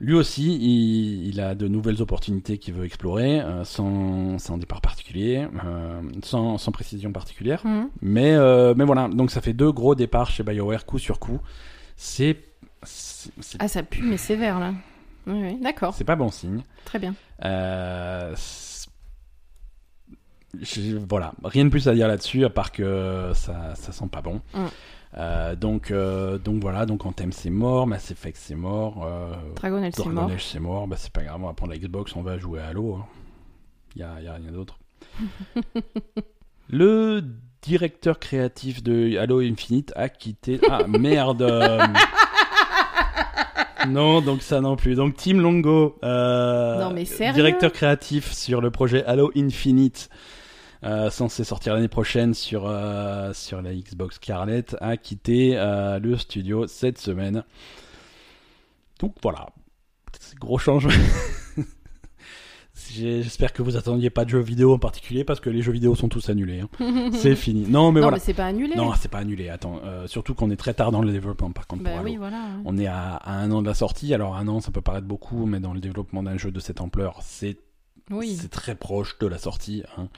Lui 0.00 0.14
aussi, 0.14 0.56
il, 0.56 1.28
il 1.28 1.40
a 1.40 1.54
de 1.54 1.68
nouvelles 1.68 2.02
opportunités 2.02 2.58
qu'il 2.58 2.74
veut 2.74 2.84
explorer, 2.84 3.40
sans, 3.64 4.38
sans 4.38 4.58
départ 4.58 4.80
particulier, 4.80 5.46
sans, 6.24 6.58
sans 6.58 6.72
précision 6.72 7.12
particulière. 7.12 7.64
Mhm. 7.64 7.88
Mais, 8.02 8.36
mais 8.74 8.84
voilà, 8.84 9.08
donc 9.08 9.30
ça 9.30 9.40
fait 9.40 9.52
deux 9.52 9.70
gros 9.72 9.94
départs 9.94 10.30
chez 10.30 10.42
BioWare 10.42 10.84
coup 10.84 10.98
sur 10.98 11.18
coup. 11.20 11.38
C'est- 11.96 12.36
Ah, 13.60 13.68
ça 13.68 13.82
pue, 13.82 14.02
mais 14.02 14.16
sévère 14.16 14.58
là. 14.58 14.72
Oui, 15.28 15.40
oui, 15.40 15.58
d'accord. 15.60 15.94
c'est 15.94 16.04
pas 16.04 16.16
bon 16.16 16.30
signe. 16.30 16.62
Très 16.84 16.98
bien. 16.98 17.14
Euh, 17.44 18.34
je- 20.60 20.96
voilà, 21.08 21.32
rien 21.44 21.64
de 21.64 21.70
plus 21.70 21.86
à 21.88 21.94
dire 21.94 22.08
là-dessus 22.08 22.44
à 22.44 22.50
part 22.50 22.72
que 22.72 23.30
ça, 23.34 23.74
ça 23.74 23.92
sent 23.92 24.08
pas 24.10 24.22
bon. 24.22 24.40
Mm. 24.54 24.64
Euh, 25.16 25.56
donc, 25.56 25.90
euh, 25.90 26.38
donc 26.38 26.60
voilà, 26.60 26.84
donc 26.86 27.06
Anthem 27.06 27.32
c'est 27.32 27.50
mort, 27.50 27.86
Mass 27.86 28.10
Effect 28.10 28.36
c'est 28.38 28.54
mort, 28.54 29.04
euh, 29.06 29.32
Dragon 29.56 29.82
Age, 29.82 29.92
c'est 29.96 30.02
Dragon 30.02 30.12
mort. 30.28 30.30
Mort, 30.60 30.86
bah 30.88 30.96
c'est 30.98 31.12
pas 31.12 31.22
grave, 31.22 31.40
on 31.42 31.46
va 31.46 31.54
prendre 31.54 31.72
la 31.72 31.78
Xbox, 31.78 32.14
on 32.16 32.22
va 32.22 32.38
jouer 32.38 32.60
à 32.60 32.68
Halo. 32.68 32.98
Il 33.94 34.00
y 34.00 34.04
a, 34.04 34.20
y 34.20 34.26
a 34.26 34.34
rien 34.34 34.52
d'autre. 34.52 34.78
Le 36.68 37.22
directeur 37.62 38.18
créatif 38.18 38.82
de 38.82 39.16
Halo 39.18 39.40
Infinite 39.40 39.92
a 39.96 40.08
quitté. 40.10 40.60
Ah 40.70 40.86
merde 40.86 41.42
Non, 43.86 44.20
donc 44.20 44.42
ça 44.42 44.60
non 44.60 44.76
plus. 44.76 44.94
Donc 44.94 45.16
Tim 45.16 45.34
Longo, 45.38 45.98
euh, 46.02 46.80
Non, 46.80 46.90
mais 46.90 47.04
sérieux 47.04 47.34
directeur 47.34 47.72
créatif 47.72 48.32
sur 48.32 48.60
le 48.60 48.70
projet 48.70 49.04
Halo 49.04 49.30
Infinite, 49.36 50.08
euh, 50.84 51.10
censé 51.10 51.44
sortir 51.44 51.74
l'année 51.74 51.88
prochaine 51.88 52.34
sur, 52.34 52.64
euh, 52.66 53.32
sur 53.32 53.62
la 53.62 53.72
Xbox 53.74 54.16
Scarlett, 54.16 54.76
a 54.80 54.96
quitté 54.96 55.52
euh, 55.56 55.98
le 55.98 56.16
studio 56.16 56.66
cette 56.66 56.98
semaine. 56.98 57.44
Donc 59.00 59.14
voilà, 59.22 59.46
C'est 60.18 60.38
gros 60.38 60.58
changement. 60.58 60.92
J'espère 62.90 63.52
que 63.52 63.62
vous 63.62 63.76
attendiez 63.76 64.10
pas 64.10 64.24
de 64.24 64.30
jeux 64.30 64.40
vidéo 64.40 64.74
en 64.74 64.78
particulier 64.78 65.24
parce 65.24 65.40
que 65.40 65.50
les 65.50 65.62
jeux 65.62 65.72
vidéo 65.72 65.94
sont 65.94 66.08
tous 66.08 66.28
annulés. 66.28 66.60
hein. 66.80 67.10
C'est 67.12 67.36
fini. 67.36 67.62
Non, 67.68 67.92
mais 67.92 68.00
non, 68.00 68.06
voilà. 68.06 68.16
mais 68.16 68.20
c'est 68.20 68.34
pas 68.34 68.46
annulé. 68.46 68.74
Non, 68.76 68.92
c'est 68.98 69.10
pas 69.10 69.18
annulé. 69.18 69.48
Attends, 69.48 69.80
euh, 69.84 70.06
surtout 70.06 70.34
qu'on 70.34 70.50
est 70.50 70.56
très 70.56 70.74
tard 70.74 70.90
dans 70.92 71.02
le 71.02 71.12
développement. 71.12 71.50
Par 71.52 71.66
contre, 71.66 71.82
bah 71.82 71.90
pour 71.90 71.98
Halo. 72.00 72.08
oui, 72.10 72.16
voilà. 72.16 72.36
ouais. 72.38 72.62
On 72.64 72.76
est 72.78 72.86
à, 72.86 73.14
à 73.16 73.32
un 73.32 73.50
an 73.50 73.62
de 73.62 73.66
la 73.66 73.74
sortie. 73.74 74.14
Alors 74.14 74.36
un 74.36 74.48
an, 74.48 74.60
ça 74.60 74.70
peut 74.70 74.80
paraître 74.80 75.06
beaucoup, 75.06 75.46
mais 75.46 75.60
dans 75.60 75.74
le 75.74 75.80
développement 75.80 76.22
d'un 76.22 76.36
jeu 76.38 76.50
de 76.50 76.60
cette 76.60 76.80
ampleur, 76.80 77.18
c'est 77.22 77.58
Oui. 78.10 78.36
c'est 78.40 78.50
très 78.50 78.74
proche 78.74 79.18
de 79.18 79.26
la 79.26 79.38
sortie. 79.38 79.82
hein. 79.96 80.08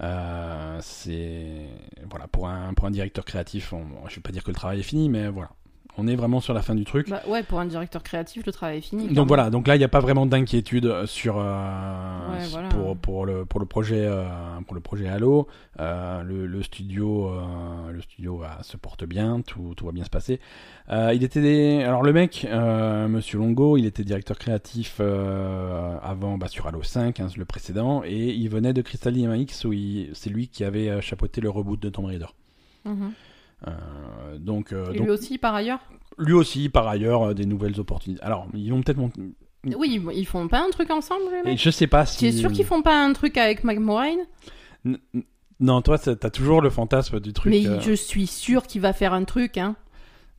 Euh, 0.00 0.78
c'est 0.82 1.66
voilà 2.10 2.26
pour 2.28 2.48
un 2.48 2.74
pour 2.74 2.86
un 2.86 2.90
directeur 2.90 3.24
créatif. 3.24 3.72
On, 3.72 3.82
je 4.08 4.16
vais 4.16 4.20
pas 4.22 4.30
dire 4.32 4.44
que 4.44 4.50
le 4.50 4.54
travail 4.56 4.80
est 4.80 4.82
fini, 4.84 5.08
mais 5.08 5.28
voilà, 5.28 5.50
on 5.98 6.06
est 6.08 6.16
vraiment 6.16 6.40
sur 6.40 6.52
la 6.54 6.62
fin 6.62 6.74
du 6.74 6.84
truc. 6.84 7.08
Bah 7.08 7.22
ouais, 7.28 7.42
pour 7.42 7.58
un 7.60 7.66
directeur 7.66 8.02
créatif, 8.02 8.44
le 8.46 8.52
travail 8.52 8.78
est 8.78 8.80
fini. 8.82 9.08
Donc 9.08 9.28
voilà, 9.28 9.50
donc 9.50 9.66
là 9.66 9.76
il 9.76 9.78
n'y 9.78 9.84
a 9.84 9.88
pas 9.88 10.00
vraiment 10.00 10.26
d'inquiétude 10.26 11.06
sur 11.06 11.36
euh, 11.38 12.30
Ouais, 12.32 12.46
voilà. 12.50 12.68
pour, 12.68 12.96
pour 12.96 13.26
le 13.26 13.44
pour 13.44 13.60
le 13.60 13.66
projet 13.66 14.04
euh, 14.06 14.24
pour 14.66 14.74
le 14.74 14.80
projet 14.80 15.08
Halo. 15.08 15.46
Euh, 15.80 16.22
le, 16.22 16.46
le 16.46 16.62
studio 16.62 17.28
euh, 17.28 17.92
le 17.92 18.00
studio 18.00 18.42
euh, 18.42 18.46
se 18.62 18.76
porte 18.76 19.04
bien, 19.04 19.40
tout, 19.42 19.74
tout 19.76 19.86
va 19.86 19.92
bien 19.92 20.04
se 20.04 20.10
passer. 20.10 20.40
Euh, 20.90 21.12
il 21.14 21.22
était 21.24 21.40
des... 21.40 21.82
alors 21.82 22.02
le 22.02 22.12
mec 22.12 22.46
euh, 22.48 23.08
Monsieur 23.08 23.38
Longo, 23.38 23.76
il 23.76 23.86
était 23.86 24.04
directeur 24.04 24.38
créatif 24.38 24.96
euh, 25.00 25.96
avant 26.02 26.38
bah, 26.38 26.48
sur 26.48 26.66
Halo 26.66 26.82
5, 26.82 27.20
hein, 27.20 27.28
le 27.36 27.44
précédent, 27.44 28.02
et 28.04 28.30
il 28.32 28.48
venait 28.48 28.72
de 28.72 28.82
Crystal 28.82 29.12
Dynamics 29.12 29.52
où 29.64 29.72
il- 29.72 30.10
c'est 30.14 30.30
lui 30.30 30.48
qui 30.48 30.64
avait 30.64 30.88
euh, 30.88 31.00
chapeauté 31.00 31.40
le 31.40 31.50
reboot 31.50 31.80
de 31.80 31.88
Tomb 31.88 32.06
Raider. 32.06 32.26
Mhm. 32.84 33.12
Euh, 33.66 34.38
donc, 34.38 34.72
euh, 34.72 34.92
Et 34.92 34.96
donc 34.98 35.06
lui 35.06 35.10
aussi, 35.12 35.38
par 35.38 35.54
ailleurs 35.54 35.80
lui 36.18 36.32
aussi 36.32 36.68
par 36.68 36.86
ailleurs 36.88 37.22
euh, 37.30 37.34
des 37.34 37.46
nouvelles 37.46 37.78
opportunités. 37.80 38.22
Alors 38.22 38.46
ils 38.54 38.70
vont 38.70 38.82
peut-être 38.82 38.98
monter. 38.98 39.20
Oui, 39.76 40.00
ils- 40.14 40.26
font 40.26 40.46
pas 40.48 40.60
un 40.60 40.70
truc 40.70 40.90
ensemble, 40.90 41.22
les 41.44 41.52
Et 41.52 41.56
je 41.56 41.70
sais 41.70 41.86
pas 41.88 42.06
si. 42.06 42.18
Tu 42.18 42.26
es 42.26 42.32
sûr 42.32 42.52
qu'ils 42.52 42.64
font 42.66 42.82
pas 42.82 43.02
un 43.02 43.12
truc 43.12 43.36
avec 43.36 43.64
McMorraine 43.64 44.20
Non, 45.58 45.82
toi, 45.82 45.98
t'as 45.98 46.30
toujours 46.30 46.60
le 46.62 46.70
fantasme 46.70 47.18
du 47.18 47.32
truc. 47.32 47.50
Mais 47.50 47.66
euh, 47.66 47.80
je 47.80 47.92
suis 47.92 48.26
sûr 48.28 48.66
qu'il 48.66 48.80
va 48.80 48.92
faire 48.92 49.12
un 49.12 49.24
truc, 49.24 49.58
hein. 49.58 49.74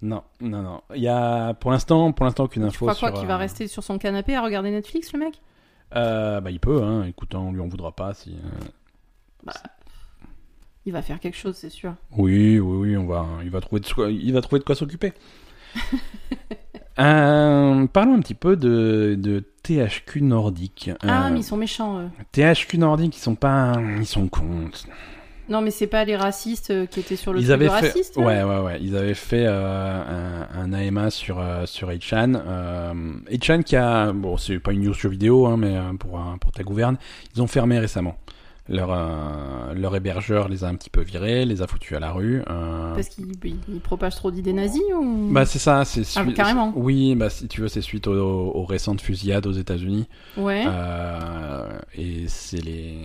Non, 0.01 0.22
non, 0.39 0.61
non. 0.61 0.82
Il 0.95 1.01
y 1.01 1.07
a 1.07 1.53
pour 1.55 1.72
l'instant, 1.72 2.11
pour 2.13 2.24
l'instant, 2.26 2.43
aucune 2.45 2.61
Tu 2.63 2.68
info 2.70 2.86
crois 2.86 2.93
sur. 2.93 3.09
quoi, 3.11 3.20
qu'il 3.20 3.28
va 3.28 3.36
rester 3.38 3.68
sur 3.68 3.84
son 3.84 3.97
canapé 3.97 4.36
à 4.36 4.41
regarder 4.43 4.70
Netflix, 4.72 5.11
le 5.11 5.20
mec? 5.20 5.41
Euh, 5.95 6.39
Bah, 6.39 6.51
il 6.51 6.59
peut. 6.59 6.82
Hein. 6.84 7.03
Écoute, 7.05 7.34
on 7.36 7.51
lui 7.51 7.59
en 7.61 7.68
voudra 7.68 7.91
pas 7.93 8.13
si. 8.13 8.32
euh, 8.34 9.51
Il 10.88 10.93
va 10.93 11.01
faire 11.01 11.19
quelque 11.19 11.38
chose, 11.38 11.55
c'est 11.57 11.69
sûr. 11.69 11.93
Oui, 12.17 12.59
oui, 12.59 12.77
oui. 12.77 12.97
On 12.97 13.05
va. 13.05 13.27
Il 13.43 13.49
va 13.49 13.59
trouver 13.59 13.81
de 13.81 13.88
quoi. 13.88 14.09
Il 14.09 14.31
va 14.33 14.39
trouver 14.41 14.59
de 14.59 14.63
quoi 14.63 14.73
s'occuper. 14.73 15.13
Euh, 16.99 17.85
parlons 17.85 18.15
un 18.15 18.19
petit 18.21 18.33
peu 18.33 18.55
de, 18.55 19.15
de 19.19 19.43
THQ 19.61 20.21
Nordic. 20.23 20.89
Ah, 21.03 21.27
Euh, 21.27 21.29
mais 21.31 21.41
ils 21.41 21.43
sont 21.43 21.55
méchants, 21.55 21.99
eux. 21.99 22.09
THQ 22.31 22.79
Nordic, 22.79 23.15
ils 23.15 23.19
sont 23.19 23.35
pas, 23.35 23.79
ils 23.99 24.07
sont 24.07 24.27
cons. 24.27 24.71
Non, 25.47 25.61
mais 25.61 25.69
c'est 25.69 25.85
pas 25.85 26.03
les 26.05 26.15
racistes 26.15 26.71
euh, 26.71 26.85
qui 26.88 26.99
étaient 26.99 27.15
sur 27.15 27.33
le 27.33 27.39
ils 27.39 27.47
truc 27.47 27.59
de 27.59 27.65
fait, 27.65 27.69
raciste 27.69 28.17
ouais, 28.17 28.43
ouais, 28.43 28.59
ouais. 28.59 28.79
Ils 28.81 28.97
avaient 28.97 29.13
fait 29.13 29.45
euh, 29.45 30.47
un, 30.55 30.59
un 30.59 30.73
AMA 30.73 31.11
sur 31.11 31.39
euh, 31.39 31.67
sur 31.67 31.91
Hechan. 31.91 32.33
Euh, 32.35 33.61
qui 33.63 33.75
a, 33.75 34.11
bon, 34.11 34.35
c'est 34.38 34.57
pas 34.57 34.73
une 34.73 34.81
news 34.81 34.93
sur 34.95 35.11
vidéo, 35.11 35.45
hein, 35.45 35.55
mais 35.57 35.77
euh, 35.77 35.93
pour 35.99 36.19
euh, 36.19 36.35
pour 36.41 36.51
ta 36.51 36.63
gouverne, 36.63 36.97
ils 37.35 37.41
ont 37.43 37.47
fermé 37.47 37.77
récemment. 37.77 38.17
Leur 38.70 38.89
euh, 38.91 39.74
leur 39.76 39.95
hébergeur 39.95 40.49
les 40.49 40.63
a 40.65 40.68
un 40.68 40.76
petit 40.76 40.89
peu 40.89 41.01
virés, 41.01 41.45
les 41.45 41.61
a 41.61 41.68
foutus 41.68 41.95
à 41.95 41.99
la 42.01 42.11
rue. 42.11 42.41
euh, 42.49 42.93
Parce 42.95 43.07
qu'ils 43.07 43.32
ils- 43.45 43.55
ils 43.70 43.80
propagent 43.80 44.15
trop 44.18 44.30
d'idées 44.30 44.51
nazies 44.51 44.82
ou... 44.93 45.30
Bah 45.32 45.45
c'est 45.45 45.59
ça, 45.59 45.86
c'est 45.86 46.01
Ah, 46.18 46.26
carrément. 46.36 46.74
Oui, 46.76 47.15
bah 47.15 47.30
si 47.30 47.47
tu 47.47 47.61
veux, 47.61 47.70
c'est 47.70 47.82
suite 47.82 48.07
aux, 48.07 48.13
aux 48.53 48.65
récentes 48.65 48.99
fusillades 48.99 49.47
aux 49.47 49.53
États-Unis. 49.53 50.07
Ouais. 50.36 50.65
Euh, 50.68 51.80
et 51.95 52.26
c'est 52.28 52.61
les, 52.61 52.97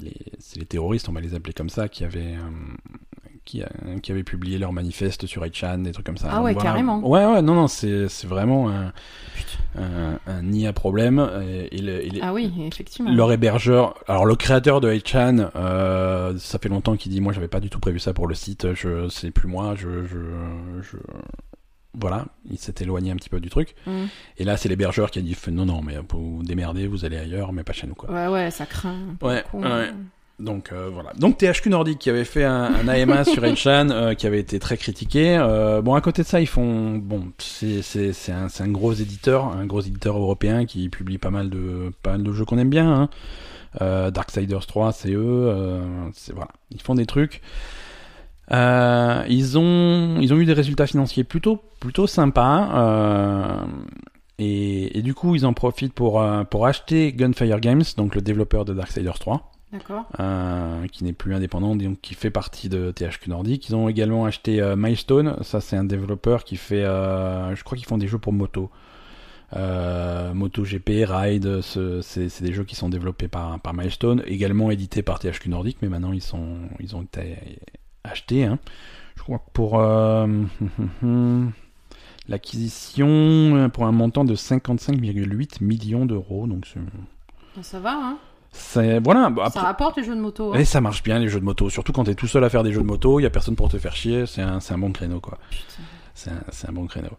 les, 0.00 0.14
les 0.56 0.64
terroristes, 0.66 1.08
on 1.08 1.12
va 1.12 1.20
les 1.20 1.34
appeler 1.34 1.54
comme 1.54 1.70
ça, 1.70 1.88
qui 1.88 2.04
avaient, 2.04 2.34
euh, 2.36 2.74
qui, 3.46 3.62
qui 4.02 4.12
avaient 4.12 4.22
publié 4.24 4.58
leur 4.58 4.72
manifeste 4.72 5.24
sur 5.26 5.42
8chan, 5.42 5.82
des 5.82 5.92
trucs 5.92 6.06
comme 6.06 6.18
ça. 6.18 6.28
Ah 6.30 6.42
ouais, 6.42 6.52
voilà. 6.52 6.68
carrément. 6.70 6.98
Ouais, 7.08 7.24
ouais, 7.24 7.40
non, 7.42 7.54
non, 7.54 7.66
c'est, 7.66 8.08
c'est 8.08 8.26
vraiment 8.26 8.70
un, 9.76 10.18
un, 10.26 10.64
à 10.64 10.72
problème. 10.72 11.18
Et, 11.70 12.20
Ah 12.20 12.32
oui, 12.32 12.52
effectivement. 12.66 13.12
leur 13.12 13.32
hébergeur, 13.32 13.94
alors 14.06 14.26
le 14.26 14.36
créateur 14.36 14.80
de 14.80 14.92
8chan, 14.92 15.50
euh, 15.56 16.36
ça 16.38 16.58
fait 16.58 16.68
longtemps 16.68 16.96
qu'il 16.96 17.12
dit 17.12 17.20
moi 17.20 17.32
j'avais 17.32 17.48
pas 17.48 17.60
du 17.60 17.70
tout 17.70 17.80
prévu 17.80 17.98
ça 17.98 18.12
pour 18.12 18.26
le 18.26 18.34
site, 18.34 18.74
je 18.74 19.08
c'est 19.08 19.30
plus 19.30 19.48
moi, 19.48 19.74
je, 19.76 20.04
je, 20.04 20.18
je... 20.82 20.96
voilà, 21.98 22.26
il 22.50 22.58
s'est 22.58 22.74
éloigné 22.80 23.10
un 23.10 23.16
petit 23.16 23.28
peu 23.30 23.40
du 23.40 23.48
truc. 23.50 23.74
Mm. 23.86 24.04
Et 24.38 24.44
là 24.44 24.56
c'est 24.56 24.68
l'hébergeur 24.68 25.10
qui 25.10 25.18
a 25.18 25.22
dit 25.22 25.36
non 25.50 25.66
non 25.66 25.82
mais 25.82 25.96
vous 26.10 26.42
démerdez, 26.42 26.86
vous 26.86 27.04
allez 27.04 27.16
ailleurs, 27.16 27.52
mais 27.52 27.64
pas 27.64 27.72
chez 27.72 27.86
nous 27.86 27.94
quoi. 27.94 28.10
Ouais, 28.10 28.28
ouais, 28.28 28.50
ça 28.50 28.66
craint. 28.66 29.16
Ouais, 29.22 29.44
ouais. 29.54 29.90
Donc 30.38 30.72
euh, 30.72 30.90
voilà. 30.92 31.12
Donc 31.14 31.38
THQ 31.38 31.70
Nordic 31.70 31.98
qui 31.98 32.10
avait 32.10 32.24
fait 32.24 32.44
un, 32.44 32.64
un 32.74 32.88
AMA 32.88 33.24
sur 33.24 33.42
8chan 33.42 33.90
euh, 33.90 34.14
qui 34.14 34.26
avait 34.26 34.40
été 34.40 34.58
très 34.58 34.76
critiqué. 34.76 35.36
Euh, 35.38 35.82
bon 35.82 35.94
à 35.94 36.00
côté 36.00 36.22
de 36.22 36.26
ça 36.26 36.40
ils 36.40 36.46
font 36.46 36.96
bon 36.96 37.32
c'est 37.38 37.82
c'est 37.82 38.12
c'est 38.12 38.32
un 38.32 38.48
c'est 38.48 38.64
un 38.64 38.68
gros 38.68 38.92
éditeur, 38.92 39.46
un 39.46 39.66
gros 39.66 39.80
éditeur 39.80 40.16
européen 40.16 40.64
qui 40.64 40.88
publie 40.88 41.18
pas 41.18 41.30
mal 41.30 41.50
de 41.50 41.92
pas 42.02 42.12
mal 42.12 42.22
de 42.22 42.32
jeux 42.32 42.44
qu'on 42.44 42.58
aime 42.58 42.70
bien. 42.70 42.92
Hein. 42.92 43.10
Euh, 43.80 44.10
Darksiders 44.10 44.66
3 44.66 44.92
c'est 44.92 45.12
eux. 45.12 45.48
Euh, 45.48 45.80
c'est 46.12 46.32
voilà 46.34 46.50
ils 46.70 46.82
font 46.82 46.94
des 46.94 47.06
trucs. 47.06 47.40
Euh, 48.50 49.22
ils 49.28 49.56
ont 49.58 50.18
ils 50.20 50.32
ont 50.34 50.36
eu 50.38 50.44
des 50.44 50.52
résultats 50.52 50.86
financiers 50.86 51.24
plutôt 51.24 51.62
plutôt 51.78 52.06
sympas. 52.06 52.70
Euh, 52.74 53.64
et, 54.38 54.98
et 54.98 55.02
du 55.02 55.14
coup, 55.14 55.36
ils 55.36 55.46
en 55.46 55.52
profitent 55.52 55.92
pour, 55.92 56.20
euh, 56.20 56.42
pour 56.42 56.66
acheter 56.66 57.12
Gunfire 57.12 57.60
Games, 57.60 57.84
donc 57.96 58.14
le 58.16 58.22
développeur 58.22 58.64
de 58.64 58.74
Darksiders 58.74 59.18
3 59.18 59.34
D'accord. 59.34 59.51
Euh, 60.20 60.86
qui 60.88 61.04
n'est 61.04 61.12
plus 61.12 61.34
indépendant, 61.34 61.74
donc 61.76 62.00
qui 62.00 62.14
fait 62.14 62.30
partie 62.30 62.68
de 62.68 62.90
THQ 62.90 63.30
Nordic. 63.30 63.68
Ils 63.68 63.74
ont 63.74 63.88
également 63.88 64.24
acheté 64.26 64.60
euh, 64.60 64.76
Milestone, 64.76 65.36
ça 65.42 65.60
c'est 65.60 65.76
un 65.76 65.84
développeur 65.84 66.44
qui 66.44 66.56
fait, 66.56 66.84
euh, 66.84 67.54
je 67.56 67.64
crois 67.64 67.78
qu'ils 67.78 67.86
font 67.86 67.98
des 67.98 68.06
jeux 68.08 68.18
pour 68.18 68.32
moto. 68.32 68.70
Euh, 69.54 70.32
MotoGP, 70.32 71.04
Ride, 71.06 71.60
ce- 71.60 72.00
c'est 72.00 72.42
des 72.42 72.52
jeux 72.54 72.64
qui 72.64 72.74
sont 72.74 72.88
développés 72.88 73.28
par, 73.28 73.60
par 73.60 73.74
Milestone, 73.74 74.22
également 74.26 74.70
édités 74.70 75.02
par 75.02 75.18
THQ 75.18 75.48
Nordic, 75.50 75.76
mais 75.82 75.88
maintenant 75.88 76.12
ils, 76.12 76.22
sont, 76.22 76.56
ils 76.80 76.96
ont 76.96 77.02
été 77.02 77.36
achetés. 78.04 78.44
Hein. 78.44 78.58
Je 79.16 79.22
crois 79.22 79.38
que 79.38 79.50
pour 79.52 79.78
l'acquisition, 82.28 83.70
pour 83.72 83.84
un 83.86 83.92
montant 83.92 84.24
de 84.24 84.34
55,8 84.34 85.62
millions 85.62 86.06
d'euros, 86.06 86.46
donc 86.46 86.66
Bon, 87.56 87.62
ça 87.62 87.80
va, 87.80 87.92
hein. 87.94 88.18
C'est 88.52 88.98
voilà. 89.00 89.30
bah, 89.30 89.50
Ça 89.52 89.62
rapporte 89.62 89.96
les 89.96 90.04
jeux 90.04 90.14
de 90.14 90.20
moto. 90.20 90.52
hein. 90.54 90.58
et 90.58 90.64
ça 90.64 90.80
marche 90.80 91.02
bien 91.02 91.18
les 91.18 91.28
jeux 91.28 91.40
de 91.40 91.44
moto, 91.44 91.68
surtout 91.70 91.92
quand 91.92 92.04
t'es 92.04 92.14
tout 92.14 92.26
seul 92.28 92.44
à 92.44 92.48
faire 92.50 92.62
des 92.62 92.72
jeux 92.72 92.80
de 92.82 92.86
moto, 92.86 93.18
il 93.18 93.22
y 93.22 93.26
a 93.26 93.30
personne 93.30 93.56
pour 93.56 93.68
te 93.68 93.78
faire 93.78 93.96
chier, 93.96 94.26
c'est 94.26 94.42
un, 94.42 94.58
un 94.68 94.78
bon 94.78 94.92
créneau 94.92 95.20
quoi. 95.20 95.38
C'est 96.14 96.30
un, 96.30 96.68
un 96.68 96.72
bon 96.72 96.86
créneau. 96.86 97.10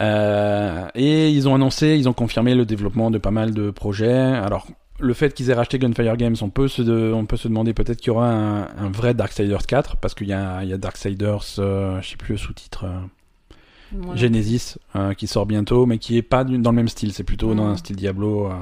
Euh, 0.00 0.86
et 0.94 1.30
ils 1.30 1.48
ont 1.48 1.54
annoncé, 1.54 1.96
ils 1.98 2.08
ont 2.08 2.12
confirmé 2.12 2.54
le 2.54 2.64
développement 2.64 3.10
de 3.10 3.18
pas 3.18 3.30
mal 3.30 3.52
de 3.52 3.70
projets. 3.70 4.12
Alors 4.12 4.66
le 5.00 5.14
fait 5.14 5.32
qu'ils 5.34 5.50
aient 5.50 5.54
racheté 5.54 5.78
Gunfire 5.78 6.16
Games, 6.16 6.36
on 6.40 6.50
peut 6.50 6.68
se, 6.68 6.82
de- 6.82 7.12
on 7.14 7.24
peut 7.26 7.36
se 7.36 7.48
demander 7.48 7.72
peut-être 7.74 7.98
qu'il 7.98 8.08
y 8.08 8.10
aura 8.10 8.28
un, 8.30 8.62
un 8.62 8.90
vrai 8.92 9.14
Darksiders 9.14 9.66
4 9.66 9.96
parce 9.96 10.14
qu'il 10.14 10.28
y 10.28 10.32
a, 10.32 10.62
il 10.62 10.68
y 10.68 10.72
a 10.72 10.76
Darksiders, 10.78 11.44
euh, 11.58 12.00
je 12.02 12.10
sais 12.10 12.16
plus 12.16 12.32
le 12.32 12.38
sous-titre. 12.38 12.84
euh, 12.84 13.00
Voilà. 13.92 14.20
Genesis 14.20 14.76
euh, 14.96 15.14
qui 15.14 15.26
sort 15.26 15.46
bientôt, 15.46 15.86
mais 15.86 15.98
qui 15.98 16.16
est 16.16 16.22
pas 16.22 16.44
dans 16.44 16.70
le 16.70 16.76
même 16.76 16.88
style. 16.88 17.12
C'est 17.12 17.24
plutôt 17.24 17.54
dans 17.54 17.66
un 17.66 17.76
style 17.76 17.96
Diablo. 17.96 18.46
euh. 18.46 18.54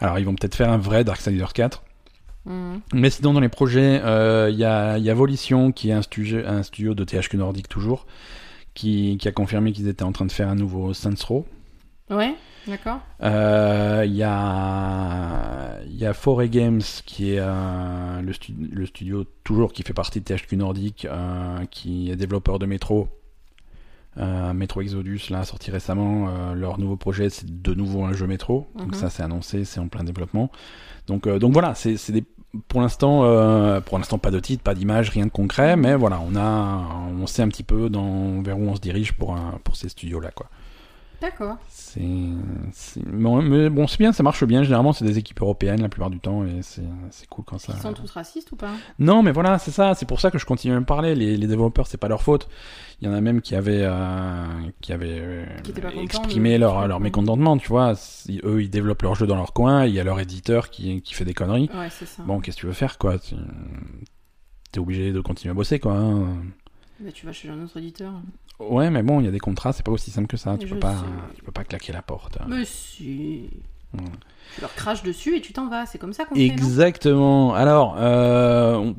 Alors 0.00 0.18
ils 0.18 0.24
vont 0.24 0.34
peut-être 0.34 0.54
faire 0.54 0.70
un 0.70 0.78
vrai 0.78 1.04
Darksiders 1.04 1.52
4. 1.52 1.82
Mhm. 2.46 2.80
Mais 2.92 3.08
sinon, 3.10 3.32
dans 3.32 3.40
les 3.40 3.48
projets, 3.48 4.00
euh, 4.04 4.50
il 4.50 4.58
y, 4.58 4.64
a, 4.64 4.98
y 4.98 5.08
a 5.08 5.14
Volition, 5.14 5.72
qui 5.72 5.88
est 5.90 5.92
un 5.94 6.02
studio, 6.02 6.40
un 6.46 6.62
studio 6.62 6.94
de 6.94 7.02
THQ 7.04 7.38
Nordic 7.38 7.68
toujours, 7.68 8.06
qui, 8.74 9.16
qui 9.18 9.28
a 9.28 9.32
confirmé 9.32 9.72
qu'ils 9.72 9.88
étaient 9.88 10.02
en 10.02 10.12
train 10.12 10.26
de 10.26 10.32
faire 10.32 10.48
un 10.48 10.54
nouveau 10.54 10.92
Saints 10.92 11.14
Row. 11.26 11.46
Ouais, 12.10 12.34
d'accord. 12.66 12.98
Euh, 13.22 14.02
Il 14.06 14.14
y 14.14 14.22
a, 14.24 15.78
y 15.88 16.04
a 16.04 16.12
Foray 16.12 16.50
Games, 16.50 16.82
qui 17.06 17.32
est 17.32 17.38
euh, 17.40 18.20
le, 18.20 18.32
stu- 18.34 18.52
le 18.72 18.84
studio 18.84 19.24
toujours 19.42 19.72
qui 19.72 19.82
fait 19.82 19.94
partie 19.94 20.20
de 20.20 20.24
THQ 20.24 20.56
Nordic, 20.58 21.06
qui 21.70 22.10
est 22.10 22.16
développeur 22.16 22.58
de 22.58 22.66
Metro. 22.66 23.08
Euh, 24.18 24.52
Metro 24.52 24.80
Exodus, 24.80 25.20
là, 25.30 25.44
sorti 25.44 25.70
récemment. 25.70 26.28
Euh, 26.28 26.54
leur 26.54 26.78
nouveau 26.78 26.96
projet, 26.96 27.30
c'est 27.30 27.62
de 27.62 27.74
nouveau 27.74 28.04
un 28.04 28.12
jeu 28.12 28.26
Metro. 28.26 28.68
Donc 28.76 28.88
Mhm. 28.88 28.94
ça, 28.94 29.10
c'est 29.10 29.22
annoncé, 29.22 29.64
c'est 29.64 29.80
en 29.80 29.88
plein 29.88 30.04
développement. 30.04 30.50
Donc, 31.06 31.26
euh, 31.26 31.38
donc 31.38 31.52
voilà, 31.52 31.74
c'est 31.74 31.96
c'est 31.96 32.12
des 32.12 32.24
pour 32.68 32.80
l'instant, 32.80 33.24
euh, 33.24 33.80
pour 33.80 33.98
l'instant, 33.98 34.18
pas 34.18 34.30
de 34.30 34.38
titre, 34.38 34.62
pas 34.62 34.74
d'image, 34.76 35.10
rien 35.10 35.26
de 35.26 35.30
concret, 35.32 35.74
mais 35.76 35.96
voilà, 35.96 36.20
on 36.20 36.36
a, 36.36 36.84
on 37.20 37.26
sait 37.26 37.42
un 37.42 37.48
petit 37.48 37.64
peu 37.64 37.90
dans, 37.90 38.40
vers 38.42 38.56
où 38.56 38.62
on 38.68 38.76
se 38.76 38.80
dirige 38.80 39.12
pour, 39.14 39.34
un- 39.34 39.58
pour 39.64 39.74
ces 39.74 39.88
studios-là, 39.88 40.30
quoi. 40.30 40.46
D'accord. 41.24 41.56
C'est, 41.70 42.00
bon, 43.06 43.40
mais 43.40 43.70
bon, 43.70 43.86
c'est 43.86 43.98
bien, 43.98 44.12
ça 44.12 44.22
marche 44.22 44.44
bien. 44.44 44.62
Généralement, 44.62 44.92
c'est 44.92 45.06
des 45.06 45.16
équipes 45.16 45.40
européennes 45.40 45.80
la 45.80 45.88
plupart 45.88 46.10
du 46.10 46.20
temps, 46.20 46.44
et 46.44 46.60
c'est, 46.60 46.82
cool 47.30 47.46
quand 47.46 47.56
ça. 47.56 47.72
Ils 47.74 47.80
sont 47.80 47.94
tous 47.94 48.10
racistes 48.10 48.52
ou 48.52 48.56
pas? 48.56 48.72
Non, 48.98 49.22
mais 49.22 49.32
voilà, 49.32 49.58
c'est 49.58 49.70
ça. 49.70 49.94
C'est 49.94 50.04
pour 50.06 50.20
ça 50.20 50.30
que 50.30 50.36
je 50.38 50.44
continue 50.44 50.74
à 50.74 50.80
me 50.80 50.84
parler. 50.84 51.14
Les, 51.14 51.38
les 51.38 51.46
développeurs, 51.46 51.86
c'est 51.86 51.96
pas 51.96 52.08
leur 52.08 52.20
faute. 52.20 52.46
Il 53.00 53.08
y 53.08 53.10
en 53.10 53.14
a 53.14 53.22
même 53.22 53.40
qui 53.40 53.54
avaient, 53.54 53.84
euh, 53.84 54.46
qui 54.82 54.92
avaient 54.92 55.18
euh, 55.18 55.46
Qui 55.62 55.72
exprimé 56.02 56.58
leur, 56.58 56.86
leur 56.86 57.00
mécontentement. 57.00 57.56
Tu 57.56 57.68
vois, 57.68 57.94
eux, 58.44 58.62
ils 58.62 58.70
développent 58.70 59.02
leur 59.02 59.14
jeu 59.14 59.26
dans 59.26 59.36
leur 59.36 59.54
coin. 59.54 59.86
Il 59.86 59.94
y 59.94 60.00
a 60.00 60.04
leur 60.04 60.20
éditeur 60.20 60.68
qui, 60.68 61.00
qui 61.00 61.14
fait 61.14 61.24
des 61.24 61.34
conneries. 61.34 61.70
Ouais, 61.74 61.88
c'est 61.90 62.06
ça. 62.06 62.22
Bon, 62.24 62.40
qu'est-ce 62.40 62.56
que 62.56 62.60
tu 62.62 62.66
veux 62.66 62.72
faire, 62.72 62.98
quoi? 62.98 63.16
T'es 64.72 64.78
obligé 64.78 65.10
de 65.12 65.20
continuer 65.20 65.52
à 65.52 65.54
bosser, 65.54 65.78
quoi. 65.78 65.94
hein. 65.94 66.36
Bah, 67.00 67.10
tu 67.12 67.26
vas 67.26 67.32
chez 67.32 67.48
un 67.48 67.62
autre 67.62 67.76
éditeur. 67.78 68.12
Ouais, 68.60 68.88
mais 68.90 69.02
bon, 69.02 69.20
il 69.20 69.24
y 69.24 69.28
a 69.28 69.32
des 69.32 69.40
contrats, 69.40 69.72
c'est 69.72 69.84
pas 69.84 69.92
aussi 69.92 70.10
simple 70.10 70.28
que 70.28 70.36
ça. 70.36 70.56
Tu 70.58 70.66
peux 70.68 70.78
pas, 70.78 70.94
tu 71.34 71.42
peux 71.42 71.52
pas 71.52 71.64
claquer 71.64 71.92
la 71.92 72.02
porte. 72.02 72.38
Mais 72.48 72.64
si. 72.64 73.50
Mm. 73.92 73.98
Tu 74.54 74.60
leur 74.60 74.74
craches 74.74 75.02
dessus 75.02 75.36
et 75.36 75.40
tu 75.40 75.52
t'en 75.52 75.68
vas. 75.68 75.86
C'est 75.86 75.98
comme 75.98 76.12
ça 76.12 76.24
qu'on 76.24 76.34
fait, 76.36 76.44
Exactement. 76.44 77.54
Alors, 77.54 77.96
euh, 77.98 78.74
on- 78.76 78.96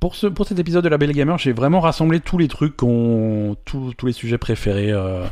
pour, 0.00 0.14
ce, 0.16 0.26
pour 0.26 0.46
cet 0.46 0.58
épisode 0.58 0.82
de 0.84 0.88
la 0.88 0.98
Belle 0.98 1.12
Gamer, 1.12 1.38
j'ai 1.38 1.52
vraiment 1.52 1.80
rassemblé 1.80 2.18
tous 2.20 2.38
les 2.38 2.48
trucs, 2.48 2.76
qu'on, 2.76 3.56
tous, 3.64 3.94
tous 3.94 4.06
les 4.06 4.12
sujets 4.12 4.38
préférés. 4.38 4.90
euh, 4.90 5.24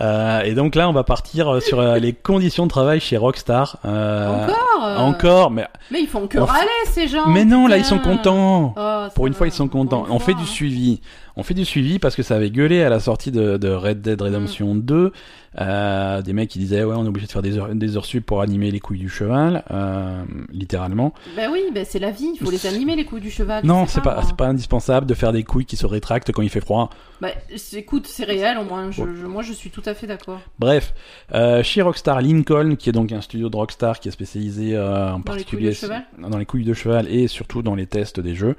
euh, 0.00 0.40
et 0.42 0.52
donc 0.54 0.74
là, 0.74 0.88
on 0.88 0.92
va 0.92 1.04
partir 1.04 1.62
sur 1.62 1.80
euh, 1.80 1.98
les 1.98 2.12
conditions 2.12 2.64
de 2.64 2.70
travail 2.70 3.00
chez 3.00 3.16
Rockstar. 3.16 3.78
Euh, 3.84 4.44
Encore 4.44 4.84
euh, 4.84 4.96
Encore, 4.98 5.50
mais, 5.50 5.66
Mais 5.90 6.00
ils 6.00 6.06
font 6.08 6.26
que 6.26 6.38
On- 6.38 6.44
râler, 6.44 6.66
ces 6.86 7.08
gens 7.08 7.26
mais 7.28 7.44
non, 7.44 7.66
là, 7.66 7.76
ils 7.78 7.84
sont 7.84 7.98
contents. 7.98 8.74
Oh, 8.76 9.06
Pour 9.14 9.26
une 9.26 9.34
fois, 9.34 9.46
ils 9.46 9.52
sont 9.52 9.68
contents. 9.68 10.04
On 10.10 10.18
fait 10.18 10.34
du 10.34 10.44
suivi. 10.46 11.00
On 11.38 11.42
fait 11.42 11.54
du 11.54 11.64
suivi 11.66 11.98
parce 11.98 12.16
que 12.16 12.22
ça 12.22 12.36
avait 12.36 12.50
gueulé 12.50 12.82
à 12.82 12.88
la 12.88 12.98
sortie 12.98 13.30
de, 13.30 13.58
de 13.58 13.68
Red 13.68 14.00
Dead 14.00 14.20
Redemption 14.20 14.74
Mm. 14.74 14.80
2. 14.82 15.12
Euh, 15.58 16.20
des 16.20 16.34
mecs 16.34 16.50
qui 16.50 16.58
disaient 16.58 16.84
ouais, 16.84 16.94
on 16.96 17.04
est 17.06 17.08
obligé 17.08 17.26
de 17.26 17.32
faire 17.32 17.40
des 17.40 17.56
heures, 17.56 17.74
des 17.74 17.96
heures 17.96 18.04
sup 18.04 18.24
pour 18.26 18.42
animer 18.42 18.70
les 18.70 18.78
couilles 18.80 18.98
du 18.98 19.08
cheval, 19.08 19.64
euh, 19.70 20.22
littéralement. 20.50 21.14
Bah 21.34 21.44
oui, 21.50 21.60
bah 21.74 21.80
c'est 21.86 21.98
la 21.98 22.10
vie, 22.10 22.28
il 22.34 22.38
faut 22.44 22.50
les 22.50 22.66
animer, 22.66 22.94
les 22.94 23.06
couilles 23.06 23.22
du 23.22 23.30
cheval. 23.30 23.64
Non, 23.64 23.86
c'est 23.86 24.02
pas, 24.02 24.22
c'est 24.26 24.36
pas 24.36 24.48
indispensable 24.48 25.06
de 25.06 25.14
faire 25.14 25.32
des 25.32 25.44
couilles 25.44 25.64
qui 25.64 25.76
se 25.76 25.86
rétractent 25.86 26.30
quand 26.32 26.42
il 26.42 26.50
fait 26.50 26.60
froid. 26.60 26.90
Bah 27.22 27.28
écoute, 27.72 28.06
c'est 28.06 28.24
réel, 28.24 28.58
au 28.58 28.64
moins, 28.64 28.90
je, 28.90 29.02
je- 29.02 29.24
moi 29.26 29.42
je 29.42 29.54
suis 29.54 29.70
tout 29.70 29.82
à 29.86 29.94
fait 29.94 30.06
d'accord. 30.06 30.40
Bref, 30.58 30.92
euh, 31.32 31.62
chez 31.62 31.80
Rockstar 31.80 32.20
Lincoln, 32.20 32.76
qui 32.76 32.90
est 32.90 32.92
donc 32.92 33.12
un 33.12 33.22
studio 33.22 33.48
de 33.48 33.56
Rockstar 33.56 33.98
qui 34.00 34.08
est 34.08 34.12
spécialisé 34.12 34.76
euh, 34.76 35.12
en 35.12 35.16
Dans 35.18 35.20
particulier 35.22 35.72
dans 36.18 36.36
les 36.36 36.44
couilles 36.44 36.64
de 36.64 36.74
cheval 36.74 37.08
et 37.08 37.28
surtout 37.28 37.62
dans 37.62 37.74
les 37.74 37.86
tests 37.86 38.20
des 38.20 38.34
jeux, 38.34 38.56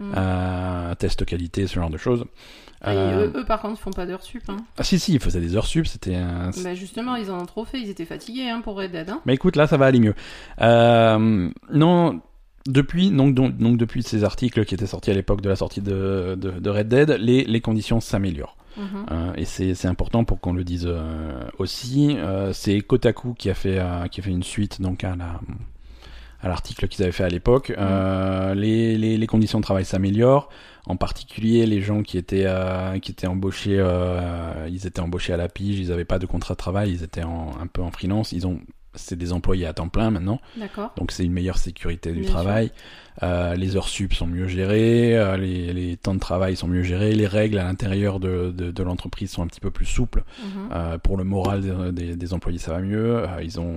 Mm. 0.00 0.12
euh, 0.16 0.94
tests 0.94 1.24
qualité, 1.24 1.66
ce 1.66 1.74
genre 1.74 1.90
de 1.90 1.96
choses. 1.96 2.24
Ah, 2.82 2.90
Euh, 2.92 3.26
eux, 3.26 3.32
eux, 3.40 3.44
par 3.44 3.60
contre, 3.62 3.78
ils 3.80 3.82
font 3.82 3.90
pas 3.90 4.06
d'heures 4.06 4.22
sup. 4.22 4.42
Hein. 4.48 4.58
ah, 4.76 4.82
si 4.84 4.98
si, 4.98 5.14
ils 5.14 5.20
faisaient 5.20 5.40
des 5.40 5.56
heures 5.56 5.66
sup, 5.66 5.86
c'était 5.86 6.14
un, 6.14 6.50
Bah 6.62 6.74
justement, 6.74 7.16
ils 7.16 7.30
en 7.30 7.40
ont 7.40 7.46
trop 7.46 7.64
fait, 7.64 7.80
ils 7.80 7.88
étaient 7.88 8.04
fatigués 8.04 8.48
hein, 8.48 8.60
pour 8.60 8.76
Red 8.76 8.92
Dead. 8.92 9.08
Hein. 9.08 9.20
Mais 9.24 9.34
écoute, 9.34 9.56
là, 9.56 9.66
ça 9.66 9.76
va 9.76 9.86
aller 9.86 9.98
mieux. 9.98 10.14
Euh, 10.60 11.48
non, 11.72 12.20
depuis, 12.66 13.10
donc, 13.10 13.34
donc, 13.34 13.56
donc, 13.56 13.78
depuis 13.78 14.02
ces 14.02 14.24
articles 14.24 14.64
qui 14.66 14.74
étaient 14.74 14.86
sortis 14.86 15.10
à 15.10 15.14
l'époque 15.14 15.40
de 15.40 15.48
la 15.48 15.56
sortie 15.56 15.80
de, 15.80 16.36
de, 16.38 16.50
de 16.50 16.70
Red 16.70 16.88
Dead, 16.88 17.10
les, 17.18 17.44
les 17.44 17.60
conditions 17.60 18.00
s'améliorent. 18.00 18.56
Mhm. 18.76 19.06
Euh, 19.10 19.32
et 19.36 19.46
c'est 19.46 19.86
important 19.86 20.24
pour 20.24 20.38
qu'on 20.38 20.52
le 20.52 20.62
dise 20.62 20.86
aussi. 21.58 22.18
C'est 22.52 22.78
Kotaku 22.82 23.32
qui 23.32 23.48
a 23.48 23.54
fait 23.54 23.80
qui 24.10 24.20
a 24.20 24.22
fait 24.22 24.30
une 24.30 24.42
suite 24.42 24.82
donc 24.82 25.02
à 25.02 25.16
la 25.16 25.40
à 26.40 26.48
l'article 26.48 26.88
qu'ils 26.88 27.02
avaient 27.02 27.12
fait 27.12 27.24
à 27.24 27.28
l'époque. 27.28 27.72
Euh, 27.76 28.54
les, 28.54 28.96
les, 28.98 29.16
les 29.16 29.26
conditions 29.26 29.58
de 29.58 29.64
travail 29.64 29.84
s'améliorent. 29.84 30.48
En 30.86 30.96
particulier, 30.96 31.66
les 31.66 31.80
gens 31.80 32.02
qui 32.02 32.16
étaient 32.16 32.44
euh, 32.46 32.98
qui 33.00 33.10
étaient 33.10 33.26
embauchés, 33.26 33.76
euh, 33.78 34.68
ils 34.70 34.86
étaient 34.86 35.00
embauchés 35.00 35.32
à 35.32 35.36
la 35.36 35.48
pige, 35.48 35.80
ils 35.80 35.88
n'avaient 35.88 36.04
pas 36.04 36.20
de 36.20 36.26
contrat 36.26 36.54
de 36.54 36.58
travail, 36.58 36.92
ils 36.92 37.02
étaient 37.02 37.24
en, 37.24 37.50
un 37.60 37.66
peu 37.66 37.82
en 37.82 37.90
freelance. 37.90 38.30
Ils 38.30 38.46
ont 38.46 38.60
c'est 38.96 39.16
des 39.16 39.32
employés 39.32 39.66
à 39.66 39.74
temps 39.74 39.88
plein 39.88 40.10
maintenant, 40.10 40.40
D'accord. 40.56 40.92
donc 40.96 41.12
c'est 41.12 41.24
une 41.24 41.32
meilleure 41.32 41.58
sécurité 41.58 42.12
du 42.12 42.22
Bien 42.22 42.30
travail. 42.30 42.72
Euh, 43.22 43.54
les 43.54 43.76
heures 43.76 43.88
sup 43.88 44.12
sont 44.14 44.26
mieux 44.26 44.48
gérées, 44.48 45.16
euh, 45.18 45.36
les, 45.36 45.72
les 45.72 45.96
temps 45.96 46.14
de 46.14 46.18
travail 46.18 46.56
sont 46.56 46.68
mieux 46.68 46.82
gérés, 46.82 47.12
les 47.12 47.26
règles 47.26 47.58
à 47.58 47.64
l'intérieur 47.64 48.20
de, 48.20 48.50
de, 48.50 48.70
de 48.70 48.82
l'entreprise 48.82 49.30
sont 49.30 49.42
un 49.42 49.46
petit 49.46 49.60
peu 49.60 49.70
plus 49.70 49.86
souples. 49.86 50.24
Mhm. 50.42 50.68
Euh, 50.72 50.98
pour 50.98 51.16
le 51.16 51.24
moral 51.24 51.92
des, 51.92 52.16
des, 52.16 52.34
employés, 52.34 52.58
ça 52.58 52.72
va 52.72 52.80
mieux. 52.80 53.24
Ils 53.42 53.60
ont, 53.60 53.74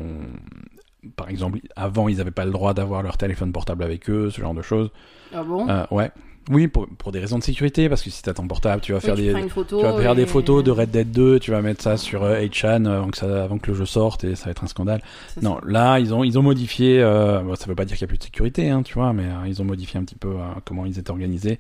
par 1.16 1.30
exemple, 1.30 1.60
avant, 1.76 2.08
ils 2.10 2.18
n'avaient 2.18 2.32
pas 2.32 2.46
le 2.46 2.52
droit 2.52 2.74
d'avoir 2.74 3.04
leur 3.04 3.18
téléphone 3.18 3.52
portable 3.52 3.84
avec 3.84 4.10
eux, 4.10 4.30
ce 4.30 4.42
genre 4.42 4.54
de 4.54 4.62
choses. 4.62 4.90
Ah 5.34 5.44
bon? 5.44 5.68
Euh, 5.70 5.86
ouais. 5.92 6.12
Oui, 6.50 6.68
pour, 6.68 6.88
pour 6.98 7.12
des 7.12 7.20
raisons 7.20 7.38
de 7.38 7.44
sécurité, 7.44 7.90
parce 7.90 8.02
que 8.02 8.10
si 8.10 8.24
t'as 8.24 8.34
ton 8.34 8.48
portable, 8.48 8.82
tu 8.82 8.92
vas 8.92 8.98
Oui, 8.98 9.04
faire 9.06 9.16
tu 9.16 9.22
des, 9.22 9.28
tu 9.68 9.76
vas 9.84 9.94
faire 10.02 10.14
et- 10.14 10.16
des 10.16 10.26
photos 10.26 10.64
de 10.64 10.72
Red 10.72 10.90
Dead 10.90 11.12
2, 11.12 11.40
tu 11.40 11.52
vas 11.52 11.62
mettre 11.62 11.84
ça 11.84 11.96
sur 11.96 12.24
euh, 12.24 12.40
8chan 12.42 12.86
avant 12.88 13.10
que 13.10 13.18
ça, 13.18 13.44
avant 13.44 13.60
que 13.60 13.70
le 13.70 13.78
jeu 13.78 13.86
sorte 13.86 14.24
et 14.24 14.36
ça 14.36 14.46
va 14.46 14.52
être 14.52 14.64
un 14.64 14.68
scandale. 14.68 15.02
Non, 15.44 15.56
ça. 15.62 15.62
là, 15.68 16.00
ils 16.00 16.12
ont, 16.12 16.24
ils 16.24 16.40
ont 16.40 16.42
modifié, 16.42 17.04
euh, 17.04 17.42
bon, 17.42 17.54
ça 17.56 17.68
veut 17.68 17.76
pas 17.76 17.86
dire 17.86 17.98
qu'il 17.98 18.02
y 18.04 18.06
a 18.06 18.08
plus 18.08 18.18
de 18.18 18.24
sécurité, 18.24 18.70
hein, 18.72 18.82
tu 18.82 18.96
vois, 18.96 19.14
mais 19.14 19.26
euh, 19.26 19.48
ils 19.48 19.62
ont 19.62 19.66
modifié 19.66 20.00
un 20.00 20.04
petit 20.04 20.16
peu 20.16 20.30
euh, 20.30 20.40
comment 20.66 20.88
ils 20.88 20.98
étaient 20.98 21.12
organisés 21.12 21.60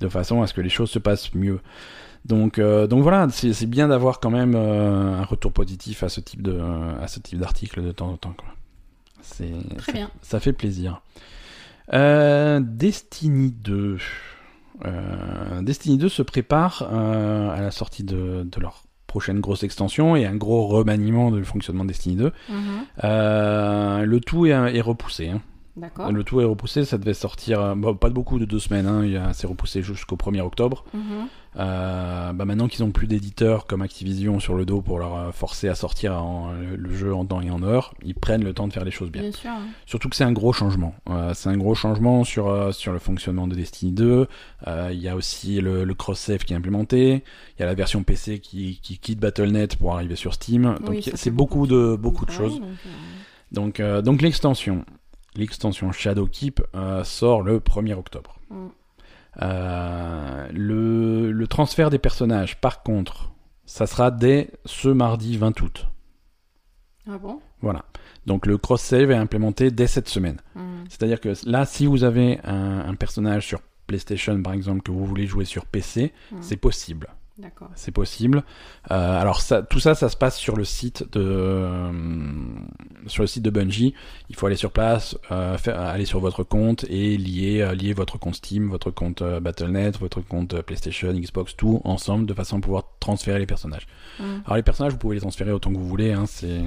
de 0.00 0.08
façon 0.08 0.42
à 0.42 0.46
ce 0.46 0.54
que 0.54 0.60
les 0.60 0.68
choses 0.70 0.90
se 0.90 1.00
passent 1.00 1.34
mieux. 1.34 1.58
Donc, 2.24 2.58
euh, 2.60 2.86
donc 2.86 3.02
voilà, 3.02 3.26
c'est 3.30 3.52
c'est 3.52 3.66
bien 3.66 3.88
d'avoir 3.88 4.20
quand 4.20 4.30
même 4.30 4.54
euh, 4.54 5.18
un 5.20 5.24
retour 5.24 5.50
positif 5.52 6.02
à 6.04 6.08
ce 6.08 6.20
type 6.20 6.42
de, 6.42 6.56
à 7.02 7.08
ce 7.08 7.18
type 7.18 7.38
d'article 7.38 7.82
de 7.82 7.90
temps 7.92 8.10
en 8.10 8.16
temps. 8.16 8.34
quoi. 8.36 8.46
C'est, 9.32 9.50
Très 9.78 9.92
ça, 9.92 9.98
bien. 9.98 10.10
ça 10.22 10.40
fait 10.40 10.52
plaisir. 10.52 11.02
Euh, 11.92 12.60
Destiny 12.62 13.50
2. 13.52 13.98
Euh, 14.86 15.62
Destiny 15.62 15.98
2 15.98 16.08
se 16.08 16.22
prépare 16.22 16.88
euh, 16.92 17.50
à 17.50 17.60
la 17.60 17.70
sortie 17.70 18.04
de, 18.04 18.44
de 18.50 18.60
leur 18.60 18.84
prochaine 19.06 19.40
grosse 19.40 19.62
extension 19.64 20.14
et 20.16 20.24
un 20.24 20.36
gros 20.36 20.66
remaniement 20.68 21.30
du 21.32 21.44
fonctionnement 21.44 21.84
de 21.84 21.88
Destiny 21.88 22.16
2. 22.16 22.32
Mhm. 22.48 22.56
Le 23.02 24.18
tout 24.20 24.46
est, 24.46 24.50
est 24.50 24.80
repoussé. 24.80 25.28
hein. 25.30 25.40
D'accord. 25.76 26.10
Le 26.12 26.24
tout 26.24 26.40
est 26.40 26.44
repoussé, 26.44 26.84
ça 26.84 26.98
devait 26.98 27.14
sortir, 27.14 27.74
bon, 27.76 27.94
pas 27.94 28.08
de 28.08 28.14
beaucoup, 28.14 28.38
de 28.38 28.44
deux 28.44 28.58
semaines, 28.58 28.86
hein, 28.86 29.30
c'est 29.32 29.46
repoussé 29.46 29.82
jusqu'au 29.82 30.16
1er 30.16 30.40
octobre. 30.42 30.84
Mhm. 30.92 31.26
Euh, 31.56 32.32
bah 32.32 32.44
maintenant 32.44 32.68
qu'ils 32.68 32.84
ont 32.84 32.92
plus 32.92 33.08
d'éditeurs 33.08 33.66
comme 33.66 33.82
Activision 33.82 34.38
sur 34.38 34.54
le 34.54 34.64
dos 34.64 34.82
pour 34.82 35.00
leur 35.00 35.16
euh, 35.16 35.32
forcer 35.32 35.68
à 35.68 35.74
sortir 35.74 36.22
en- 36.22 36.52
le, 36.52 36.94
jeu 36.94 37.12
en 37.12 37.24
temps 37.26 37.40
et 37.40 37.50
en 37.50 37.62
heure, 37.64 37.92
ils 38.04 38.14
prennent 38.14 38.44
le 38.44 38.52
temps 38.54 38.68
de 38.68 38.72
faire 38.72 38.84
les 38.84 38.92
choses 38.92 39.10
bien. 39.10 39.22
Bien 39.22 39.32
sûr. 39.32 39.50
hein. 39.50 39.62
Surtout 39.84 40.08
que 40.08 40.14
c'est 40.14 40.22
un 40.22 40.30
gros 40.32 40.52
changement. 40.52 40.94
Euh, 41.08 41.34
c'est 41.34 41.48
un 41.48 41.56
gros 41.56 41.74
changement 41.74 42.22
sur, 42.22 42.46
euh, 42.48 42.70
sur 42.70 42.92
le 42.92 43.00
fonctionnement 43.00 43.48
de 43.48 43.56
Destiny 43.56 43.90
2. 43.90 44.28
Euh, 44.68 44.90
Il 44.92 45.00
y 45.00 45.08
a 45.08 45.16
aussi 45.16 45.60
le, 45.60 45.82
le 45.84 45.94
cross-save 45.94 46.44
qui 46.44 46.52
est 46.52 46.56
implémenté. 46.56 47.24
Il 47.58 47.60
y 47.60 47.62
a 47.64 47.66
la 47.66 47.74
version 47.74 48.04
PC 48.04 48.38
qui, 48.38 48.78
qui 48.80 48.98
quitte 48.98 49.18
Battle.net 49.18 49.74
pour 49.76 49.94
arriver 49.94 50.14
sur 50.14 50.34
Steam. 50.34 50.76
Donc 50.86 51.02
c'est 51.14 51.30
beaucoup 51.32 51.66
de, 51.66 51.96
beaucoup 51.96 52.26
de 52.26 52.30
choses. 52.30 52.60
donc, 53.50 53.80
Donc, 53.80 54.02
donc 54.04 54.22
l'extension, 54.22 54.84
l'extension 55.34 55.90
Shadowkeep 55.90 56.60
sort 57.02 57.42
le 57.42 57.58
1er 57.58 57.94
octobre. 57.94 58.36
mm. 58.50 58.68
Euh, 59.42 60.48
le, 60.52 61.30
le 61.32 61.46
transfert 61.46 61.90
des 61.90 61.98
personnages, 61.98 62.60
par 62.60 62.82
contre, 62.82 63.32
ça 63.64 63.86
sera 63.86 64.10
dès 64.10 64.50
ce 64.64 64.88
mardi 64.88 65.36
20 65.36 65.60
août. 65.60 65.86
Ah 67.08 67.18
bon? 67.18 67.40
Voilà. 67.60 67.84
Donc 68.26 68.46
le 68.46 68.58
cross-save 68.58 69.10
est 69.10 69.16
implémenté 69.16 69.70
dès 69.70 69.86
cette 69.86 70.08
semaine. 70.08 70.38
Mm. 70.54 70.60
C'est-à-dire 70.88 71.20
que 71.20 71.32
là, 71.46 71.64
si 71.64 71.86
vous 71.86 72.04
avez 72.04 72.38
un, 72.44 72.80
un 72.80 72.94
personnage 72.94 73.46
sur 73.46 73.60
PlayStation, 73.86 74.40
par 74.42 74.52
exemple, 74.52 74.82
que 74.82 74.90
vous 74.90 75.04
voulez 75.06 75.26
jouer 75.26 75.44
sur 75.44 75.66
PC, 75.66 76.12
Mm. 76.32 76.36
c'est 76.40 76.56
possible. 76.56 77.08
D'accord. 77.38 77.70
C'est 77.74 77.92
possible. 77.92 78.44
Euh, 78.90 79.20
alors 79.20 79.40
ça, 79.40 79.62
tout 79.62 79.80
ça, 79.80 79.94
ça 79.94 80.08
se 80.08 80.16
passe 80.16 80.36
sur 80.36 80.56
le 80.56 80.64
site 80.64 81.10
de 81.12 81.20
euh, 81.22 81.92
sur 83.06 83.22
le 83.22 83.26
site 83.26 83.42
de 83.42 83.50
Bungie. 83.50 83.94
Il 84.28 84.36
faut 84.36 84.46
aller 84.46 84.56
sur 84.56 84.72
place, 84.72 85.16
euh, 85.30 85.56
faire, 85.56 85.80
aller 85.80 86.04
sur 86.04 86.20
votre 86.20 86.44
compte 86.44 86.84
et 86.84 87.16
lier 87.16 87.74
lier 87.74 87.92
votre 87.94 88.18
compte 88.18 88.36
Steam, 88.36 88.68
votre 88.68 88.90
compte 88.90 89.22
Battle.net, 89.22 89.98
votre 89.98 90.20
compte 90.20 90.60
PlayStation, 90.62 91.12
Xbox, 91.12 91.56
tout 91.56 91.80
ensemble 91.84 92.26
de 92.26 92.34
façon 92.34 92.58
à 92.58 92.60
pouvoir 92.60 92.84
transférer 93.00 93.38
les 93.38 93.46
personnages. 93.46 93.86
Mm. 94.18 94.24
Alors 94.44 94.56
les 94.56 94.62
personnages, 94.62 94.92
vous 94.92 94.98
pouvez 94.98 95.14
les 95.14 95.22
transférer 95.22 95.52
autant 95.52 95.72
que 95.72 95.78
vous 95.78 95.88
voulez. 95.88 96.12
Hein, 96.12 96.26
c'est 96.26 96.62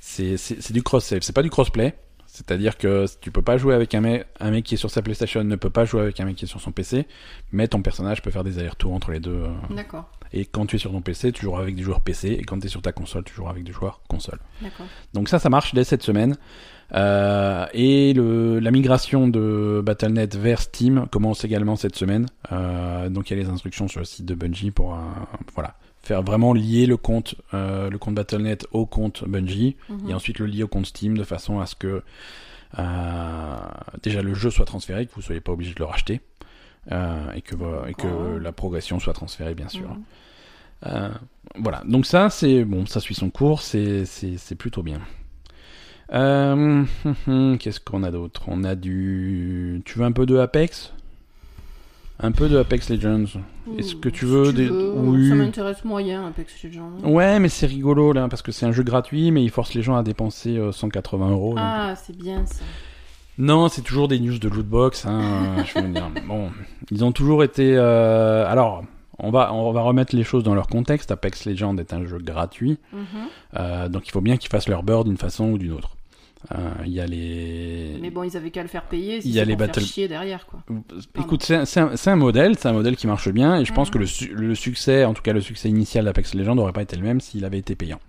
c'est 0.00 0.36
c'est 0.38 0.62
c'est 0.62 0.72
du 0.72 0.82
cross 0.82 1.04
save. 1.04 1.20
C'est 1.20 1.34
pas 1.34 1.42
du 1.42 1.50
crossplay. 1.50 1.94
C'est-à-dire 2.32 2.78
que 2.78 3.06
tu 3.20 3.30
peux 3.32 3.42
pas 3.42 3.56
jouer 3.56 3.74
avec 3.74 3.94
un 3.94 4.00
mec, 4.00 4.26
un 4.38 4.50
mec 4.52 4.64
qui 4.64 4.74
est 4.74 4.78
sur 4.78 4.90
sa 4.90 5.02
PlayStation 5.02 5.42
ne 5.42 5.56
peut 5.56 5.68
pas 5.70 5.84
jouer 5.84 6.00
avec 6.02 6.20
un 6.20 6.24
mec 6.24 6.36
qui 6.36 6.44
est 6.44 6.48
sur 6.48 6.60
son 6.60 6.70
PC, 6.72 7.06
mais 7.52 7.66
ton 7.68 7.82
personnage 7.82 8.22
peut 8.22 8.30
faire 8.30 8.44
des 8.44 8.58
allers-retours 8.58 8.92
entre 8.94 9.10
les 9.10 9.18
deux. 9.20 9.32
euh, 9.32 9.74
D'accord. 9.74 10.08
et 10.32 10.44
quand 10.46 10.64
tu 10.66 10.76
es 10.76 10.78
sur 10.78 10.92
ton 10.92 11.00
PC, 11.02 11.32
tu 11.32 11.42
joueras 11.42 11.60
avec 11.62 11.74
des 11.74 11.82
joueurs 11.82 12.00
PC. 12.00 12.28
Et 12.28 12.44
quand 12.44 12.58
tu 12.60 12.66
es 12.66 12.70
sur 12.70 12.82
ta 12.82 12.92
console, 12.92 13.24
tu 13.24 13.34
joueras 13.34 13.50
avec 13.50 13.64
des 13.64 13.72
joueurs 13.72 14.00
console. 14.08 14.38
D'accord. 14.62 14.86
Donc 15.12 15.28
ça, 15.28 15.38
ça 15.40 15.50
marche 15.50 15.74
dès 15.74 15.84
cette 15.84 16.02
semaine. 16.04 16.36
Euh, 16.92 17.66
et 17.72 18.12
le, 18.14 18.58
la 18.58 18.70
migration 18.70 19.28
de 19.28 19.80
Battle.net 19.84 20.36
vers 20.36 20.60
Steam 20.60 21.06
commence 21.10 21.44
également 21.44 21.76
cette 21.76 21.94
semaine. 21.96 22.26
Euh, 22.52 23.08
donc 23.08 23.30
il 23.30 23.36
y 23.36 23.40
a 23.40 23.42
les 23.42 23.48
instructions 23.48 23.86
sur 23.88 24.00
le 24.00 24.06
site 24.06 24.24
de 24.26 24.34
Bungie 24.34 24.70
pour 24.72 24.94
euh, 24.94 24.98
voilà 25.54 25.74
faire 26.02 26.22
vraiment 26.22 26.52
lier 26.54 26.86
le 26.86 26.96
compte 26.96 27.34
euh, 27.54 27.90
le 27.90 27.98
compte 27.98 28.14
Battle.net 28.14 28.66
au 28.72 28.86
compte 28.86 29.24
Bungie 29.28 29.76
Mhm. 29.88 30.10
et 30.10 30.14
ensuite 30.14 30.38
le 30.38 30.46
lier 30.46 30.62
au 30.62 30.68
compte 30.68 30.86
Steam 30.86 31.16
de 31.16 31.24
façon 31.24 31.60
à 31.60 31.66
ce 31.66 31.74
que 31.76 32.02
euh, 32.78 33.56
déjà 34.02 34.22
le 34.22 34.34
jeu 34.34 34.50
soit 34.50 34.64
transféré, 34.64 35.06
que 35.06 35.12
vous 35.14 35.22
soyez 35.22 35.40
pas 35.40 35.52
obligé 35.52 35.74
de 35.74 35.78
le 35.80 35.84
racheter 35.84 36.20
euh, 36.92 37.32
et 37.32 37.42
que 37.42 37.54
et 37.88 37.94
que 37.94 38.02
D'accord. 38.06 38.38
la 38.40 38.52
progression 38.52 38.98
soit 39.00 39.12
transférée 39.12 39.54
bien 39.54 39.68
sûr. 39.68 39.88
Mhm. 39.90 40.02
Euh, 40.86 41.10
voilà, 41.56 41.82
donc 41.86 42.06
ça 42.06 42.30
c'est 42.30 42.64
bon, 42.64 42.86
ça 42.86 43.00
suit 43.00 43.14
son 43.14 43.28
cours, 43.28 43.60
c'est 43.62 44.06
plutôt 44.58 44.82
bien. 44.82 45.00
Euh, 46.12 46.52
hum, 46.52 46.86
hum, 47.28 47.58
Qu'est-ce 47.58 47.78
qu'on 47.80 48.02
a 48.02 48.10
d'autre? 48.10 48.42
On 48.48 48.64
a 48.64 48.74
du. 48.74 49.80
Tu 49.84 49.98
veux 49.98 50.04
un 50.04 50.12
peu 50.12 50.26
de 50.26 50.36
Apex? 50.38 50.92
Un 52.22 52.32
peu 52.32 52.48
de 52.48 52.58
Apex 52.58 52.90
Legends. 52.90 53.24
Est-ce 53.78 53.94
que 53.94 54.08
tu 54.10 54.26
Si 54.26 54.30
veux 54.32 54.52
des- 54.52 54.68
oui. 54.68 55.28
Ça 55.30 55.34
m'intéresse 55.36 55.84
moyen, 55.84 56.26
Apex 56.26 56.62
Legends. 56.64 56.90
Ouais, 57.02 57.38
mais 57.40 57.48
c'est 57.48 57.66
rigolo 57.66 58.12
là 58.12 58.28
parce 58.28 58.42
que 58.42 58.52
c'est 58.52 58.66
un 58.66 58.72
jeu 58.72 58.82
gratuit, 58.82 59.30
mais 59.30 59.42
il 59.42 59.48
force 59.50 59.72
les 59.74 59.82
gens 59.82 59.96
à 59.96 60.02
dépenser 60.02 60.58
euh, 60.58 60.70
180 60.72 61.30
euros. 61.30 61.50
donc- 61.54 61.64
Ah, 61.64 61.94
c'est 61.96 62.16
bien 62.16 62.44
ça. 62.46 62.62
Non, 63.38 63.68
c'est 63.68 63.80
toujours 63.82 64.06
des 64.08 64.20
news 64.20 64.38
de 64.38 64.48
lootbox. 64.50 65.06
Hein, 65.06 65.20
euh, 65.22 65.62
je 65.74 65.80
veux 65.80 65.88
dire. 65.88 66.10
Bon, 66.28 66.50
ils 66.90 67.04
ont 67.04 67.12
toujours 67.12 67.42
été. 67.42 67.74
euh, 67.76 68.44
Alors, 68.46 68.84
on 69.18 69.30
va 69.30 69.52
on 69.54 69.72
va 69.72 69.80
remettre 69.80 70.14
les 70.14 70.24
choses 70.24 70.44
dans 70.44 70.54
leur 70.54 70.66
contexte. 70.66 71.10
Apex 71.10 71.46
Legends 71.46 71.76
est 71.78 71.94
un 71.94 72.04
jeu 72.04 72.18
gratuit. 72.18 72.78
Mhm. 72.92 73.00
Euh, 73.58 73.88
donc 73.88 74.06
il 74.08 74.10
faut 74.10 74.20
bien 74.20 74.36
qu'ils 74.36 74.50
fassent 74.50 74.68
leur 74.68 74.82
beurre 74.82 75.04
d'une 75.04 75.16
façon 75.16 75.52
ou 75.52 75.58
d'une 75.58 75.72
autre. 75.72 75.96
Euh, 76.52 76.56
Il 76.86 76.92
y 76.92 77.00
a 77.00 77.06
les. 77.06 77.98
Mais 78.00 78.10
bon, 78.10 78.22
ils 78.22 78.36
avaient 78.36 78.50
qu'à 78.50 78.62
le 78.62 78.68
faire 78.68 78.84
payer. 78.84 79.20
Si 79.20 79.28
Il 79.28 79.34
y 79.34 79.40
a 79.40 79.44
les 79.44 79.56
battle- 79.56 79.82
chier 79.84 80.08
derrière, 80.08 80.46
quoi. 80.46 80.62
Écoute, 81.18 81.42
c'est 81.42 81.78
un, 81.80 81.90
un- 82.06 82.16
modèle, 82.16 82.56
c'est 82.58 82.68
un 82.68 82.72
modèle 82.72 82.96
qui 82.96 83.06
marche 83.06 83.28
bien, 83.30 83.58
et 83.60 83.64
je 83.66 83.72
pense 83.74 83.88
Mhm. 83.88 83.92
que 83.94 83.98
le, 83.98 84.06
su- 84.06 84.32
le 84.34 84.54
succès, 84.54 85.04
en 85.04 85.12
tout 85.12 85.20
cas 85.22 85.32
le 85.34 85.42
succès 85.42 85.68
initial 85.68 86.06
d'Apex 86.06 86.34
Legends, 86.34 86.54
n'aurait 86.54 86.72
pas 86.72 86.82
été 86.82 86.96
le 86.96 87.02
même 87.02 87.20
s'il 87.20 87.44
avait 87.44 87.58
été 87.58 87.74
payant. 87.74 88.00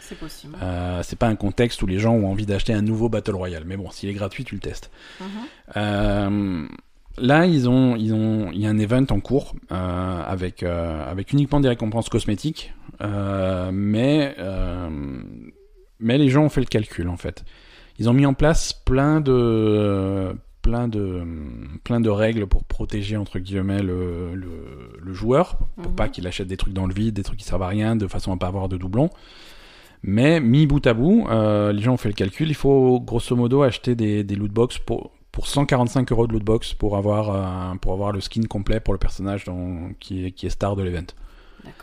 C'est 0.00 0.18
possible. 0.18 0.54
Euh, 0.62 1.00
c'est 1.02 1.18
pas 1.18 1.28
un 1.28 1.34
contexte 1.36 1.80
où 1.82 1.86
les 1.86 1.98
gens 1.98 2.12
ont 2.14 2.30
envie 2.30 2.46
d'acheter 2.46 2.72
un 2.74 2.82
nouveau 2.82 3.08
Battle 3.08 3.34
Royale, 3.34 3.64
mais 3.66 3.76
bon, 3.76 3.90
s'il 3.90 4.08
est 4.10 4.14
gratuit, 4.14 4.44
tu 4.44 4.54
le 4.54 4.60
testes. 4.60 4.90
Mhm. 5.20 5.26
Euh, 5.76 6.66
là, 7.18 7.46
ils 7.46 7.68
ont, 7.70 7.96
ils 7.96 8.12
ont, 8.14 8.50
il 8.52 8.60
y 8.60 8.66
a 8.66 8.70
un 8.70 8.78
event 8.78 9.04
en 9.10 9.20
cours 9.20 9.54
euh, 9.72 10.22
avec 10.26 10.62
avec 10.62 11.32
uniquement 11.32 11.60
des 11.60 11.68
récompenses 11.68 12.08
cosmétiques, 12.10 12.72
mais 13.72 14.34
mais 16.00 16.16
les 16.18 16.28
gens 16.28 16.44
ont 16.44 16.48
fait 16.48 16.60
le 16.60 16.66
calcul 16.66 17.08
en 17.08 17.16
fait. 17.16 17.44
Ils 17.98 18.08
ont 18.08 18.12
mis 18.12 18.26
en 18.26 18.34
place 18.34 18.72
plein 18.72 19.20
de 19.20 20.34
plein 20.62 20.88
de 20.88 21.22
plein 21.84 22.00
de 22.00 22.10
règles 22.10 22.46
pour 22.46 22.64
protéger 22.64 23.16
entre 23.16 23.38
guillemets 23.38 23.82
le 23.82 24.34
le, 24.34 24.48
le 25.00 25.12
joueur 25.12 25.56
pour 25.82 25.90
Mhm. 25.90 25.96
pas 25.96 26.08
qu'il 26.08 26.26
achète 26.26 26.46
des 26.48 26.56
trucs 26.56 26.74
dans 26.74 26.86
le 26.86 26.94
vide, 26.94 27.14
des 27.14 27.22
trucs 27.22 27.38
qui 27.38 27.44
servent 27.44 27.62
à 27.62 27.68
rien, 27.68 27.96
de 27.96 28.06
façon 28.06 28.32
à 28.32 28.36
pas 28.36 28.48
avoir 28.48 28.68
de 28.68 28.76
doublons. 28.76 29.10
Mais 30.02 30.38
mis 30.40 30.66
bout 30.66 30.86
à 30.86 30.94
bout, 30.94 31.26
euh, 31.28 31.72
les 31.72 31.82
gens 31.82 31.94
ont 31.94 31.96
fait 31.96 32.08
le 32.08 32.14
calcul. 32.14 32.48
Il 32.48 32.54
faut 32.54 33.00
grosso 33.00 33.34
modo 33.34 33.62
acheter 33.62 33.94
des, 33.96 34.22
des 34.24 34.36
loot 34.36 34.52
box 34.52 34.78
pour 34.78 35.10
pour 35.32 35.46
145 35.46 36.10
euros 36.12 36.26
de 36.26 36.32
loot 36.32 36.44
box 36.44 36.74
pour 36.74 36.96
avoir 36.96 37.30
euh, 37.30 37.74
pour 37.80 37.92
avoir 37.92 38.12
le 38.12 38.20
skin 38.20 38.42
complet 38.48 38.80
pour 38.80 38.94
le 38.94 38.98
personnage 38.98 39.44
qui 40.00 40.26
est 40.26 40.30
qui 40.32 40.46
est 40.46 40.50
star 40.50 40.76
de 40.76 40.82
l'event. 40.82 41.06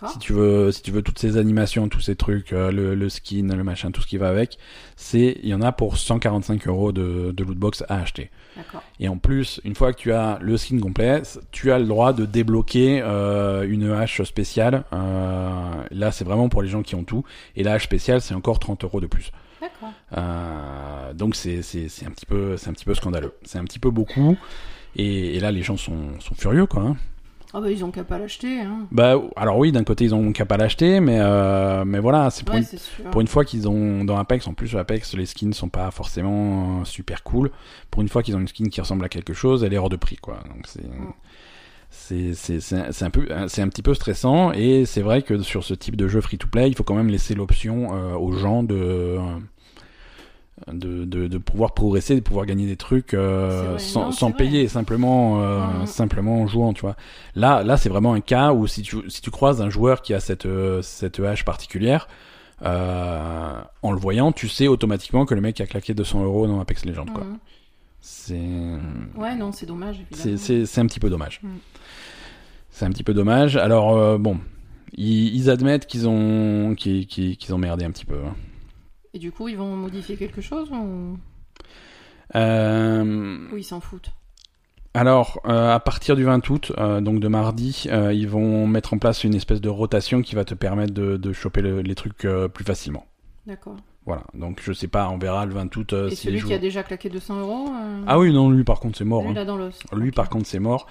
Si 0.10 0.20
tu 0.20 0.34
veux 0.34 0.72
si 0.72 0.82
tu 0.82 0.92
veux 0.92 1.02
toutes 1.02 1.20
ces 1.20 1.38
animations, 1.38 1.88
tous 1.90 2.00
ces 2.02 2.16
trucs, 2.16 2.54
euh, 2.54 2.72
le, 2.72 2.96
le 2.96 3.10
skin, 3.10 3.48
le 3.56 3.64
machin, 3.64 3.92
tout 3.92 4.02
ce 4.02 4.08
qui 4.08 4.18
va 4.18 4.30
avec, 4.30 4.58
c'est 4.96 5.38
il 5.44 5.50
y 5.50 5.54
en 5.54 5.62
a 5.62 5.72
pour 5.72 5.98
145 5.98 6.68
euros 6.68 6.92
de, 6.92 7.32
de 7.32 7.44
loot 7.44 7.58
box 7.58 7.84
à 7.90 8.00
acheter. 8.00 8.30
Et 9.00 9.08
en 9.10 9.18
plus, 9.18 9.60
une 9.66 9.76
fois 9.76 9.92
que 9.94 10.00
tu 10.00 10.12
as 10.14 10.38
le 10.42 10.58
skin 10.58 10.80
complet, 10.80 11.22
tu 11.52 11.72
as 11.72 11.80
le 11.80 11.86
droit 11.86 12.14
de 12.14 12.26
débloquer 12.26 13.02
euh, 13.04 13.68
une 13.70 13.92
hache 13.92 14.22
spéciale. 14.24 14.84
Euh, 14.94 15.72
là, 15.92 16.12
c'est 16.12 16.24
vraiment 16.26 16.48
pour 16.50 16.62
les 16.62 16.70
gens 16.70 16.82
qui 16.84 16.96
ont 16.96 17.04
tout. 17.04 17.24
Et 17.56 17.64
la 17.64 17.74
hache 17.74 17.84
spéciale, 17.84 18.22
c'est 18.22 18.34
encore 18.34 18.60
30 18.60 18.84
euros 18.86 19.02
de 19.02 19.08
plus. 19.08 19.32
Euh, 20.18 21.14
donc 21.14 21.36
c'est 21.36 21.60
un 21.60 22.12
petit 22.12 22.26
peu 22.26 22.58
c'est 22.58 22.70
un 22.70 22.74
petit 22.74 22.86
peu 22.86 22.94
scandaleux. 22.94 23.34
C'est 23.44 23.58
un 23.58 23.64
petit 23.66 23.80
peu 23.80 23.90
beaucoup. 23.90 24.38
Et, 24.96 25.36
et 25.36 25.40
là, 25.40 25.52
les 25.52 25.62
gens 25.64 25.78
sont 25.78 26.20
sont 26.20 26.36
furieux, 26.36 26.66
quoi. 26.66 26.82
hein. 26.84 26.98
Ah 27.56 27.62
bah, 27.62 27.72
ils 27.72 27.86
ont 27.86 27.92
qu'à 27.92 28.04
pas 28.04 28.20
l'acheter, 28.20 28.60
hein. 28.60 28.86
Bah, 28.92 29.16
alors 29.38 29.58
oui, 29.58 29.72
d'un 29.72 29.86
côté, 29.86 30.04
ils 30.04 30.14
ont 30.14 30.34
qu'à 30.34 30.46
pas 30.46 30.58
l'acheter, 30.58 31.00
mais 31.00 31.20
euh, 31.20 31.86
mais 31.86 32.00
voilà, 32.00 32.30
c'est 32.30 32.44
pour 32.44 32.56
Ouais, 32.56 32.62
une 32.62 33.12
pour 33.12 33.24
fois 33.30 33.46
qu'ils 33.46 33.70
ont 33.70 34.04
dans 34.04 34.18
Apex, 34.18 34.46
en 34.48 34.54
plus 34.54 34.76
Apex, 34.76 35.16
les 35.16 35.26
skins 35.26 35.54
sont 35.54 35.70
pas 35.70 35.90
forcément 35.92 36.82
euh, 36.82 36.84
super 36.84 37.24
cool. 37.24 37.52
Pour 37.92 38.02
une 38.02 38.10
fois 38.10 38.24
qu'ils 38.24 38.36
ont 38.36 38.42
une 38.42 38.48
skin 38.50 38.66
qui 38.66 38.82
ressemble 38.82 39.06
à 39.06 39.10
quelque 39.10 39.34
chose, 39.34 39.64
elle 39.64 39.74
est 39.74 39.78
hors 39.78 39.90
de 39.90 39.96
prix, 39.96 40.18
quoi. 40.18 40.40
Donc 40.54 40.68
c'est 40.68 40.84
Mm. 42.10 42.34
c'est 42.34 42.34
c'est 42.60 43.04
un 43.04 43.10
peu 43.10 43.28
c'est 43.48 43.62
un 43.62 43.70
petit 43.70 43.82
peu 43.82 43.94
stressant 43.94 44.52
et 44.52 44.86
c'est 44.86 45.02
vrai 45.02 45.22
que 45.22 45.42
sur 45.42 45.64
ce 45.64 45.74
type 45.74 45.96
de 45.96 46.08
jeu 46.08 46.22
free 46.22 46.38
to 46.38 46.48
play, 46.48 46.68
il 46.68 46.76
faut 46.76 46.84
quand 46.84 46.96
même 46.96 47.08
laisser 47.10 47.36
l'option 47.36 47.94
euh, 47.96 48.16
aux 48.16 48.34
gens 48.34 48.64
de 48.64 48.76
euh, 48.76 49.20
de, 50.72 51.04
de, 51.06 51.28
de 51.28 51.38
pouvoir 51.38 51.74
progresser, 51.74 52.16
de 52.16 52.22
pouvoir 52.22 52.46
gagner 52.46 52.66
des 52.66 52.78
trucs 52.78 53.14
euh, 53.14 53.72
vrai. 53.72 53.80
sans, 53.80 54.06
Non, 54.06 54.12
sans 54.12 54.28
c'est 54.28 54.34
vrai. 54.34 54.44
payer, 54.46 54.68
simplement 54.70 55.42
euh, 55.42 55.86
simplement 55.86 56.42
en 56.42 56.48
jouant, 56.48 56.72
tu 56.74 56.82
vois. 56.82 56.96
Là 57.36 57.62
là 57.64 57.76
c'est 57.78 57.90
vraiment 57.90 58.14
un 58.14 58.22
cas 58.22 58.54
où 58.54 58.66
si 58.66 58.82
tu 58.82 58.98
si 59.10 59.22
tu 59.22 59.32
croises 59.32 59.62
un 59.62 59.70
joueur 59.70 60.02
qui 60.02 60.14
a 60.14 60.20
cette 60.22 60.46
euh, 60.46 60.82
cette 60.82 61.20
hache 61.20 61.44
particulière, 61.44 62.08
euh, 62.62 63.62
en 63.82 63.92
le 63.92 63.98
voyant, 64.00 64.32
tu 64.32 64.48
sais 64.48 64.68
automatiquement 64.68 65.26
que 65.26 65.36
le 65.36 65.42
mec 65.42 65.60
a 65.60 65.66
claqué 65.66 65.94
200 65.94 66.24
euros 66.24 66.48
dans 66.48 66.60
Apex 66.62 66.86
Legends, 66.86 67.06
quoi. 67.06 67.26
Mhm. 67.26 67.38
C'est 68.00 68.40
Ouais, 69.18 69.36
non, 69.36 69.52
c'est 69.52 69.66
dommage, 69.66 69.98
c'est 70.12 70.20
évidemment. 70.30 70.38
c'est 70.42 70.66
c'est 70.66 70.82
un 70.82 70.86
petit 70.86 71.00
peu 71.00 71.10
dommage. 71.10 71.40
Mm. 71.44 71.48
C'est 72.70 72.86
un 72.86 72.90
petit 72.92 73.04
peu 73.04 73.14
dommage. 73.14 73.58
Alors 73.58 74.18
bon, 74.20 74.38
ils, 74.96 75.36
ils 75.36 75.50
admettent 75.50 75.86
qu'ils 75.88 76.08
ont 76.08 76.76
qu'ils 76.76 77.54
ont 77.54 77.58
merdé 77.58 77.84
un 77.86 77.92
petit 77.92 78.06
peu. 78.06 78.16
hein. 78.26 78.36
Et 79.16 79.20
du 79.20 79.32
coup, 79.32 79.48
ils 79.48 79.58
vont 79.58 79.76
modifier 79.76 80.18
quelque 80.18 80.42
chose 80.42 80.70
ou, 80.72 81.18
Euh, 82.36 83.48
ou 83.52 83.58
ils 83.58 83.64
s'en 83.64 83.80
foutent? 83.80 84.12
alors, 84.94 85.40
euh, 85.46 85.74
à 85.74 85.80
partir 85.80 86.16
du 86.16 86.24
20 86.24 86.50
août, 86.50 86.72
euh, 86.78 87.02
donc 87.02 87.20
de 87.20 87.28
mardi, 87.28 87.86
euh, 87.90 88.14
ils 88.14 88.28
vont 88.30 88.66
mettre 88.68 88.94
en 88.94 88.98
place 88.98 89.24
une 89.24 89.34
espèce 89.36 89.60
de 89.62 89.70
rotation 89.70 90.22
qui 90.22 90.36
va 90.36 90.46
te 90.46 90.54
permettre 90.54 90.94
de, 90.94 91.18
de 91.18 91.34
choper 91.34 91.62
le- 91.62 91.82
les 91.82 91.96
trucs 91.96 92.28
plus 92.54 92.64
facilement. 92.66 93.06
D'accord. 93.46 93.76
Voilà. 94.06 94.24
Donc 94.34 94.62
je 94.64 94.72
sais 94.74 94.88
pas, 94.88 95.10
on 95.10 95.18
verra 95.18 95.46
le 95.46 95.54
20 95.54 95.76
août 95.78 95.94
Et 95.94 96.10
si 96.12 96.28
celui 96.28 96.42
qui 96.44 96.54
a 96.54 96.60
déjà 96.60 96.84
claqué 96.84 97.10
200 97.10 97.40
euros 97.40 97.72
Ah 98.08 98.20
oui, 98.20 98.32
non, 98.34 98.50
lui 98.52 98.64
par 98.64 98.80
contre 98.80 98.98
c'est 98.98 99.04
mort. 99.06 99.22
Lui, 99.24 99.30
hein. 99.32 99.34
là, 99.34 99.46
dans 99.46 99.58
l'os. 99.58 99.80
Lui, 99.94 100.12
par 100.12 100.30
contre, 100.30 100.46
c'est 100.48 100.60
mort. 100.60 100.88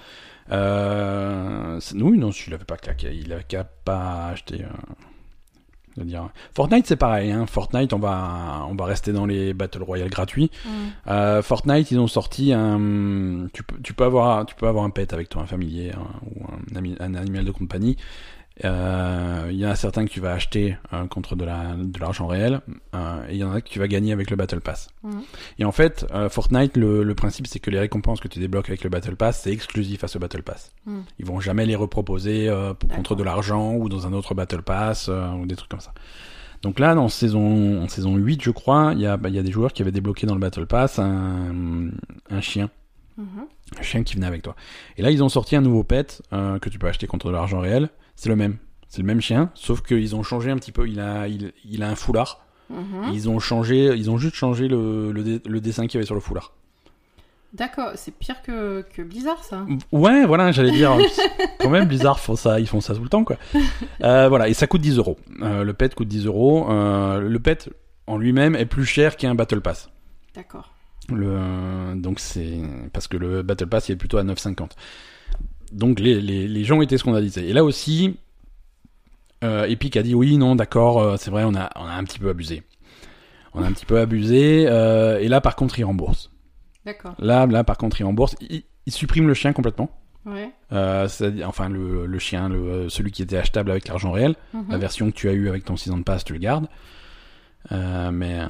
Euh... 0.51 1.79
Oui, 1.95 2.17
non, 2.17 2.29
il 2.31 2.53
avait 2.53 2.63
pas 2.65 2.77
claqué, 2.77 3.11
il 3.13 3.31
avait 3.33 3.43
qu'à 3.43 3.63
pas 3.63 4.27
acheter. 4.27 4.65
Dire. 5.97 6.29
Fortnite, 6.53 6.87
c'est 6.87 6.97
pareil. 6.97 7.31
Hein. 7.31 7.45
Fortnite, 7.45 7.93
on 7.93 7.99
va, 7.99 8.65
on 8.69 8.75
va 8.75 8.85
rester 8.85 9.13
dans 9.13 9.25
les 9.25 9.53
battle 9.53 9.81
royale 9.81 10.09
gratuits. 10.09 10.51
Mm. 10.65 10.69
Euh, 11.07 11.41
Fortnite, 11.41 11.89
ils 11.91 11.99
ont 11.99 12.07
sorti 12.07 12.51
un. 12.51 13.47
Tu 13.53 13.63
peux, 13.63 13.77
tu 13.81 13.93
peux 13.93 14.03
avoir, 14.03 14.45
tu 14.45 14.55
peux 14.55 14.67
avoir 14.67 14.83
un 14.83 14.89
pet 14.89 15.13
avec 15.13 15.29
toi, 15.29 15.43
un 15.43 15.45
familier 15.45 15.91
hein, 15.93 16.07
ou 16.25 16.43
un 16.99 17.15
animal 17.15 17.45
de 17.45 17.51
compagnie. 17.51 17.95
Euh, 18.63 19.49
Il 19.51 19.57
y 19.57 19.65
en 19.65 19.69
a 19.69 19.75
certains 19.75 20.05
que 20.05 20.09
tu 20.11 20.19
vas 20.21 20.31
acheter 20.31 20.77
euh, 20.93 21.05
contre 21.07 21.35
de 21.35 21.43
la 21.43 21.75
de 21.77 21.99
l'argent 21.99 22.25
réel, 22.27 22.61
euh, 22.95 23.27
et 23.27 23.33
il 23.33 23.37
y 23.37 23.43
en 23.43 23.51
a 23.51 23.59
que 23.61 23.67
tu 23.67 23.79
vas 23.79 23.87
gagner 23.87 24.13
avec 24.13 24.29
le 24.29 24.35
Battle 24.37 24.61
Pass. 24.61 24.87
Mhm. 25.03 25.21
Et 25.59 25.65
en 25.65 25.71
fait, 25.73 26.05
euh, 26.13 26.29
Fortnite, 26.29 26.77
le, 26.77 27.03
le 27.03 27.15
principe, 27.15 27.47
c'est 27.47 27.59
que 27.59 27.69
les 27.69 27.79
récompenses 27.79 28.19
que 28.21 28.27
tu 28.29 28.39
débloques 28.39 28.69
avec 28.69 28.83
le 28.83 28.89
Battle 28.89 29.15
Pass, 29.17 29.41
c'est 29.43 29.51
exclusif 29.51 30.03
à 30.03 30.07
ce 30.07 30.17
Battle 30.17 30.41
Pass. 30.43 30.71
Mhm. 30.85 31.03
Ils 31.19 31.25
vont 31.25 31.39
jamais 31.41 31.65
les 31.65 31.75
reproposer 31.75 32.47
euh, 32.49 32.73
pour- 32.73 32.89
contre 32.89 33.15
de 33.15 33.23
l'argent 33.23 33.73
ou 33.75 33.89
dans 33.89 34.07
un 34.07 34.13
autre 34.13 34.33
Battle 34.35 34.61
Pass 34.61 35.07
euh, 35.09 35.29
ou 35.33 35.45
des 35.45 35.55
trucs 35.55 35.69
comme 35.69 35.81
ça. 35.81 35.93
Donc 36.61 36.79
là, 36.79 36.95
dans 36.95 37.09
saison, 37.09 37.83
en 37.83 37.87
saison 37.89 38.15
8, 38.15 38.41
je 38.41 38.49
crois, 38.51 38.93
il 38.95 39.01
y 39.01 39.05
a, 39.05 39.17
bah, 39.17 39.29
y 39.29 39.37
a 39.37 39.43
des 39.43 39.51
joueurs 39.51 39.73
qui 39.73 39.81
avaient 39.81 39.91
débloqué 39.91 40.25
dans 40.25 40.33
le 40.33 40.39
Battle 40.39 40.65
Pass 40.65 40.97
un, 40.97 41.89
un 42.29 42.41
chien. 42.41 42.69
Mhm. 43.17 43.45
Un 43.77 43.81
chien 43.81 44.03
qui 44.03 44.15
venait 44.15 44.25
avec 44.27 44.41
toi. 44.41 44.55
Et 44.97 45.01
là, 45.01 45.11
ils 45.11 45.23
ont 45.23 45.29
sorti 45.29 45.55
un 45.55 45.61
nouveau 45.61 45.83
pet 45.83 46.21
euh, 46.33 46.57
que 46.59 46.69
tu 46.69 46.79
peux 46.79 46.87
acheter 46.87 47.05
contre 47.07 47.27
de 47.27 47.33
l'argent 47.33 47.59
réel. 47.59 47.89
C'est 48.15 48.29
le 48.29 48.35
même. 48.35 48.57
C'est 48.87 49.01
le 49.01 49.07
même 49.07 49.21
chien, 49.21 49.51
sauf 49.55 49.81
qu'ils 49.81 50.15
ont 50.15 50.23
changé 50.23 50.51
un 50.51 50.55
petit 50.57 50.71
peu. 50.71 50.87
Il 50.87 50.99
a, 50.99 51.27
il, 51.27 51.51
il 51.65 51.83
a 51.83 51.89
un 51.89 51.95
foulard. 51.95 52.45
Mhm. 52.69 53.11
Ils 53.13 53.29
ont 53.29 53.39
changé, 53.39 53.93
ils 53.95 54.09
ont 54.09 54.17
juste 54.17 54.35
changé 54.35 54.67
le, 54.67 55.11
le, 55.11 55.23
dé- 55.23 55.41
le 55.45 55.61
dessin 55.61 55.85
qu'il 55.87 55.95
y 55.95 55.97
avait 55.97 56.05
sur 56.05 56.15
le 56.15 56.21
foulard. 56.21 56.53
D'accord, 57.53 57.91
c'est 57.95 58.13
pire 58.13 58.41
que, 58.41 58.83
que 58.93 59.01
Blizzard, 59.01 59.41
ça. 59.43 59.65
Ouais, 59.93 60.25
voilà, 60.25 60.51
j'allais 60.51 60.71
dire. 60.71 60.97
quand 61.59 61.69
même, 61.69 61.87
Blizzard 61.87 62.19
font 62.19 62.35
ça, 62.35 62.59
ils 62.59 62.67
font 62.67 62.81
ça 62.81 62.93
tout 62.95 63.03
le 63.03 63.09
temps, 63.09 63.23
quoi. 63.23 63.37
Euh, 64.03 64.27
voilà, 64.27 64.49
et 64.49 64.53
ça 64.53 64.67
coûte 64.67 64.81
10 64.81 64.97
euros. 64.97 65.17
Euh, 65.41 65.63
Le 65.63 65.73
pet 65.73 65.93
coûte 65.95 66.07
10 66.09 66.25
euros. 66.25 66.69
Euh, 66.69 67.19
Le 67.21 67.39
pet 67.39 67.69
en 68.07 68.17
lui-même 68.17 68.55
est 68.55 68.65
plus 68.65 68.85
cher 68.85 69.15
qu'un 69.17 69.35
Battle 69.35 69.61
Pass. 69.61 69.89
D'accord. 70.35 70.73
Le, 71.09 71.95
donc 71.95 72.19
c'est 72.19 72.59
parce 72.91 73.07
que 73.07 73.15
le 73.15 73.41
Battle 73.43 73.67
Pass 73.67 73.89
il 73.89 73.93
est 73.93 73.95
plutôt 73.95 74.17
à 74.17 74.23
9,50. 74.23 74.71
Donc 75.71 75.99
les, 75.99 76.21
les, 76.21 76.47
les 76.47 76.63
gens 76.63 76.81
étaient 76.81 76.97
scandalisés. 76.97 77.49
Et 77.49 77.53
là 77.53 77.63
aussi, 77.63 78.17
euh, 79.43 79.65
Epic 79.65 79.97
a 79.97 80.03
dit 80.03 80.15
oui, 80.15 80.37
non, 80.37 80.55
d'accord, 80.55 80.99
euh, 81.01 81.15
c'est 81.17 81.31
vrai, 81.31 81.43
on 81.45 81.55
a, 81.55 81.69
on 81.75 81.85
a 81.85 81.93
un 81.93 82.03
petit 82.03 82.19
peu 82.19 82.29
abusé. 82.29 82.63
On 83.53 83.63
a 83.63 83.67
un 83.67 83.71
petit 83.71 83.85
peu 83.85 83.99
abusé. 83.99 84.65
euh, 84.67 85.19
et 85.19 85.27
là, 85.27 85.41
par 85.41 85.55
contre, 85.55 85.79
ils 85.79 85.83
remboursent. 85.85 86.31
D'accord. 86.85 87.15
Là, 87.19 87.45
là, 87.45 87.63
par 87.63 87.77
contre, 87.77 87.99
ils 87.99 88.03
remboursent. 88.03 88.35
Ils, 88.41 88.63
ils 88.85 88.93
suppriment 88.93 89.27
le 89.27 89.33
chien 89.33 89.53
complètement. 89.53 89.89
Ouais. 90.25 90.51
Enfin, 90.71 91.69
le, 91.69 92.05
le 92.05 92.19
chien, 92.19 92.49
le, 92.49 92.89
celui 92.89 93.11
qui 93.11 93.21
était 93.21 93.37
achetable 93.37 93.71
avec 93.71 93.87
l'argent 93.87 94.11
réel. 94.11 94.35
Mhm. 94.53 94.65
La 94.69 94.77
version 94.77 95.09
que 95.09 95.15
tu 95.15 95.29
as 95.29 95.33
eue 95.33 95.49
avec 95.49 95.65
ton 95.65 95.75
6 95.77 95.91
ans 95.91 95.97
de 95.97 96.03
passe, 96.03 96.23
tu 96.23 96.33
le 96.33 96.39
gardes. 96.39 96.67
Euh, 97.71 98.11
mais 98.11 98.39
euh, 98.39 98.45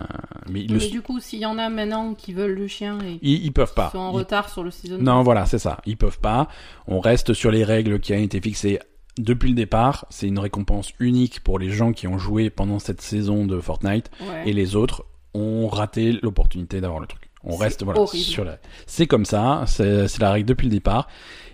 mais 0.49 0.61
ils, 0.61 0.71
le- 0.73 0.79
Mais 0.79 0.87
du 0.87 1.01
coup, 1.01 1.19
s'il 1.19 1.39
y 1.39 1.45
en 1.45 1.57
a 1.57 1.69
maintenant 1.69 2.13
qui 2.13 2.33
veulent 2.33 2.55
le 2.55 2.67
chien 2.67 2.97
et 3.01 3.17
ils, 3.21 3.45
ils 3.45 3.51
peuvent 3.53 3.73
pas. 3.73 3.89
sont 3.91 3.97
en 3.99 4.11
Ils- 4.11 4.17
retard 4.17 4.49
sur 4.49 4.63
le 4.63 4.71
season 4.71 4.97
Non, 4.99 5.23
voilà, 5.23 5.45
c'est 5.45 5.59
ça. 5.59 5.79
Ils 5.85 5.97
peuvent 5.97 6.19
pas. 6.19 6.47
On 6.87 6.99
reste 6.99 7.33
sur 7.33 7.49
les 7.51 7.63
règles 7.63 7.99
qui 7.99 8.13
ont 8.13 8.17
été 8.17 8.41
fixées 8.41 8.79
depuis 9.17 9.49
le 9.49 9.55
départ. 9.55 10.05
C'est 10.09 10.27
une 10.27 10.39
récompense 10.39 10.91
unique 10.99 11.39
pour 11.41 11.59
les 11.59 11.69
gens 11.69 11.93
qui 11.93 12.07
ont 12.07 12.17
joué 12.17 12.49
pendant 12.49 12.79
cette 12.79 13.01
saison 13.01 13.45
de 13.45 13.59
Fortnite. 13.61 14.11
Ouais. 14.19 14.49
Et 14.49 14.53
les 14.53 14.75
autres 14.75 15.05
ont 15.33 15.67
raté 15.67 16.13
l'opportunité 16.21 16.81
d'avoir 16.81 16.99
le 16.99 17.07
truc. 17.07 17.21
On 17.47 17.55
reste, 17.57 17.83
voilà, 17.83 17.99
horrible. 18.01 18.23
sur 18.25 18.43
la... 18.43 18.57
C'est 18.87 19.05
comme 19.07 19.23
ça. 19.25 19.63
C'est 19.67 20.17
la 20.19 20.31
règle 20.31 20.47
depuis 20.47 20.65
le 20.65 20.71
départ. 20.71 21.07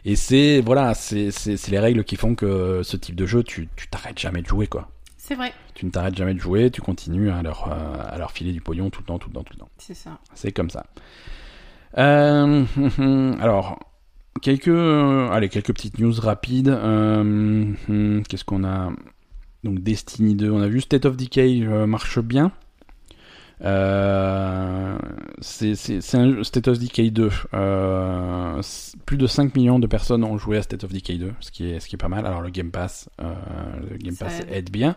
Et 0.05 0.15
c'est, 0.15 0.61
voilà, 0.61 0.93
c'est 0.95 1.29
les 1.69 1.79
règles 1.79 2.03
qui 2.05 2.15
font 2.15 2.33
que 2.33 2.81
ce 2.83 2.97
type 2.97 3.15
de 3.15 3.25
jeu, 3.27 3.43
tu 3.43 3.69
tu 3.75 3.87
t'arrêtes 3.87 4.17
jamais 4.17 4.41
de 4.41 4.47
jouer, 4.47 4.65
quoi. 4.67 4.87
C'est 5.23 5.35
vrai, 5.35 5.53
Tu 5.75 5.85
ne 5.85 5.91
t'arrêtes 5.91 6.17
jamais 6.17 6.33
de 6.33 6.39
jouer, 6.39 6.71
tu 6.71 6.81
continues 6.81 7.29
à 7.29 7.43
leur, 7.43 7.71
euh, 7.71 8.03
à 8.09 8.17
leur 8.17 8.31
filer 8.31 8.51
du 8.53 8.59
pognon 8.59 8.89
tout 8.89 9.01
le 9.01 9.05
temps, 9.05 9.19
tout 9.19 9.29
le 9.29 9.35
temps, 9.35 9.43
tout 9.43 9.53
le 9.53 9.59
temps. 9.59 9.69
c'est 9.77 9.93
ça. 9.93 10.17
C'est 10.33 10.51
comme 10.51 10.71
ça. 10.71 10.87
Euh, 11.99 12.65
alors, 13.39 13.77
quelques, 14.41 14.67
euh, 14.69 15.29
allez, 15.29 15.47
quelques 15.49 15.75
petites 15.75 15.99
news 15.99 16.11
rapides. 16.19 16.69
Euh, 16.69 17.21
hum, 17.21 18.23
Qu'est-ce 18.27 18.43
qu'on 18.43 18.63
a? 18.63 18.91
Donc 19.63 19.81
Destiny 19.83 20.33
2, 20.33 20.49
on 20.49 20.59
a 20.59 20.67
vu 20.67 20.81
State 20.81 21.05
of 21.05 21.15
Decay 21.17 21.67
marche 21.85 22.17
bien. 22.19 22.51
Euh, 23.63 24.97
c'est 25.39 25.75
c'est- 25.75 26.01
c'est 26.01 26.17
un 26.17 26.43
State 26.43 26.67
of 26.67 26.79
Decay 26.79 27.11
2. 27.11 27.29
Euh, 27.53 28.61
plus 29.05 29.17
de 29.17 29.27
5 29.27 29.55
millions 29.55 29.79
de 29.79 29.87
personnes 29.87 30.23
ont 30.23 30.37
joué 30.37 30.57
à 30.57 30.61
State 30.63 30.83
of 30.83 30.91
Decay 30.93 31.17
2, 31.17 31.33
ce 31.39 31.51
qui 31.51 31.69
est, 31.71 31.79
ce 31.79 31.87
qui 31.87 31.95
est 31.95 31.97
pas 31.97 32.07
mal. 32.09 32.25
Alors 32.25 32.41
le 32.41 32.49
Game 32.49 32.71
Pass, 32.71 33.09
euh, 33.21 33.33
le 33.91 33.97
Game 33.97 34.15
Pass 34.15 34.39
aide. 34.41 34.47
aide 34.51 34.69
bien. 34.71 34.95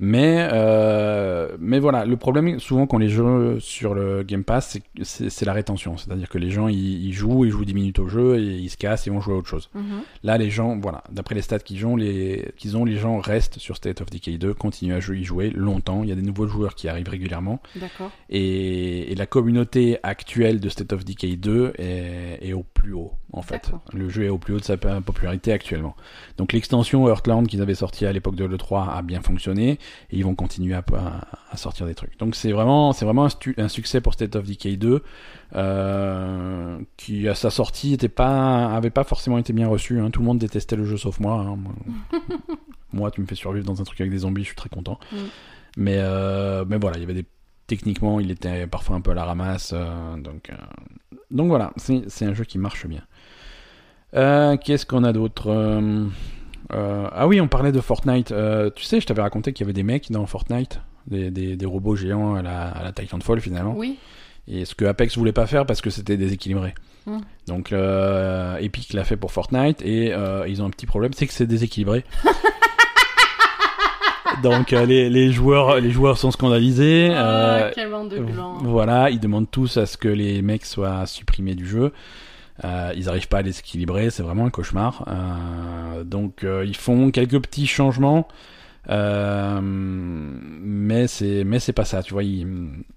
Mais, 0.00 0.48
euh, 0.52 1.56
mais 1.58 1.80
voilà, 1.80 2.04
le 2.04 2.16
problème 2.16 2.60
souvent 2.60 2.86
quand 2.86 2.98
les 2.98 3.08
jeux 3.08 3.58
sur 3.60 3.94
le 3.94 4.22
Game 4.22 4.44
Pass, 4.44 4.78
c'est 5.02 5.44
la 5.44 5.52
rétention. 5.52 5.96
C'est-à-dire 5.96 6.28
que 6.28 6.38
les 6.38 6.50
gens 6.50 6.68
ils, 6.68 7.06
ils 7.06 7.12
jouent, 7.12 7.44
ils 7.44 7.50
jouent 7.50 7.64
10 7.64 7.74
minutes 7.74 7.98
au 7.98 8.08
jeu 8.08 8.38
et 8.38 8.42
ils 8.42 8.70
se 8.70 8.76
cassent 8.76 9.06
et 9.06 9.10
vont 9.10 9.20
jouer 9.20 9.34
à 9.34 9.38
autre 9.38 9.48
chose. 9.48 9.70
Mhm. 9.74 10.02
Là, 10.22 10.38
les 10.38 10.50
gens, 10.50 10.78
voilà, 10.78 11.02
d'après 11.10 11.34
les 11.34 11.42
stats 11.42 11.58
qu'ils 11.58 11.84
ont, 11.84 11.96
les, 11.96 12.52
qu'ils 12.56 12.76
ont, 12.76 12.84
les 12.84 12.96
gens 12.96 13.18
restent 13.18 13.58
sur 13.58 13.76
State 13.76 14.00
of 14.00 14.10
Decay 14.10 14.38
2, 14.38 14.54
continuent 14.54 14.94
à 14.94 15.00
jouer, 15.00 15.18
y 15.18 15.24
jouer 15.24 15.50
longtemps. 15.50 16.02
Il 16.04 16.08
y 16.08 16.12
a 16.12 16.16
des 16.16 16.22
nouveaux 16.22 16.46
joueurs 16.46 16.74
qui 16.74 16.88
arrivent 16.88 17.08
régulièrement. 17.08 17.60
D'accord. 17.76 18.10
Et, 18.30 19.10
et 19.12 19.14
la 19.14 19.26
communauté 19.26 19.98
actuelle 20.02 20.60
de 20.60 20.68
State 20.68 20.92
of 20.92 21.04
Decay 21.04 21.36
2 21.36 21.72
est, 21.78 22.38
est 22.42 22.52
au 22.52 22.62
plus 22.62 22.92
haut, 22.92 23.12
en 23.32 23.42
fait. 23.42 23.70
Le 23.92 24.08
jeu 24.08 24.24
est 24.24 24.28
au 24.28 24.38
plus 24.38 24.54
haut 24.54 24.58
de 24.58 24.64
sa 24.64 24.76
popularité 24.76 25.52
actuellement. 25.52 25.94
Donc 26.38 26.52
l'extension 26.52 27.08
Heartland 27.08 27.46
qu'ils 27.46 27.60
avaient 27.60 27.74
sorti 27.74 28.06
à 28.06 28.12
l'époque 28.12 28.36
de 28.36 28.44
l'E3 28.44 28.96
a 28.96 29.02
bien 29.02 29.20
fonctionné 29.20 29.72
et 29.72 29.78
ils 30.16 30.24
vont 30.24 30.34
continuer 30.34 30.74
à, 30.74 31.56
sortir 31.56 31.86
des 31.86 31.94
trucs. 31.94 32.18
Donc 32.18 32.34
c'est 32.34 32.52
vraiment, 32.52 32.92
c'est 32.92 33.04
vraiment 33.04 33.28
un, 33.58 33.68
succès 33.68 34.00
pour 34.00 34.14
State 34.14 34.36
of 34.36 34.46
Decay 34.46 34.76
2 34.76 35.02
euh, 35.54 36.78
qui 36.96 37.28
à 37.28 37.34
sa 37.34 37.50
sortie 37.50 37.92
était 37.94 38.08
pas, 38.08 38.74
avait 38.74 38.90
pas 38.90 39.04
forcément 39.04 39.38
été 39.38 39.52
bien 39.52 39.68
reçu. 39.68 40.00
hein. 40.00 40.10
Tout 40.10 40.20
le 40.20 40.26
monde 40.26 40.38
détestait 40.38 40.76
le 40.76 40.84
jeu 40.84 40.96
sauf 40.96 41.20
moi. 41.20 41.34
hein. 41.34 41.58
Moi, 42.94 43.10
tu 43.10 43.20
me 43.20 43.26
fais 43.26 43.34
survivre 43.34 43.66
dans 43.66 43.82
un 43.82 43.84
truc 43.84 44.00
avec 44.00 44.10
des 44.10 44.18
zombies, 44.18 44.42
je 44.42 44.48
suis 44.48 44.56
très 44.56 44.70
content. 44.70 44.98
Mm. 45.12 45.16
Mais, 45.76 45.98
euh, 45.98 46.64
mais 46.66 46.78
voilà, 46.78 46.96
il 46.96 47.00
y 47.00 47.04
avait 47.04 47.12
des 47.12 47.26
techniquement, 47.68 48.18
il 48.18 48.32
était 48.32 48.66
parfois 48.66 48.96
un 48.96 49.00
peu 49.00 49.12
à 49.12 49.14
la 49.14 49.24
ramasse. 49.24 49.72
euh, 49.74 50.16
donc, 50.16 50.50
euh, 50.50 50.56
donc 51.30 51.48
voilà, 51.48 51.72
c'est 51.76 52.08
c'est 52.08 52.24
un 52.24 52.34
jeu 52.34 52.44
qui 52.44 52.58
marche 52.58 52.86
bien. 52.86 53.02
Euh, 54.14 54.56
Qu'est-ce 54.56 54.86
qu'on 54.86 55.04
a 55.04 55.12
d'autre 55.12 55.50
Euh, 55.50 56.04
euh, 56.72 57.08
Ah 57.12 57.26
oui, 57.26 57.40
on 57.40 57.48
parlait 57.48 57.72
de 57.72 57.80
Fortnite. 57.80 58.32
Euh, 58.32 58.70
tu 58.74 58.84
sais, 58.84 59.00
je 59.00 59.06
t'avais 59.06 59.22
raconté 59.22 59.52
qu'il 59.52 59.64
y 59.64 59.66
avait 59.66 59.72
des 59.74 59.82
mecs 59.82 60.10
dans 60.10 60.24
Fortnite, 60.26 60.80
des, 61.06 61.30
des, 61.30 61.56
des 61.56 61.66
robots 61.66 61.96
géants 61.96 62.34
à 62.34 62.42
la, 62.42 62.68
à 62.68 62.82
la 62.82 62.92
Titanfall 62.92 63.40
finalement. 63.40 63.74
Oui. 63.76 63.98
Et 64.50 64.64
ce 64.64 64.74
que 64.74 64.86
Apex 64.86 65.18
voulait 65.18 65.32
pas 65.32 65.46
faire 65.46 65.66
parce 65.66 65.82
que 65.82 65.90
c'était 65.90 66.16
déséquilibré. 66.16 66.74
Hmm. 67.06 67.18
Donc 67.46 67.72
euh, 67.72 68.56
Epic 68.58 68.94
l'a 68.94 69.04
fait 69.04 69.16
pour 69.16 69.30
Fortnite 69.30 69.82
et 69.82 70.12
euh, 70.14 70.48
ils 70.48 70.62
ont 70.62 70.66
un 70.66 70.70
petit 70.70 70.86
problème, 70.86 71.12
c'est 71.14 71.26
que 71.26 71.34
c'est 71.34 71.46
déséquilibré. 71.46 72.04
Donc 74.42 74.72
euh, 74.72 74.86
les, 74.86 75.10
les 75.10 75.32
joueurs 75.32 75.80
les 75.80 75.90
joueurs 75.90 76.16
sont 76.16 76.30
scandalisés. 76.30 77.10
Ah, 77.12 77.56
euh, 77.56 77.70
quelle 77.74 77.90
bande 77.90 78.08
de 78.10 78.22
voilà, 78.62 79.10
ils 79.10 79.20
demandent 79.20 79.50
tous 79.50 79.76
à 79.76 79.86
ce 79.86 79.96
que 79.98 80.08
les 80.08 80.40
mecs 80.42 80.64
soient 80.64 81.04
supprimés 81.06 81.54
du 81.54 81.66
jeu. 81.66 81.92
Euh, 82.64 82.92
ils 82.96 83.08
arrivent 83.08 83.28
pas 83.28 83.38
à 83.38 83.42
les 83.42 83.58
équilibrer, 83.58 84.10
c'est 84.10 84.22
vraiment 84.22 84.46
un 84.46 84.50
cauchemar. 84.50 85.04
Euh, 85.08 86.04
donc 86.04 86.42
euh, 86.44 86.64
ils 86.66 86.76
font 86.76 87.10
quelques 87.12 87.40
petits 87.40 87.66
changements, 87.68 88.26
euh, 88.90 89.60
mais 89.62 91.06
c'est 91.06 91.44
mais 91.44 91.58
c'est 91.60 91.72
pas 91.72 91.84
ça, 91.84 92.02
tu 92.02 92.12
vois. 92.14 92.24
ils- 92.24 92.46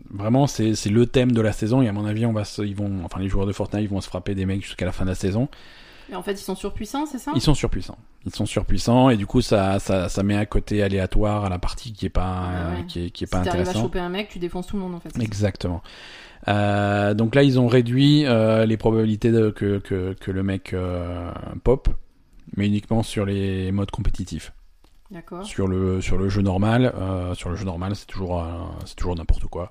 vraiment, 0.10 0.48
c'est 0.48 0.76
c'est 0.76 0.90
le 0.90 1.06
thème 1.06 1.32
de 1.32 1.42
la 1.42 1.52
saison 1.52 1.82
et 1.82 1.88
à 1.88 1.94
mon 1.94 2.06
avis, 2.06 2.26
on 2.26 2.34
va 2.34 2.44
se- 2.44 2.62
ils 2.62 2.76
vont, 2.76 3.02
enfin 3.06 3.20
les 3.20 3.30
joueurs 3.30 3.46
de 3.46 3.52
Fortnite 3.54 3.84
ils 3.84 3.90
vont 3.90 4.02
se 4.02 4.08
frapper 4.08 4.36
des 4.36 4.46
mecs 4.46 4.64
jusqu'à 4.64 4.86
la 4.86 4.92
fin 4.92 5.06
de 5.06 5.10
la 5.10 5.16
saison. 5.16 5.48
Mais 6.10 6.16
en 6.18 6.24
fait, 6.24 6.34
ils 6.34 6.38
sont 6.44 6.56
surpuissants, 6.56 7.06
c'est 7.06 7.20
ça? 7.20 7.32
Ils 7.36 7.42
sont 7.42 7.54
surpuissants. 7.54 7.98
Ils 8.26 8.36
sont 8.36 8.46
surpuissants 8.46 9.10
et 9.10 9.16
du 9.18 9.26
coup 9.26 9.42
ça 9.42 9.80
ça, 9.80 10.10
ça 10.10 10.24
met 10.24 10.36
un 10.36 10.46
côté 10.46 10.84
aléatoire 10.84 11.46
à 11.46 11.50
la 11.50 11.58
partie 11.60 11.94
qui 11.94 12.06
est 12.06 12.10
pas 12.10 12.44
Ah 12.50 12.70
ouais. 12.80 12.86
qui 12.88 13.06
est, 13.06 13.10
qui 13.12 13.24
est 13.24 13.28
Si 13.28 13.32
pas 13.32 13.40
t'arrives 13.40 13.60
à 13.60 13.62
intéressant. 13.62 13.84
choper 13.84 14.00
un 14.00 14.10
mec, 14.10 14.28
tu 14.30 14.38
défonces 14.40 14.68
tout 14.68 14.76
le 14.76 14.82
monde 14.82 14.96
en 14.96 15.00
fait. 15.00 15.12
Exactement. 15.22 15.82
Euh, 16.48 17.14
donc 17.14 17.36
là, 17.36 17.44
ils 17.44 17.60
ont 17.60 17.68
réduit 17.68 18.26
euh, 18.26 18.66
les 18.66 18.78
probabilités 18.78 19.32
de, 19.32 19.50
que, 19.50 19.80
que, 19.80 20.14
que 20.14 20.32
le 20.32 20.44
mec 20.44 20.74
euh, 20.74 21.32
pop, 21.64 21.90
mais 22.58 22.68
uniquement 22.68 23.04
sur 23.04 23.26
les 23.26 23.72
modes 23.72 23.92
compétitifs. 23.92 24.54
D'accord. 25.12 25.46
Sur 25.46 25.68
le 25.68 26.00
sur 26.00 26.18
le 26.18 26.30
jeu 26.30 26.42
normal, 26.42 26.94
sur 27.34 27.50
le 27.50 27.58
jeu 27.58 27.66
normal, 27.66 27.98
c'est 27.98 28.06
toujours 28.08 28.48
c'est 28.86 28.96
toujours 28.96 29.18
n'importe 29.18 29.44
quoi. 29.48 29.70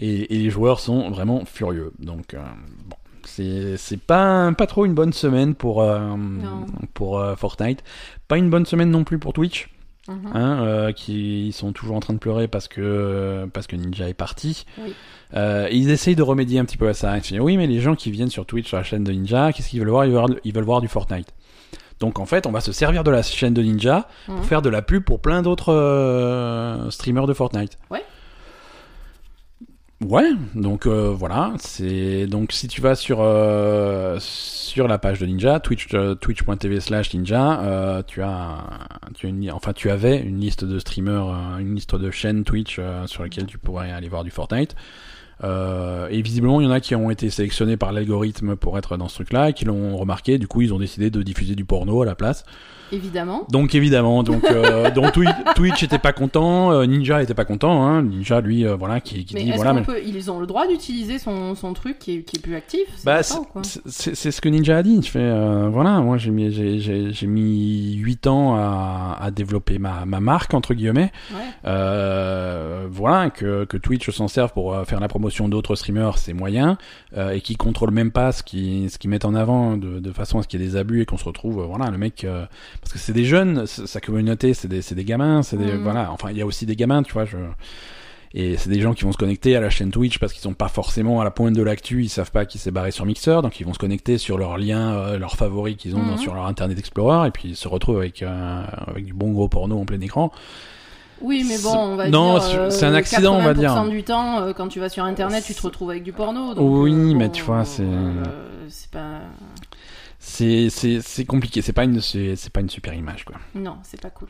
Et, 0.00 0.34
et 0.34 0.38
les 0.38 0.50
joueurs 0.50 0.80
sont 0.80 1.10
vraiment 1.10 1.44
furieux. 1.44 1.92
Donc 2.00 2.34
bon, 2.88 2.96
c'est 3.24 3.76
c'est 3.76 4.00
pas 4.00 4.52
pas 4.52 4.66
trop 4.66 4.84
une 4.84 4.94
bonne 4.94 5.12
semaine 5.12 5.54
pour 5.54 5.82
euh, 5.82 6.16
pour 6.92 7.18
euh, 7.18 7.36
Fortnite. 7.36 7.84
Pas 8.28 8.36
une 8.36 8.50
bonne 8.50 8.66
semaine 8.66 8.90
non 8.90 9.04
plus 9.04 9.18
pour 9.20 9.32
Twitch 9.32 9.70
Hein, 10.06 10.62
euh, 10.62 10.92
qui 10.92 11.50
sont 11.52 11.72
toujours 11.72 11.96
en 11.96 12.00
train 12.00 12.12
de 12.12 12.18
pleurer 12.18 12.46
parce 12.46 12.68
que 12.68 13.48
parce 13.54 13.66
que 13.66 13.74
Ninja 13.74 14.06
est 14.06 14.14
parti. 14.14 14.66
Oui. 14.78 14.92
Euh, 15.34 15.66
et 15.70 15.76
ils 15.76 15.90
essayent 15.90 16.14
de 16.14 16.22
remédier 16.22 16.58
un 16.58 16.66
petit 16.66 16.76
peu 16.76 16.88
à 16.88 16.94
ça. 16.94 17.16
Ils 17.16 17.22
se 17.22 17.28
disent, 17.28 17.40
oui, 17.40 17.56
mais 17.56 17.66
les 17.66 17.80
gens 17.80 17.94
qui 17.94 18.10
viennent 18.10 18.28
sur 18.28 18.44
Twitch 18.44 18.68
sur 18.68 18.76
la 18.76 18.82
chaîne 18.82 19.02
de 19.02 19.12
Ninja, 19.12 19.52
qu'est-ce 19.52 19.70
qu'ils 19.70 19.80
veulent 19.80 19.88
voir? 19.88 20.04
Ils 20.04 20.12
veulent, 20.12 20.20
voir 20.26 20.38
ils 20.44 20.54
veulent 20.54 20.64
voir 20.64 20.80
du 20.82 20.88
Fortnite. 20.88 21.28
Donc 22.00 22.18
en 22.18 22.26
fait, 22.26 22.46
on 22.46 22.50
va 22.50 22.60
se 22.60 22.72
servir 22.72 23.02
de 23.02 23.10
la 23.10 23.22
chaîne 23.22 23.54
de 23.54 23.62
Ninja 23.62 24.08
pour 24.26 24.44
faire 24.44 24.62
de 24.62 24.68
la 24.68 24.82
pub 24.82 25.04
pour 25.04 25.20
plein 25.20 25.40
d'autres 25.40 25.72
euh, 25.72 26.90
streamers 26.90 27.26
de 27.26 27.32
Fortnite. 27.32 27.78
Ouais. 27.90 28.04
Ouais, 30.00 30.32
donc 30.54 30.86
euh, 30.86 31.14
voilà, 31.16 31.54
c'est 31.58 32.26
donc 32.26 32.52
si 32.52 32.68
tu 32.68 32.80
vas 32.80 32.94
sur 32.94 33.18
euh, 33.20 34.18
sur 34.20 34.86
la 34.88 34.98
page 34.98 35.20
de 35.20 35.26
Ninja, 35.26 35.60
twitch 35.60 35.86
euh, 35.94 36.14
twitch.tv 36.14 36.80
slash 36.80 37.14
ninja, 37.14 38.02
tu 38.06 38.20
as 38.20 38.64
tu 39.14 39.26
as 39.26 39.28
une 39.28 39.50
enfin 39.52 39.72
tu 39.72 39.90
avais 39.90 40.18
une 40.18 40.40
liste 40.40 40.64
de 40.64 40.78
streamers, 40.78 41.58
une 41.58 41.74
liste 41.76 41.94
de 41.94 42.10
chaînes 42.10 42.44
Twitch 42.44 42.80
sur 43.06 43.22
lesquelles 43.22 43.46
tu 43.46 43.56
pourrais 43.56 43.92
aller 43.92 44.08
voir 44.08 44.24
du 44.24 44.30
Fortnite. 44.30 44.74
Et 45.42 46.22
visiblement, 46.22 46.60
il 46.60 46.64
y 46.64 46.66
en 46.66 46.72
a 46.72 46.80
qui 46.80 46.94
ont 46.94 47.10
été 47.10 47.30
sélectionnés 47.30 47.76
par 47.76 47.92
l'algorithme 47.92 48.56
pour 48.56 48.76
être 48.78 48.96
dans 48.96 49.08
ce 49.08 49.14
truc-là 49.14 49.50
et 49.50 49.52
qui 49.52 49.64
l'ont 49.64 49.96
remarqué. 49.96 50.38
Du 50.38 50.48
coup, 50.48 50.60
ils 50.62 50.74
ont 50.74 50.78
décidé 50.78 51.10
de 51.10 51.22
diffuser 51.22 51.54
du 51.54 51.64
porno 51.64 52.02
à 52.02 52.06
la 52.06 52.14
place. 52.14 52.44
Évidemment. 52.92 53.46
Donc 53.50 53.74
évidemment, 53.74 54.22
donc 54.22 54.44
euh, 54.44 54.90
donc 54.94 55.12
Twi- 55.12 55.28
Twitch 55.54 55.82
était 55.82 55.98
pas 55.98 56.12
content, 56.12 56.70
euh, 56.72 56.84
Ninja 56.86 57.22
était 57.22 57.34
pas 57.34 57.44
content. 57.44 57.84
Hein. 57.86 58.02
Ninja, 58.02 58.40
lui, 58.40 58.66
euh, 58.66 58.76
voilà, 58.76 59.00
qui, 59.00 59.24
qui 59.24 59.34
Mais 59.34 59.44
dit 59.44 59.52
voilà. 59.52 59.72
mais- 59.72 59.82
peut... 59.82 60.00
ils 60.04 60.30
ont 60.30 60.38
le 60.40 60.46
droit 60.46 60.66
d'utiliser 60.66 61.18
son, 61.18 61.54
son 61.54 61.72
truc 61.72 61.98
qui 61.98 62.16
est, 62.16 62.22
qui 62.22 62.36
est 62.36 62.40
plus 62.40 62.54
actif? 62.54 62.80
C'est 62.96 63.04
Bah, 63.06 63.22
c'est 63.22 63.34
ça 63.34 63.40
ou 63.40 63.44
quoi? 63.44 63.62
c'est- 63.64 64.14
c'est 64.14 64.30
ce 64.30 64.40
que 64.40 64.48
Ninja 64.48 64.76
a 64.78 64.82
dit. 64.82 65.00
Je 65.02 65.10
fais, 65.10 65.18
euh, 65.20 65.68
voilà, 65.70 66.00
moi 66.00 66.18
j'ai 66.18 66.30
mis, 66.30 66.52
j'ai, 66.52 66.78
j'ai, 66.78 67.12
j'ai 67.12 67.26
mis 67.26 67.94
8 67.94 68.26
ans 68.26 68.54
à, 68.56 69.16
à 69.20 69.30
développer 69.30 69.78
ma, 69.78 70.04
ma 70.04 70.20
marque, 70.20 70.54
entre 70.54 70.74
guillemets. 70.74 71.10
Ouais. 71.32 71.40
Euh, 71.66 72.86
voilà, 72.90 73.30
que, 73.30 73.64
que 73.64 73.76
Twitch 73.76 74.10
s'en 74.10 74.28
serve 74.28 74.52
pour 74.52 74.74
euh, 74.74 74.84
faire 74.84 75.00
la 75.00 75.08
promotion 75.08 75.48
d'autres 75.48 75.74
streamers, 75.76 76.18
c'est 76.18 76.32
moyen. 76.32 76.76
Et 77.32 77.40
qui 77.40 77.54
contrôle 77.54 77.92
même 77.92 78.10
pas 78.10 78.32
ce 78.32 78.42
qu'ils 78.42 78.90
ce 78.90 78.98
qu'ils 78.98 79.08
mettent 79.08 79.24
en 79.24 79.36
avant 79.36 79.76
de, 79.76 80.00
de 80.00 80.10
façon 80.12 80.40
à 80.40 80.42
ce 80.42 80.48
qu'il 80.48 80.60
y 80.60 80.64
ait 80.64 80.66
des 80.66 80.74
abus 80.76 81.00
et 81.00 81.06
qu'on 81.06 81.16
se 81.16 81.24
retrouve, 81.24 81.62
voilà, 81.64 81.88
le 81.90 81.96
mec. 81.98 82.26
Parce 82.84 82.92
que 82.92 82.98
c'est 82.98 83.12
des 83.12 83.24
jeunes, 83.24 83.66
sa 83.66 84.00
communauté, 84.00 84.54
c'est 84.54 84.68
des, 84.68 84.80
des 84.80 85.04
gamins, 85.04 85.42
c'est 85.42 85.56
des. 85.56 85.72
Mhm. 85.72 85.82
Voilà, 85.82 86.10
enfin, 86.12 86.28
il 86.30 86.38
y 86.38 86.42
a 86.42 86.46
aussi 86.46 86.66
des 86.66 86.76
gamins, 86.76 87.02
tu 87.02 87.12
vois, 87.12 87.24
je. 87.24 87.36
Et 88.36 88.56
c'est 88.56 88.68
des 88.68 88.80
gens 88.80 88.94
qui 88.94 89.04
vont 89.04 89.12
se 89.12 89.16
connecter 89.16 89.54
à 89.54 89.60
la 89.60 89.70
chaîne 89.70 89.92
Twitch 89.92 90.18
parce 90.18 90.32
qu'ils 90.32 90.42
sont 90.42 90.54
pas 90.54 90.66
forcément 90.68 91.20
à 91.20 91.24
la 91.24 91.30
pointe 91.30 91.54
de 91.54 91.62
l'actu, 91.62 92.02
ils 92.02 92.08
savent 92.08 92.32
pas 92.32 92.44
qui 92.46 92.58
s'est 92.58 92.72
barré 92.72 92.90
sur 92.90 93.06
Mixer, 93.06 93.42
donc 93.42 93.60
ils 93.60 93.64
vont 93.64 93.72
se 93.74 93.78
connecter 93.78 94.18
sur 94.18 94.38
leurs 94.38 94.58
liens, 94.58 94.92
euh, 94.94 95.18
leurs 95.18 95.36
favoris 95.36 95.76
qu'ils 95.76 95.94
ont 95.94 96.00
dans- 96.00 96.12
Mhm. 96.12 96.18
sur 96.18 96.34
leur 96.34 96.46
Internet 96.46 96.76
Explorer, 96.76 97.28
et 97.28 97.30
puis 97.30 97.50
ils 97.50 97.56
se 97.56 97.68
retrouvent 97.68 97.98
avec, 97.98 98.22
euh, 98.24 98.64
avec 98.88 99.04
du 99.04 99.12
bon 99.12 99.30
gros 99.30 99.46
porno 99.48 99.78
en 99.78 99.84
plein 99.84 100.00
écran. 100.00 100.32
Oui, 101.20 101.46
mais 101.48 101.58
bon, 101.62 101.74
on 101.76 101.94
va 101.96 102.08
Non, 102.08 102.34
dire. 102.34 102.42
c'est- 102.42 102.56
euh, 102.56 102.70
c'est 102.70 102.86
un 102.86 102.94
accident, 102.94 103.36
on 103.36 103.42
va 103.42 103.54
dire. 103.54 103.70
80% 103.72 103.88
du 103.88 104.02
temps, 104.02 104.40
euh, 104.40 104.52
quand 104.52 104.66
tu 104.66 104.80
vas 104.80 104.88
sur 104.88 105.04
internet, 105.04 105.44
tu 105.46 105.54
te 105.54 105.62
retrouves 105.62 105.90
avec 105.90 106.02
du 106.02 106.12
porno. 106.12 106.54
Donc, 106.54 106.82
Oui, 106.82 106.92
euh, 106.92 107.14
mais 107.16 107.26
bon, 107.28 107.32
tu 107.32 107.44
vois, 107.44 107.64
c'est- 107.64 107.84
c'est 108.68 108.90
pas. 108.90 109.20
C'est, 110.26 110.70
c'est, 110.70 111.02
c'est 111.02 111.26
compliqué, 111.26 111.60
c'est 111.60 111.74
pas 111.74 111.84
une, 111.84 112.00
c'est, 112.00 112.34
c'est 112.34 112.50
pas 112.50 112.60
une 112.60 112.70
super 112.70 112.94
image, 112.94 113.26
quoi. 113.26 113.36
Non, 113.54 113.76
c'est 113.82 114.00
pas 114.00 114.08
cool. 114.08 114.28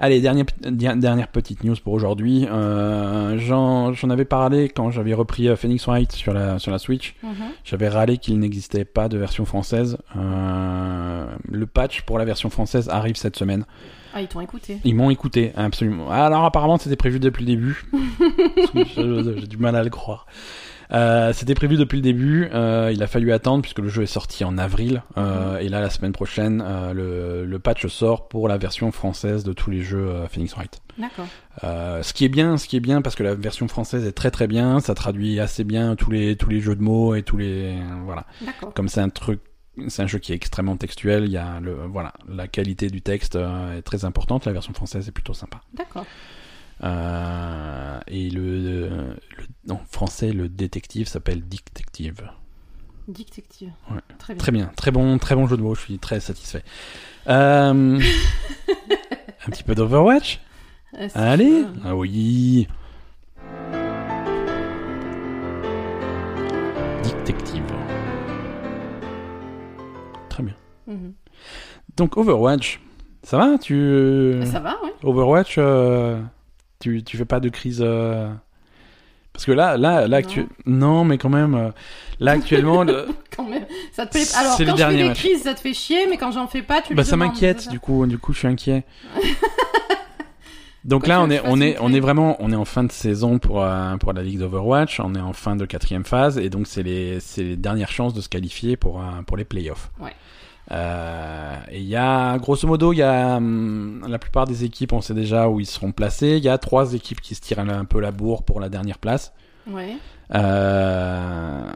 Allez, 0.00 0.20
dernière, 0.20 0.44
dernière 0.60 1.28
petite 1.28 1.62
news 1.62 1.76
pour 1.82 1.92
aujourd'hui. 1.92 2.46
Euh, 2.50 3.38
j'en, 3.38 3.92
j'en 3.92 4.10
avais 4.10 4.24
parlé 4.24 4.68
quand 4.68 4.90
j'avais 4.90 5.14
repris 5.14 5.48
euh, 5.48 5.54
Phoenix 5.54 5.86
Wright 5.86 6.10
sur 6.10 6.34
la, 6.34 6.58
sur 6.58 6.72
la 6.72 6.78
Switch. 6.80 7.14
Mhm. 7.22 7.32
J'avais 7.62 7.88
râlé 7.88 8.18
qu'il 8.18 8.40
n'existait 8.40 8.84
pas 8.84 9.08
de 9.08 9.16
version 9.16 9.44
française. 9.44 9.98
Euh, 10.16 11.26
le 11.48 11.66
patch 11.66 12.02
pour 12.02 12.18
la 12.18 12.24
version 12.24 12.50
française 12.50 12.88
arrive 12.88 13.14
cette 13.14 13.36
semaine. 13.36 13.66
Ah, 14.14 14.20
ils 14.20 14.28
t'ont 14.28 14.40
écouté. 14.40 14.78
Ils 14.84 14.96
m'ont 14.96 15.10
écouté, 15.10 15.52
absolument. 15.56 16.10
Alors 16.10 16.44
apparemment 16.44 16.76
c'était 16.76 16.96
prévu 16.96 17.20
depuis 17.20 17.44
le 17.44 17.52
début. 17.52 17.84
J'ai 18.96 19.46
du 19.46 19.58
mal 19.58 19.76
à 19.76 19.84
le 19.84 19.90
croire. 19.90 20.26
Euh, 20.92 21.32
c'était 21.32 21.54
prévu 21.54 21.76
depuis 21.76 21.96
le 21.96 22.02
début. 22.02 22.48
Euh, 22.52 22.90
il 22.92 23.02
a 23.02 23.06
fallu 23.06 23.32
attendre 23.32 23.62
puisque 23.62 23.78
le 23.78 23.88
jeu 23.88 24.02
est 24.02 24.06
sorti 24.06 24.44
en 24.44 24.58
avril. 24.58 25.02
Euh, 25.16 25.58
et 25.58 25.68
là, 25.68 25.80
la 25.80 25.90
semaine 25.90 26.12
prochaine, 26.12 26.64
le, 26.92 27.44
le 27.44 27.58
patch 27.58 27.86
sort 27.86 28.28
pour 28.28 28.48
la 28.48 28.58
version 28.58 28.92
française 28.92 29.44
de 29.44 29.52
tous 29.52 29.70
les 29.70 29.82
jeux 29.82 30.12
Phoenix 30.30 30.54
Wright. 30.54 30.80
D'accord. 30.98 31.26
Ce 31.62 32.12
qui 32.12 32.24
est 32.24 32.28
bien, 32.28 32.56
ce 32.56 32.68
qui 32.68 32.76
est 32.76 32.80
bien 32.80 33.02
parce 33.02 33.14
que 33.16 33.22
la 33.22 33.34
version 33.34 33.68
française 33.68 34.06
est 34.06 34.12
très 34.12 34.30
très 34.30 34.46
bien. 34.46 34.80
Ça 34.80 34.94
traduit 34.94 35.40
assez 35.40 35.64
bien 35.64 35.96
tous 35.96 36.10
les 36.10 36.36
tous 36.36 36.48
les 36.48 36.60
jeux 36.60 36.76
de 36.76 36.82
mots 36.82 37.14
et 37.14 37.22
tous 37.22 37.36
les 37.36 37.76
voilà. 38.04 38.26
D'accord. 38.44 38.72
Comme 38.74 38.88
c'est 38.88 39.00
un 39.00 39.08
truc, 39.08 39.40
c'est 39.88 40.02
un 40.02 40.06
jeu 40.06 40.18
qui 40.18 40.32
est 40.32 40.36
extrêmement 40.36 40.76
textuel. 40.76 41.24
Il 41.24 41.32
y 41.32 41.36
a 41.36 41.60
le 41.60 41.74
voilà, 41.86 42.12
la 42.28 42.48
qualité 42.48 42.88
du 42.88 43.02
texte 43.02 43.36
est 43.36 43.82
très 43.82 44.04
importante. 44.04 44.46
La 44.46 44.52
version 44.52 44.72
française 44.72 45.08
est 45.08 45.12
plutôt 45.12 45.34
sympa. 45.34 45.60
D'accord. 45.74 46.06
Euh, 46.84 47.98
et 48.06 48.28
le, 48.30 48.58
le 48.58 49.72
En 49.72 49.80
français, 49.90 50.32
le 50.32 50.48
détective 50.48 51.08
s'appelle 51.08 51.48
Detective. 51.48 52.28
Detective. 53.08 53.70
Ouais. 53.90 54.00
Très 54.18 54.34
bien. 54.34 54.38
Très 54.38 54.52
bien, 54.52 54.72
très 54.76 54.90
bon, 54.90 55.18
très 55.18 55.34
bon 55.34 55.46
jeu 55.46 55.56
de 55.56 55.62
mots. 55.62 55.74
Je 55.74 55.80
suis 55.80 55.98
très 55.98 56.20
satisfait. 56.20 56.62
Euh, 57.28 58.00
un 59.46 59.50
petit 59.50 59.62
peu 59.62 59.74
d'Overwatch? 59.74 60.40
Ah, 60.96 61.08
c'est 61.08 61.18
Allez. 61.18 61.64
Ah 61.84 61.96
oui. 61.96 62.68
Detective. 67.02 67.62
Très 70.28 70.42
bien. 70.42 70.54
Mhm. 70.86 71.14
Donc 71.96 72.16
Overwatch, 72.16 72.80
ça 73.22 73.38
va? 73.38 73.58
Tu 73.58 74.40
Ça 74.46 74.60
va, 74.60 74.76
oui. 74.82 74.90
Overwatch, 75.02 75.56
euh, 75.58 76.20
tu 76.84 77.02
tu 77.02 77.16
fais 77.16 77.24
pas 77.24 77.40
de 77.40 77.48
crise 77.48 77.80
euh, 77.84 78.28
Parce 79.32 79.44
que 79.46 79.52
là, 79.52 79.76
là, 79.76 80.06
là, 80.06 80.20
Non. 80.20 80.26
actu- 80.26 80.48
non, 80.66 81.04
mais 81.04 81.18
quand 81.18 81.28
même, 81.30 81.54
euh, 81.54 81.70
là 82.20 82.32
actuellement, 82.32 82.84
le- 82.84 83.06
Quand 83.36 83.48
même. 83.48 83.64
Ça 83.92 84.06
te 84.06 84.12
plaît... 84.12 84.22
Alors, 84.38 84.56
C'est 84.56 84.64
le 84.64 84.70
quand 84.72 84.76
je 84.76 84.82
fais 84.82 84.88
dernier 84.88 85.02
des 85.04 85.08
match. 85.08 85.18
crises, 85.18 85.42
ça 85.42 85.54
te 85.54 85.60
fait 85.60 85.74
chier, 85.74 86.06
mais 86.08 86.16
quand 86.18 86.30
j'en 86.30 86.46
fais 86.46 86.62
pas, 86.62 86.82
tu 86.82 86.94
bah 86.94 87.02
le 87.02 87.08
ça 87.08 87.16
m'inquiète 87.16 87.68
du 87.68 87.80
coup, 87.80 88.06
du 88.06 88.18
coup, 88.18 88.32
je 88.32 88.38
suis 88.40 88.48
inquiet. 88.48 88.84
Donc 90.84 91.06
là, 91.06 91.22
on 91.22 91.30
est, 91.30 91.40
on 91.46 91.62
est, 91.62 91.78
on 91.80 91.94
est 91.94 92.00
vraiment, 92.00 92.36
on 92.40 92.52
est 92.52 92.56
en 92.56 92.66
fin 92.66 92.84
de 92.84 92.92
saison 92.92 93.38
pour 93.38 93.62
euh, 93.64 93.96
pour 93.96 94.12
la 94.12 94.22
ligue 94.22 94.38
d'Overwatch. 94.38 95.00
On 95.00 95.14
est 95.14 95.20
en 95.20 95.32
fin 95.32 95.56
de 95.56 95.64
quatrième 95.64 96.04
phase 96.04 96.36
et 96.36 96.50
donc 96.50 96.66
c'est 96.66 96.82
les, 96.82 97.20
c'est 97.20 97.42
les 97.42 97.56
dernières 97.56 97.90
chances 97.90 98.12
de 98.12 98.20
se 98.20 98.28
qualifier 98.28 98.76
pour 98.76 99.00
euh, 99.00 99.04
pour 99.26 99.38
les 99.38 99.44
playoffs. 99.46 99.90
Ouais. 99.98 100.12
Euh, 100.72 101.56
et 101.70 101.80
il 101.80 101.86
y 101.86 101.96
a, 101.96 102.38
grosso 102.38 102.66
modo, 102.66 102.92
il 102.92 102.98
y 102.98 103.02
a 103.02 103.36
hum, 103.36 104.04
la 104.08 104.18
plupart 104.18 104.46
des 104.46 104.64
équipes, 104.64 104.92
on 104.92 105.00
sait 105.00 105.14
déjà 105.14 105.48
où 105.48 105.60
ils 105.60 105.66
seront 105.66 105.92
placés. 105.92 106.36
Il 106.38 106.44
y 106.44 106.48
a 106.48 106.58
trois 106.58 106.94
équipes 106.94 107.20
qui 107.20 107.34
se 107.34 107.40
tirent 107.40 107.58
un, 107.58 107.84
peu 107.84 108.00
la 108.00 108.12
bourre 108.12 108.44
pour 108.44 108.60
la 108.60 108.68
dernière 108.68 108.98
place. 108.98 109.32
Ouais. 109.66 109.96
Euh, 110.34 111.70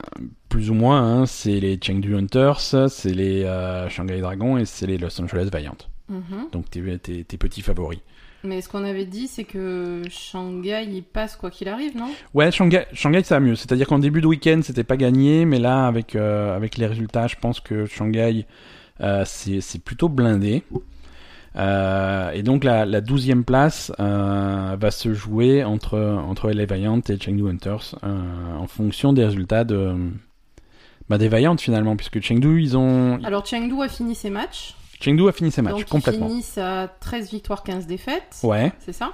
plus 0.48 0.70
ou 0.70 0.74
moins, 0.74 1.02
hein, 1.02 1.26
c'est 1.26 1.60
les 1.60 1.78
Chengdu 1.80 2.16
Hunters, 2.16 2.60
c'est 2.60 3.12
les 3.12 3.44
euh, 3.44 3.88
Shanghai 3.88 4.20
Dragons 4.20 4.56
et 4.56 4.64
c'est 4.64 4.86
les 4.86 4.98
Los 4.98 5.20
Angeles 5.20 5.48
Valiant. 5.52 5.76
Mhm. 6.08 6.48
Donc 6.52 6.70
tes, 6.70 6.98
tes, 6.98 7.24
tes 7.24 7.36
petits 7.36 7.62
favoris. 7.62 8.00
Mais 8.44 8.60
ce 8.60 8.68
qu'on 8.68 8.84
avait 8.84 9.04
dit, 9.04 9.26
c'est 9.26 9.44
que 9.44 10.02
Shanghai, 10.08 10.86
il 10.88 11.02
passe 11.02 11.36
quoi 11.36 11.50
qu'il 11.50 11.68
arrive, 11.68 11.96
non? 11.96 12.08
Ouais, 12.34 12.52
Shanghai, 12.52 12.86
Shanghai 12.92 13.22
ça 13.24 13.34
va 13.34 13.40
mieux. 13.40 13.56
C'est-à-dire 13.56 13.88
qu'en 13.88 13.98
début 13.98 14.20
de 14.20 14.26
week-end, 14.26 14.60
c'était 14.62 14.84
pas 14.84 14.96
gagné, 14.96 15.44
mais 15.44 15.58
là, 15.58 15.86
avec, 15.86 16.14
avec 16.14 16.78
les 16.78 16.86
résultats, 16.86 17.26
je 17.26 17.34
pense 17.36 17.58
que 17.58 17.84
Shanghai, 17.86 18.46
c'est 19.24 19.60
c'est 19.60 19.78
plutôt 19.78 20.08
blindé. 20.08 20.64
Euh, 21.56 22.30
et 22.30 22.42
donc 22.42 22.62
la, 22.62 22.86
la 22.86 23.00
12e 23.00 23.42
place 23.42 23.90
euh, 23.98 24.76
va 24.78 24.90
se 24.90 25.12
jouer 25.12 25.64
entre, 25.64 25.98
entre 25.98 26.50
LA 26.50 26.66
Valiant 26.66 27.00
et 27.08 27.18
Chengdu 27.18 27.48
Hunters 27.48 27.96
euh, 28.04 28.56
en 28.56 28.66
fonction 28.66 29.12
des 29.12 29.24
résultats 29.24 29.64
de, 29.64 29.94
bah, 31.08 31.18
des 31.18 31.28
Valiant 31.28 31.56
finalement, 31.56 31.96
puisque 31.96 32.20
Chengdu, 32.20 32.62
ils 32.62 32.76
ont... 32.76 33.18
Alors, 33.24 33.44
Chengdu 33.44 33.80
a 33.82 33.88
fini 33.88 34.14
ses 34.14 34.30
matchs. 34.30 34.76
Chengdu 35.00 35.28
a 35.28 35.32
fini 35.32 35.50
ses 35.50 35.62
matchs 35.62 35.76
donc, 35.76 35.84
complètement. 35.86 36.26
ils 36.26 36.30
finissent 36.30 36.58
à 36.58 36.88
13 37.00 37.30
victoires, 37.30 37.62
15 37.62 37.86
défaites. 37.86 38.36
Ouais, 38.42 38.72
C'est 38.78 38.92
ça? 38.92 39.12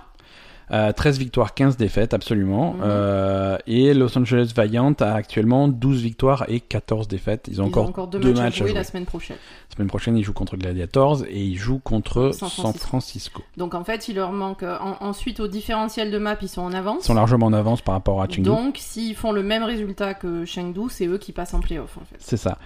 Euh, 0.70 0.92
13 0.92 1.18
victoires, 1.18 1.54
15 1.54 1.76
défaites, 1.76 2.14
absolument. 2.14 2.72
Mhm. 2.74 2.80
Euh, 2.84 3.58
et 3.66 3.92
Los 3.94 4.16
Angeles 4.18 4.52
Valiant 4.56 4.92
a 5.00 5.12
actuellement 5.14 5.68
12 5.68 6.00
victoires 6.02 6.44
et 6.48 6.60
14 6.60 7.06
défaites. 7.08 7.48
Ils 7.50 7.60
ont 7.60 7.64
Ils 7.64 7.68
encore, 7.68 7.84
ont 7.86 7.88
encore 7.88 8.08
deux, 8.08 8.18
deux 8.20 8.28
matchs, 8.32 8.38
matchs 8.38 8.60
à 8.60 8.64
à 8.64 8.66
jouer 8.68 8.74
la 8.74 8.84
semaine 8.84 9.04
prochaine. 9.06 9.36
La 9.70 9.76
semaine 9.76 9.88
prochaine, 9.88 10.16
ils 10.16 10.22
jouent 10.24 10.32
contre 10.32 10.56
Gladiators 10.56 11.24
et 11.28 11.42
ils 11.44 11.56
jouent 11.56 11.80
contre 11.80 12.30
San 12.32 12.48
San 12.48 12.72
Francisco. 12.74 13.42
Donc, 13.56 13.74
en 13.74 13.84
fait, 13.84 14.08
il 14.08 14.16
leur 14.16 14.32
manque. 14.32 14.62
euh, 14.62 14.76
en- 14.80 14.96
ensuite, 15.06 15.40
au 15.40 15.48
différentiel 15.48 16.10
de 16.10 16.18
map, 16.18 16.36
ils 16.40 16.48
sont 16.48 16.62
en 16.62 16.72
avance. 16.72 17.02
Ils 17.02 17.06
sont 17.06 17.14
largement 17.14 17.46
en 17.46 17.52
avance 17.52 17.82
par 17.82 17.94
rapport 17.94 18.22
à 18.22 18.26
Chengdu. 18.28 18.42
Donc, 18.42 18.76
s'ils 18.78 19.14
font 19.14 19.32
le 19.32 19.42
même 19.42 19.62
résultat 19.64 20.14
que 20.14 20.44
Chengdu, 20.44 20.82
c'est 20.88 21.06
eux 21.06 21.18
qui 21.18 21.32
passent 21.32 21.54
en 21.54 21.60
playoff, 21.60 21.96
en 21.98 22.04
fait. 22.04 22.16
C'est 22.18 22.36
ça. 22.36 22.58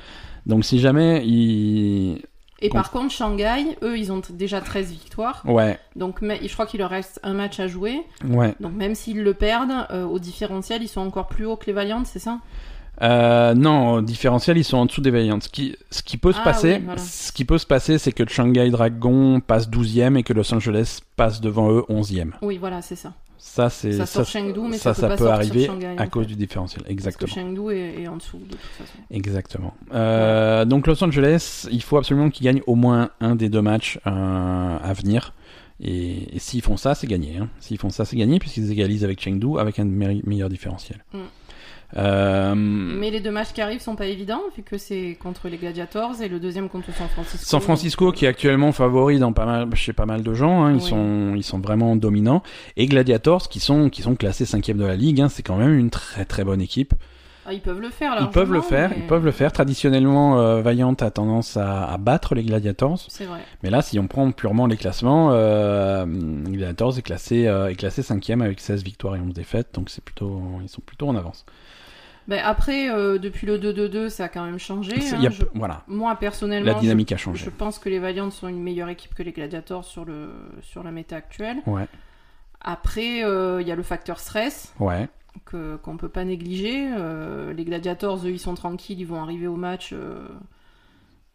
Donc 0.46 0.64
si 0.64 0.78
jamais 0.78 1.26
ils... 1.26 2.22
Et 2.60 2.70
par 2.70 2.90
contre, 2.90 3.12
Shanghai, 3.12 3.76
eux, 3.82 3.96
ils 3.98 4.10
ont 4.10 4.20
déjà 4.30 4.60
13 4.60 4.90
victoires. 4.90 5.42
Ouais, 5.44 5.78
Donc, 5.94 6.20
mais, 6.22 6.40
je 6.42 6.52
crois 6.52 6.66
qu'il 6.66 6.80
leur 6.80 6.90
reste 6.90 7.20
un 7.22 7.34
match 7.34 7.60
à 7.60 7.68
jouer. 7.68 8.02
ouais. 8.24 8.54
Donc, 8.60 8.72
même 8.72 8.94
s'ils 8.94 9.22
le 9.22 9.34
perdent, 9.34 9.86
euh, 9.90 10.04
au 10.04 10.18
différentiel, 10.18 10.82
ils 10.82 10.88
sont 10.88 11.00
encore 11.00 11.28
plus 11.28 11.46
hauts 11.46 11.56
que 11.56 11.66
les 11.66 11.72
Valiant, 11.72 12.02
c'est 12.04 12.18
ça? 12.18 12.38
Euh, 13.02 13.54
non, 13.54 13.92
au 13.94 14.02
différentiel, 14.02 14.58
ils 14.58 14.64
sont 14.64 14.76
en 14.78 14.86
dessous 14.86 15.00
des 15.00 15.10
Valiant. 15.10 15.38
Ce 15.40 15.48
qui, 15.48 15.76
ce 15.90 16.02
qui 16.02 16.16
peut 16.16 16.32
se 16.32 16.38
Ah 16.40 16.44
passer, 16.44 16.74
oui, 16.78 16.82
voilà. 16.84 17.00
ce 17.00 17.30
qui 17.32 17.44
peut 17.44 17.58
se 17.58 17.66
passer, 17.66 17.98
c'est 17.98 18.12
que 18.12 18.28
Shanghai 18.28 18.70
Dragon 18.70 19.40
passe 19.40 19.68
12e 19.70 20.16
et 20.16 20.22
que 20.22 20.32
Los 20.32 20.52
Angeles 20.52 21.00
passe 21.16 21.40
devant 21.40 21.70
eux 21.70 21.84
11e. 21.88 22.32
Oui, 22.42 22.58
voilà, 22.58 22.82
c'est 22.82 22.96
ça. 22.96 23.12
Ça, 23.40 23.70
c'est 23.70 23.92
Ça 23.92 24.04
sort 24.04 24.26
Chengdu, 24.26 24.60
mais 24.68 24.76
ça, 24.78 24.94
ça, 24.94 25.10
peut, 25.10 25.28
arriver 25.30 25.66
Shanghai, 25.66 25.94
à 25.96 26.06
cause 26.08 26.24
fait. 26.24 26.30
du 26.30 26.36
différentiel. 26.36 26.82
Parce 26.82 26.88
que 26.88 26.92
Exactement. 26.92 27.32
Chengdu 27.34 27.70
est, 27.72 28.02
est 28.02 28.08
en 28.08 28.16
dessous, 28.16 28.38
de 28.38 28.50
toute 28.50 28.60
façon. 28.60 28.98
Exactement. 29.12 29.74
Euh, 29.94 30.64
donc 30.64 30.86
Los 30.88 31.02
Angeles, 31.04 31.68
il 31.70 31.82
faut 31.82 31.96
absolument 31.98 32.30
qu'ils 32.30 32.44
gagnent 32.46 32.62
au 32.66 32.74
moins 32.74 33.10
un 33.20 33.36
des 33.36 33.48
deux 33.48 33.62
matchs 33.62 34.00
euh, 34.08 34.76
à 34.82 34.92
venir. 34.92 35.34
Et, 35.80 36.34
et 36.34 36.38
s'ils 36.40 36.62
font 36.62 36.76
ça, 36.76 36.96
c'est 36.96 37.06
gagné. 37.06 37.36
Hein. 37.38 37.48
S'ils 37.60 37.78
font 37.78 37.90
ça, 37.90 38.04
c'est 38.04 38.16
gagné 38.16 38.40
puisqu'ils 38.40 38.72
égalisent 38.72 39.04
avec 39.04 39.20
Chengdu 39.22 39.58
avec 39.60 39.78
un 39.78 39.84
me- 39.84 40.20
meilleur 40.26 40.48
différentiel. 40.48 41.04
Mm. 41.14 41.18
Euh, 41.96 42.54
Mais 42.54 43.10
les 43.10 43.20
deux 43.20 43.30
matchs 43.30 43.52
qui 43.54 43.60
arrivent 43.62 43.80
sont 43.80 43.96
pas 43.96 44.06
évidents, 44.06 44.42
vu 44.56 44.62
que 44.62 44.76
c'est 44.76 45.16
contre 45.22 45.48
les 45.48 45.56
Gladiators 45.56 46.20
et 46.20 46.28
le 46.28 46.38
deuxième 46.38 46.68
contre 46.68 46.92
San 46.94 47.08
Francisco. 47.08 47.46
San 47.46 47.60
Francisco 47.60 48.12
qui 48.12 48.26
est 48.26 48.28
actuellement 48.28 48.72
favori 48.72 49.18
dans 49.18 49.32
pas 49.32 49.46
mal, 49.46 49.74
chez 49.74 49.94
pas 49.94 50.04
mal 50.06 50.22
de 50.22 50.34
gens, 50.34 50.64
hein, 50.64 50.72
ils 50.72 50.82
Oui. 50.82 50.88
sont 50.88 51.32
ils 51.34 51.42
sont 51.42 51.60
vraiment 51.60 51.96
dominants 51.96 52.42
et 52.76 52.86
Gladiators 52.86 53.48
qui 53.48 53.60
sont 53.60 53.88
qui 53.88 54.02
sont 54.02 54.16
classés 54.16 54.44
cinquième 54.44 54.76
de 54.76 54.84
la 54.84 54.96
ligue, 54.96 55.20
hein, 55.22 55.28
c'est 55.30 55.42
quand 55.42 55.56
même 55.56 55.74
une 55.78 55.88
très 55.90 56.24
très 56.26 56.44
bonne 56.44 56.60
équipe. 56.60 56.92
Ah, 57.48 57.54
ils 57.54 57.60
peuvent 57.62 57.80
le 57.80 57.88
faire, 57.90 58.14
Ils 58.20 58.28
peuvent 58.28 58.52
le 58.52 58.60
faire, 58.60 58.90
mais- 58.90 58.96
ils 58.98 59.06
peuvent 59.06 59.24
le 59.24 59.30
faire. 59.30 59.50
Traditionnellement, 59.52 60.38
euh, 60.38 60.60
Valiant 60.60 60.92
a 60.92 61.10
tendance 61.10 61.56
à, 61.56 61.84
à 61.90 61.96
battre 61.96 62.34
les 62.34 62.42
Gladiators. 62.42 62.98
C'est 63.08 63.24
vrai. 63.24 63.40
Mais 63.62 63.70
là, 63.70 63.80
si 63.80 63.98
on 63.98 64.06
prend 64.06 64.30
purement 64.32 64.66
les 64.66 64.76
classements, 64.76 65.30
euh, 65.32 66.04
Gladiators 66.06 66.98
est 66.98 67.02
classé, 67.02 67.46
euh, 67.46 67.70
est 67.70 67.74
classé 67.74 68.02
5 68.02 68.28
avec 68.30 68.60
16 68.60 68.84
victoires 68.84 69.16
et 69.16 69.20
11 69.20 69.32
défaites, 69.32 69.74
donc 69.74 69.88
c'est 69.90 70.04
plutôt, 70.04 70.40
ils 70.62 70.68
sont 70.68 70.82
plutôt 70.82 71.08
en 71.08 71.16
avance. 71.16 71.46
Ben, 72.26 72.42
après, 72.44 72.90
euh, 72.90 73.16
depuis 73.18 73.46
le 73.46 73.58
2-2-2, 73.58 74.10
ça 74.10 74.24
a 74.24 74.28
quand 74.28 74.44
même 74.44 74.58
changé. 74.58 74.92
Hein. 75.14 75.24
a- 75.24 75.30
Je- 75.30 75.44
Voilà, 75.54 75.84
Moi, 75.88 76.14
personnellement, 76.16 76.72
la 76.74 76.78
dynamique 76.78 77.08
je, 77.08 77.14
a 77.14 77.16
changé. 77.16 77.42
je 77.42 77.48
pense 77.48 77.78
que 77.78 77.88
les 77.88 77.98
Valiants 77.98 78.30
sont 78.30 78.48
une 78.48 78.62
meilleure 78.62 78.90
équipe 78.90 79.14
que 79.14 79.22
les 79.22 79.32
Gladiators 79.32 79.84
sur, 79.86 80.04
le, 80.04 80.32
sur 80.60 80.82
la 80.82 80.90
méta 80.90 81.16
actuelle. 81.16 81.56
Ouais, 81.66 81.86
Après, 82.60 83.24
euh, 83.24 83.62
il 83.62 83.68
y 83.68 83.72
a 83.72 83.76
le 83.76 83.82
facteur 83.82 84.18
stress 84.18 84.74
ouais, 84.80 85.08
qu'on 85.44 85.96
peut 85.96 86.08
pas 86.08 86.24
négliger. 86.24 86.88
Euh, 86.96 87.52
les 87.52 87.64
Gladiators, 87.64 88.24
eux, 88.26 88.30
ils 88.30 88.38
sont 88.38 88.54
tranquilles, 88.54 89.00
ils 89.00 89.06
vont 89.06 89.22
arriver 89.22 89.46
au 89.46 89.56
match 89.56 89.90
euh, 89.92 90.26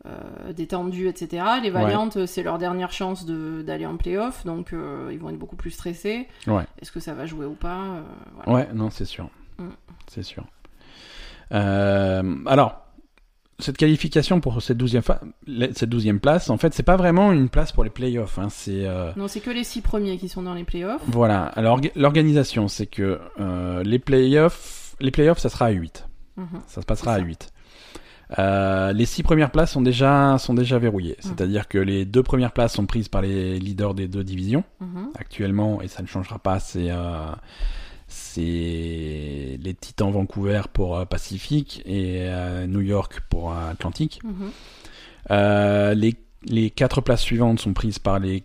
euh, 0.06 0.53
détendus, 0.53 1.07
etc. 1.07 1.44
Les 1.61 1.70
Valiants, 1.70 2.10
euh, 2.15 2.26
c'est 2.26 2.44
leur 2.44 2.57
dernière 2.57 2.91
chance 2.91 3.26
de, 3.26 3.61
d'aller 3.61 3.86
en 3.86 3.95
playoff, 3.98 4.45
donc 4.45 4.74
ils 5.11 5.18
vont 5.20 5.30
être 5.30 5.40
beaucoup 5.40 5.56
plus 5.56 5.72
stressés. 5.72 6.28
ouais, 6.48 6.65
Est-ce 6.82 6.91
que 6.91 6.99
ça 6.99 7.14
va 7.14 7.26
jouer 7.26 7.45
ou 7.45 7.53
pas 7.56 8.02
voilà. 8.36 8.52
ouais, 8.68 8.74
non, 8.74 8.90
c'est 8.90 9.06
sûr, 9.06 9.30
Mm. 9.60 9.68
c'est 10.07 10.24
sûr. 10.24 10.44
Alors, 11.52 12.83
cette 13.60 13.78
qualification 13.78 14.40
pour 14.42 14.62
cette 14.62 14.78
12e, 14.78 15.02
fa- 15.02 15.22
cette 15.74 15.90
12e 15.90 16.20
place, 16.20 16.50
en 16.50 16.58
fait, 16.58 16.74
c'est 16.74 16.84
pas 16.84 16.98
vraiment 16.98 17.32
une 17.32 17.50
place 17.50 17.72
pour 17.72 17.84
les 17.84 17.90
playoffs, 17.90 18.40
hein, 18.40 18.48
c'est... 18.50 18.86
euh, 18.86 19.12
Non, 19.16 19.28
c'est 19.28 19.40
que 19.42 19.52
les 19.52 19.64
six 19.64 19.82
premiers 19.82 20.18
qui 20.18 20.28
sont 20.30 20.42
dans 20.44 20.54
les 20.56 20.64
playoffs. 20.64 21.02
Voilà, 21.08 21.44
alors 21.46 21.80
orga- 21.80 21.92
l'organisation, 21.96 22.68
c'est 22.68 22.88
que 22.88 23.20
euh, 23.40 23.84
les 23.84 24.00
playoffs, 24.00 24.96
les 25.00 25.12
playoffs, 25.12 25.40
ça 25.40 25.50
sera 25.50 25.66
à 25.66 25.72
8. 25.72 26.08
Mhm. 26.38 26.48
Ça 26.68 26.82
se 26.82 26.86
passera 26.86 27.14
à 27.14 27.20
ça. 27.20 27.24
8. 27.24 27.50
Euh, 28.40 28.94
les 28.94 29.06
six 29.06 29.22
premières 29.22 29.52
places 29.52 29.72
sont 29.74 29.82
déjà, 29.82 30.38
sont 30.40 30.56
déjà 30.56 30.80
verrouillées. 30.80 31.18
Mhm. 31.24 31.30
C'est-à-dire 31.30 31.68
que 31.68 31.78
les 31.78 32.06
deux 32.06 32.24
premières 32.24 32.52
places 32.54 32.74
sont 32.74 32.86
prises 32.88 33.08
par 33.10 33.22
les 33.22 33.60
leaders 33.60 33.94
des 33.94 34.08
deux 34.08 34.24
divisions. 34.24 34.64
Mhm. 34.80 35.10
Actuellement, 35.20 35.82
et 35.82 35.88
ça 35.88 36.02
ne 36.02 36.08
changera 36.08 36.40
pas, 36.40 36.60
c'est 36.60 36.90
c'est 38.14 39.60
les 39.61 39.73
Titans 39.80 40.11
Vancouver 40.11 40.61
pour 40.72 40.98
euh, 40.98 41.06
Pacifique 41.06 41.81
et 41.85 42.18
euh, 42.22 42.68
New 42.68 42.81
York 42.81 43.22
pour 43.30 43.52
euh, 43.52 43.72
Atlantique. 43.72 44.22
Mhm. 44.23 44.52
Les, 45.95 46.15
les 46.45 46.69
quatre 46.69 47.02
places 47.02 47.22
suivantes 47.22 47.60
sont 47.60 47.73
prises 47.73 47.99
par 47.99 48.19
les 48.19 48.44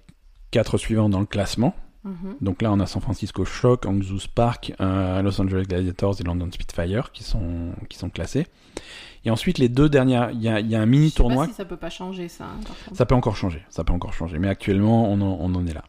quatre 0.51 0.79
suivants 0.79 1.09
dans 1.09 1.21
le 1.21 1.27
classement. 1.27 1.75
Mhm. 2.05 2.37
Donc 2.41 2.63
là, 2.63 2.73
on 2.73 2.81
a 2.81 2.87
San 2.87 3.03
Francisco 3.03 3.45
Shock, 3.45 3.85
Hangzhou 3.87 4.19
Spark, 4.21 4.73
euh, 4.81 5.21
Los 5.23 5.41
Angeles 5.41 5.65
Gladiators 5.69 6.21
et 6.21 6.25
London 6.25 6.49
Spitfire 6.51 7.11
qui 7.13 7.25
sont, 7.25 7.73
qui 7.89 7.99
sont 7.99 8.09
classés. 8.09 8.47
Et 9.25 9.31
ensuite, 9.31 9.59
les 9.59 9.69
deux 9.69 9.89
dernières, 9.89 10.31
il 10.31 10.41
y 10.41 10.49
a, 10.49 10.61
il 10.61 10.71
y 10.71 10.77
a 10.77 10.81
un 10.81 10.87
mini 10.87 11.07
Je 11.09 11.11
sais 11.11 11.15
pas 11.17 11.23
tournoi. 11.23 11.47
si 11.49 11.53
ça 11.55 11.65
peut 11.65 11.77
pas 11.77 11.91
changer 11.91 12.29
ça. 12.29 12.45
hein. 12.45 12.61
Ça 12.95 13.05
peut 13.05 13.17
encore 13.17 13.37
changer, 13.37 13.63
ça 13.69 13.83
peut 13.85 13.93
encore 13.93 14.15
changer. 14.15 14.39
Mais 14.39 14.49
actuellement, 14.49 15.11
on 15.11 15.21
en, 15.21 15.37
on 15.41 15.55
en 15.55 15.67
est 15.67 15.75
là. 15.75 15.83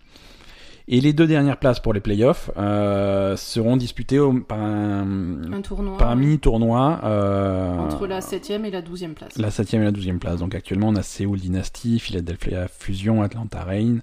Et 0.92 1.02
les 1.02 1.14
deux 1.14 1.28
dernières 1.28 1.58
places 1.58 1.80
pour 1.80 1.94
les 1.94 2.00
playoffs 2.00 2.50
euh, 2.58 3.36
seront 3.38 3.78
disputées 3.78 4.18
au- 4.18 4.34
par 4.40 4.60
un, 4.60 5.54
Un 5.54 5.62
tournoi. 5.62 5.98
par 5.98 6.10
un 6.10 6.16
ouais. 6.16 6.20
mini 6.20 6.40
tournoi 6.40 7.00
euh, 7.04 7.78
Entre 7.78 8.08
la 8.08 8.22
7ème 8.22 8.66
et 8.66 8.72
la 8.72 8.82
12ème 8.82 9.14
place. 9.14 9.38
la 9.38 9.52
7 9.52 9.76
et 9.76 9.78
la 9.80 9.92
12 9.92 10.10
place. 10.20 10.40
Donc 10.40 10.56
actuellement, 10.56 10.88
on 10.88 10.96
a 10.96 11.04
Seoul 11.04 11.38
Dynasty, 11.38 12.00
Philadelphia 12.00 12.68
Fusion, 12.68 13.22
Atlanta 13.22 13.64
Reign, 13.64 14.02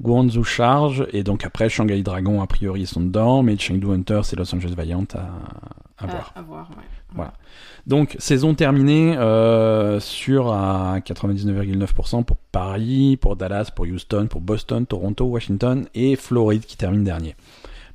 Guangzhou 0.00 0.42
Charge, 0.42 1.06
et 1.12 1.22
donc 1.22 1.44
après, 1.44 1.68
Shanghai 1.68 2.02
Dragon, 2.02 2.42
a 2.42 2.46
priori, 2.48 2.80
ils 2.80 2.86
sont 2.88 3.00
dedans, 3.02 3.44
mais 3.44 3.56
Chengdu 3.56 3.86
Hunters 3.88 4.24
et 4.32 4.36
Los 4.36 4.52
Angeles 4.52 4.74
Valiant 4.76 5.04
à, 5.14 5.18
à 5.18 6.04
À- 6.04 6.06
voir. 6.08 6.32
À 6.34 6.42
voir, 6.42 6.70
ouais. 6.70 6.82
Voilà. 7.14 7.32
Donc, 7.86 8.16
saison 8.18 8.54
terminée 8.54 9.16
euh, 9.16 10.00
sur 10.00 10.52
à 10.52 10.98
99,9% 11.00 12.24
pour 12.24 12.36
Paris, 12.36 13.16
pour 13.20 13.36
Dallas, 13.36 13.70
pour 13.74 13.86
Houston, 13.86 14.26
pour 14.28 14.40
Boston, 14.40 14.84
Toronto, 14.86 15.24
Washington 15.24 15.86
et 15.94 16.16
Floride 16.16 16.62
qui 16.66 16.76
termine 16.76 17.04
dernier. 17.04 17.34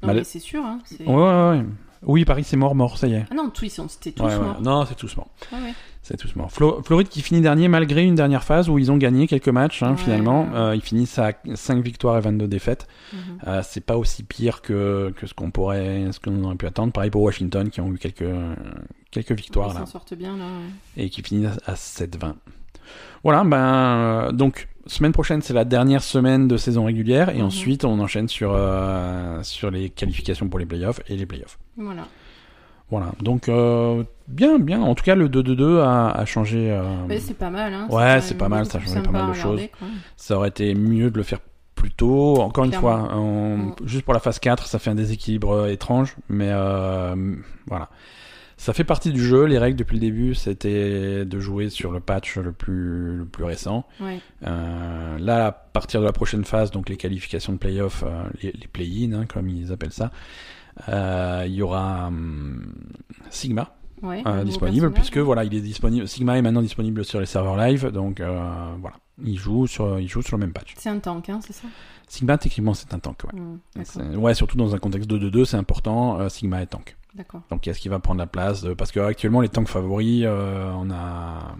Non, 0.01 0.07
Mal- 0.07 0.15
mais 0.17 0.23
c'est 0.23 0.39
sûr, 0.39 0.63
hein. 0.63 0.79
c'est- 0.85 1.05
Ouais, 1.05 1.13
ouais, 1.13 1.49
ouais. 1.59 1.65
Oui, 2.03 2.25
Paris, 2.25 2.43
c'est 2.43 2.57
mort, 2.57 2.73
mort, 2.75 2.97
ça 2.97 3.07
y 3.07 3.13
est. 3.13 3.25
Ah 3.29 3.35
non, 3.35 3.49
tous, 3.49 3.69
c'était 3.87 4.11
tous 4.11 4.23
Ouais, 4.23 4.35
ouais. 4.35 4.39
morts. 4.39 4.61
Non, 4.61 4.85
c'est 4.85 4.95
tous 4.95 5.15
mort. 5.17 5.27
Ouais, 5.51 5.59
ouais. 5.59 5.73
C'est 6.01 6.17
tous 6.17 6.35
mort. 6.35 6.49
Flo- 6.51 6.81
Floride 6.83 7.09
qui 7.09 7.21
finit 7.21 7.41
dernier 7.41 7.67
malgré 7.67 8.03
une 8.03 8.15
dernière 8.15 8.43
phase 8.43 8.69
où 8.69 8.79
ils 8.79 8.91
ont 8.91 8.97
gagné 8.97 9.27
quelques 9.27 9.49
matchs 9.49 9.83
hein, 9.83 9.95
finalement. 9.95 10.49
Euh, 10.55 10.75
ils 10.75 10.81
finissent 10.81 11.19
à 11.19 11.33
5 11.53 11.83
victoires 11.83 12.17
et 12.17 12.21
22 12.21 12.47
défaites. 12.47 12.87
Mhm. 13.13 13.19
Euh, 13.45 13.61
c'est 13.63 13.85
pas 13.85 13.97
aussi 13.97 14.23
pire 14.23 14.63
que, 14.63 15.13
que 15.15 15.27
ce 15.27 15.35
qu'on 15.35 15.51
pourrait, 15.51 16.07
ce 16.11 16.19
qu'on 16.19 16.43
aurait 16.43 16.55
pu 16.55 16.65
attendre. 16.65 16.91
Pareil 16.91 17.11
pour 17.11 17.21
Washington 17.21 17.69
qui 17.69 17.81
ont 17.81 17.93
eu 17.93 17.99
quelques, 17.99 18.25
quelques 19.11 19.33
victoires 19.33 19.69
Ils 19.75 19.77
s'en 19.77 19.85
sortent 19.85 20.15
bien, 20.15 20.35
là. 20.37 20.45
et 20.97 21.09
qui 21.11 21.21
finissent 21.21 21.59
à 21.67 21.75
7-20. 21.75 22.33
Voilà, 23.23 23.43
ben 23.43 23.57
euh, 23.57 24.31
donc 24.31 24.67
semaine 24.87 25.11
prochaine 25.11 25.41
c'est 25.41 25.53
la 25.53 25.65
dernière 25.65 26.03
semaine 26.03 26.47
de 26.47 26.57
saison 26.57 26.85
régulière 26.85 27.29
et 27.29 27.37
Mhm. 27.39 27.45
ensuite 27.45 27.85
on 27.85 27.99
enchaîne 27.99 28.27
sur 28.27 28.51
euh, 28.53 29.41
sur 29.43 29.69
les 29.71 29.89
qualifications 29.89 30.47
pour 30.49 30.59
les 30.59 30.65
playoffs 30.65 31.01
et 31.07 31.15
les 31.17 31.25
playoffs. 31.25 31.57
Voilà. 31.77 32.03
Voilà, 32.89 33.13
donc 33.21 33.47
euh, 33.47 34.03
bien, 34.27 34.59
bien. 34.59 34.81
En 34.81 34.95
tout 34.95 35.03
cas, 35.05 35.15
le 35.15 35.29
2-2-2 35.29 35.79
a, 35.79 36.09
a 36.09 36.25
changé. 36.25 36.69
euh, 36.71 36.83
c'est 37.19 37.37
pas 37.37 37.49
mal, 37.49 37.73
hein. 37.73 37.87
Ouais, 37.89 38.19
c'est 38.19 38.37
pas 38.37 38.49
mal, 38.49 38.65
ça 38.65 38.79
a 38.79 38.81
changé 38.81 39.01
pas 39.01 39.11
mal 39.11 39.29
de 39.29 39.33
choses. 39.33 39.61
quoi. 39.79 39.87
Ça 40.17 40.35
aurait 40.35 40.49
été 40.49 40.75
mieux 40.75 41.09
de 41.09 41.15
le 41.17 41.23
faire 41.23 41.39
plus 41.73 41.91
tôt. 41.91 42.41
Encore 42.41 42.65
une 42.65 42.73
fois, 42.73 43.09
on- 43.15 43.57
Mm. 43.57 43.75
juste 43.85 44.03
pour 44.03 44.13
la 44.13 44.19
phase 44.19 44.39
4, 44.39 44.65
ça 44.67 44.77
fait 44.77 44.89
un 44.89 44.95
déséquilibre 44.95 45.67
étrange, 45.69 46.17
mais 46.27 46.49
voilà. 47.67 47.87
Ça 48.61 48.73
fait 48.73 48.83
partie 48.83 49.11
du 49.11 49.23
jeu. 49.25 49.45
Les 49.45 49.57
règles 49.57 49.75
depuis 49.75 49.95
le 49.95 50.01
début, 50.01 50.35
c'était 50.35 51.25
de 51.25 51.39
jouer 51.39 51.71
sur 51.71 51.91
le 51.91 51.99
patch 51.99 52.37
le 52.37 52.51
plus, 52.51 53.17
le 53.17 53.25
plus 53.25 53.43
récent. 53.43 53.87
Ouais. 53.99 54.19
Euh, 54.45 55.17
là, 55.17 55.47
à 55.47 55.51
partir 55.51 55.99
de 55.99 56.05
la 56.05 56.11
prochaine 56.11 56.45
phase, 56.45 56.69
donc 56.69 56.87
les 56.87 56.95
qualifications 56.95 57.53
de 57.53 57.57
playoff, 57.57 58.03
euh, 58.05 58.23
les, 58.43 58.51
les 58.51 58.67
play-in, 58.67 59.13
hein, 59.13 59.25
comme 59.25 59.49
ils 59.49 59.71
appellent 59.71 59.91
ça, 59.91 60.11
euh, 60.89 61.43
il 61.47 61.53
y 61.55 61.63
aura 61.63 62.05
hum, 62.09 62.75
Sigma 63.31 63.73
Ouais, 64.03 64.21
euh, 64.27 64.43
disponible, 64.43 64.91
puisque 64.91 65.17
voilà, 65.17 65.43
il 65.43 65.55
est 65.55 65.61
disponible. 65.61 66.07
Sigma 66.07 66.37
est 66.37 66.43
maintenant 66.43 66.61
disponible 66.61 67.03
sur 67.03 67.19
les 67.19 67.25
serveurs 67.25 67.57
live, 67.57 67.87
donc 67.91 68.19
euh, 68.19 68.73
voilà, 68.79 68.97
il 69.23 69.37
joue 69.39 69.65
sur, 69.65 69.99
il 69.99 70.07
joue 70.07 70.21
sur 70.21 70.37
le 70.37 70.41
même 70.41 70.53
patch. 70.53 70.73
C'est 70.77 70.89
un 70.89 70.99
tank, 70.99 71.29
hein, 71.29 71.39
c'est 71.43 71.53
ça? 71.53 71.67
Sigma, 72.07 72.37
techniquement, 72.37 72.73
c'est 72.75 72.93
un 72.93 72.99
tank, 72.99 73.23
ouais. 73.23 73.39
Mm, 73.39 74.17
Ouais, 74.17 74.33
surtout 74.35 74.57
dans 74.57 74.75
un 74.75 74.77
contexte 74.79 75.09
2-2-2, 75.09 75.45
c'est 75.45 75.57
important. 75.57 76.19
euh, 76.19 76.29
Sigma 76.29 76.61
est 76.61 76.67
tank. 76.67 76.95
D'accord. 77.15 77.41
Donc, 77.49 77.67
est-ce 77.67 77.79
qu'il 77.79 77.91
va 77.91 77.99
prendre 77.99 78.19
la 78.19 78.27
place 78.27 78.61
de- 78.61 78.73
Parce 78.73 78.91
qu'actuellement, 78.91 79.41
les 79.41 79.49
tanks 79.49 79.67
favoris, 79.67 80.23
euh, 80.25 80.71
on 80.75 80.89
a 80.91 81.55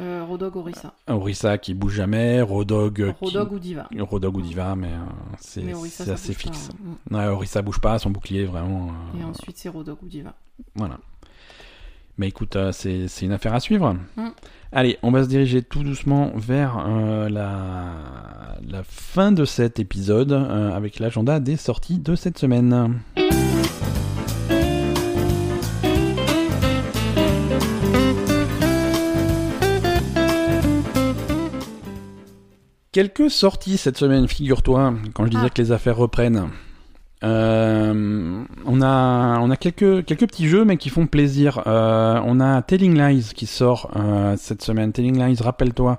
Euh, 0.00 0.24
Rodog 0.28 0.56
Orisa. 0.56 0.92
Orisa 1.06 1.56
qui 1.56 1.72
bouge 1.72 1.94
jamais, 1.94 2.42
Rodog, 2.42 3.00
euh, 3.00 3.12
qui- 3.12 3.24
Rodog 3.26 3.52
ou 3.52 3.58
Diva. 3.60 3.88
Rodog 4.00 4.36
ou 4.36 4.42
Diva, 4.42 4.74
mais 4.74 4.88
euh, 4.88 4.98
c'est 5.38 5.62
Mais 5.62 5.72
assez 5.72 6.34
fixe. 6.34 6.68
pas, 6.68 7.16
hein. 7.16 7.22
Mm. 7.28 7.36
Ouais, 7.38 7.62
bouge 7.62 7.78
pas, 7.80 7.98
son 8.00 8.10
bouclier 8.10 8.44
vraiment. 8.44 8.88
euh, 9.14 9.20
Et 9.20 9.24
ensuite, 9.24 9.56
c'est 9.56 9.68
Rodog 9.68 9.98
ou 10.02 10.06
Diva. 10.08 10.34
Voilà. 10.74 10.98
Mais 12.18 12.26
écoute, 12.28 12.56
euh, 12.56 12.72
c'est 12.72 13.06
c'est 13.08 13.24
une 13.26 13.32
affaire 13.32 13.54
à 13.54 13.60
suivre. 13.60 13.96
Mm. 14.16 14.28
Allez, 14.72 14.98
on 15.04 15.12
va 15.12 15.22
se 15.22 15.28
diriger 15.28 15.62
tout 15.62 15.84
doucement 15.84 16.32
vers 16.34 16.84
euh, 16.84 17.28
la, 17.28 17.92
la 18.68 18.82
fin 18.82 19.30
de 19.30 19.44
cet 19.44 19.78
épisode 19.78 20.32
euh, 20.32 20.72
avec 20.74 20.98
l'agenda 20.98 21.38
des 21.38 21.56
sorties 21.56 22.00
de 22.00 22.16
cette 22.16 22.36
semaine. 22.38 22.98
Quelques 32.94 33.28
sorties 33.28 33.76
cette 33.76 33.98
semaine, 33.98 34.28
figure-toi, 34.28 34.94
quand 35.14 35.24
je 35.24 35.30
disais 35.30 35.46
Ah. 35.46 35.50
que 35.50 35.60
les 35.60 35.72
affaires 35.72 35.96
reprennent. 35.96 36.50
Euh, 37.24 38.44
on 38.64 38.82
a, 38.82 39.40
on 39.40 39.50
a 39.50 39.56
quelques, 39.56 40.04
quelques 40.04 40.28
petits 40.28 40.46
jeux, 40.46 40.64
mais 40.64 40.76
qui 40.76 40.90
font 40.90 41.08
plaisir. 41.08 41.60
Euh, 41.66 42.20
on 42.24 42.38
a 42.38 42.62
Telling 42.62 42.96
Lies 42.96 43.32
qui 43.34 43.46
sort 43.46 43.90
euh, 43.96 44.36
cette 44.36 44.62
semaine. 44.62 44.92
Telling 44.92 45.20
Lies, 45.20 45.42
rappelle-toi, 45.42 45.98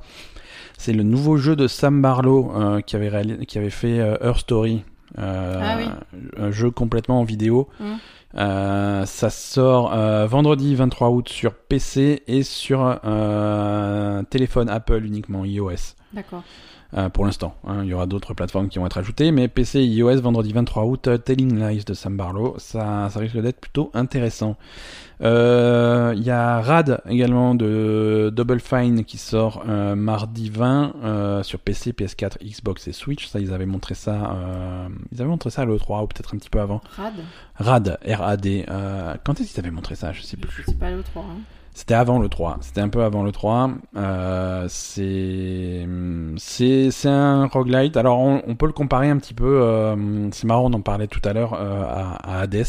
c'est 0.77 0.93
le 0.93 1.03
nouveau 1.03 1.35
jeu 1.35 1.57
de 1.57 1.67
Sam 1.67 2.01
Barlow 2.01 2.53
qui, 2.85 2.95
avait 2.95 3.45
qui 3.45 3.57
avait 3.57 3.69
fait 3.71 3.97
Her 3.97 4.37
Story. 4.37 4.85
Ah 5.17 5.75
oui. 5.77 5.89
Un 6.37 6.51
jeu 6.51 6.71
complètement 6.71 7.19
en 7.19 7.23
vidéo. 7.25 7.67
Mm. 7.81 7.83
Euh, 8.37 9.05
ça 9.05 9.29
sort 9.29 9.93
vendredi 10.27 10.75
23 10.75 11.09
août 11.09 11.27
sur 11.27 11.55
PC 11.55 12.23
et 12.27 12.43
sur 12.43 13.01
téléphone 14.29 14.69
Apple 14.69 15.03
uniquement, 15.03 15.43
iOS. 15.43 15.95
D'accord. 16.13 16.43
Euh, 16.93 17.09
pour 17.09 17.25
l'instant. 17.25 17.55
hein. 17.67 17.79
il 17.83 17.89
y 17.89 17.93
aura 17.93 18.05
d'autres 18.05 18.33
plateformes 18.33 18.69
qui 18.69 18.79
vont 18.79 18.85
être 18.85 18.97
ajoutées, 18.97 19.31
mais 19.31 19.47
PC 19.47 19.79
et 19.79 19.85
iOS 19.85 20.21
vendredi 20.21 20.53
23 20.53 20.85
août, 20.85 21.09
Telling 21.25 21.59
Lies 21.59 21.83
de 21.83 21.93
Sam 21.93 22.15
Barlow, 22.15 22.55
ça, 22.57 23.09
ça 23.09 23.19
risque 23.19 23.37
d'être 23.37 23.59
plutôt 23.59 23.89
intéressant. 23.93 24.55
Euh, 25.21 26.13
Il 26.15 26.23
y 26.23 26.29
a 26.29 26.61
Rad 26.61 27.01
également 27.09 27.55
de 27.55 28.31
Double 28.33 28.59
Fine 28.59 29.03
qui 29.03 29.17
sort 29.17 29.63
euh, 29.67 29.95
mardi 29.95 30.49
20 30.49 30.93
euh, 31.03 31.43
sur 31.43 31.59
PC, 31.59 31.91
PS4, 31.91 32.37
Xbox 32.43 32.87
et 32.87 32.91
Switch. 32.93 33.27
Ça, 33.27 33.39
ils 33.39 33.53
avaient 33.53 33.65
montré 33.65 33.95
ça, 33.95 34.35
ils 35.11 35.19
avaient 35.21 35.29
montré 35.29 35.49
ça 35.49 35.63
à 35.63 35.65
l'E3 35.65 36.03
ou 36.03 36.07
peut-être 36.07 36.33
un 36.35 36.37
petit 36.37 36.49
peu 36.49 36.59
avant. 36.59 36.81
Rad 36.97 37.13
Rad, 37.55 37.99
R-A-D. 38.05 38.65
Quand 39.25 39.39
est-ce 39.39 39.51
qu'ils 39.53 39.59
avaient 39.59 39.71
montré 39.71 39.95
ça? 39.95 40.11
Je 40.13 40.21
sais 40.21 40.37
plus. 40.37 40.63
Sais 40.63 40.73
pas 40.75 40.91
le 40.91 41.01
3. 41.01 41.23
Hein. 41.23 41.39
C'était 41.77 41.93
avant 41.93 42.19
le 42.19 42.29
3. 42.29 42.59
C'était 42.61 42.79
un 42.79 42.87
peu 42.87 43.03
avant 43.03 43.21
le 43.23 43.33
3. 43.33 43.69
Euh, 43.97 44.65
c'est 44.69 45.85
c'est 46.37 46.89
c'est 46.89 47.09
un 47.09 47.47
roguelite. 47.47 47.97
Alors 47.97 48.19
on, 48.19 48.41
on 48.47 48.55
peut 48.55 48.65
le 48.65 48.71
comparer 48.71 49.09
un 49.09 49.17
petit 49.17 49.33
peu. 49.33 49.59
euh, 49.61 50.29
c'est 50.31 50.45
marrant, 50.47 50.71
on 50.71 50.73
en 50.73 50.79
parlait 50.81 51.07
tout 51.07 51.19
à 51.25 51.33
l'heure 51.33 51.53
euh, 51.53 51.83
à, 51.83 52.37
à 52.37 52.39
Hades. 52.41 52.63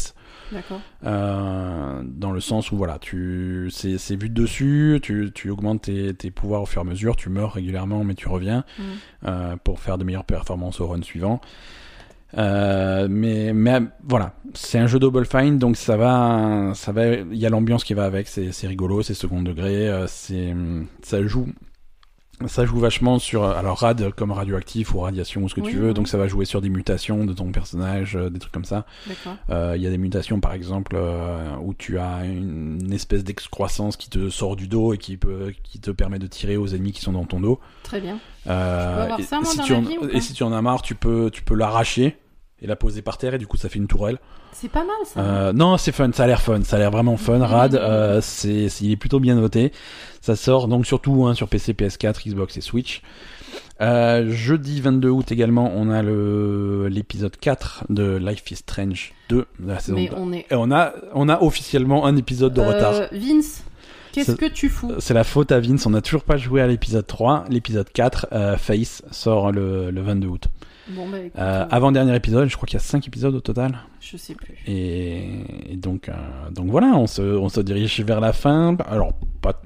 D'accord. 0.51 0.81
Euh, 1.05 2.01
dans 2.05 2.31
le 2.31 2.39
sens 2.41 2.71
où 2.73 2.77
voilà, 2.77 2.99
tu 2.99 3.69
c'est 3.71 3.97
c'est 3.97 4.15
vu 4.21 4.27
de 4.29 4.33
dessus, 4.33 4.99
tu, 5.01 5.31
tu 5.33 5.49
augmentes 5.49 5.83
tes, 5.83 6.13
tes 6.13 6.29
pouvoirs 6.29 6.61
au 6.63 6.65
fur 6.65 6.81
et 6.81 6.85
à 6.85 6.89
mesure, 6.89 7.15
tu 7.15 7.29
meurs 7.29 7.53
régulièrement 7.53 8.03
mais 8.03 8.13
tu 8.13 8.27
reviens 8.27 8.65
Mm. 8.77 8.83
euh, 9.27 9.55
pour 9.63 9.79
faire 9.79 9.97
de 9.97 10.03
meilleures 10.03 10.25
performances 10.25 10.81
au 10.81 10.87
run 10.87 11.01
suivant. 11.01 11.39
Euh, 12.37 13.07
mais 13.09 13.53
mais 13.53 13.79
voilà, 14.03 14.33
c'est 14.53 14.77
un 14.77 14.87
jeu 14.87 14.99
Double 14.99 15.25
Fine 15.25 15.59
donc 15.59 15.77
ça 15.77 15.95
va 15.95 16.73
ça 16.75 16.91
va 16.91 17.07
il 17.07 17.37
y 17.37 17.45
a 17.45 17.49
l'ambiance 17.49 17.85
qui 17.85 17.93
va 17.93 18.03
avec, 18.03 18.27
c'est 18.27 18.67
rigolo, 18.67 19.01
c'est 19.01 19.13
second 19.13 19.41
degré, 19.41 19.87
euh, 19.87 20.07
c'est 20.07 20.53
ça 21.03 21.25
joue 21.25 21.47
ça 22.45 22.65
joue 22.65 22.77
vachement 22.79 23.17
sur 23.17 23.43
alors 23.45 23.79
rad 23.79 24.11
comme 24.15 24.31
radioactif 24.31 24.93
ou 24.93 24.99
radiation 24.99 25.41
ou 25.41 25.49
ce 25.49 25.55
que 25.55 25.61
Oui, 25.61 25.71
tu 25.71 25.77
veux 25.77 25.87
oui. 25.87 25.93
donc 25.95 26.07
ça 26.07 26.19
va 26.19 26.27
jouer 26.27 26.45
sur 26.45 26.61
des 26.61 26.69
mutations 26.69 27.25
de 27.25 27.33
ton 27.33 27.51
personnage 27.51 28.15
euh, 28.15 28.29
des 28.29 28.37
trucs 28.37 28.51
comme 28.53 28.63
ça 28.65 28.85
euh, 29.49 29.73
Il 29.75 29.81
y 29.81 29.87
a 29.87 29.89
des 29.89 29.97
mutations, 29.97 30.39
par 30.39 30.53
exemple, 30.53 30.95
euh, 30.95 31.55
où 31.63 31.73
tu 31.73 31.97
as 31.97 32.25
une, 32.25 32.79
une 32.83 32.93
espèce 32.93 33.23
d'excroissance 33.23 33.97
qui 33.97 34.09
te 34.11 34.29
sort 34.29 34.55
du 34.55 34.67
dos 34.67 34.93
et 34.93 34.97
qui, 34.99 35.17
peut, 35.17 35.51
qui 35.63 35.79
te 35.79 35.89
permet 35.89 36.19
de 36.19 36.27
tirer 36.27 36.57
aux 36.57 36.67
ennemis 36.67 36.91
qui 36.91 37.01
sont 37.01 37.13
dans 37.13 37.25
ton 37.25 37.39
dos. 37.39 37.59
Très 37.83 38.01
bien. 38.01 38.19
Euh, 38.45 38.91
Je 38.91 38.95
peux 38.95 39.01
avoir 39.01 39.19
et- 39.19 39.45
si 39.45 39.59
tu 39.61 39.73
en, 39.73 39.81
vie, 39.81 39.97
ou 39.99 40.07
et 40.09 40.21
si 40.21 40.33
tu 40.33 40.43
en 40.43 40.53
as 40.53 40.61
marre, 40.61 40.83
tu 40.83 40.93
peux, 40.93 41.31
tu 41.33 41.41
peux 41.41 41.55
l'arracher 41.55 42.17
et 42.61 42.65
la 42.67 42.75
poser 42.75 43.01
par 43.03 43.17
terre 43.19 43.33
et 43.35 43.37
du 43.37 43.45
coup 43.45 43.57
ça 43.57 43.69
fait 43.69 43.77
une 43.77 43.87
tourelle. 43.87 44.17
C'est 44.51 44.69
pas 44.71 44.79
mal 44.83 44.95
ça. 45.05 45.19
Euh, 45.19 45.53
non, 45.53 45.77
c'est 45.77 45.91
fun, 45.91 46.09
ça 46.11 46.23
a 46.23 46.27
l'air 46.27 46.41
fun, 46.41 46.63
ça 46.63 46.77
a 46.77 46.79
l'air 46.79 46.89
vraiment 46.89 47.15
fun. 47.17 47.37
Rad, 47.45 47.75
euh, 47.75 48.19
c'est- 48.21 48.67
il 48.81 48.91
est 48.91 48.95
plutôt 48.97 49.19
bien 49.19 49.35
noté. 49.35 49.71
Ça 50.27 50.35
sort 50.35 50.67
donc 50.67 50.85
surtout 50.85 51.25
hein, 51.25 51.35
sur 51.35 51.47
PC, 51.47 51.71
PS4, 51.71 52.27
Xbox 52.27 52.57
et 52.57 52.59
Switch. 52.59 53.01
Euh, 53.79 54.29
jeudi 54.29 54.81
22 54.81 55.07
août 55.07 55.31
également, 55.31 55.71
on 55.73 55.89
a 55.89 56.03
le 56.03 56.89
l'épisode 56.89 57.37
4 57.39 57.85
de 57.87 58.17
Life 58.17 58.51
is 58.51 58.57
Strange 58.57 59.13
2 59.29 59.37
de 59.37 59.45
la 59.65 59.79
saison 59.79 59.95
Mais 59.95 60.09
2. 60.09 60.15
on 60.17 60.33
est. 60.33 60.45
Et 60.51 60.55
on 60.55 60.69
a, 60.69 60.91
on 61.13 61.29
a 61.29 61.41
officiellement 61.41 62.05
un 62.05 62.17
épisode 62.17 62.53
de 62.53 62.59
retard. 62.59 62.93
Euh, 62.95 63.07
Vince, 63.13 63.63
qu'est-ce 64.11 64.33
que 64.33 64.47
tu 64.47 64.67
fous? 64.67 64.95
C'est 64.99 65.13
la 65.13 65.23
faute 65.23 65.53
à 65.53 65.61
Vince, 65.61 65.85
on 65.85 65.91
n'a 65.91 66.01
toujours 66.01 66.23
pas 66.25 66.35
joué 66.35 66.59
à 66.61 66.67
l'épisode 66.67 67.07
3. 67.07 67.45
L'épisode 67.49 67.89
4, 67.89 68.27
euh, 68.33 68.57
Face, 68.57 69.03
sort 69.11 69.53
le, 69.53 69.91
le 69.91 70.01
22 70.01 70.27
août. 70.27 70.43
Bon 70.89 71.07
bah 71.07 71.19
écoute, 71.19 71.39
euh, 71.39 71.65
Avant-dernier 71.71 72.15
épisode, 72.17 72.49
je 72.49 72.55
crois 72.57 72.67
qu'il 72.67 72.75
y 72.77 72.81
a 72.81 72.83
5 72.83 73.07
épisodes 73.07 73.33
au 73.33 73.39
total. 73.41 73.77
je 74.01 74.17
sais 74.17 74.35
plus. 74.35 74.55
Et, 74.67 75.71
et 75.71 75.77
donc, 75.77 76.11
donc 76.51 76.67
voilà, 76.69 76.87
on 76.97 77.07
se, 77.07 77.21
on 77.21 77.47
se 77.47 77.61
dirige 77.61 78.01
vers 78.01 78.19
la 78.19 78.33
fin. 78.33 78.75
Alors, 78.89 79.13
pas, 79.41 79.61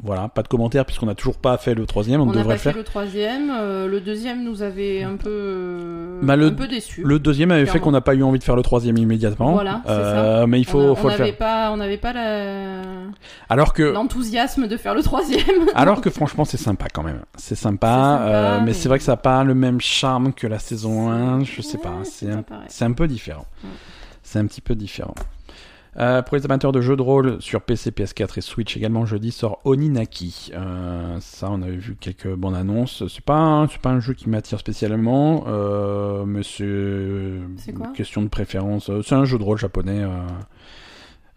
Voilà, 0.00 0.28
pas 0.28 0.42
de 0.44 0.48
commentaires 0.48 0.84
puisqu'on 0.84 1.06
n'a 1.06 1.16
toujours 1.16 1.38
pas 1.38 1.56
fait 1.58 1.74
le 1.74 1.84
troisième, 1.84 2.20
on, 2.20 2.24
On 2.24 2.26
devrait 2.28 2.44
pas 2.44 2.52
le 2.52 2.58
faire. 2.58 2.72
fait 2.72 2.78
le 2.78 2.84
troisième. 2.84 3.50
euh, 3.50 3.88
le 3.88 4.00
deuxième 4.00 4.44
nous 4.44 4.62
avait 4.62 5.02
un 5.02 5.16
peu, 5.16 5.28
euh, 5.28 6.20
Bah, 6.22 6.36
le- 6.36 6.46
un 6.46 6.50
peu 6.52 6.68
déçus. 6.68 7.02
Le 7.04 7.18
deuxième 7.18 7.50
avait 7.50 7.66
fait 7.66 7.80
qu'on 7.80 7.90
n'a 7.90 8.00
pas 8.00 8.14
eu 8.14 8.22
envie 8.22 8.38
de 8.38 8.44
faire 8.44 8.54
le 8.54 8.62
troisième 8.62 8.96
immédiatement. 8.96 9.52
Voilà, 9.52 9.80
c'est 9.84 9.90
Euh, 9.92 10.46
Mais 10.46 10.60
il 10.60 10.64
faut, 10.66 10.78
on 10.78 10.92
a- 10.92 10.94
faut 10.94 11.08
on 11.08 11.10
le 11.10 11.16
faire. 11.16 11.36
pas, 11.36 11.72
on 11.72 11.76
n'avait 11.78 11.96
pas 11.98 12.12
la- 12.12 12.82
Alors 13.48 13.72
que, 13.72 13.82
l'enthousiasme 13.82 14.68
de 14.68 14.76
faire 14.76 14.94
le 14.94 15.02
troisième. 15.02 15.40
alors 15.74 16.00
que 16.00 16.10
franchement, 16.10 16.44
c'est 16.44 16.56
sympa 16.58 16.86
quand 16.92 17.02
même. 17.02 17.22
C'est 17.36 17.56
sympa, 17.56 17.88
sympa, 17.88 18.56
mais, 18.60 18.66
mais- 18.66 18.72
c'est 18.74 18.88
vrai 18.88 18.98
que 18.98 19.04
ça 19.04 19.12
n'a 19.12 19.16
pas 19.16 19.42
le 19.42 19.54
même 19.54 19.80
charme 19.80 20.32
que 20.32 20.46
la 20.46 20.60
saison 20.60 21.10
1. 21.10 21.42
Je 21.44 21.60
sais 21.60 21.76
Ouais, 21.76 21.82
pas, 21.82 21.90
c'est 22.04 22.26
pas 22.28 22.84
un, 22.84 22.92
peu 22.92 23.08
différent. 23.08 23.46
Ouais. 23.64 23.70
C'est 24.22 24.38
un 24.38 24.46
petit 24.46 24.60
peu 24.60 24.76
différent. 24.76 25.14
Euh, 26.00 26.22
pour 26.22 26.36
les 26.36 26.44
amateurs 26.44 26.70
de 26.70 26.80
jeux 26.80 26.94
de 26.96 27.02
rôle 27.02 27.42
sur 27.42 27.60
PC, 27.60 27.90
PS4 27.90 28.38
et 28.38 28.40
Switch 28.40 28.76
également 28.76 29.04
jeudi 29.04 29.32
sort 29.32 29.58
Oninaki. 29.64 30.52
Euh, 30.54 31.16
ça, 31.20 31.48
on 31.50 31.60
avait 31.60 31.76
vu 31.76 31.96
quelques 31.98 32.32
bandes 32.32 32.54
annonces. 32.54 33.02
C'est 33.08 33.24
pas, 33.24 33.34
un- 33.38 33.66
c'est 33.66 33.80
pas 33.80 33.90
un 33.90 33.98
jeu 33.98 34.14
qui 34.14 34.28
m'attire 34.28 34.60
spécialement, 34.60 35.44
euh, 35.48 36.24
mais 36.24 36.44
c'est 36.44 37.64
C'est 37.64 37.72
quoi? 37.72 37.88
une 37.88 37.92
question 37.94 38.22
de 38.22 38.28
préférence. 38.28 38.90
Euh, 38.90 39.02
C'est 39.02 39.16
un 39.16 39.24
jeu 39.24 39.38
de 39.38 39.42
rôle 39.42 39.58
japonais 39.58 40.04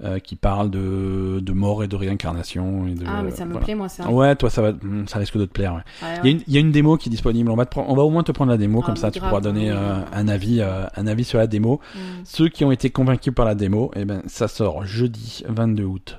euh, 0.03 0.19
qui 0.19 0.35
parle 0.35 0.69
de, 0.71 1.39
de 1.41 1.51
mort 1.53 1.83
et 1.83 1.87
de 1.87 1.95
réincarnation. 1.95 2.87
Et 2.87 2.91
de, 2.95 3.05
ah, 3.07 3.21
mais 3.23 3.31
ça 3.31 3.45
me 3.45 3.51
voilà. 3.51 3.65
plaît, 3.65 3.75
moi, 3.75 3.87
ça. 3.89 4.09
Ouais, 4.09 4.35
toi, 4.35 4.49
ça 4.49 4.61
va, 4.61 4.71
hmm, 4.71 5.05
ça 5.07 5.19
risque 5.19 5.37
de 5.37 5.45
te 5.45 5.51
plaire. 5.51 5.73
ouais. 5.75 6.07
Ouais, 6.07 6.15
Il 6.23 6.25
y, 6.25 6.27
a 6.29 6.31
une, 6.31 6.41
il 6.47 6.53
y 6.53 6.57
a 6.57 6.59
une 6.59 6.71
démo 6.71 6.97
qui 6.97 7.09
est 7.09 7.11
disponible. 7.11 7.51
On 7.51 7.55
va, 7.55 7.65
te 7.65 7.77
on 7.79 7.95
va 7.95 8.03
au 8.03 8.09
moins 8.09 8.23
te 8.23 8.31
prendre 8.31 8.51
la 8.51 8.57
démo, 8.57 8.79
Ah, 8.81 8.85
comme 8.87 8.95
ça 8.97 9.11
tu 9.11 9.19
pourras 9.19 9.41
donner 9.41 9.69
euh, 9.69 9.99
un 10.13 10.27
avis, 10.27 10.61
euh, 10.61 10.85
un 10.95 11.07
avis 11.07 11.23
sur 11.23 11.37
la 11.39 11.47
démo. 11.47 11.79
Mm. 11.95 11.99
Ceux 12.23 12.49
qui 12.49 12.65
ont 12.65 12.71
été 12.71 12.89
convaincus 12.89 13.33
par 13.33 13.45
la 13.45 13.55
démo, 13.55 13.91
eh 13.95 14.05
ben, 14.05 14.21
ça 14.27 14.47
sort 14.47 14.85
jeudi 14.85 15.43
22 15.47 15.83
août. 15.83 16.17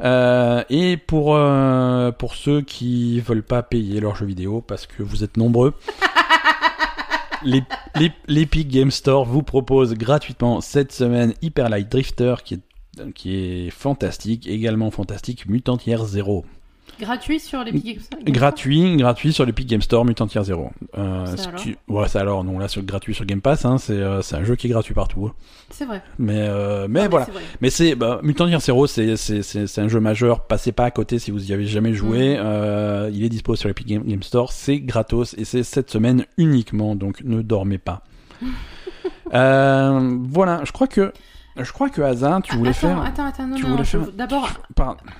Euh, 0.00 0.62
et 0.70 0.96
pour, 0.96 1.34
euh, 1.34 2.12
pour 2.12 2.34
ceux 2.36 2.60
qui 2.60 3.20
veulent 3.20 3.42
pas 3.42 3.62
payer 3.64 3.98
leurs 4.00 4.14
jeux 4.14 4.26
vidéo, 4.26 4.60
parce 4.60 4.86
que 4.86 5.02
vous 5.02 5.24
êtes 5.24 5.36
nombreux, 5.36 5.74
l'Ep- 7.44 7.64
l'Ep- 7.96 8.12
l'Epic 8.26 8.68
Game 8.68 8.90
Store 8.90 9.24
vous 9.24 9.42
propose 9.42 9.94
gratuitement 9.94 10.60
cette 10.60 10.92
semaine 10.92 11.34
Hyper 11.42 11.68
Light 11.68 11.90
Drifter, 11.90 12.34
qui 12.44 12.54
est, 12.54 12.60
qui 13.14 13.34
est 13.36 13.70
fantastique, 13.70 14.46
également 14.46 14.90
fantastique, 14.90 15.46
Mutant 15.48 15.78
Year 15.86 16.04
Zero. 16.06 16.44
Gratuit 16.98 17.38
sur 17.38 17.62
les 17.62 17.70
Game 17.72 18.00
Store 18.00 18.20
Gratuit, 18.24 18.96
gratuit 18.96 19.32
sur 19.32 19.44
l'Epic 19.46 19.68
Game 19.68 19.82
Store, 19.82 20.04
Mutant 20.04 20.26
Year 20.34 20.42
Zero. 20.42 20.70
Euh, 20.96 21.26
Ça 21.36 21.50
alors 21.50 21.60
qui- 21.60 21.76
ouais, 21.86 22.08
ça 22.08 22.20
alors, 22.20 22.42
non, 22.42 22.58
là, 22.58 22.66
sur, 22.66 22.82
gratuit 22.82 23.14
sur 23.14 23.24
Game 23.24 23.40
Pass, 23.40 23.64
hein, 23.64 23.78
c'est 23.78 23.92
euh, 23.92 24.20
un 24.32 24.42
jeu 24.44 24.56
qui 24.56 24.66
est 24.66 24.70
gratuit 24.70 24.94
partout. 24.94 25.26
hein. 25.26 25.34
C'est 25.70 25.84
vrai. 25.84 26.02
Mais, 26.18 26.38
euh, 26.48 26.88
mais 26.90 27.02
Ah, 27.02 27.08
voilà. 27.08 27.26
c'est 27.26 27.32
vrai. 27.32 27.42
Mais 27.60 27.70
c'est 27.70 27.94
bah, 27.94 28.18
Mutant 28.24 28.48
Zero, 28.58 28.86
c'est 28.88 29.14
un 29.78 29.88
jeu 29.88 30.00
majeur. 30.00 30.44
Passez 30.46 30.72
pas 30.72 30.86
à 30.86 30.90
côté 30.90 31.20
si 31.20 31.30
vous 31.30 31.48
y 31.48 31.52
avez 31.52 31.66
jamais 31.66 31.92
joué. 31.92 32.36
Mm. 32.36 33.10
Il 33.12 33.22
est 33.22 33.28
dispo 33.28 33.54
sur 33.54 33.68
l'Epic 33.68 33.86
Game, 33.86 34.02
Game 34.04 34.22
Store. 34.24 34.50
C'est 34.50 34.80
gratos 34.80 35.34
et 35.38 35.44
c'est 35.44 35.62
cette 35.62 35.90
semaine 35.90 36.24
uniquement. 36.36 36.96
Donc 36.96 37.20
ne 37.22 37.42
dormez 37.42 37.78
pas. 37.78 38.02
voilà. 39.30 40.60
Je 40.64 40.72
crois 40.72 40.86
que 40.88 41.12
je 41.64 41.72
crois 41.72 41.88
que 41.90 42.00
Hazin, 42.02 42.40
tu 42.40 42.56
voulais 42.56 42.70
attends, 42.70 42.78
faire. 42.80 43.02
attends, 43.02 43.26
attends, 43.26 43.46
non, 43.46 43.56
tu 43.56 43.66
non, 43.66 43.82
faire- 43.84 44.12
D'abord, 44.12 44.48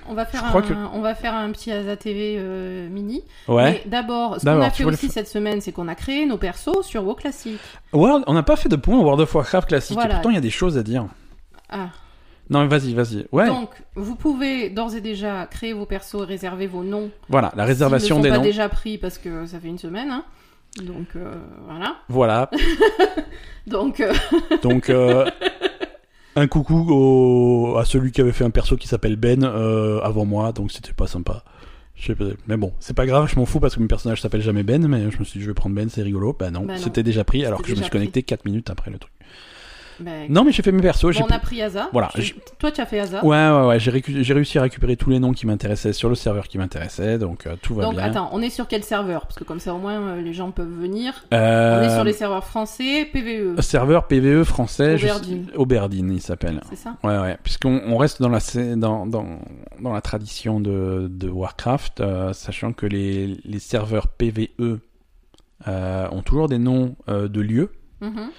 on 0.07 0.13
va 0.13 0.25
faire 0.25 0.43
Je 0.51 0.57
un, 0.57 0.61
que- 0.61 0.73
on 0.93 1.01
va 1.01 1.15
faire 1.15 1.33
un 1.35 1.51
petit 1.51 1.71
Asa 1.71 1.95
TV 1.95 2.35
euh, 2.37 2.89
mini. 2.89 3.23
Ouais. 3.47 3.83
D'abord, 3.85 4.39
ce 4.39 4.45
qu'on 4.45 4.61
a 4.61 4.69
fait 4.69 4.83
aussi 4.85 5.09
cette 5.09 5.27
semaine, 5.27 5.61
c'est 5.61 5.71
qu'on 5.71 5.87
a 5.87 5.95
créé 5.95 6.25
nos 6.25 6.37
persos 6.37 6.81
sur 6.83 7.03
WoW 7.03 7.15
Classic. 7.15 7.59
World, 7.93 8.23
on 8.27 8.33
n'a 8.33 8.43
pas 8.43 8.55
fait 8.55 8.69
de 8.69 8.75
point 8.75 8.97
World 8.99 9.21
of 9.21 9.33
Warcraft 9.33 9.67
classique. 9.69 9.95
Voilà. 9.95 10.09
Et 10.11 10.13
pourtant, 10.15 10.29
il 10.29 10.35
y 10.35 10.37
a 10.37 10.41
des 10.41 10.49
choses 10.49 10.77
à 10.77 10.83
dire. 10.83 11.05
Ah. 11.69 11.89
Non, 12.49 12.61
mais 12.61 12.67
vas-y, 12.67 12.93
vas-y. 12.95 13.27
Ouais. 13.31 13.45
Donc, 13.45 13.69
vous 13.95 14.15
pouvez 14.15 14.69
d'ores 14.71 14.95
et 14.95 15.01
déjà 15.01 15.45
créer 15.45 15.73
vos 15.73 15.85
persos 15.85 16.23
et 16.23 16.25
réserver 16.25 16.65
vos 16.65 16.83
noms. 16.83 17.11
voilà, 17.29 17.51
la 17.55 17.63
réservation 17.63 18.17
ne 18.17 18.23
des 18.23 18.29
sont 18.29 18.33
pas 18.33 18.37
noms. 18.39 18.43
déjà 18.43 18.67
pris 18.69 18.97
parce 18.97 19.17
que 19.19 19.45
ça 19.45 19.59
fait 19.59 19.67
une 19.67 19.77
semaine. 19.77 20.09
Hein. 20.09 20.23
Donc, 20.83 21.07
euh, 21.15 21.35
voilà. 21.67 21.95
Voilà. 22.09 22.49
Donc, 23.67 23.99
euh, 23.99 24.13
Donc, 24.63 24.89
euh, 24.89 25.25
un 26.39 26.47
coucou 26.47 26.85
au- 26.89 27.77
à 27.77 27.85
celui 27.85 28.11
qui 28.11 28.21
avait 28.21 28.31
fait 28.31 28.43
un 28.45 28.49
perso 28.49 28.75
qui 28.77 28.87
s'appelle 28.87 29.15
Ben 29.15 29.43
euh, 29.43 29.99
avant 30.01 30.25
moi, 30.25 30.51
donc 30.51 30.71
c'était 30.71 30.93
pas 30.93 31.07
sympa. 31.07 31.43
Je 31.95 32.05
sais 32.07 32.15
pas, 32.15 32.25
mais 32.47 32.55
bon, 32.55 32.71
c'est 32.79 32.95
pas 32.95 33.05
grave, 33.05 33.29
je 33.29 33.37
m'en 33.37 33.45
fous 33.45 33.59
parce 33.59 33.75
que 33.75 33.81
mon 33.81 33.87
personnage 33.87 34.21
s'appelle 34.21 34.41
jamais 34.41 34.63
Ben, 34.63 34.87
mais 34.87 35.11
je 35.11 35.19
me 35.19 35.23
suis 35.25 35.39
dit 35.39 35.43
je 35.43 35.49
vais 35.49 35.53
prendre 35.53 35.75
Ben, 35.75 35.89
c'est 35.89 36.01
rigolo. 36.01 36.35
Bah 36.37 36.49
non, 36.49 36.61
Bah 36.61 36.75
non. 36.75 36.79
c'était 36.79 37.03
déjà 37.03 37.23
pris 37.23 37.45
alors 37.45 37.61
que 37.61 37.67
je 37.69 37.75
me 37.75 37.81
suis 37.81 37.91
connecté 37.91 38.23
4 38.23 38.45
minutes 38.45 38.69
après 38.69 38.89
le 38.91 38.97
truc. 38.99 39.11
Ben, 39.99 40.27
Non, 40.29 40.43
mais 40.43 40.51
j'ai 40.51 40.61
fait 40.63 40.71
mes 40.71 40.81
persos. 40.81 41.03
bon, 41.03 41.11
j'ai 41.11 41.23
on 41.23 41.27
a 41.27 41.39
pris 41.39 41.61
Asa. 41.61 41.89
Voilà, 41.91 42.09
Toi, 42.59 42.71
tu 42.71 42.81
as 42.81 42.85
fait 42.85 42.99
Asa. 42.99 43.23
Ouais, 43.25 43.49
ouais, 43.49 43.67
ouais, 43.67 43.79
j'ai 43.79 43.91
récu- 43.91 44.31
réussi 44.33 44.57
à 44.57 44.61
récupérer 44.61 44.95
tous 44.97 45.09
les 45.09 45.19
noms 45.19 45.31
qui 45.31 45.45
m'intéressaient 45.47 45.93
sur 45.93 46.09
le 46.09 46.15
serveur 46.15 46.47
qui 46.47 46.57
m'intéressait, 46.57 47.17
donc 47.17 47.45
euh, 47.47 47.55
tout 47.61 47.75
va 47.75 47.83
Donc, 47.83 47.95
bien. 47.95 48.03
attends, 48.03 48.29
on 48.33 48.41
est 48.41 48.49
sur 48.49 48.67
quel 48.67 48.83
serveur? 48.83 49.21
Parce 49.21 49.35
que 49.35 49.43
comme 49.43 49.59
ça, 49.59 49.73
au 49.73 49.77
moins, 49.77 49.99
euh, 49.99 50.21
les 50.21 50.33
gens 50.33 50.51
peuvent 50.51 50.67
venir. 50.67 51.13
Euh, 51.33 51.81
On 51.81 51.87
est 51.89 51.93
sur 51.93 52.03
les 52.03 52.13
serveurs 52.13 52.45
français, 52.45 53.05
PVE. 53.11 53.59
Serveur 53.61 54.07
PVE 54.07 54.43
français, 54.43 54.97
je 54.97 55.07
Aubergine. 55.07 55.45
Auberdine, 55.55 56.11
il 56.11 56.21
s'appelle. 56.21 56.61
C'est 56.69 56.75
ça 56.77 56.95
Ouais, 57.03 57.17
ouais, 57.19 57.37
puisqu'on 57.43 57.81
on 57.87 57.97
reste 57.97 58.21
dans 58.21 58.29
la, 58.29 58.39
dans, 58.75 59.05
dans, 59.05 59.25
dans 59.81 59.93
la 59.93 60.01
tradition 60.01 60.59
de, 60.59 61.07
de 61.09 61.29
Warcraft, 61.29 62.01
sachant 62.33 62.73
que 62.73 62.85
les, 62.85 63.37
les 63.43 63.59
serveurs 63.59 64.07
PVE 64.07 64.79
ont 65.67 66.21
toujours 66.23 66.47
des 66.47 66.57
noms 66.57 66.95
de 67.07 67.41
lieux, 67.41 67.71
Mhm, 68.01 68.29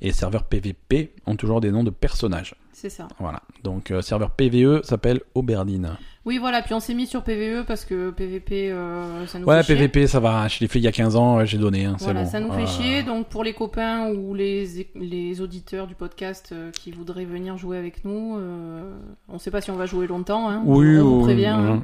et 0.00 0.12
serveurs 0.12 0.44
PVP 0.44 1.12
ont 1.26 1.34
toujours 1.36 1.60
des 1.60 1.70
noms 1.72 1.84
de 1.84 1.90
personnages. 1.90 2.54
C'est 2.72 2.90
ça. 2.90 3.08
Voilà, 3.18 3.42
donc 3.64 3.90
euh, 3.90 4.00
serveur 4.02 4.30
PVE 4.30 4.82
s'appelle 4.84 5.20
Auberdine. 5.34 5.96
Oui, 6.24 6.38
voilà, 6.38 6.62
puis 6.62 6.74
on 6.74 6.78
s'est 6.80 6.94
mis 6.94 7.06
sur 7.06 7.24
PVE 7.24 7.64
parce 7.64 7.84
que 7.84 8.10
PVP, 8.10 8.70
euh, 8.70 9.26
ça 9.26 9.38
nous 9.40 9.46
Ouais, 9.46 9.56
fait 9.64 9.74
chier. 9.74 9.88
PVP, 9.88 10.06
ça 10.06 10.20
va, 10.20 10.46
je 10.46 10.60
l'ai 10.60 10.68
fait 10.68 10.78
il 10.78 10.82
y 10.82 10.86
a 10.86 10.92
15 10.92 11.16
ans, 11.16 11.38
ouais, 11.38 11.46
j'ai 11.46 11.58
donné, 11.58 11.86
hein, 11.86 11.96
Voilà, 11.98 12.22
bon. 12.24 12.30
ça 12.30 12.38
nous 12.38 12.52
fait 12.52 12.62
Euh, 12.62 12.66
chier. 12.66 13.02
Donc 13.02 13.26
pour 13.28 13.42
les 13.42 13.54
copains 13.54 14.10
ou 14.12 14.34
les, 14.34 14.86
les 14.94 15.40
auditeurs 15.40 15.86
du 15.88 15.94
podcast 15.96 16.50
euh, 16.52 16.70
qui 16.70 16.92
voudraient 16.92 17.24
venir 17.24 17.56
jouer 17.56 17.78
avec 17.78 18.04
nous, 18.04 18.36
euh, 18.36 18.92
on 19.28 19.38
sait 19.40 19.50
pas 19.50 19.60
si 19.62 19.70
on 19.72 19.76
va 19.76 19.86
jouer 19.86 20.06
longtemps. 20.06 20.48
Hein, 20.48 20.62
Oui, 20.64 20.98
on 20.98 21.18
oui, 21.18 21.24
prévient. 21.24 21.56
oui, 21.58 21.68
hein. 21.70 21.82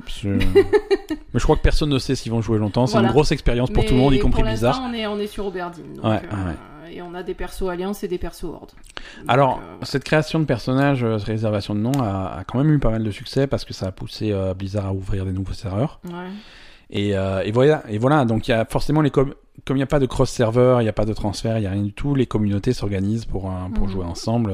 Mais 1.32 1.40
je 1.40 1.42
crois 1.42 1.56
que 1.56 1.62
personne 1.62 1.88
ne 1.90 1.98
sait 1.98 2.14
s'ils 2.14 2.30
vont 2.30 2.42
jouer 2.42 2.58
longtemps. 2.58 2.86
C'est 2.86 2.92
Voilà. 2.92 3.08
une 3.08 3.12
grosse 3.14 3.32
expérience 3.32 3.70
pour 3.70 3.82
Mais 3.82 3.88
tout 3.88 3.94
le 3.94 4.00
monde, 4.00 4.14
y 4.14 4.20
compris 4.20 4.42
pour 4.42 4.50
Blizzard. 4.50 4.80
On 4.88 4.92
est, 4.92 5.06
on 5.08 5.18
est 5.18 5.26
sur 5.26 5.46
Auberdine. 5.46 5.94
donc, 5.94 6.04
Ouais, 6.04 6.20
euh, 6.32 6.46
ouais. 6.48 6.54
Et 6.94 7.02
on 7.02 7.12
a 7.14 7.22
des 7.22 7.34
persos 7.34 7.68
Alliance 7.68 8.04
et 8.04 8.08
des 8.08 8.18
persos 8.18 8.44
Horde. 8.44 8.70
Donc, 8.70 9.24
Alors, 9.28 9.58
euh, 9.60 9.76
cette 9.84 10.04
création 10.04 10.38
de 10.40 10.44
personnages, 10.44 11.02
euh, 11.04 11.16
réservation 11.16 11.74
de 11.74 11.80
noms 11.80 12.00
a, 12.00 12.36
a 12.38 12.44
quand 12.44 12.58
même 12.58 12.72
eu 12.72 12.78
pas 12.78 12.90
mal 12.90 13.02
de 13.02 13.10
succès 13.10 13.46
parce 13.46 13.64
que 13.64 13.74
ça 13.74 13.86
a 13.88 13.92
poussé 13.92 14.30
euh, 14.32 14.54
Blizzard 14.54 14.86
à 14.86 14.92
ouvrir 14.92 15.24
des 15.24 15.32
nouveaux 15.32 15.52
serveurs. 15.54 16.00
ouais. 16.04 16.10
Et, 16.90 17.16
euh, 17.16 17.42
et 17.42 17.50
voilà, 17.50 17.82
et 17.88 17.98
voilà. 17.98 18.24
Donc 18.26 18.46
il 18.46 18.50
y 18.52 18.54
a 18.54 18.64
forcément 18.66 19.00
les 19.00 19.10
com- 19.10 19.34
comme 19.64 19.76
il 19.76 19.80
n'y 19.80 19.84
a 19.84 19.86
pas 19.86 19.98
de 19.98 20.06
cross 20.06 20.30
serveur, 20.30 20.80
il 20.82 20.84
n'y 20.84 20.90
a 20.90 20.92
pas 20.92 21.06
de 21.06 21.14
transfert, 21.14 21.56
il 21.58 21.62
n'y 21.62 21.66
a 21.66 21.70
rien 21.70 21.82
du 21.82 21.92
tout. 21.94 22.14
Les 22.14 22.26
communautés 22.26 22.72
s'organisent 22.74 23.24
pour 23.24 23.50
pour 23.74 23.84
Mhm. 23.86 23.90
jouer 23.90 24.04
ensemble. 24.04 24.52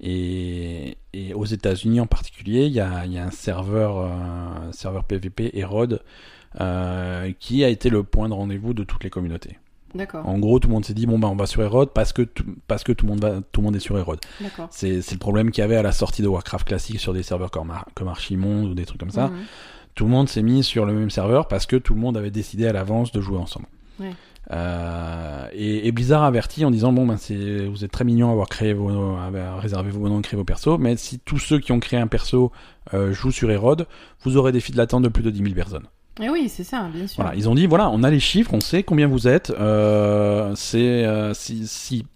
Et, 0.00 0.98
et 1.14 1.32
aux 1.34 1.44
États-Unis 1.46 2.00
en 2.00 2.06
particulier, 2.06 2.66
il 2.66 2.72
y 2.72 2.80
a, 2.80 3.06
y 3.06 3.16
a 3.18 3.24
un 3.24 3.30
serveur, 3.30 3.98
un 3.98 4.70
serveur 4.72 5.04
PVP 5.04 5.56
Erod 5.58 6.02
euh, 6.60 7.32
qui 7.38 7.64
a 7.64 7.68
été 7.68 7.88
le 7.90 8.02
point 8.02 8.28
de 8.28 8.34
rendez-vous 8.34 8.74
de 8.74 8.84
toutes 8.84 9.04
les 9.04 9.10
communautés. 9.10 9.58
D'accord, 9.96 10.28
En 10.28 10.38
gros, 10.38 10.58
tout 10.58 10.68
le 10.68 10.74
monde 10.74 10.84
s'est 10.84 10.94
dit 10.94 11.06
bon 11.06 11.18
bah 11.18 11.28
on 11.28 11.36
va 11.36 11.46
sur 11.46 11.62
Erod 11.62 11.90
parce 11.92 12.12
que 12.12 12.22
tout, 12.22 12.44
parce 12.68 12.84
que 12.84 12.92
tout 12.92 13.06
le 13.06 13.10
monde 13.12 13.20
va 13.20 13.40
tout 13.52 13.60
le 13.60 13.64
monde 13.66 13.76
est 13.76 13.80
sur 13.80 13.98
Erod. 13.98 14.18
d'accord. 14.40 14.68
C'est 14.70 15.02
c'est 15.02 15.14
le 15.14 15.18
problème 15.18 15.50
qu'il 15.50 15.62
y 15.62 15.64
avait 15.64 15.76
à 15.76 15.82
la 15.82 15.92
sortie 15.92 16.22
de 16.22 16.28
Warcraft 16.28 16.66
classique 16.66 17.00
sur 17.00 17.12
des 17.12 17.22
serveurs 17.22 17.50
comme, 17.50 17.70
Ar- 17.70 17.86
comme 17.94 18.08
Archimonde 18.08 18.68
ou 18.70 18.74
des 18.74 18.84
trucs 18.86 19.00
comme 19.00 19.10
ça. 19.10 19.30
Tout 19.94 20.04
le 20.04 20.10
monde 20.10 20.28
s'est 20.28 20.42
mis 20.42 20.62
sur 20.62 20.84
le 20.84 20.92
même 20.92 21.08
serveur 21.10 21.48
parce 21.48 21.64
que 21.66 21.76
tout 21.76 21.94
le 21.94 22.00
monde 22.00 22.16
avait 22.18 22.30
décidé 22.30 22.66
à 22.66 22.72
l'avance 22.72 23.12
de 23.12 23.20
jouer 23.22 23.38
ensemble. 23.38 23.66
Ouais. 23.98 24.10
Euh, 24.52 25.48
et, 25.52 25.88
et 25.88 25.92
Blizzard 25.92 26.22
a 26.22 26.26
averti 26.28 26.64
en 26.64 26.70
disant 26.70 26.92
bon 26.92 27.04
ben 27.06 27.16
c'est 27.16 27.66
vous 27.66 27.84
êtes 27.84 27.90
très 27.90 28.04
mignon 28.04 28.28
à 28.28 28.32
avoir 28.32 28.48
créé 28.48 28.72
vos 28.74 29.16
avoir 29.16 29.58
réservé 29.60 29.90
vos 29.90 30.08
noms 30.08 30.20
créé 30.22 30.36
vos 30.38 30.44
persos, 30.44 30.78
mais 30.78 30.96
si 30.96 31.18
tous 31.18 31.38
ceux 31.38 31.58
qui 31.58 31.72
ont 31.72 31.80
créé 31.80 31.98
un 31.98 32.06
perso 32.06 32.52
euh, 32.94 33.12
jouent 33.12 33.32
sur 33.32 33.50
Erod, 33.50 33.86
vous 34.22 34.36
aurez 34.36 34.52
des 34.52 34.60
files 34.60 34.76
d'attente 34.76 35.02
de 35.02 35.08
plus 35.08 35.22
de 35.24 35.30
10 35.30 35.42
000 35.42 35.54
personnes. 35.54 35.86
Et 36.20 36.28
oui, 36.30 36.48
c'est 36.48 36.64
ça, 36.64 36.88
bien 36.92 37.06
sûr. 37.06 37.22
Voilà, 37.22 37.36
ils 37.36 37.48
ont 37.48 37.54
dit 37.54 37.66
voilà, 37.66 37.90
on 37.90 38.02
a 38.02 38.10
les 38.10 38.20
chiffres, 38.20 38.54
on 38.54 38.60
sait 38.60 38.82
combien 38.82 39.06
vous 39.06 39.28
êtes. 39.28 39.50
Euh, 39.50 40.52
c'est 40.56 41.04
euh, 41.04 41.34
si 41.34 42.06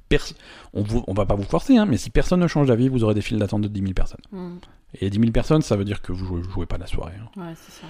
on 0.72 0.82
vous, 0.82 1.04
on 1.06 1.12
va 1.14 1.26
pas 1.26 1.34
vous 1.34 1.42
forcer, 1.44 1.76
hein, 1.76 1.86
mais 1.86 1.96
si 1.96 2.10
personne 2.10 2.40
ne 2.40 2.46
change 2.48 2.68
d'avis, 2.68 2.88
vous 2.88 3.04
aurez 3.04 3.14
des 3.14 3.20
files 3.20 3.38
d'attente 3.38 3.62
de 3.62 3.68
10 3.68 3.80
000 3.80 3.92
personnes. 3.92 4.20
Mhm. 4.32 4.58
Et 5.00 5.08
10 5.10 5.18
000 5.20 5.30
personnes, 5.32 5.62
ça 5.62 5.76
veut 5.76 5.84
dire 5.84 6.00
que 6.02 6.12
vous 6.12 6.24
jouez, 6.24 6.42
jouez 6.52 6.66
pas 6.66 6.78
la 6.78 6.86
soirée. 6.86 7.12
hein. 7.20 7.40
Ouais, 7.40 7.54
c'est 7.54 7.72
ça. 7.72 7.86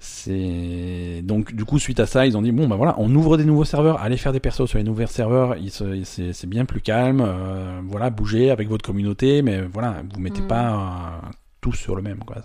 C'est 0.00 1.22
donc 1.24 1.54
du 1.54 1.64
coup 1.64 1.78
suite 1.80 1.98
à 1.98 2.06
ça, 2.06 2.24
ils 2.26 2.36
ont 2.36 2.42
dit 2.42 2.52
bon 2.52 2.68
bah 2.68 2.76
voilà, 2.76 2.94
on 2.98 3.12
ouvre 3.16 3.36
des 3.36 3.44
nouveaux 3.44 3.64
serveurs, 3.64 4.00
allez 4.00 4.16
faire 4.16 4.32
des 4.32 4.38
persos 4.38 4.66
sur 4.68 4.78
les 4.78 4.84
nouveaux 4.84 5.06
serveurs, 5.06 5.56
c'est 6.04 6.46
bien 6.46 6.64
plus 6.66 6.80
calme, 6.80 7.20
euh, 7.26 7.80
voilà, 7.84 8.08
bougez 8.10 8.50
avec 8.52 8.68
votre 8.68 8.84
communauté, 8.84 9.42
mais 9.42 9.62
voilà, 9.62 9.96
vous 10.14 10.20
mettez 10.20 10.40
Mhm. 10.42 10.46
pas 10.46 11.20
tous 11.70 11.76
sur 11.76 11.94
le 11.96 12.02
même 12.02 12.18
quoi. 12.24 12.36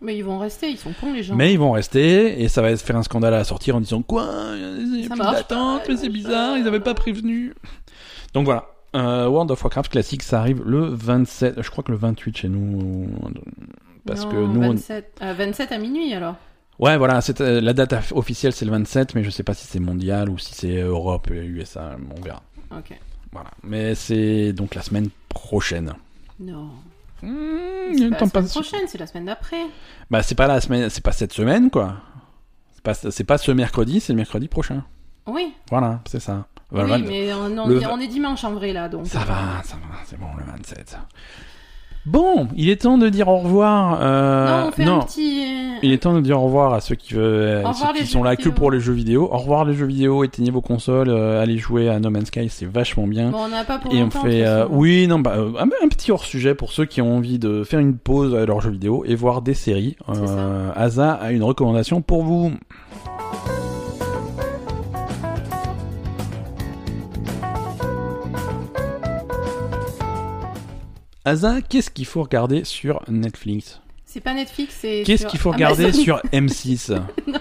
Mais 0.00 0.16
ils 0.16 0.22
vont 0.22 0.38
rester, 0.38 0.68
ils 0.70 0.78
sont 0.78 0.92
cons 1.00 1.12
les 1.12 1.22
gens. 1.22 1.34
Mais 1.36 1.52
ils 1.52 1.58
vont 1.58 1.72
rester 1.72 2.42
et 2.42 2.48
ça 2.48 2.62
va 2.62 2.76
faire 2.76 2.96
un 2.96 3.02
scandale 3.02 3.34
à 3.34 3.38
la 3.38 3.44
sortir 3.44 3.76
en 3.76 3.80
disant 3.80 4.02
quoi 4.02 4.26
Il 4.56 5.00
y 5.08 5.12
a 5.12 5.16
d'attente, 5.16 5.82
mais 5.88 5.96
c'est 5.96 6.08
bizarre, 6.08 6.56
ils 6.58 6.66
avaient 6.66 6.80
pas 6.80 6.94
prévenu. 6.94 7.54
Donc 8.34 8.44
voilà, 8.46 8.66
euh, 8.96 9.28
World 9.28 9.50
of 9.50 9.62
Warcraft 9.62 9.90
classique, 9.92 10.22
ça 10.22 10.40
arrive 10.40 10.62
le 10.64 10.86
27, 10.86 11.62
je 11.62 11.70
crois 11.70 11.84
que 11.84 11.92
le 11.92 11.98
28 11.98 12.36
chez 12.36 12.48
nous, 12.48 13.08
parce 14.06 14.24
Non, 14.24 14.30
que 14.30 14.36
nous, 14.36 14.62
on- 14.62 14.70
27... 14.70 15.18
euh, 15.22 15.34
27 15.34 15.72
à 15.72 15.78
minuit 15.78 16.12
alors. 16.14 16.36
Ouais, 16.78 16.96
voilà, 16.96 17.20
euh, 17.40 17.60
la 17.60 17.72
date 17.74 17.94
officielle 18.12 18.52
c'est 18.52 18.64
le 18.64 18.70
27, 18.72 19.14
mais 19.14 19.22
je 19.22 19.30
sais 19.30 19.42
pas 19.44 19.54
si 19.54 19.66
c'est 19.66 19.78
mondial 19.80 20.28
ou 20.30 20.38
si 20.38 20.54
c'est 20.54 20.80
Europe 20.80 21.30
et 21.30 21.44
USA, 21.44 21.96
on 22.16 22.20
verra. 22.22 22.42
Ok. 22.76 22.98
Voilà, 23.30 23.50
mais 23.62 23.94
c'est 23.94 24.52
donc 24.52 24.74
la 24.74 24.82
semaine 24.82 25.08
prochaine. 25.28 25.92
Non. 26.40 26.70
Mmh, 27.22 27.94
C'est 27.96 28.10
pas 28.10 28.10
la 28.10 28.18
semaine 28.18 28.30
passe. 28.30 28.50
prochaine, 28.50 28.80
c'est 28.88 28.98
la 28.98 29.06
semaine 29.06 29.24
d'après. 29.26 29.62
Bah 30.10 30.22
c'est 30.22 30.34
pas 30.34 30.46
la 30.48 30.60
semaine, 30.60 30.90
c'est 30.90 31.02
pas 31.04 31.12
cette 31.12 31.32
semaine 31.32 31.70
quoi. 31.70 31.94
C'est 32.74 32.82
pas, 32.82 32.94
c'est 32.94 33.24
pas 33.24 33.38
ce 33.38 33.52
mercredi, 33.52 34.00
c'est 34.00 34.12
le 34.12 34.16
mercredi 34.16 34.48
prochain. 34.48 34.84
Oui. 35.26 35.54
Voilà, 35.70 36.00
c'est 36.08 36.18
ça. 36.20 36.46
oui, 36.72 36.80
Voilà, 36.80 36.98
mais 36.98 37.32
on, 37.32 37.48
le 37.68 37.86
on 37.86 38.00
est 38.00 38.08
dimanche 38.08 38.42
en 38.44 38.52
vrai 38.54 38.72
là, 38.72 38.88
donc. 38.88 39.06
Ça 39.06 39.20
va, 39.20 39.62
ça 39.62 39.76
va, 39.76 39.98
c'est 40.04 40.18
bon 40.18 40.26
le 40.36 40.44
27. 40.44 40.98
Bon, 42.04 42.48
il 42.56 42.68
est 42.68 42.82
temps 42.82 42.98
de 42.98 43.08
dire 43.08 43.28
au 43.28 43.38
revoir. 43.38 43.98
euh, 44.02 44.62
non, 44.62 44.68
on 44.68 44.72
fait 44.72 44.82
un 44.84 44.98
petit. 45.00 45.44
euh, 45.46 45.78
Il 45.84 45.92
est 45.92 45.98
temps 45.98 46.14
de 46.14 46.20
dire 46.20 46.40
au 46.40 46.46
revoir 46.46 46.74
à 46.74 46.80
ceux 46.80 46.96
qui, 46.96 47.14
veulent, 47.14 47.62
ceux 47.74 47.92
qui 48.00 48.06
sont 48.06 48.24
là 48.24 48.34
que 48.34 48.48
pour 48.48 48.72
les 48.72 48.80
jeux 48.80 48.92
vidéo. 48.92 49.28
Au 49.30 49.38
revoir 49.38 49.64
les 49.64 49.74
jeux 49.74 49.86
vidéo, 49.86 50.24
éteignez 50.24 50.50
vos 50.50 50.60
consoles, 50.60 51.08
euh, 51.10 51.40
allez 51.40 51.58
jouer 51.58 51.88
à 51.88 52.00
No 52.00 52.10
Man's 52.10 52.26
Sky, 52.26 52.48
c'est 52.48 52.66
vachement 52.66 53.06
bien. 53.06 53.30
Bon, 53.30 53.44
on 53.44 53.48
n'a 53.48 53.62
pas 53.64 53.78
pour 53.78 53.94
Et 53.94 54.02
on 54.02 54.10
fait, 54.10 54.44
euh, 54.44 54.66
oui, 54.68 55.06
non, 55.06 55.20
bah, 55.20 55.34
euh, 55.36 55.52
un, 55.60 55.68
un 55.84 55.88
petit 55.88 56.10
hors 56.10 56.24
sujet 56.24 56.56
pour 56.56 56.72
ceux 56.72 56.86
qui 56.86 57.00
ont 57.00 57.16
envie 57.16 57.38
de 57.38 57.62
faire 57.62 57.78
une 57.78 57.96
pause 57.96 58.34
à 58.34 58.46
leurs 58.46 58.60
jeux 58.60 58.70
vidéo 58.70 59.04
et 59.06 59.14
voir 59.14 59.40
des 59.40 59.54
séries. 59.54 59.96
Euh, 60.08 60.70
Asa 60.74 61.12
a 61.12 61.30
une 61.30 61.44
recommandation 61.44 62.02
pour 62.02 62.24
vous. 62.24 62.50
Asa, 71.24 71.62
qu'est-ce 71.62 71.90
qu'il 71.90 72.06
faut 72.06 72.22
regarder 72.22 72.64
sur 72.64 73.02
Netflix? 73.08 73.80
C'est 74.04 74.20
pas 74.20 74.34
Netflix, 74.34 74.76
c'est. 74.80 75.04
Qu'est-ce 75.06 75.26
qu'il 75.26 75.38
faut 75.38 75.52
regarder 75.52 75.84
Amazon. 75.84 76.02
sur 76.02 76.16
M6 76.32 77.00
non, 77.28 77.38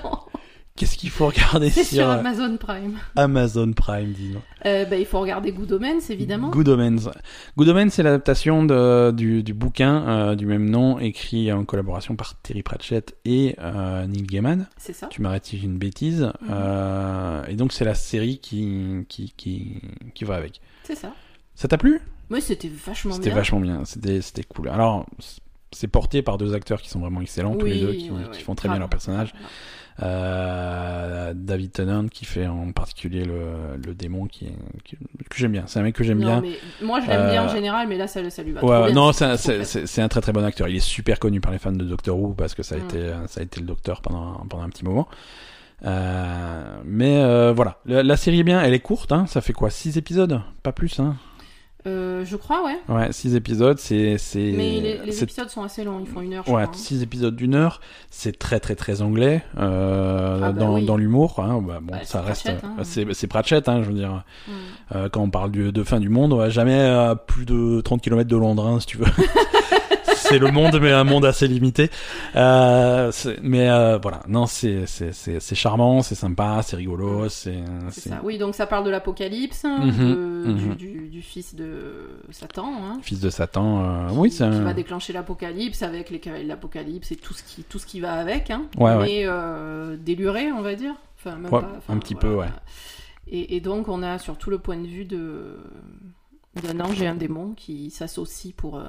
Qu'est-ce 0.77 0.97
qu'il 0.97 1.09
faut 1.09 1.27
regarder 1.27 1.69
c'est 1.69 1.83
sur, 1.83 1.97
sur 1.97 2.09
euh, 2.09 2.19
Amazon 2.19 2.57
Prime. 2.57 2.97
Amazon 3.15 3.73
Prime, 3.73 4.13
dis-nous 4.13 4.39
Euh, 4.65 4.85
bah, 4.85 4.95
il 4.97 5.05
faut 5.05 5.19
regarder 5.19 5.51
Good 5.51 5.73
Omens, 5.73 6.09
évidemment. 6.09 6.49
Good 6.49 6.69
Omens. 6.69 7.09
Good 7.57 7.69
Omens, 7.69 7.89
c'est 7.89 8.03
l'adaptation 8.03 8.63
du, 9.11 9.43
du 9.43 9.53
bouquin 9.53 10.07
euh, 10.07 10.35
du 10.35 10.45
même 10.45 10.69
nom, 10.69 10.97
écrit 10.99 11.51
en 11.51 11.65
collaboration 11.65 12.15
par 12.15 12.39
Terry 12.41 12.63
Pratchett 12.63 13.17
et 13.25 13.55
euh, 13.59 14.07
Neil 14.07 14.23
Gaiman. 14.23 14.67
C'est 14.77 14.93
ça. 14.93 15.07
Tu 15.07 15.21
m'arrêtes 15.21 15.45
si 15.45 15.57
j'ai 15.57 15.65
une 15.65 15.77
bêtise. 15.77 16.31
Mhm. 16.41 17.43
Et 17.49 17.55
donc, 17.55 17.73
c'est 17.73 17.85
la 17.85 17.95
série 17.95 18.37
qui, 18.39 19.05
qui, 19.09 19.33
qui, 19.35 19.81
qui 20.15 20.23
va 20.23 20.35
avec. 20.35 20.61
C'est 20.83 20.95
ça. 20.95 21.13
Ça 21.55 21.67
t'a 21.67 21.77
plu? 21.77 21.99
Oui, 22.29 22.41
c'était 22.41 22.69
vachement 22.69 23.13
C'était 23.13 23.29
bien. 23.29 23.35
vachement 23.35 23.59
bien. 23.59 23.85
C'était 23.85 24.21
c'était 24.21 24.43
cool. 24.43 24.69
Alors, 24.69 25.05
c'est 25.71 25.87
porté 25.87 26.21
par 26.21 26.37
deux 26.37 26.53
acteurs 26.53 26.81
qui 26.81 26.89
sont 26.89 26.99
vraiment 26.99 27.21
excellents, 27.21 27.55
tous 27.55 27.65
les 27.65 27.79
deux, 27.79 27.93
qui, 27.93 28.09
ouais, 28.09 28.23
qui 28.31 28.37
ouais, 28.37 28.43
font 28.43 28.55
très 28.55 28.69
bien 28.69 28.79
leur 28.79 28.89
personnage. 28.89 29.33
Euh, 30.01 31.33
David 31.35 31.73
Tennant 31.73 32.07
qui 32.07 32.25
fait 32.25 32.47
en 32.47 32.71
particulier 32.71 33.23
le, 33.25 33.75
le 33.85 33.93
démon 33.93 34.25
qui, 34.25 34.47
que 34.85 35.35
j'aime 35.37 35.51
bien. 35.51 35.63
C'est 35.67 35.79
un 35.79 35.83
mec 35.83 35.93
que 35.95 36.03
j'aime 36.03 36.19
bien. 36.19 36.41
mais 36.41 36.57
moi 36.81 37.01
je 37.01 37.07
l'aime 37.07 37.29
bien 37.29 37.43
en 37.43 37.49
Euh, 37.49 37.53
général, 37.53 37.87
mais 37.87 37.97
là 37.97 38.07
ça, 38.07 38.27
ça 38.29 38.41
lui 38.43 38.53
va. 38.53 38.63
Ouais, 38.63 38.75
trop 38.75 38.85
bien, 38.85 38.93
non, 38.95 39.11
c'est 39.11 40.01
un, 40.01 40.07
très 40.07 40.21
très 40.21 40.31
bon 40.31 40.43
acteur. 40.43 40.67
Il 40.69 40.77
est 40.77 40.79
super 40.79 41.19
connu 41.19 41.39
par 41.41 41.51
les 41.51 41.59
fans 41.59 41.71
de 41.73 41.83
Doctor 41.83 42.17
Who 42.19 42.33
parce 42.33 42.55
que 42.55 42.63
ça 42.63 42.75
a, 42.75 42.77
Mm. 42.79 42.83
été, 42.85 43.13
ça 43.27 43.41
a 43.41 43.43
été 43.43 43.59
le 43.59 43.65
docteur 43.67 44.01
pendant, 44.01 44.33
pendant 44.49 44.63
un 44.63 44.69
petit 44.69 44.85
moment. 44.85 45.07
Euh, 45.83 46.77
mais 46.85 47.17
euh, 47.21 47.53
voilà, 47.53 47.79
la, 47.85 48.03
la 48.03 48.15
série 48.17 48.39
est 48.39 48.43
bien, 48.43 48.61
elle 48.61 48.73
est 48.73 48.79
courte, 48.79 49.11
hein, 49.11 49.25
ça 49.27 49.41
fait 49.41 49.53
quoi 49.53 49.69
6 49.69 49.97
épisodes? 49.97 50.39
Pas 50.63 50.71
plus, 50.71 50.99
hein 50.99 51.15
Euh, 51.87 52.23
je 52.25 52.35
crois, 52.35 52.63
ouais. 52.63 52.77
Ouais, 52.89 53.11
6 53.11 53.35
épisodes, 53.35 53.79
c'est. 53.79 54.17
c'est- 54.19 54.53
Mais 54.55 54.99
les, 55.03 55.23
épisodes 55.23 55.49
sont 55.49 55.63
assez 55.63 55.83
longs, 55.83 55.99
ils 55.99 56.05
font 56.07 56.21
une 56.21 56.33
heure, 56.35 56.43
je 56.45 56.51
Ouais, 56.51 56.61
crois. 56.63 56.73
hein. 56.75 56.77
6 56.77 57.01
épisodes 57.01 57.35
d'une 57.35 57.55
heure, 57.55 57.81
c'est 58.11 58.37
très 58.37 58.59
très 58.59 58.75
très 58.75 59.01
anglais 59.01 59.43
euh, 59.57 60.39
Ah 60.43 60.51
bah 60.51 60.59
dans, 60.59 60.75
oui. 60.75 60.85
dans 60.85 60.95
l'humour. 60.97 61.39
Hein, 61.39 61.61
bah, 61.65 61.79
bon, 61.81 61.91
Bah, 61.93 61.99
ça 62.03 62.19
c'est 62.21 62.27
reste. 62.27 62.43
Pratchett, 62.43 62.63
hein. 62.63 62.75
C'est 62.83 63.13
c'est 63.13 63.27
Pratchett, 63.27 63.67
hein, 63.67 63.81
je 63.81 63.87
veux 63.89 63.95
dire. 63.95 64.23
Mm. 64.47 64.51
Euh, 64.95 65.09
quand 65.09 65.21
on 65.21 65.29
parle 65.31 65.49
du- 65.51 65.71
de 65.71 65.83
fin 65.83 65.99
du 65.99 66.09
monde, 66.09 66.33
on 66.33 66.37
va 66.37 66.49
jamais 66.49 66.79
à 66.79 67.15
plus 67.15 67.45
de 67.45 67.81
30 67.81 68.01
km 68.01 68.29
de 68.29 68.37
Londres, 68.37 68.67
hein, 68.67 68.79
si 68.79 68.85
tu 68.85 68.97
veux. 68.97 69.05
c'est 70.21 70.39
le 70.39 70.51
monde, 70.51 70.79
mais 70.81 70.91
un 70.91 71.03
monde 71.03 71.25
assez 71.25 71.47
limité. 71.47 71.89
Euh, 72.35 73.11
mais 73.41 73.69
euh, 73.69 73.97
voilà, 74.01 74.21
non, 74.27 74.45
c'est 74.45 74.85
c'est 74.85 75.55
charmant, 75.55 76.01
c'est 76.01 76.15
sympa, 76.15 76.61
c'est 76.63 76.75
rigolo, 76.75 77.29
c'est. 77.29 77.59
Oui, 78.23 78.37
donc 78.37 78.55
ça 78.55 78.65
parle 78.67 78.85
de 78.85 78.89
l'apocalypse, 78.89 79.65
hein, 79.65 79.79
Mhm, 79.85 79.91
mhm. 80.45 80.75
Du, 80.75 80.87
du- 80.91 81.09
du 81.09 81.21
fils 81.21 81.55
de 81.55 82.19
Satan, 82.31 82.71
hein, 82.83 82.99
fils 83.01 83.19
de 83.19 83.29
Satan. 83.29 83.83
euh, 83.83 84.07
oui, 84.13 84.29
qui, 84.29 84.35
c'est 84.37 84.49
qui 84.49 84.61
va 84.61 84.73
déclencher 84.73 85.13
l'apocalypse 85.13 85.81
avec 85.83 86.09
les 86.09 86.19
cavaliers 86.19 86.43
de 86.45 86.49
l'apocalypse 86.49 87.11
et 87.11 87.15
tout 87.15 87.33
ce 87.33 87.43
qui 87.43 87.63
tout 87.63 87.79
ce 87.79 87.85
qui 87.85 87.99
va 87.99 88.13
avec, 88.13 88.49
hein, 88.51 88.63
Ouais, 88.77 88.95
mais 88.97 89.25
déluré, 89.97 90.51
on 90.51 90.61
va 90.61 90.75
dire. 90.75 90.93
Enfin, 91.17 91.35
même 91.37 91.53
Ouais, 91.53 91.61
pas, 91.61 91.71
enfin, 91.77 91.93
un 91.93 91.97
petit 91.99 92.15
peu, 92.15 92.33
ouais. 92.33 92.47
Et, 93.33 93.55
et 93.55 93.61
donc 93.61 93.87
on 93.87 94.01
a 94.03 94.17
surtout 94.17 94.49
le 94.49 94.57
point 94.57 94.75
de 94.77 94.87
vue 94.87 95.05
de 95.05 95.57
d'un 96.61 96.79
ange 96.81 97.01
et 97.01 97.07
un 97.07 97.15
démon 97.15 97.53
qui 97.55 97.89
s'associent 97.91 98.51
pour 98.57 98.77
euh, 98.77 98.83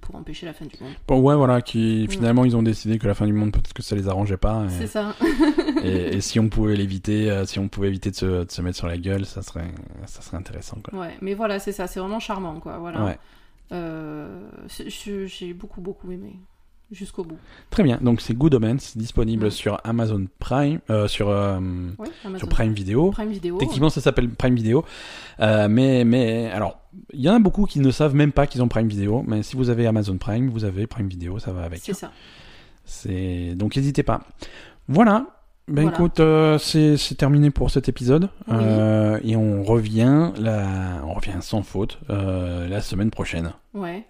pour 0.00 0.14
empêcher 0.14 0.46
la 0.46 0.54
fin 0.54 0.64
du 0.64 0.76
monde. 0.82 0.94
Bon, 1.06 1.20
ouais, 1.20 1.34
voilà, 1.36 1.60
qui 1.60 2.06
Mm. 2.08 2.10
finalement 2.10 2.44
ils 2.46 2.56
ont 2.56 2.62
décidé 2.62 2.98
que 2.98 3.06
la 3.06 3.14
fin 3.14 3.26
du 3.26 3.34
monde 3.34 3.52
peut-être 3.52 3.74
que 3.74 3.82
ça 3.82 3.94
les 3.96 4.08
arrangeait 4.08 4.38
pas. 4.38 4.66
C'est 4.70 4.86
ça. 4.86 5.14
et, 5.84 6.16
et 6.16 6.20
si 6.22 6.40
on 6.40 6.48
pouvait 6.48 6.74
l'éviter, 6.74 7.30
euh, 7.30 7.44
si 7.44 7.58
on 7.58 7.68
pouvait 7.68 7.88
éviter 7.88 8.10
de 8.10 8.16
se, 8.16 8.44
de 8.44 8.50
se 8.50 8.62
mettre 8.62 8.78
sur 8.78 8.86
la 8.86 8.96
gueule, 8.96 9.26
ça 9.26 9.42
serait 9.42 9.70
ça 10.06 10.22
serait 10.22 10.38
intéressant. 10.38 10.78
Quoi. 10.82 10.98
Ouais, 10.98 11.16
mais 11.20 11.34
voilà, 11.34 11.58
c'est 11.58 11.72
ça, 11.72 11.86
c'est 11.86 12.00
vraiment 12.00 12.18
charmant, 12.20 12.60
quoi. 12.60 12.78
Voilà. 12.78 13.04
Ouais. 13.04 13.18
Euh, 13.72 14.48
j'ai 14.86 15.52
beaucoup 15.54 15.80
beaucoup 15.80 16.10
aimé 16.12 16.36
jusqu'au 16.92 17.24
bout. 17.24 17.38
Très 17.70 17.82
bien. 17.82 17.98
Donc 18.00 18.20
c'est 18.20 18.34
Good 18.34 18.54
Omens, 18.54 18.96
disponible 18.96 19.50
sur 19.50 19.80
Amazon 19.84 20.26
Prime, 20.38 20.80
euh, 20.90 21.08
sur 21.08 21.28
euh, 21.28 21.56
Amazon 22.24 22.38
sur 22.38 22.48
Prime 22.48 22.72
Video. 22.72 23.10
Prime 23.10 23.30
Video. 23.30 23.58
Techniquement, 23.58 23.90
ça 23.90 24.00
s'appelle 24.00 24.28
Prime 24.30 24.54
Video. 24.54 24.84
Euh, 25.40 25.68
mais, 25.68 26.04
mais, 26.04 26.50
alors, 26.50 26.78
il 27.12 27.20
y 27.20 27.28
en 27.28 27.34
a 27.34 27.38
beaucoup 27.38 27.64
qui 27.66 27.80
ne 27.80 27.90
savent 27.90 28.14
même 28.14 28.32
pas 28.32 28.46
qu'ils 28.46 28.62
ont 28.62 28.68
Prime 28.68 28.88
Video. 28.88 29.24
Mais 29.26 29.42
si 29.42 29.56
vous 29.56 29.70
avez 29.70 29.86
Amazon 29.86 30.18
Prime, 30.18 30.48
vous 30.50 30.64
avez 30.64 30.86
Prime 30.86 31.08
Video, 31.08 31.38
ça 31.38 31.52
va 31.52 31.64
avec. 31.64 31.80
C'est 31.82 31.94
ça. 31.94 32.12
C'est 32.84 33.54
donc 33.54 33.76
n'hésitez 33.76 34.02
pas. 34.02 34.22
Voilà. 34.88 35.26
Ben 35.68 35.82
Voilà. 35.82 35.96
écoute, 35.96 36.20
euh, 36.20 36.58
c'est 36.58 36.96
c'est 36.96 37.14
terminé 37.14 37.50
pour 37.50 37.70
cet 37.70 37.88
épisode 37.88 38.28
Oui. 38.48 38.56
Euh, 38.58 39.20
et 39.22 39.36
on 39.36 39.62
revient 39.62 40.32
la, 40.36 41.00
on 41.04 41.14
revient 41.14 41.38
sans 41.40 41.62
faute 41.62 42.00
euh, 42.10 42.68
la 42.68 42.80
semaine 42.80 43.10
prochaine. 43.12 43.52
Ouais. 43.72 44.04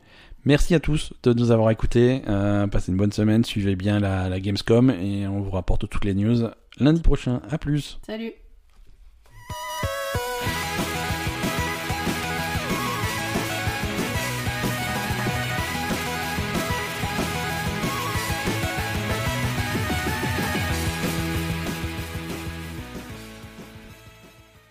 Merci 0.45 0.75
à 0.75 0.81
tous 0.81 1.13
de 1.23 1.33
nous 1.33 1.51
avoir 1.53 1.71
écoutés. 1.71 2.23
Euh, 2.29 2.67
passez 2.67 2.91
une 2.91 2.99
bonne 2.99 3.13
semaine, 3.13 3.45
suivez 3.45 3.77
bien 3.77 4.01
la, 4.01 4.29
la 4.29 4.41
Gamescom 4.41 4.91
et 4.91 5.27
on 5.27 5.41
vous 5.41 5.51
rapporte 5.51 5.89
toutes 5.89 6.05
les 6.05 6.15
news 6.15 6.49
lundi 6.79 7.01
prochain. 7.01 7.41
À 7.51 7.59
plus. 7.59 8.01
Salut. 8.07 8.33